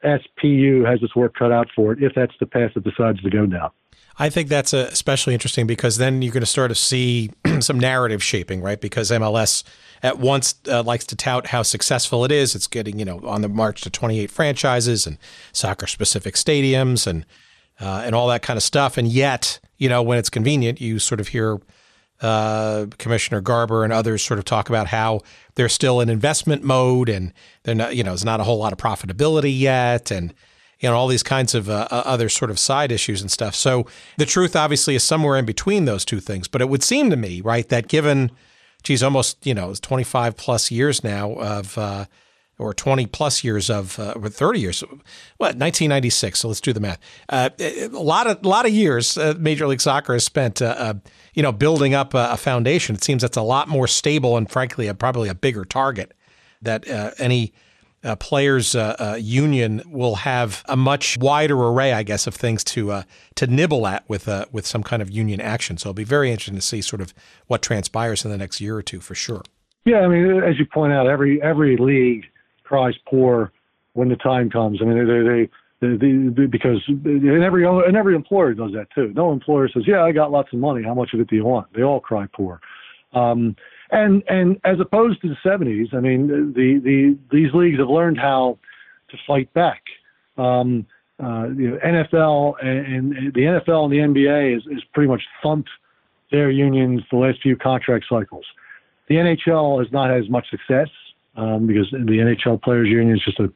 MLSPU 0.04 0.90
has 0.90 1.02
its 1.02 1.16
work 1.16 1.36
cut 1.38 1.52
out 1.52 1.68
for 1.76 1.94
it 1.94 2.04
if 2.04 2.14
that's 2.16 2.34
the 2.40 2.46
path 2.46 2.72
it 2.76 2.84
decides 2.84 3.22
to 3.22 3.30
go 3.30 3.46
down. 3.46 3.72
I 4.20 4.30
think 4.30 4.48
that's 4.48 4.74
uh, 4.74 4.90
especially 4.92 5.34
interesting 5.34 5.66
because 5.66 5.98
then 5.98 6.22
you're 6.22 6.34
going 6.34 6.42
to 6.42 6.48
start 6.48 6.70
to 6.70 6.76
see 6.76 7.32
some 7.60 7.80
narrative 7.80 8.22
shaping, 8.24 8.62
right? 8.62 8.80
Because 8.80 9.10
MLS 9.10 9.64
at 10.04 10.20
once 10.20 10.56
uh, 10.68 10.84
likes 10.84 11.06
to 11.08 11.16
tout 11.16 11.48
how 11.48 11.64
successful 11.64 12.24
it 12.24 12.32
is. 12.32 12.54
It's 12.54 12.68
getting, 12.68 13.00
you 13.00 13.06
know, 13.06 13.22
on 13.26 13.42
the 13.42 13.50
march 13.50 13.82
to 13.82 13.90
28 13.90 14.30
franchises 14.30 15.08
and 15.08 15.18
soccer 15.52 15.88
specific 15.88 16.36
stadiums 16.36 17.08
and 17.08 17.26
uh, 17.80 18.04
and 18.06 18.14
all 18.14 18.28
that 18.28 18.44
kind 18.44 18.56
of 18.56 18.64
stuff. 18.64 18.98
And 18.98 19.08
yet, 19.08 19.60
you 19.78 19.90
know, 19.90 20.04
when 20.04 20.20
it's 20.20 20.30
convenient, 20.30 20.80
you 20.80 21.00
sort 21.00 21.20
of 21.20 21.30
hear 21.30 21.60
uh, 22.24 22.88
Commissioner 22.98 23.42
Garber 23.42 23.84
and 23.84 23.92
others 23.92 24.24
sort 24.24 24.40
of 24.40 24.46
talk 24.46 24.70
about 24.70 24.88
how 24.88 25.22
they're 25.56 25.70
still 25.70 26.00
in 26.00 26.10
investment 26.10 26.64
mode 26.64 27.10
and 27.10 27.34
they're 27.64 27.76
not, 27.76 27.96
you 27.96 28.04
know, 28.04 28.12
there's 28.12 28.26
not 28.26 28.40
a 28.40 28.44
whole 28.44 28.58
lot 28.58 28.72
of 28.72 28.80
profitability 28.80 29.58
yet, 29.58 30.10
and 30.10 30.34
you 30.80 30.90
know 30.90 30.96
all 30.96 31.08
these 31.08 31.24
kinds 31.24 31.54
of 31.54 31.70
uh, 31.70 31.88
other 31.92 32.30
sort 32.30 32.50
of 32.50 32.58
side 32.58 32.92
issues 32.92 33.22
and 33.22 33.32
stuff. 33.32 33.56
So 33.56 33.86
the 34.18 34.26
truth 34.26 34.56
obviously 34.56 34.96
is 34.96 35.04
somewhere 35.04 35.38
in 35.38 35.46
between 35.46 35.86
those 35.86 36.06
two 36.06 36.20
things. 36.20 36.48
But 36.48 36.62
it 36.62 36.70
would 36.70 36.84
seem 36.84 37.10
to 37.10 37.16
me, 37.18 37.42
right, 37.42 37.68
that 37.70 37.88
given, 37.88 38.32
geez, 38.84 39.04
almost 39.04 39.46
you 39.46 39.54
know, 39.54 39.74
25 39.74 40.36
plus 40.36 40.72
years 40.72 41.04
now 41.04 41.34
of 41.34 41.78
uh, 41.78 42.06
or 42.60 42.74
20 42.74 43.08
plus 43.08 43.44
years 43.44 43.70
of, 43.70 44.00
uh, 44.00 44.14
or 44.16 44.30
30 44.30 44.60
years, 44.60 44.82
what, 45.38 45.56
1996. 45.56 46.40
So 46.40 46.48
let's 46.48 46.62
do 46.62 46.74
the 46.74 46.80
math. 46.80 47.00
Uh, 47.30 47.50
a 47.60 47.88
lot 47.90 48.28
of, 48.28 48.44
a 48.44 48.48
lot 48.48 48.66
of 48.66 48.72
years 48.72 49.18
uh, 49.18 49.34
Major 49.38 49.68
League 49.68 49.82
Soccer 49.82 50.14
has 50.14 50.24
spent, 50.24 50.62
uh, 50.62 50.76
uh, 50.78 50.94
you 51.34 51.42
know, 51.42 51.52
building 51.52 51.94
up 51.94 52.14
a, 52.14 52.30
a, 52.32 52.38
foundation. 52.38 52.96
It 52.96 53.04
seems 53.04 53.22
that's 53.22 53.38
a 53.38 53.42
lot 53.42 53.68
more 53.68 53.88
stable 53.88 54.38
and 54.38 54.50
frankly, 54.50 54.88
a, 54.88 54.94
probably 54.94 55.30
a 55.30 55.36
bigger 55.36 55.66
target 55.66 56.14
that 56.62 56.88
uh, 56.88 57.12
any 57.18 57.54
players 58.20 58.76
union 59.18 59.82
will 59.86 60.16
have 60.16 60.62
a 60.68 60.76
much 60.76 61.18
wider 61.18 61.56
array, 61.56 61.94
I 61.94 62.04
guess, 62.04 62.28
of 62.28 62.36
things 62.36 62.62
to 62.66 63.04
to 63.36 63.48
nibble 63.48 63.88
at 63.88 64.08
with 64.10 64.28
with 64.52 64.68
some 64.68 64.84
kind 64.84 65.02
of 65.02 65.10
union 65.10 65.40
action. 65.40 65.78
So 65.78 65.88
it'll 65.88 65.94
be 65.94 66.04
very 66.04 66.30
interesting 66.30 66.56
to 66.56 66.62
see 66.62 66.82
sort 66.82 67.02
of 67.02 67.14
what 67.48 67.62
transpires 67.62 68.26
in 68.26 68.32
the 68.32 68.38
next 68.38 68.60
year 68.60 68.76
or 68.76 68.82
two 68.82 69.00
for 69.00 69.16
sure. 69.16 69.44
Yeah, 69.86 70.00
I 70.00 70.08
mean, 70.08 70.44
as 70.44 70.60
you 70.60 70.66
point 70.66 70.92
out, 70.92 71.08
every 71.08 71.42
every 71.42 71.78
league 71.78 72.26
cries 72.64 72.96
poor 73.08 73.52
when 73.94 74.10
the 74.10 74.16
time 74.16 74.50
comes. 74.50 74.80
I 74.82 74.86
mean, 74.86 75.08
they, 75.08 75.88
they, 75.88 75.98
they, 75.98 76.32
they, 76.32 76.46
because 76.46 76.82
and 76.88 77.44
every 77.44 77.66
and 77.66 77.98
every 77.98 78.16
employer 78.16 78.54
does 78.54 78.72
that 78.74 78.88
too. 78.96 79.12
No 79.16 79.32
employer 79.32 79.70
says, 79.70 79.84
"Yeah, 79.86 80.04
I 80.04 80.12
got 80.12 80.32
lots 80.32 80.54
of 80.54 80.60
money. 80.60 80.84
How 80.84 80.94
much 80.94 81.14
of 81.14 81.20
it 81.20 81.30
do 81.30 81.36
you 81.36 81.46
want?" 81.46 81.68
They 81.74 81.84
all 81.84 82.00
cry 82.00 82.28
poor. 82.34 82.62
Um, 83.14 83.56
and 83.92 84.24
and 84.28 84.60
as 84.64 84.80
opposed 84.80 85.22
to 85.22 85.30
the 85.30 85.36
70s, 85.46 85.94
I 85.94 86.00
mean, 86.00 86.28
the 86.28 86.80
the 86.84 87.18
these 87.32 87.54
leagues 87.54 87.80
have 87.80 87.90
learned 87.90 88.18
how 88.18 88.58
to 89.10 89.18
fight 89.28 89.54
back. 89.54 89.84
Um, 90.38 90.86
uh, 91.22 91.48
you 91.56 91.70
know, 91.70 91.78
NFL 91.86 92.56
and, 92.66 93.14
and, 93.16 93.34
the 93.34 93.42
NFL 93.42 93.86
and 93.86 93.94
the 93.94 93.98
NBA 93.98 94.58
is, 94.58 94.64
is 94.66 94.84
pretty 94.94 95.08
much 95.08 95.22
thumped 95.44 95.70
their 96.32 96.50
unions 96.50 97.02
the 97.12 97.18
last 97.18 97.40
few 97.44 97.56
contract 97.56 98.06
cycles. 98.10 98.46
The 99.08 99.16
NHL 99.16 99.80
has 99.82 99.92
not 99.92 100.10
had 100.10 100.22
as 100.22 100.30
much 100.30 100.50
success 100.50 100.90
um, 101.36 101.68
because 101.68 101.90
the 101.92 101.98
NHL 101.98 102.62
Players 102.62 102.88
Union 102.90 103.16
is 103.16 103.24
just 103.24 103.40
a 103.40 103.52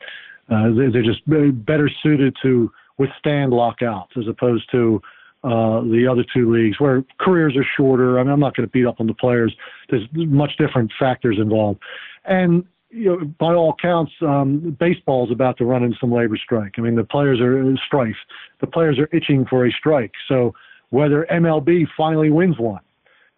uh, 0.50 0.70
they're 0.74 1.04
just 1.04 1.22
better 1.66 1.90
suited 2.02 2.36
to 2.42 2.72
withstand 2.98 3.52
lockouts 3.52 4.14
as 4.18 4.28
opposed 4.30 4.70
to 4.72 5.02
uh, 5.44 5.82
the 5.82 6.08
other 6.10 6.24
two 6.34 6.52
leagues 6.52 6.80
where 6.80 7.04
careers 7.20 7.56
are 7.58 7.66
shorter. 7.76 8.18
I 8.18 8.24
mean, 8.24 8.32
I'm 8.32 8.40
not 8.40 8.56
going 8.56 8.66
to 8.66 8.72
beat 8.72 8.86
up 8.86 9.00
on 9.00 9.08
the 9.08 9.14
players. 9.14 9.54
There's 9.90 10.08
much 10.14 10.58
different 10.58 10.92
factors 10.98 11.38
involved, 11.38 11.80
and 12.26 12.66
you 12.90 13.06
know, 13.06 13.26
by 13.38 13.54
all 13.54 13.76
counts, 13.82 14.14
um, 14.22 14.76
baseball 14.80 15.26
is 15.26 15.32
about 15.32 15.58
to 15.58 15.66
run 15.66 15.84
into 15.84 15.98
some 16.00 16.12
labor 16.12 16.38
strike. 16.38 16.76
I 16.78 16.82
mean, 16.82 16.96
the 16.96 17.04
players 17.04 17.42
are 17.42 17.60
in 17.60 17.78
strife. 17.86 18.16
The 18.62 18.68
players 18.68 18.98
are 18.98 19.10
itching 19.12 19.46
for 19.46 19.66
a 19.66 19.72
strike. 19.72 20.14
So 20.28 20.54
whether 20.90 21.28
MLB 21.30 21.88
finally 21.98 22.30
wins 22.30 22.58
one 22.58 22.82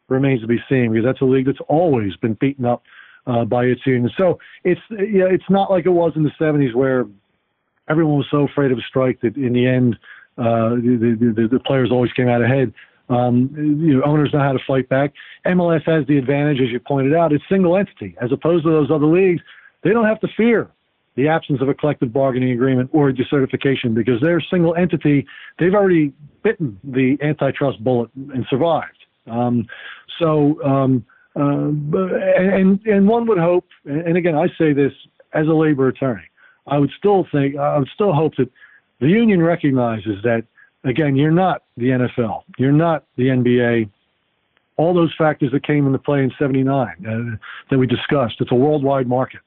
remains 0.08 0.42
to 0.42 0.48
be 0.48 0.60
seen 0.70 0.92
because 0.92 1.06
that's 1.06 1.22
a 1.22 1.26
league 1.26 1.48
that's 1.48 1.60
always 1.68 2.16
been 2.18 2.36
beaten 2.36 2.66
up 2.66 2.84
uh, 3.30 3.46
by 3.46 3.66
its 3.66 3.86
union. 3.86 4.10
So 4.18 4.40
it's 4.64 4.82
yeah, 4.90 5.26
it's 5.30 5.50
not 5.50 5.70
like 5.70 5.86
it 5.86 5.92
was 5.92 6.14
in 6.16 6.24
the 6.24 6.32
70s 6.40 6.74
where 6.74 7.06
everyone 7.90 8.18
was 8.18 8.28
so 8.32 8.48
afraid 8.48 8.72
of 8.72 8.78
a 8.78 8.82
strike 8.82 9.22
that 9.22 9.36
in 9.36 9.54
the 9.54 9.68
end 9.68 9.98
uh, 10.38 10.70
the, 10.76 11.34
the, 11.36 11.48
the 11.48 11.60
players 11.60 11.92
always 11.92 12.12
came 12.14 12.28
out 12.28 12.42
ahead. 12.42 12.74
Um, 13.10 13.50
you 13.56 13.96
know, 13.96 14.04
owners 14.04 14.30
know 14.34 14.40
how 14.40 14.54
to 14.54 14.60
fight 14.68 14.88
back. 14.88 15.14
MLS 15.46 15.84
has 15.86 16.06
the 16.08 16.18
advantage, 16.18 16.62
as 16.62 16.70
you 16.70 16.80
pointed 16.80 17.14
out, 17.14 17.34
it's 17.34 17.44
single 17.50 17.76
entity 17.76 18.16
as 18.22 18.32
opposed 18.32 18.64
to 18.66 18.72
those 18.72 18.92
other 18.92 19.08
leagues. 19.08 19.42
They 19.84 19.92
don't 19.92 20.06
have 20.06 20.20
to 20.22 20.28
fear 20.38 20.70
the 21.16 21.28
absence 21.28 21.60
of 21.62 21.70
a 21.70 21.74
collective 21.74 22.14
bargaining 22.14 22.52
agreement 22.52 22.90
or 22.94 23.12
decertification 23.12 23.94
because 23.94 24.22
they're 24.22 24.38
a 24.38 24.50
single 24.50 24.76
entity. 24.76 25.26
They've 25.58 25.74
already 25.74 26.14
bitten 26.44 26.80
the 26.84 27.18
antitrust 27.22 27.84
bullet 27.84 28.10
and 28.16 28.46
survived. 28.50 29.06
Um, 29.28 29.66
so 30.20 30.64
um, 30.64 31.06
uh, 31.36 31.42
and 31.42 32.80
and 32.86 33.08
one 33.08 33.28
would 33.28 33.38
hope, 33.38 33.66
and 33.86 34.18
again, 34.18 34.36
I 34.36 34.48
say 34.58 34.74
this 34.74 34.94
as 35.34 35.48
a 35.48 35.54
labor 35.54 35.88
attorney, 35.88 36.24
I 36.68 36.78
would 36.80 36.92
still 36.98 37.28
think, 37.32 37.56
I 37.56 37.78
would 37.78 37.90
still 37.94 38.14
hope 38.14 38.36
that 38.38 38.50
the 39.00 39.08
union 39.08 39.42
recognizes 39.42 40.22
that 40.24 40.46
again, 40.84 41.16
you're 41.16 41.32
not 41.32 41.64
the 41.78 41.90
NFL, 41.90 42.44
you're 42.58 42.72
not 42.72 43.06
the 43.16 43.28
NBA. 43.28 43.90
All 44.78 44.94
those 44.94 45.14
factors 45.18 45.52
that 45.52 45.64
came 45.64 45.86
into 45.86 46.00
play 46.00 46.24
in 46.24 46.32
'79 46.40 46.88
uh, 47.06 47.38
that 47.70 47.78
we 47.78 47.86
discussed, 47.86 48.36
it's 48.40 48.52
a 48.52 48.56
worldwide 48.56 49.08
market. 49.08 49.42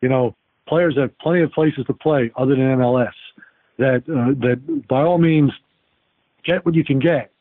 You 0.00 0.08
know, 0.08 0.34
players 0.68 0.96
have 0.96 1.16
plenty 1.18 1.42
of 1.42 1.52
places 1.52 1.84
to 1.86 1.94
play 1.94 2.30
other 2.36 2.54
than 2.54 2.64
MLS. 2.78 3.12
That 3.78 4.02
uh, 4.08 4.38
that 4.40 4.86
by 4.88 5.02
all 5.02 5.18
means, 5.18 5.52
get 6.44 6.64
what 6.64 6.74
you 6.74 6.84
can 6.84 7.00
get. 7.00 7.32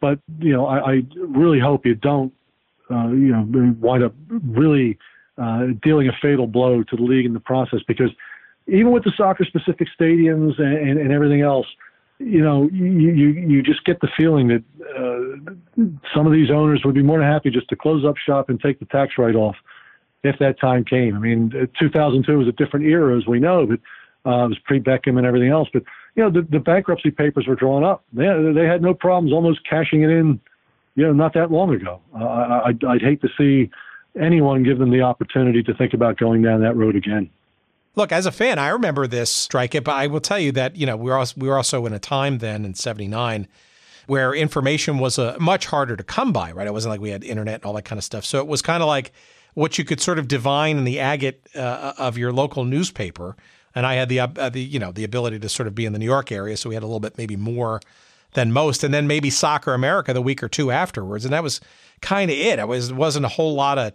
But 0.00 0.18
you 0.38 0.52
know, 0.52 0.66
I, 0.66 0.78
I 0.78 1.02
really 1.16 1.60
hope 1.60 1.86
you 1.86 1.94
don't 1.94 2.32
uh, 2.92 3.08
you 3.08 3.32
know, 3.32 3.46
wind 3.80 4.04
up 4.04 4.14
really 4.28 4.98
uh, 5.38 5.66
dealing 5.82 6.08
a 6.08 6.12
fatal 6.20 6.46
blow 6.46 6.82
to 6.82 6.96
the 6.96 7.02
league 7.02 7.26
in 7.26 7.32
the 7.32 7.40
process 7.40 7.80
because 7.86 8.10
even 8.66 8.92
with 8.92 9.04
the 9.04 9.12
soccer 9.16 9.44
specific 9.44 9.88
stadiums 9.98 10.58
and, 10.60 10.76
and, 10.76 10.98
and 10.98 11.12
everything 11.12 11.40
else, 11.40 11.66
you 12.18 12.42
know, 12.42 12.68
you, 12.72 13.10
you, 13.10 13.62
just 13.62 13.84
get 13.84 14.00
the 14.00 14.08
feeling 14.16 14.48
that 14.48 14.62
uh, 14.96 15.84
some 16.14 16.26
of 16.26 16.32
these 16.32 16.50
owners 16.50 16.82
would 16.84 16.94
be 16.94 17.02
more 17.02 17.18
than 17.18 17.26
happy 17.26 17.50
just 17.50 17.68
to 17.68 17.76
close 17.76 18.04
up 18.04 18.16
shop 18.16 18.48
and 18.48 18.60
take 18.60 18.78
the 18.78 18.84
tax 18.86 19.14
write 19.18 19.34
off 19.34 19.56
if 20.22 20.38
that 20.38 20.60
time 20.60 20.84
came. 20.84 21.16
I 21.16 21.18
mean, 21.18 21.50
2002 21.80 22.38
was 22.38 22.46
a 22.46 22.52
different 22.52 22.86
era, 22.86 23.16
as 23.18 23.26
we 23.26 23.40
know, 23.40 23.66
but 23.66 23.80
uh, 24.30 24.44
it 24.44 24.48
was 24.50 24.58
pre 24.64 24.78
Beckham 24.78 25.18
and 25.18 25.26
everything 25.26 25.50
else. 25.50 25.68
But, 25.72 25.82
you 26.14 26.22
know, 26.22 26.30
the, 26.30 26.46
the 26.48 26.60
bankruptcy 26.60 27.10
papers 27.10 27.46
were 27.48 27.56
drawn 27.56 27.82
up. 27.82 28.04
They, 28.12 28.26
they 28.54 28.66
had 28.66 28.82
no 28.82 28.94
problems 28.94 29.32
almost 29.32 29.60
cashing 29.68 30.02
it 30.02 30.10
in 30.10 30.40
you 30.94 31.06
know, 31.06 31.12
not 31.12 31.34
that 31.34 31.50
long 31.50 31.74
ago. 31.74 32.00
Uh, 32.14 32.62
I'd, 32.64 32.84
I'd 32.84 33.02
hate 33.02 33.20
to 33.22 33.28
see 33.38 33.70
anyone 34.20 34.62
give 34.62 34.78
them 34.78 34.90
the 34.90 35.00
opportunity 35.00 35.62
to 35.62 35.74
think 35.74 35.94
about 35.94 36.18
going 36.18 36.42
down 36.42 36.60
that 36.62 36.76
road 36.76 36.96
again. 36.96 37.30
Look, 37.94 38.12
as 38.12 38.24
a 38.24 38.32
fan, 38.32 38.58
I 38.58 38.68
remember 38.68 39.06
this 39.06 39.30
strike. 39.30 39.74
it, 39.74 39.84
But 39.84 39.92
I 39.92 40.06
will 40.06 40.20
tell 40.20 40.38
you 40.38 40.52
that 40.52 40.76
you 40.76 40.86
know 40.86 40.96
we 40.96 41.10
were 41.10 41.16
also, 41.16 41.34
we 41.38 41.48
were 41.48 41.56
also 41.56 41.84
in 41.86 41.92
a 41.92 41.98
time 41.98 42.38
then 42.38 42.64
in 42.64 42.74
'79 42.74 43.48
where 44.06 44.34
information 44.34 44.98
was 44.98 45.16
a, 45.16 45.36
uh, 45.36 45.38
much 45.38 45.66
harder 45.66 45.96
to 45.96 46.02
come 46.02 46.32
by. 46.32 46.52
Right, 46.52 46.66
it 46.66 46.72
wasn't 46.72 46.90
like 46.90 47.00
we 47.00 47.10
had 47.10 47.22
internet 47.22 47.56
and 47.56 47.64
all 47.64 47.74
that 47.74 47.84
kind 47.84 47.98
of 47.98 48.04
stuff. 48.04 48.24
So 48.24 48.38
it 48.38 48.46
was 48.46 48.62
kind 48.62 48.82
of 48.82 48.86
like 48.86 49.12
what 49.54 49.76
you 49.78 49.84
could 49.84 50.00
sort 50.00 50.18
of 50.18 50.26
divine 50.26 50.78
in 50.78 50.84
the 50.84 51.00
agate 51.00 51.46
uh, 51.54 51.92
of 51.98 52.16
your 52.16 52.32
local 52.32 52.64
newspaper. 52.64 53.36
And 53.74 53.86
I 53.86 53.94
had 53.94 54.08
the 54.08 54.20
uh, 54.20 54.48
the 54.48 54.60
you 54.60 54.78
know 54.78 54.92
the 54.92 55.04
ability 55.04 55.38
to 55.40 55.48
sort 55.48 55.66
of 55.66 55.74
be 55.74 55.84
in 55.84 55.92
the 55.92 55.98
New 55.98 56.06
York 56.06 56.32
area, 56.32 56.56
so 56.56 56.68
we 56.68 56.74
had 56.74 56.82
a 56.82 56.86
little 56.86 57.00
bit 57.00 57.18
maybe 57.18 57.36
more 57.36 57.80
than 58.34 58.52
most, 58.52 58.82
and 58.82 58.92
then 58.92 59.06
maybe 59.06 59.30
Soccer 59.30 59.74
America 59.74 60.12
the 60.12 60.22
week 60.22 60.42
or 60.42 60.48
two 60.48 60.70
afterwards, 60.70 61.24
and 61.24 61.32
that 61.32 61.42
was 61.42 61.60
kind 62.00 62.30
of 62.30 62.36
it. 62.36 62.58
It 62.58 62.68
was 62.68 62.92
wasn't 62.92 63.26
a 63.26 63.28
whole 63.28 63.54
lot 63.54 63.78
of 63.78 63.92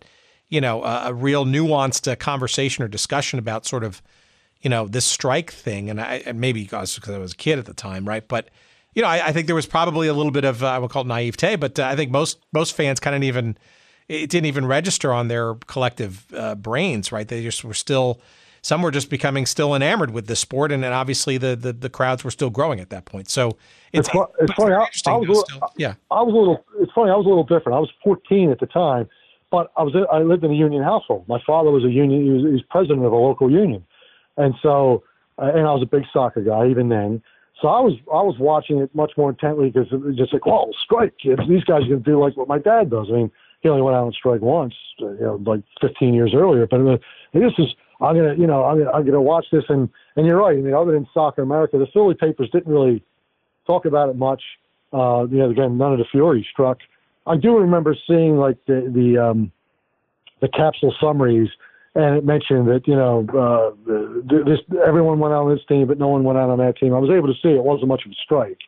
you 0.49 0.61
know 0.61 0.83
a, 0.83 1.07
a 1.07 1.13
real 1.13 1.45
nuanced 1.45 2.11
uh, 2.11 2.15
conversation 2.15 2.83
or 2.83 2.87
discussion 2.87 3.39
about 3.39 3.65
sort 3.65 3.83
of 3.83 4.01
you 4.61 4.69
know 4.69 4.87
this 4.87 5.05
strike 5.05 5.51
thing, 5.51 5.89
and 5.89 5.99
I 5.99 6.23
and 6.25 6.39
maybe 6.39 6.63
because 6.63 6.99
I 7.07 7.17
was 7.17 7.33
a 7.33 7.35
kid 7.35 7.59
at 7.59 7.65
the 7.65 7.73
time, 7.73 8.07
right? 8.07 8.27
But 8.27 8.49
you 8.93 9.01
know, 9.01 9.09
I, 9.09 9.27
I 9.27 9.31
think 9.31 9.45
there 9.45 9.55
was 9.55 9.67
probably 9.67 10.07
a 10.07 10.13
little 10.13 10.31
bit 10.31 10.45
of 10.45 10.63
uh, 10.63 10.67
I 10.67 10.79
would 10.79 10.89
call 10.89 11.03
it 11.03 11.07
naivete, 11.07 11.55
but 11.57 11.79
uh, 11.79 11.85
I 11.85 11.95
think 11.95 12.11
most 12.11 12.39
most 12.53 12.73
fans 12.73 12.99
kind 12.99 13.15
of 13.15 13.23
even 13.23 13.57
it 14.07 14.29
didn't 14.29 14.45
even 14.45 14.65
register 14.65 15.13
on 15.13 15.27
their 15.27 15.55
collective 15.67 16.25
uh, 16.33 16.55
brains, 16.55 17.11
right? 17.11 17.27
They 17.27 17.43
just 17.43 17.63
were 17.63 17.73
still 17.73 18.21
some 18.67 18.81
were 18.81 18.91
just 18.91 19.09
becoming 19.09 19.45
still 19.45 19.73
enamored 19.73 20.11
with 20.11 20.27
the 20.27 20.35
sport, 20.35 20.73
and 20.73 20.83
then 20.83 20.91
obviously 20.91 21.37
the, 21.37 21.55
the, 21.55 21.71
the 21.71 21.89
crowds 21.89 22.25
were 22.25 22.31
still 22.31 22.49
growing 22.49 22.81
at 22.81 22.89
that 22.89 23.05
point. 23.05 23.29
So 23.29 23.57
it's, 23.93 24.09
it's, 24.09 24.25
it's 24.41 24.53
funny. 24.55 24.73
I, 24.73 24.79
I, 24.79 25.15
was 25.15 25.25
little, 25.29 25.45
still, 25.45 25.71
yeah, 25.77 25.93
I 26.11 26.21
was 26.21 26.33
a 26.33 26.37
little. 26.37 26.65
It's 26.81 26.91
funny. 26.91 27.09
I 27.09 27.15
was 27.15 27.25
a 27.25 27.29
little 27.29 27.45
different. 27.45 27.77
I 27.77 27.79
was 27.79 27.89
14 28.03 28.51
at 28.51 28.59
the 28.59 28.65
time, 28.65 29.07
but 29.51 29.71
I 29.77 29.83
was 29.83 29.95
I 30.11 30.19
lived 30.19 30.43
in 30.43 30.51
a 30.51 30.53
union 30.53 30.83
household. 30.83 31.23
My 31.29 31.39
father 31.47 31.71
was 31.71 31.85
a 31.85 31.89
union. 31.89 32.25
He 32.25 32.29
was, 32.29 32.41
he 32.43 32.51
was 32.51 32.63
president 32.69 33.05
of 33.05 33.13
a 33.13 33.15
local 33.15 33.49
union, 33.49 33.85
and 34.35 34.53
so 34.61 35.01
uh, 35.37 35.49
and 35.55 35.65
I 35.65 35.71
was 35.71 35.81
a 35.81 35.85
big 35.85 36.03
soccer 36.11 36.41
guy 36.41 36.67
even 36.67 36.89
then. 36.89 37.23
So 37.61 37.69
I 37.69 37.79
was 37.79 37.93
I 38.13 38.21
was 38.21 38.35
watching 38.37 38.79
it 38.79 38.93
much 38.93 39.13
more 39.15 39.29
intently 39.29 39.69
because 39.69 39.93
it 39.93 40.01
was 40.01 40.17
just 40.17 40.33
like, 40.33 40.45
oh, 40.45 40.73
strike 40.83 41.13
kids! 41.23 41.39
These 41.47 41.63
guys 41.63 41.83
are 41.83 41.87
going 41.87 42.03
to 42.03 42.11
do 42.11 42.19
like 42.19 42.35
what 42.35 42.49
my 42.49 42.59
dad 42.59 42.89
does. 42.89 43.07
I 43.09 43.13
mean, 43.13 43.31
he 43.61 43.69
only 43.69 43.81
went 43.81 43.95
out 43.95 44.03
on 44.03 44.11
strike 44.11 44.41
once, 44.41 44.75
uh, 45.01 45.11
you 45.11 45.21
know, 45.21 45.41
like 45.45 45.63
15 45.79 46.13
years 46.13 46.33
earlier. 46.35 46.67
But 46.67 46.81
uh, 46.81 46.97
this 47.33 47.53
is 47.57 47.73
I'm 47.99 48.15
gonna, 48.15 48.35
you 48.35 48.47
know, 48.47 48.63
I'm 48.63 48.77
gonna, 48.77 48.91
I'm 48.91 49.05
gonna 49.05 49.21
watch 49.21 49.45
this. 49.51 49.63
And 49.69 49.89
and 50.15 50.25
you're 50.25 50.37
right. 50.37 50.57
I 50.57 50.61
mean, 50.61 50.73
other 50.73 50.91
than 50.91 51.07
soccer 51.13 51.41
America, 51.41 51.77
the 51.77 51.87
Philly 51.93 52.15
papers 52.15 52.49
didn't 52.51 52.71
really 52.71 53.03
talk 53.65 53.85
about 53.85 54.09
it 54.09 54.15
much. 54.15 54.41
Uh, 54.93 55.25
you 55.29 55.37
know, 55.37 55.49
again, 55.49 55.77
none 55.77 55.91
of 55.91 55.99
the 55.99 56.05
Fury 56.11 56.47
struck. 56.51 56.77
I 57.25 57.35
do 57.35 57.57
remember 57.57 57.95
seeing 58.07 58.37
like 58.37 58.57
the 58.67 58.91
the 58.93 59.17
um, 59.17 59.51
the 60.41 60.47
capsule 60.47 60.93
summaries 61.01 61.49
and 61.97 62.15
it 62.15 62.23
mentioned 62.23 62.67
that 62.67 62.87
you 62.87 62.95
know 62.95 63.25
uh, 63.33 63.73
this 64.45 64.59
everyone 64.85 65.17
went 65.17 65.33
out 65.33 65.45
on 65.45 65.55
this 65.55 65.65
team, 65.67 65.87
but 65.87 65.97
no 65.97 66.07
one 66.07 66.23
went 66.23 66.37
out 66.37 66.49
on 66.49 66.59
that 66.59 66.77
team. 66.77 66.93
I 66.93 66.99
was 66.99 67.09
able 67.09 67.27
to 67.27 67.33
see 67.41 67.49
it 67.49 67.63
wasn't 67.63 67.87
much 67.87 68.05
of 68.05 68.11
a 68.11 68.15
strike, 68.23 68.59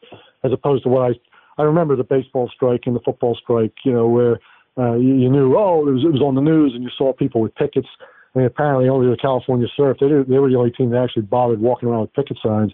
as 0.43 0.51
opposed 0.51 0.83
to 0.83 0.89
what 0.89 1.11
I 1.11 1.61
I 1.61 1.63
remember 1.63 1.95
the 1.95 2.03
baseball 2.03 2.49
strike 2.53 2.81
and 2.87 2.95
the 2.95 2.99
football 3.01 3.37
strike. 3.41 3.73
You 3.85 3.93
know 3.93 4.07
where 4.07 4.39
uh, 4.79 4.95
you, 4.95 5.13
you 5.13 5.29
knew 5.29 5.55
oh 5.55 5.87
it 5.87 5.91
was 5.91 6.03
it 6.03 6.11
was 6.11 6.21
on 6.21 6.33
the 6.33 6.41
news 6.41 6.73
and 6.73 6.83
you 6.83 6.89
saw 6.97 7.13
people 7.13 7.39
with 7.39 7.53
pickets. 7.53 7.87
I 8.35 8.39
mean, 8.39 8.47
apparently 8.47 8.89
only 8.89 9.09
the 9.09 9.17
California 9.17 9.67
Surf 9.75 9.97
they 9.99 10.07
they 10.07 10.39
were 10.39 10.49
the 10.49 10.57
only 10.57 10.71
team 10.71 10.91
that 10.91 11.03
actually 11.03 11.23
bothered 11.23 11.59
walking 11.59 11.89
around 11.89 12.01
with 12.01 12.13
picket 12.13 12.37
signs. 12.43 12.73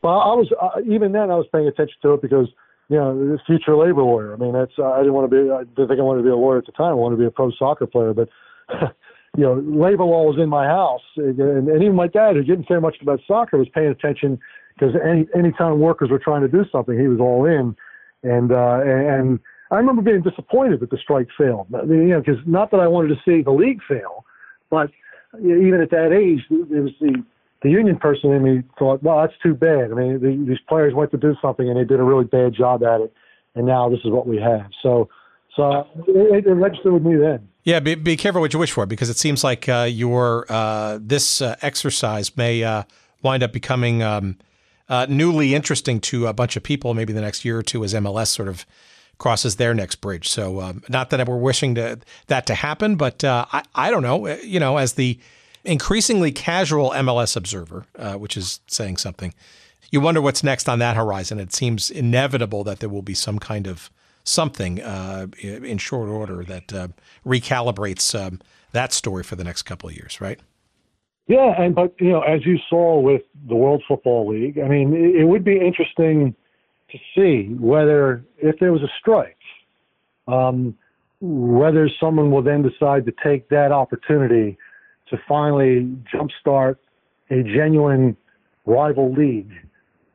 But 0.00 0.18
I 0.18 0.34
was 0.34 0.48
uh, 0.60 0.80
even 0.88 1.12
then 1.12 1.30
I 1.30 1.36
was 1.36 1.46
paying 1.52 1.66
attention 1.66 1.96
to 2.02 2.14
it 2.14 2.22
because 2.22 2.48
you 2.88 2.98
know, 2.98 3.14
the 3.14 3.38
future 3.46 3.74
labor 3.76 4.02
lawyer. 4.02 4.34
I 4.34 4.36
mean, 4.36 4.52
that's 4.52 4.72
I 4.78 4.98
didn't 4.98 5.14
want 5.14 5.30
to 5.30 5.34
be. 5.34 5.50
I 5.50 5.64
didn't 5.64 5.88
think 5.88 5.98
I 5.98 6.02
wanted 6.02 6.20
to 6.20 6.24
be 6.24 6.30
a 6.30 6.36
lawyer 6.36 6.58
at 6.58 6.66
the 6.66 6.72
time. 6.72 6.90
I 6.90 6.94
wanted 6.94 7.16
to 7.16 7.20
be 7.20 7.26
a 7.26 7.30
pro 7.30 7.50
soccer 7.52 7.86
player, 7.86 8.12
but 8.12 8.28
you 9.36 9.44
know, 9.44 9.54
labor 9.54 10.04
law 10.04 10.24
was 10.24 10.36
in 10.38 10.48
my 10.48 10.66
house, 10.66 11.00
and, 11.16 11.38
and 11.40 11.82
even 11.82 11.94
my 11.94 12.06
dad, 12.06 12.36
who 12.36 12.42
didn't 12.42 12.68
care 12.68 12.80
much 12.80 12.96
about 13.00 13.20
soccer, 13.26 13.56
was 13.56 13.68
paying 13.74 13.88
attention 13.88 14.38
because 14.74 14.94
any 15.02 15.26
anytime 15.34 15.80
workers 15.80 16.10
were 16.10 16.18
trying 16.18 16.42
to 16.42 16.48
do 16.48 16.64
something, 16.70 16.98
he 16.98 17.08
was 17.08 17.18
all 17.18 17.46
in. 17.46 17.74
And 18.24 18.52
uh, 18.52 18.80
and 18.84 19.40
I 19.70 19.76
remember 19.76 20.02
being 20.02 20.22
disappointed 20.22 20.80
that 20.80 20.90
the 20.90 20.98
strike 20.98 21.28
failed. 21.38 21.68
You 21.70 21.96
know, 21.96 22.20
because 22.20 22.40
not 22.46 22.70
that 22.72 22.80
I 22.80 22.88
wanted 22.88 23.08
to 23.08 23.20
see 23.24 23.42
the 23.42 23.52
league 23.52 23.80
fail, 23.88 24.26
but 24.72 24.90
even 25.38 25.80
at 25.82 25.90
that 25.90 26.12
age, 26.12 26.40
it 26.50 26.82
was 26.82 26.92
the 26.98 27.22
the 27.62 27.70
union 27.70 27.96
person 27.96 28.32
in 28.32 28.42
me 28.42 28.62
thought, 28.76 29.04
well, 29.04 29.20
that's 29.20 29.38
too 29.40 29.54
bad. 29.54 29.92
I 29.92 29.94
mean, 29.94 30.20
the, 30.20 30.44
these 30.48 30.58
players 30.68 30.94
went 30.94 31.12
to 31.12 31.16
do 31.16 31.36
something 31.40 31.68
and 31.68 31.78
they 31.78 31.84
did 31.84 32.00
a 32.00 32.02
really 32.02 32.24
bad 32.24 32.54
job 32.54 32.82
at 32.82 33.02
it, 33.02 33.12
and 33.54 33.66
now 33.66 33.88
this 33.88 34.00
is 34.04 34.10
what 34.10 34.26
we 34.26 34.38
have. 34.38 34.68
So, 34.82 35.08
so 35.54 35.86
it, 36.08 36.44
it 36.44 36.50
registered 36.54 36.92
with 36.92 37.04
me 37.04 37.14
then. 37.16 37.46
Yeah, 37.62 37.78
be, 37.78 37.94
be 37.94 38.16
careful 38.16 38.40
what 38.40 38.52
you 38.52 38.58
wish 38.58 38.72
for 38.72 38.84
because 38.86 39.10
it 39.10 39.18
seems 39.18 39.44
like 39.44 39.68
uh, 39.68 39.86
your 39.88 40.46
uh, 40.48 40.98
this 41.00 41.40
uh, 41.40 41.54
exercise 41.62 42.36
may 42.36 42.64
uh, 42.64 42.82
wind 43.22 43.44
up 43.44 43.52
becoming 43.52 44.02
um, 44.02 44.38
uh, 44.88 45.06
newly 45.08 45.54
interesting 45.54 46.00
to 46.00 46.26
a 46.26 46.32
bunch 46.32 46.56
of 46.56 46.64
people 46.64 46.94
maybe 46.94 47.12
the 47.12 47.20
next 47.20 47.44
year 47.44 47.58
or 47.58 47.62
two 47.62 47.84
as 47.84 47.94
MLS 47.94 48.28
sort 48.28 48.48
of 48.48 48.66
crosses 49.22 49.56
their 49.56 49.72
next 49.72 49.96
bridge. 49.96 50.28
So, 50.28 50.60
um, 50.60 50.82
not 50.88 51.10
that 51.10 51.26
we're 51.26 51.38
wishing 51.38 51.76
to, 51.76 51.98
that 52.26 52.44
to 52.46 52.54
happen, 52.54 52.96
but 52.96 53.22
uh, 53.24 53.46
I, 53.52 53.62
I 53.74 53.90
don't 53.90 54.02
know. 54.02 54.26
You 54.28 54.60
know, 54.60 54.76
as 54.76 54.94
the 54.94 55.18
increasingly 55.64 56.32
casual 56.32 56.90
MLS 56.90 57.36
observer, 57.36 57.86
which 58.18 58.36
is 58.36 58.60
saying 58.66 58.96
something, 58.96 59.32
you 59.92 60.00
wonder 60.00 60.20
what's 60.20 60.42
next 60.42 60.68
on 60.68 60.80
that 60.80 60.96
horizon. 60.96 61.38
It 61.38 61.52
seems 61.52 61.90
inevitable 61.90 62.64
that 62.64 62.80
there 62.80 62.88
will 62.88 63.02
be 63.02 63.14
some 63.14 63.38
kind 63.38 63.66
of 63.66 63.90
something 64.24 64.80
uh, 64.80 65.26
in 65.40 65.78
short 65.78 66.08
order 66.08 66.44
that 66.44 66.72
uh, 66.72 66.88
recalibrates 67.24 68.18
um, 68.18 68.40
that 68.72 68.92
story 68.92 69.22
for 69.22 69.36
the 69.36 69.44
next 69.44 69.62
couple 69.62 69.88
of 69.88 69.94
years, 69.94 70.20
right? 70.20 70.40
Yeah, 71.26 71.54
and 71.60 71.74
but 71.74 71.94
you 72.00 72.10
know, 72.10 72.22
as 72.22 72.44
you 72.44 72.58
saw 72.68 72.98
with 72.98 73.22
the 73.46 73.54
World 73.54 73.82
Football 73.86 74.28
League, 74.28 74.58
I 74.58 74.66
mean, 74.66 74.94
it, 74.94 75.22
it 75.22 75.24
would 75.24 75.44
be 75.44 75.60
interesting 75.60 76.34
to 76.92 76.98
see 77.14 77.54
whether 77.54 78.24
if 78.38 78.58
there 78.60 78.72
was 78.72 78.82
a 78.82 78.90
strike, 79.00 79.36
um, 80.28 80.76
whether 81.20 81.88
someone 82.00 82.30
will 82.30 82.42
then 82.42 82.62
decide 82.62 83.06
to 83.06 83.12
take 83.24 83.48
that 83.48 83.72
opportunity 83.72 84.58
to 85.08 85.16
finally 85.28 85.96
jumpstart 86.12 86.76
a 87.30 87.42
genuine 87.42 88.16
rival 88.66 89.12
league 89.12 89.52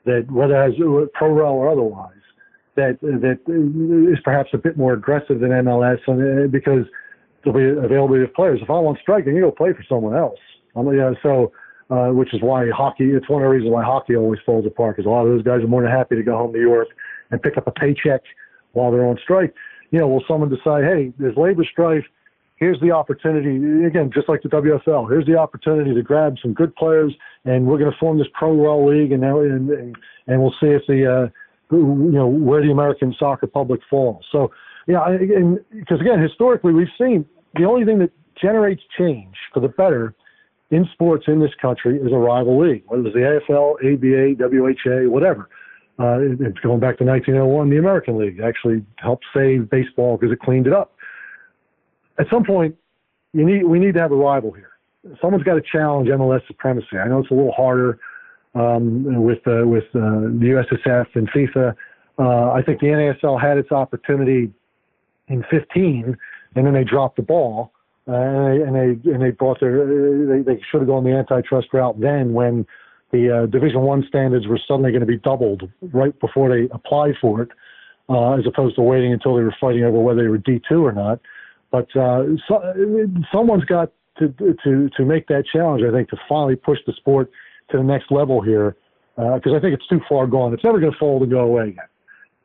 that 0.06 0.30
whether 0.32 0.56
as 0.62 0.74
pro 1.14 1.32
rel 1.32 1.52
or 1.52 1.70
otherwise 1.70 2.14
that 2.76 2.98
that 3.02 3.40
is 4.14 4.20
perhaps 4.24 4.50
a 4.54 4.58
bit 4.58 4.78
more 4.78 4.94
aggressive 4.94 5.40
than 5.40 5.50
MLS 5.50 6.00
uh, 6.08 6.48
because 6.48 6.86
there'll 7.44 7.58
be 7.58 7.86
availability 7.86 8.24
of 8.24 8.34
players. 8.34 8.60
If 8.62 8.70
I'm 8.70 8.86
on 8.86 8.98
strike, 9.02 9.26
then 9.26 9.36
you 9.36 9.42
go 9.42 9.52
play 9.52 9.74
for 9.74 9.84
someone 9.90 10.16
else. 10.16 10.40
I'm, 10.76 10.88
yeah, 10.96 11.12
so 11.24 11.52
uh, 11.90 12.10
which 12.10 12.34
is 12.34 12.42
why 12.42 12.70
hockey. 12.70 13.12
It's 13.12 13.30
one 13.30 13.42
of 13.42 13.46
the 13.48 13.50
reasons 13.50 13.72
why 13.72 13.84
hockey 13.84 14.16
always 14.16 14.40
falls 14.46 14.66
apart 14.66 14.96
because 14.96 15.08
a 15.08 15.10
lot 15.10 15.26
of 15.26 15.30
those 15.30 15.44
guys 15.44 15.62
are 15.64 15.68
more 15.68 15.82
than 15.82 15.92
happy 15.92 16.16
to 16.16 16.24
go 16.24 16.38
home 16.38 16.54
to 16.54 16.60
Europe 16.60 16.90
and 17.32 17.42
pick 17.42 17.58
up 17.58 17.68
a 17.68 17.72
paycheck 17.72 18.22
while 18.74 18.92
they're 18.92 19.06
on 19.06 19.18
strike. 19.22 19.54
You 19.92 20.00
know, 20.00 20.08
will 20.08 20.24
someone 20.28 20.50
decide, 20.50 20.84
hey, 20.84 21.14
there's 21.18 21.38
labor 21.38 21.64
strife. 21.64 22.04
Here's 22.58 22.80
the 22.82 22.92
opportunity 22.92 23.86
again, 23.86 24.10
just 24.12 24.28
like 24.28 24.42
the 24.42 24.50
WFL. 24.50 25.08
Here's 25.10 25.28
the 25.28 25.38
opportunity 25.38 25.94
to 25.94 26.02
grab 26.02 26.38
some 26.42 26.54
good 26.54 26.76
players, 26.76 27.14
and 27.46 27.68
we're 27.68 27.78
going 27.78 27.92
to 27.92 27.98
form 27.98 28.18
this 28.18 28.28
pro 28.34 28.52
rel 28.54 28.90
league, 28.90 29.12
and 29.12 29.22
now 29.22 29.40
and, 29.40 29.70
and 29.70 29.96
and 30.26 30.42
we'll 30.42 30.56
see 30.60 30.68
if 30.68 30.82
the 30.88 31.06
uh, 31.06 31.30
you 31.72 32.12
know, 32.12 32.28
where 32.28 32.62
the 32.62 32.72
American 32.72 33.16
soccer 33.18 33.48
public 33.48 33.82
falls. 33.90 34.26
So, 34.32 34.52
yeah, 34.88 35.18
because 35.72 36.00
again, 36.00 36.22
historically, 36.22 36.74
we've 36.74 36.88
seen 36.98 37.26
the 37.56 37.66
only 37.66 37.86
thing 37.86 38.00
that 38.00 38.12
generates 38.40 38.82
change 38.98 39.36
for 39.54 39.60
the 39.60 39.68
better 39.68 40.14
in 40.70 40.88
sports 40.92 41.26
in 41.28 41.40
this 41.40 41.54
country 41.62 41.98
is 41.98 42.12
a 42.12 42.18
rival 42.18 42.60
league, 42.60 42.84
whether 42.88 43.08
it's 43.08 43.16
the 43.16 43.22
AFL, 43.50 43.76
ABA, 43.80 44.44
WHA, 44.44 45.10
whatever. 45.10 45.50
Uh, 46.00 46.20
it's 46.20 46.60
going 46.60 46.80
back 46.80 46.98
to 47.00 47.04
1901. 47.04 47.70
The 47.70 47.78
American 47.78 48.18
League 48.20 48.40
actually 48.40 48.86
helped 48.98 49.26
save 49.34 49.70
baseball 49.70 50.18
because 50.18 50.32
it 50.32 50.40
cleaned 50.40 50.68
it 50.68 50.74
up. 50.74 50.94
At 52.20 52.28
some 52.30 52.44
point, 52.44 52.76
you 53.34 53.46
need 53.46 53.64
we 53.64 53.80
need 53.80 53.94
to 53.96 54.00
have 54.00 54.12
a 54.12 54.16
rival 54.16 54.52
here. 54.52 54.72
Someone's 55.22 55.44
got 55.44 55.56
to 55.56 55.62
challenge 55.62 56.08
MLS 56.10 56.46
supremacy. 56.48 56.98
I 56.98 57.08
know 57.08 57.20
it's 57.20 57.32
a 57.32 57.34
little 57.34 57.52
harder 57.52 58.00
um, 58.54 59.24
with 59.24 59.40
uh, 59.48 59.66
with 59.66 59.86
uh, 59.96 60.22
the 60.38 60.64
USSF 60.86 61.08
and 61.16 61.30
FIFA. 61.32 61.76
Uh, 62.20 62.52
I 62.52 62.62
think 62.64 62.80
the 62.80 62.88
NASL 62.88 63.40
had 63.40 63.58
its 63.58 63.72
opportunity 63.72 64.52
in 65.28 65.44
15, 65.50 66.18
and 66.56 66.66
then 66.66 66.74
they 66.74 66.84
dropped 66.84 67.18
the 67.18 67.22
ball, 67.22 67.72
uh, 68.08 68.12
and 68.12 68.76
they 68.76 69.12
and 69.12 69.22
they 69.22 69.32
brought 69.32 69.60
their 69.60 69.86
they, 70.28 70.42
they 70.42 70.62
should 70.72 70.82
have 70.82 70.88
gone 70.88 71.04
the 71.04 71.12
antitrust 71.12 71.68
route 71.74 72.00
then 72.00 72.34
when 72.34 72.66
the 73.12 73.44
uh, 73.44 73.46
Division 73.46 73.82
One 73.82 74.06
standards 74.08 74.48
were 74.48 74.60
suddenly 74.68 74.92
going 74.92 75.02
to 75.02 75.08
be 75.08 75.18
doubled 75.18 75.70
right 75.94 76.18
before 76.20 76.50
they 76.50 76.68
applied 76.74 77.16
for 77.22 77.42
it, 77.42 77.50
uh, 78.10 78.34
as 78.34 78.46
opposed 78.46 78.76
to 78.76 78.82
waiting 78.82 79.14
until 79.14 79.36
they 79.36 79.44
were 79.44 79.56
fighting 79.60 79.84
over 79.84 80.00
whether 80.00 80.24
they 80.24 80.28
were 80.28 80.38
D2 80.38 80.82
or 80.82 80.92
not. 80.92 81.20
But 81.72 81.88
uh, 81.96 82.24
so, 82.48 82.62
someone's 83.32 83.66
got 83.66 83.92
to 84.20 84.30
to 84.64 84.90
to 84.90 85.06
make 85.06 85.28
that 85.28 85.46
challenge. 85.52 85.84
I 85.88 85.92
think 85.92 86.10
to 86.10 86.18
finally 86.28 86.56
push 86.56 86.80
the 86.86 86.94
sport 86.94 87.32
to 87.72 87.78
the 87.78 87.84
next 87.84 88.12
level 88.12 88.42
here 88.42 88.76
because 89.16 89.54
uh, 89.54 89.56
I 89.56 89.60
think 89.60 89.74
it's 89.74 89.88
too 89.88 90.02
far 90.08 90.28
gone. 90.28 90.54
It's 90.54 90.64
never 90.64 90.80
going 90.80 90.92
to 90.92 90.98
fold 90.98 91.24
and 91.24 91.32
go 91.32 91.40
away 91.40 91.70
again. 91.70 91.88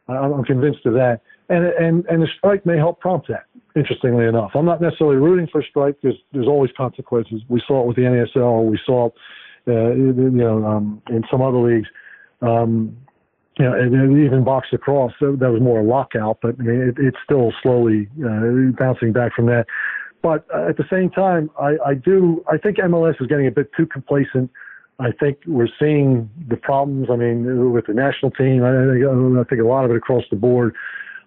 I'm 0.09 0.45
convinced 0.45 0.85
of 0.87 0.95
that. 0.95 1.21
And, 1.49 1.65
and, 1.65 2.07
and 2.07 2.23
the 2.23 2.29
strike 2.39 2.65
may 2.65 2.77
help 2.77 3.01
prompt 3.01 3.29
that, 3.29 3.45
interestingly 3.77 4.27
enough. 4.27 4.53
I'm 4.55 4.67
not 4.67 4.81
necessarily 4.81 5.17
rooting 5.17 5.49
for 5.51 5.61
a 5.61 5.65
strike 5.65 5.97
because 6.01 6.19
there's 6.33 6.47
always 6.47 6.71
consequences. 6.77 7.43
We 7.49 7.63
saw 7.67 7.83
it 7.83 7.87
with 7.87 7.97
the 7.97 8.03
NASL. 8.03 8.65
We 8.65 8.79
saw 8.85 9.07
it, 9.07 9.13
uh, 9.69 9.95
you 9.95 10.13
know, 10.31 10.65
um, 10.65 11.03
in 11.11 11.23
some 11.31 11.43
other 11.43 11.59
leagues. 11.59 11.89
Um, 12.41 12.97
you 13.59 13.67
know, 13.67 13.77
even 14.17 14.45
box 14.45 14.69
lacrosse, 14.73 15.13
that 15.21 15.51
was 15.51 15.61
more 15.61 15.81
a 15.81 15.85
lockout, 15.85 16.39
but 16.41 16.55
it, 16.59 16.97
it's 16.99 17.19
still 17.23 17.53
slowly 17.63 18.09
uh, 18.25 18.73
bouncing 18.79 19.13
back 19.13 19.35
from 19.35 19.47
that. 19.47 19.67
But 20.23 20.47
uh, 20.55 20.69
at 20.69 20.79
the 20.79 20.85
same 20.91 21.11
time, 21.11 21.51
I, 21.61 21.77
I 21.85 21.95
do, 21.95 22.43
I 22.51 22.57
think 22.57 22.79
MLS 22.79 23.21
is 23.21 23.27
getting 23.27 23.47
a 23.47 23.51
bit 23.51 23.71
too 23.77 23.87
complacent 23.87 24.51
I 25.03 25.11
think 25.11 25.39
we're 25.47 25.69
seeing 25.81 26.31
the 26.49 26.57
problems. 26.57 27.09
I 27.11 27.17
mean, 27.17 27.73
with 27.73 27.87
the 27.87 27.95
national 27.95 28.31
team, 28.33 28.63
I, 28.63 28.71
I 28.71 29.45
think 29.45 29.61
a 29.61 29.67
lot 29.67 29.85
of 29.85 29.91
it 29.91 29.97
across 29.97 30.23
the 30.31 30.37
board. 30.37 30.75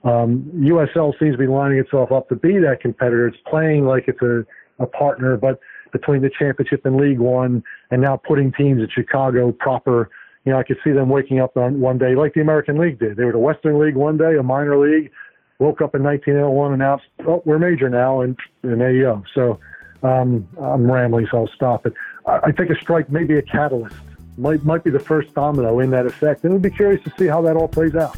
Um, 0.06 0.50
USL 0.56 1.18
seems 1.20 1.34
to 1.34 1.38
be 1.38 1.48
lining 1.48 1.80
itself 1.80 2.12
up 2.12 2.30
to 2.30 2.36
be 2.36 2.60
that 2.60 2.80
competitor. 2.80 3.28
It's 3.28 3.38
playing 3.50 3.86
like 3.86 4.06
it's 4.08 4.22
a, 4.22 4.46
a 4.80 4.86
partner, 4.86 5.36
but 5.36 5.60
between 5.92 6.22
the 6.22 6.30
championship 6.30 6.86
and 6.86 6.96
League 6.98 7.20
One, 7.20 7.64
and 7.90 8.02
now 8.02 8.16
putting 8.16 8.52
teams 8.54 8.82
in 8.82 8.90
Chicago 8.94 9.52
proper. 9.52 10.10
You 10.46 10.52
know, 10.52 10.60
I 10.60 10.64
could 10.64 10.78
see 10.84 10.92
them 10.92 11.10
waking 11.10 11.40
up 11.40 11.58
on 11.58 11.80
one 11.80 11.98
day 11.98 12.16
like 12.16 12.36
the 12.36 12.42
American 12.42 12.78
League 12.78 13.00
did. 13.00 13.18
They 13.18 13.26
were 13.26 13.32
the 13.32 13.40
Western 13.40 13.80
League 13.80 13.96
one 13.96 14.16
day, 14.16 14.36
a 14.38 14.44
minor 14.44 14.78
league. 14.78 15.10
Woke 15.58 15.82
up 15.82 15.96
in 15.96 16.04
1901, 16.04 16.74
and 16.74 16.82
announced, 16.82 17.06
"Oh, 17.26 17.42
we're 17.46 17.58
major 17.58 17.90
now," 17.90 18.22
and 18.22 18.38
and 18.62 18.80
there 18.80 18.92
you 18.92 19.04
go. 19.04 19.24
So 19.34 19.60
Um, 20.04 20.48
I'm 20.62 20.92
rambling, 20.92 21.28
so 21.32 21.40
I'll 21.40 21.48
stop 21.56 21.88
it. 21.88 21.94
I, 22.28 22.40
I 22.44 22.52
think 22.52 22.70
a 22.70 22.76
strike 22.76 23.10
may 23.10 23.24
be 23.24 23.38
a 23.38 23.42
catalyst, 23.42 23.96
might 24.38 24.64
might 24.64 24.84
be 24.84 24.92
the 24.92 25.00
first 25.00 25.34
domino 25.34 25.80
in 25.80 25.90
that 25.92 26.06
effect, 26.06 26.44
and 26.44 26.52
we'll 26.54 26.62
be 26.62 26.70
curious 26.70 27.04
to 27.06 27.12
see 27.18 27.26
how 27.26 27.42
that 27.42 27.56
all 27.56 27.68
plays 27.68 27.96
out. 27.96 28.16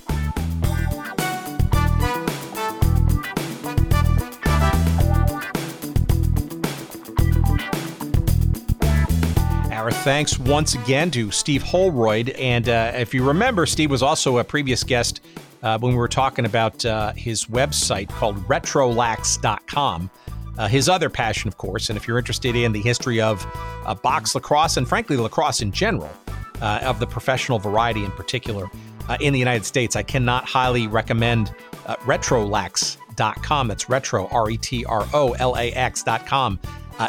Thanks 10.08 10.40
once 10.40 10.74
again 10.74 11.12
to 11.12 11.30
Steve 11.32 11.62
Holroyd. 11.62 12.30
And 12.30 12.70
uh, 12.70 12.94
if 12.96 13.14
you 13.14 13.28
remember, 13.28 13.66
Steve 13.66 13.92
was 13.92 14.02
also 14.02 14.38
a 14.38 14.44
previous 14.44 14.82
guest 14.82 15.20
uh, 15.62 15.78
when 15.80 15.92
we 15.92 15.98
were 15.98 16.08
talking 16.08 16.46
about 16.46 16.86
uh, 16.86 17.12
his 17.12 17.44
website 17.48 18.08
called 18.08 18.38
retrolax.com. 18.48 20.10
Uh, 20.58 20.68
his 20.70 20.88
other 20.88 21.10
passion, 21.10 21.50
of 21.50 21.58
course, 21.58 21.90
and 21.90 21.98
if 21.98 22.08
you're 22.08 22.18
interested 22.18 22.56
in 22.56 22.72
the 22.72 22.80
history 22.80 23.20
of 23.20 23.46
uh, 23.86 23.94
box 23.96 24.34
lacrosse 24.34 24.78
and 24.78 24.88
frankly 24.88 25.18
lacrosse 25.18 25.62
in 25.62 25.74
general, 25.74 26.10
uh, 26.62 26.80
of 26.84 27.02
the 27.02 27.08
professional 27.08 27.60
variety 27.60 28.06
in 28.06 28.12
particular 28.12 28.70
in 29.20 29.34
the 29.34 29.40
United 29.40 29.66
States, 29.66 29.98
I 29.98 30.04
cannot 30.04 30.46
highly 30.46 30.88
recommend 30.88 31.54
retrolax.com. 31.86 33.68
That's 33.68 33.90
retro, 33.90 34.30
R 34.30 34.50
E 34.52 34.56
T 34.56 34.86
R 34.86 35.06
O 35.14 35.34
L 35.34 35.58
A 35.58 35.74
X.com 35.74 36.62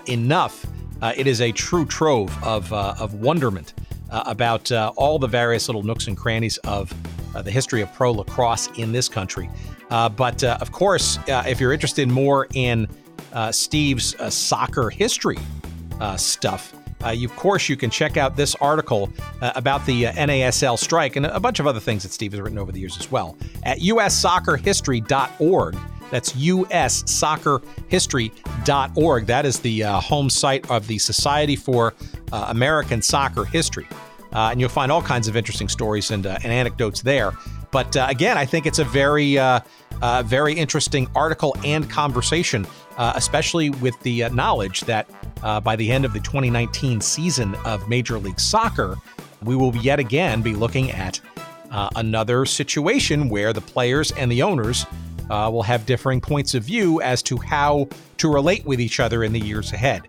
enough. 0.08 0.66
Uh, 1.00 1.12
it 1.16 1.26
is 1.26 1.40
a 1.40 1.52
true 1.52 1.86
trove 1.86 2.32
of, 2.42 2.72
uh, 2.72 2.94
of 2.98 3.14
wonderment 3.14 3.74
uh, 4.10 4.24
about 4.26 4.70
uh, 4.72 4.92
all 4.96 5.18
the 5.18 5.26
various 5.26 5.68
little 5.68 5.82
nooks 5.82 6.06
and 6.06 6.16
crannies 6.16 6.56
of 6.58 6.94
uh, 7.34 7.42
the 7.42 7.50
history 7.50 7.82
of 7.82 7.92
pro 7.94 8.12
lacrosse 8.12 8.68
in 8.78 8.92
this 8.92 9.08
country. 9.08 9.50
Uh, 9.90 10.08
but 10.08 10.42
of 10.44 10.72
course, 10.72 11.18
if 11.26 11.60
you're 11.60 11.72
interested 11.72 12.08
more 12.08 12.46
in 12.54 12.88
Steve's 13.50 14.14
soccer 14.34 14.90
history 14.90 15.38
stuff, 16.16 16.74
you, 17.14 17.28
of 17.28 17.36
course, 17.36 17.68
you 17.68 17.76
can 17.76 17.90
check 17.90 18.16
out 18.16 18.36
this 18.36 18.54
article 18.56 19.10
about 19.40 19.86
the 19.86 20.04
NASL 20.04 20.78
strike 20.78 21.16
and 21.16 21.24
a 21.26 21.40
bunch 21.40 21.58
of 21.58 21.66
other 21.66 21.80
things 21.80 22.02
that 22.02 22.12
Steve 22.12 22.32
has 22.32 22.40
written 22.40 22.58
over 22.58 22.70
the 22.70 22.80
years 22.80 22.98
as 22.98 23.10
well 23.10 23.36
at 23.62 23.78
ussoccerhistory.org. 23.78 25.76
That's 26.10 26.32
ussoccerhistory.org. 26.32 29.26
That 29.26 29.46
is 29.46 29.60
the 29.60 29.84
uh, 29.84 30.00
home 30.00 30.30
site 30.30 30.70
of 30.70 30.86
the 30.86 30.98
Society 30.98 31.56
for 31.56 31.94
uh, 32.32 32.46
American 32.48 33.02
Soccer 33.02 33.44
History. 33.44 33.86
Uh, 34.32 34.48
and 34.50 34.60
you'll 34.60 34.68
find 34.68 34.92
all 34.92 35.02
kinds 35.02 35.28
of 35.28 35.36
interesting 35.36 35.68
stories 35.68 36.10
and, 36.10 36.26
uh, 36.26 36.38
and 36.42 36.52
anecdotes 36.52 37.02
there. 37.02 37.32
But 37.70 37.96
uh, 37.96 38.06
again, 38.08 38.36
I 38.36 38.44
think 38.44 38.66
it's 38.66 38.78
a 38.78 38.84
very, 38.84 39.38
uh, 39.38 39.60
very 40.24 40.54
interesting 40.54 41.08
article 41.14 41.56
and 41.64 41.88
conversation, 41.88 42.66
especially 42.98 43.70
with 43.70 43.98
the 44.00 44.28
knowledge 44.30 44.82
that 44.82 45.08
by 45.62 45.76
the 45.76 45.90
end 45.90 46.04
of 46.04 46.12
the 46.12 46.20
2019 46.20 47.00
season 47.00 47.54
of 47.64 47.88
Major 47.88 48.18
League 48.18 48.40
Soccer, 48.40 48.96
we 49.42 49.54
will 49.54 49.74
yet 49.76 49.98
again 49.98 50.42
be 50.42 50.54
looking 50.54 50.90
at 50.90 51.20
another 51.96 52.46
situation 52.46 53.28
where 53.28 53.52
the 53.52 53.60
players 53.60 54.12
and 54.12 54.32
the 54.32 54.42
owners 54.42 54.86
uh, 55.30 55.50
will 55.52 55.62
have 55.62 55.86
differing 55.86 56.20
points 56.20 56.54
of 56.54 56.64
view 56.64 57.00
as 57.00 57.22
to 57.24 57.36
how 57.36 57.88
to 58.18 58.32
relate 58.32 58.64
with 58.64 58.80
each 58.80 59.00
other 59.00 59.24
in 59.24 59.32
the 59.32 59.40
years 59.40 59.72
ahead. 59.72 60.02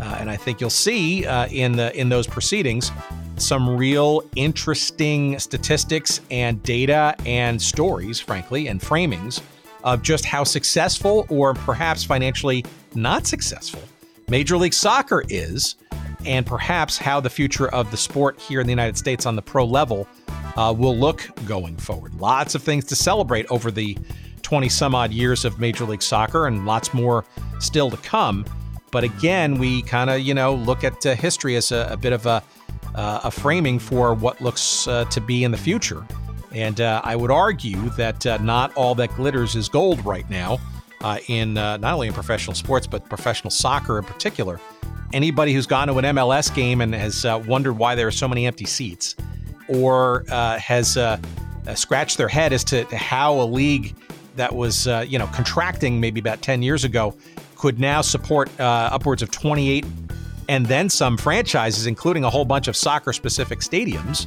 Uh, 0.00 0.16
and 0.18 0.30
I 0.30 0.36
think 0.36 0.60
you'll 0.60 0.70
see 0.70 1.24
uh, 1.24 1.46
in 1.48 1.72
the 1.72 1.96
in 1.98 2.08
those 2.08 2.26
proceedings 2.26 2.90
some 3.36 3.76
real 3.76 4.22
interesting 4.36 5.38
statistics 5.38 6.20
and 6.30 6.62
data 6.62 7.14
and 7.26 7.60
stories, 7.60 8.20
frankly, 8.20 8.68
and 8.68 8.80
framings 8.80 9.40
of 9.82 10.02
just 10.02 10.24
how 10.24 10.44
successful 10.44 11.26
or 11.28 11.54
perhaps 11.54 12.04
financially 12.04 12.64
not 12.94 13.26
successful 13.26 13.82
Major 14.28 14.56
League 14.56 14.72
Soccer 14.72 15.22
is, 15.28 15.76
and 16.24 16.46
perhaps 16.46 16.96
how 16.96 17.20
the 17.20 17.28
future 17.28 17.68
of 17.68 17.90
the 17.90 17.96
sport 17.96 18.40
here 18.40 18.60
in 18.60 18.66
the 18.66 18.72
United 18.72 18.96
States 18.96 19.26
on 19.26 19.36
the 19.36 19.42
pro 19.42 19.66
level 19.66 20.08
uh, 20.56 20.74
will 20.76 20.96
look 20.96 21.28
going 21.46 21.76
forward. 21.76 22.14
Lots 22.14 22.54
of 22.54 22.62
things 22.62 22.86
to 22.86 22.96
celebrate 22.96 23.46
over 23.50 23.70
the 23.70 23.98
20 24.44 24.68
some 24.68 24.94
odd 24.94 25.12
years 25.12 25.44
of 25.44 25.58
Major 25.58 25.84
League 25.84 26.02
Soccer 26.02 26.46
and 26.46 26.64
lots 26.64 26.94
more 26.94 27.24
still 27.58 27.90
to 27.90 27.96
come. 27.96 28.44
But 28.92 29.02
again, 29.02 29.58
we 29.58 29.82
kind 29.82 30.08
of, 30.08 30.20
you 30.20 30.34
know, 30.34 30.54
look 30.54 30.84
at 30.84 31.04
uh, 31.04 31.16
history 31.16 31.56
as 31.56 31.72
a, 31.72 31.88
a, 31.90 31.96
bit 31.96 32.12
of 32.12 32.26
a, 32.26 32.42
uh, 32.94 33.22
a 33.24 33.30
framing 33.30 33.80
for 33.80 34.14
what 34.14 34.40
looks 34.40 34.86
uh, 34.86 35.04
to 35.06 35.20
be 35.20 35.42
in 35.42 35.50
the 35.50 35.56
future. 35.56 36.06
And 36.52 36.80
uh, 36.80 37.00
I 37.02 37.16
would 37.16 37.32
argue 37.32 37.88
that 37.96 38.24
uh, 38.24 38.38
not 38.38 38.72
all 38.76 38.94
that 38.94 39.12
glitters 39.16 39.56
is 39.56 39.68
gold 39.68 40.04
right 40.06 40.28
now 40.30 40.58
uh, 41.00 41.18
in 41.26 41.54
not 41.54 41.82
only 41.82 42.06
in 42.06 42.12
professional 42.14 42.54
sports, 42.54 42.86
but 42.86 43.08
professional 43.08 43.50
soccer 43.50 43.98
in 43.98 44.04
particular. 44.04 44.60
Anybody 45.12 45.52
who's 45.52 45.66
gone 45.66 45.88
to 45.88 45.98
an 45.98 46.04
MLS 46.16 46.54
game 46.54 46.80
and 46.80 46.94
has 46.94 47.24
wondered 47.24 47.72
why 47.72 47.96
there 47.96 48.06
are 48.06 48.12
so 48.12 48.28
many 48.28 48.46
empty 48.46 48.64
seats 48.66 49.16
or 49.68 50.24
has 50.28 50.96
scratched 51.74 52.16
their 52.16 52.28
head 52.28 52.52
as 52.52 52.62
to 52.64 52.84
how 52.96 53.40
a 53.40 53.46
league 53.46 53.96
that 54.36 54.54
was 54.54 54.86
uh, 54.86 55.04
you 55.06 55.18
know 55.18 55.26
contracting 55.28 56.00
maybe 56.00 56.20
about 56.20 56.42
10 56.42 56.62
years 56.62 56.84
ago 56.84 57.14
could 57.56 57.78
now 57.78 58.00
support 58.00 58.48
uh, 58.60 58.90
upwards 58.92 59.22
of 59.22 59.30
28 59.30 59.84
and 60.48 60.66
then 60.66 60.88
some 60.88 61.16
franchises 61.16 61.86
including 61.86 62.24
a 62.24 62.30
whole 62.30 62.44
bunch 62.44 62.68
of 62.68 62.76
soccer 62.76 63.12
specific 63.12 63.60
stadiums. 63.60 64.26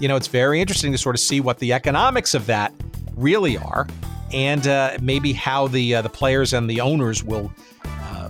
You 0.00 0.08
know 0.08 0.16
it's 0.16 0.28
very 0.28 0.60
interesting 0.60 0.92
to 0.92 0.98
sort 0.98 1.14
of 1.14 1.20
see 1.20 1.40
what 1.40 1.58
the 1.58 1.72
economics 1.72 2.34
of 2.34 2.46
that 2.46 2.72
really 3.16 3.56
are 3.56 3.86
and 4.32 4.66
uh, 4.66 4.98
maybe 5.00 5.32
how 5.32 5.68
the 5.68 5.94
uh, 5.94 6.02
the 6.02 6.08
players 6.08 6.52
and 6.52 6.68
the 6.68 6.80
owners 6.80 7.22
will 7.22 7.52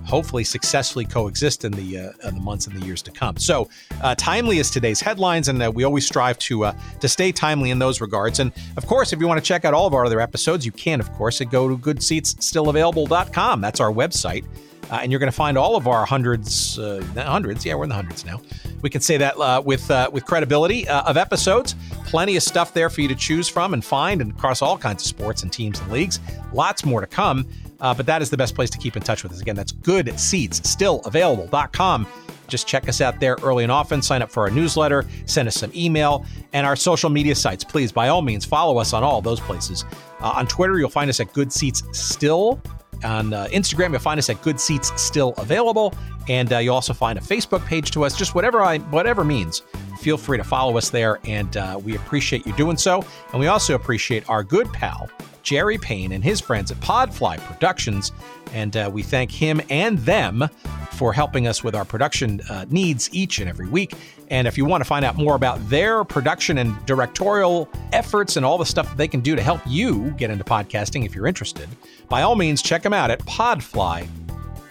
hopefully 0.05 0.44
successfully 0.44 1.05
coexist 1.05 1.64
in 1.64 1.72
the 1.72 1.98
uh, 1.98 2.28
in 2.28 2.35
the 2.35 2.40
months 2.40 2.66
and 2.66 2.81
the 2.81 2.85
years 2.85 3.02
to 3.02 3.10
come. 3.10 3.36
So, 3.36 3.68
uh, 4.02 4.14
timely 4.16 4.59
is 4.59 4.70
today's 4.70 5.01
headlines, 5.01 5.48
and 5.48 5.62
uh, 5.62 5.70
we 5.70 5.85
always 5.85 6.06
strive 6.06 6.39
to 6.40 6.64
uh, 6.64 6.74
to 7.01 7.09
stay 7.09 7.32
timely 7.32 7.70
in 7.70 7.78
those 7.78 8.01
regards. 8.01 8.40
And 8.40 8.52
of 8.76 8.86
course, 8.86 9.12
if 9.12 9.20
you 9.20 9.26
want 9.26 9.43
to 9.43 9.47
check 9.47 9.64
out 9.64 9.74
all 9.74 9.86
of 9.86 9.94
our 9.94 10.05
other 10.05 10.20
episodes, 10.20 10.64
you 10.64 10.72
can, 10.72 11.01
of 11.01 11.12
course, 11.12 11.40
go 11.40 11.68
to 11.68 11.76
goodseatsstillavailable.com. 11.76 13.60
That's 13.60 13.81
our 13.81 13.93
website. 13.93 14.44
Uh, 14.90 14.98
and 15.02 15.10
you're 15.10 15.18
going 15.18 15.31
to 15.31 15.36
find 15.36 15.56
all 15.56 15.76
of 15.76 15.89
our 15.89 16.05
hundreds, 16.05 16.78
uh, 16.78 17.02
hundreds, 17.16 17.64
yeah, 17.64 17.74
we're 17.74 17.85
in 17.85 17.89
the 17.89 17.94
hundreds 17.94 18.24
now. 18.24 18.40
We 18.82 18.90
can 18.90 19.01
say 19.01 19.16
that 19.16 19.36
uh, 19.39 19.62
with 19.64 19.90
uh, 19.90 20.10
with 20.12 20.26
credibility 20.26 20.86
of 20.89 21.16
episodes. 21.16 21.74
Plenty 22.05 22.36
of 22.36 22.43
stuff 22.43 22.74
there 22.74 22.90
for 22.90 23.01
you 23.01 23.09
to 23.09 23.14
choose 23.14 23.48
from 23.48 23.72
and 23.72 23.85
find, 23.85 24.20
and 24.20 24.31
across 24.31 24.60
all 24.62 24.76
kinds 24.76 25.02
of 25.02 25.09
sports 25.09 25.43
and 25.43 25.52
teams 25.52 25.81
and 25.81 25.90
leagues. 25.90 26.20
Lots 26.52 26.85
more 26.85 27.01
to 27.01 27.06
come. 27.06 27.47
Uh, 27.80 27.92
but 27.94 28.06
that 28.06 28.22
is 28.22 28.30
the 28.30 28.36
best 28.36 28.55
place 28.55 28.70
to 28.70 28.78
keep 28.78 28.96
in 28.96 29.02
touch 29.02 29.22
with 29.22 29.32
us. 29.32 29.40
Again, 29.40 29.56
that's 29.56 29.72
good 29.72 30.18
seats 30.18 30.68
still 30.68 31.01
available.com. 31.05 32.06
Just 32.48 32.66
check 32.66 32.88
us 32.88 33.01
out 33.01 33.20
there 33.20 33.36
early 33.42 33.64
and 33.64 33.72
often. 33.72 34.02
Sign 34.02 34.22
up 34.22 34.30
for 34.30 34.42
our 34.44 34.51
newsletter, 34.51 35.06
send 35.26 35.48
us 35.48 35.56
some 35.56 35.72
email, 35.74 36.24
and 36.52 36.66
our 36.66 36.76
social 36.76 37.10
media 37.10 37.34
sites. 37.34 37.64
Please, 37.64 37.90
by 37.90 38.09
all 38.09 38.22
means, 38.22 38.44
follow 38.44 38.78
us 38.78 38.92
on 38.92 39.02
all 39.02 39.20
those 39.22 39.40
places. 39.40 39.84
Uh, 40.20 40.34
on 40.36 40.46
Twitter, 40.46 40.78
you'll 40.78 40.90
find 40.90 41.09
us 41.09 41.20
at 41.20 41.32
Good 41.32 41.52
Seats 41.52 41.82
Still. 41.92 42.60
On 43.02 43.32
uh, 43.32 43.46
Instagram, 43.51 43.90
you'll 43.90 43.98
find 44.01 44.18
us 44.18 44.30
at 44.30 44.40
Good 44.42 44.60
Seats 44.60 44.92
Still 45.01 45.34
Available, 45.38 45.94
and 46.28 46.52
uh, 46.52 46.59
you'll 46.59 46.74
also 46.74 46.92
find 46.92 47.18
a 47.18 47.22
Facebook 47.22 47.64
page 47.66 47.90
to 47.92 48.05
us. 48.05 48.16
Just 48.16 48.34
whatever 48.34 48.62
I, 48.62 48.78
whatever 48.78 49.24
means, 49.24 49.62
feel 50.05 50.18
free 50.18 50.36
to 50.36 50.44
follow 50.44 50.76
us 50.76 50.90
there, 50.90 51.18
and 51.24 51.56
uh, 51.56 51.81
we 51.82 51.97
appreciate 51.97 52.47
you 52.47 52.52
doing 52.52 52.76
so. 52.76 53.02
And 53.32 53.40
we 53.40 53.47
also 53.47 53.74
appreciate 53.74 54.28
our 54.28 54.44
good 54.44 54.70
pal 54.70 55.09
Jerry 55.43 55.78
Payne 55.78 56.12
and 56.12 56.22
his 56.22 56.40
friends 56.40 56.70
at 56.70 56.78
Podfly 56.78 57.39
Productions. 57.39 58.12
And 58.52 58.76
uh, 58.76 58.90
we 58.93 59.02
thank 59.02 59.31
him 59.31 59.60
and 59.70 59.98
them 59.98 60.48
for 60.93 61.12
helping 61.12 61.47
us 61.47 61.62
with 61.62 61.74
our 61.74 61.85
production 61.85 62.40
uh, 62.48 62.64
needs 62.70 63.12
each 63.12 63.40
and 63.40 63.48
every 63.48 63.68
week. 63.68 63.94
And 64.31 64.48
if 64.48 64.56
you 64.56 64.64
want 64.64 64.81
to 64.81 64.86
find 64.86 65.05
out 65.05 65.16
more 65.16 65.35
about 65.35 65.66
their 65.68 66.02
production 66.05 66.59
and 66.59 66.74
directorial 66.86 67.68
efforts 67.93 68.36
and 68.36 68.44
all 68.44 68.59
the 68.59 68.66
stuff 68.66 68.89
that 68.89 68.97
they 68.97 69.09
can 69.09 69.20
do 69.20 69.36
to 69.36 69.43
help 69.43 69.60
you 69.66 70.10
get 70.12 70.31
into 70.31 70.44
podcasting 70.44 71.05
if 71.05 71.14
you're 71.14 71.26
interested, 71.26 71.68
by 72.09 72.22
all 72.22 72.36
means, 72.36 72.62
check 72.62 72.82
them 72.82 72.93
out 72.93 73.10
at 73.10 73.20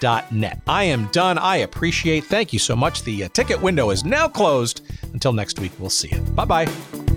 podfly.net. 0.04 0.62
I 0.68 0.84
am 0.86 1.08
done. 1.08 1.38
I 1.38 1.58
appreciate. 1.58 2.26
Thank 2.26 2.54
you 2.54 2.60
so 2.60 2.76
much. 2.76 3.04
The 3.04 3.26
uh, 3.26 3.30
ticket 3.30 3.62
window 3.62 3.90
is 3.90 4.04
now 4.04 4.28
closed. 4.28 4.82
Until 5.14 5.34
next 5.34 5.60
week, 5.60 5.72
we'll 5.80 5.90
see 5.90 6.10
you. 6.10 6.22
Bye 6.22 6.46
bye. 6.46 7.13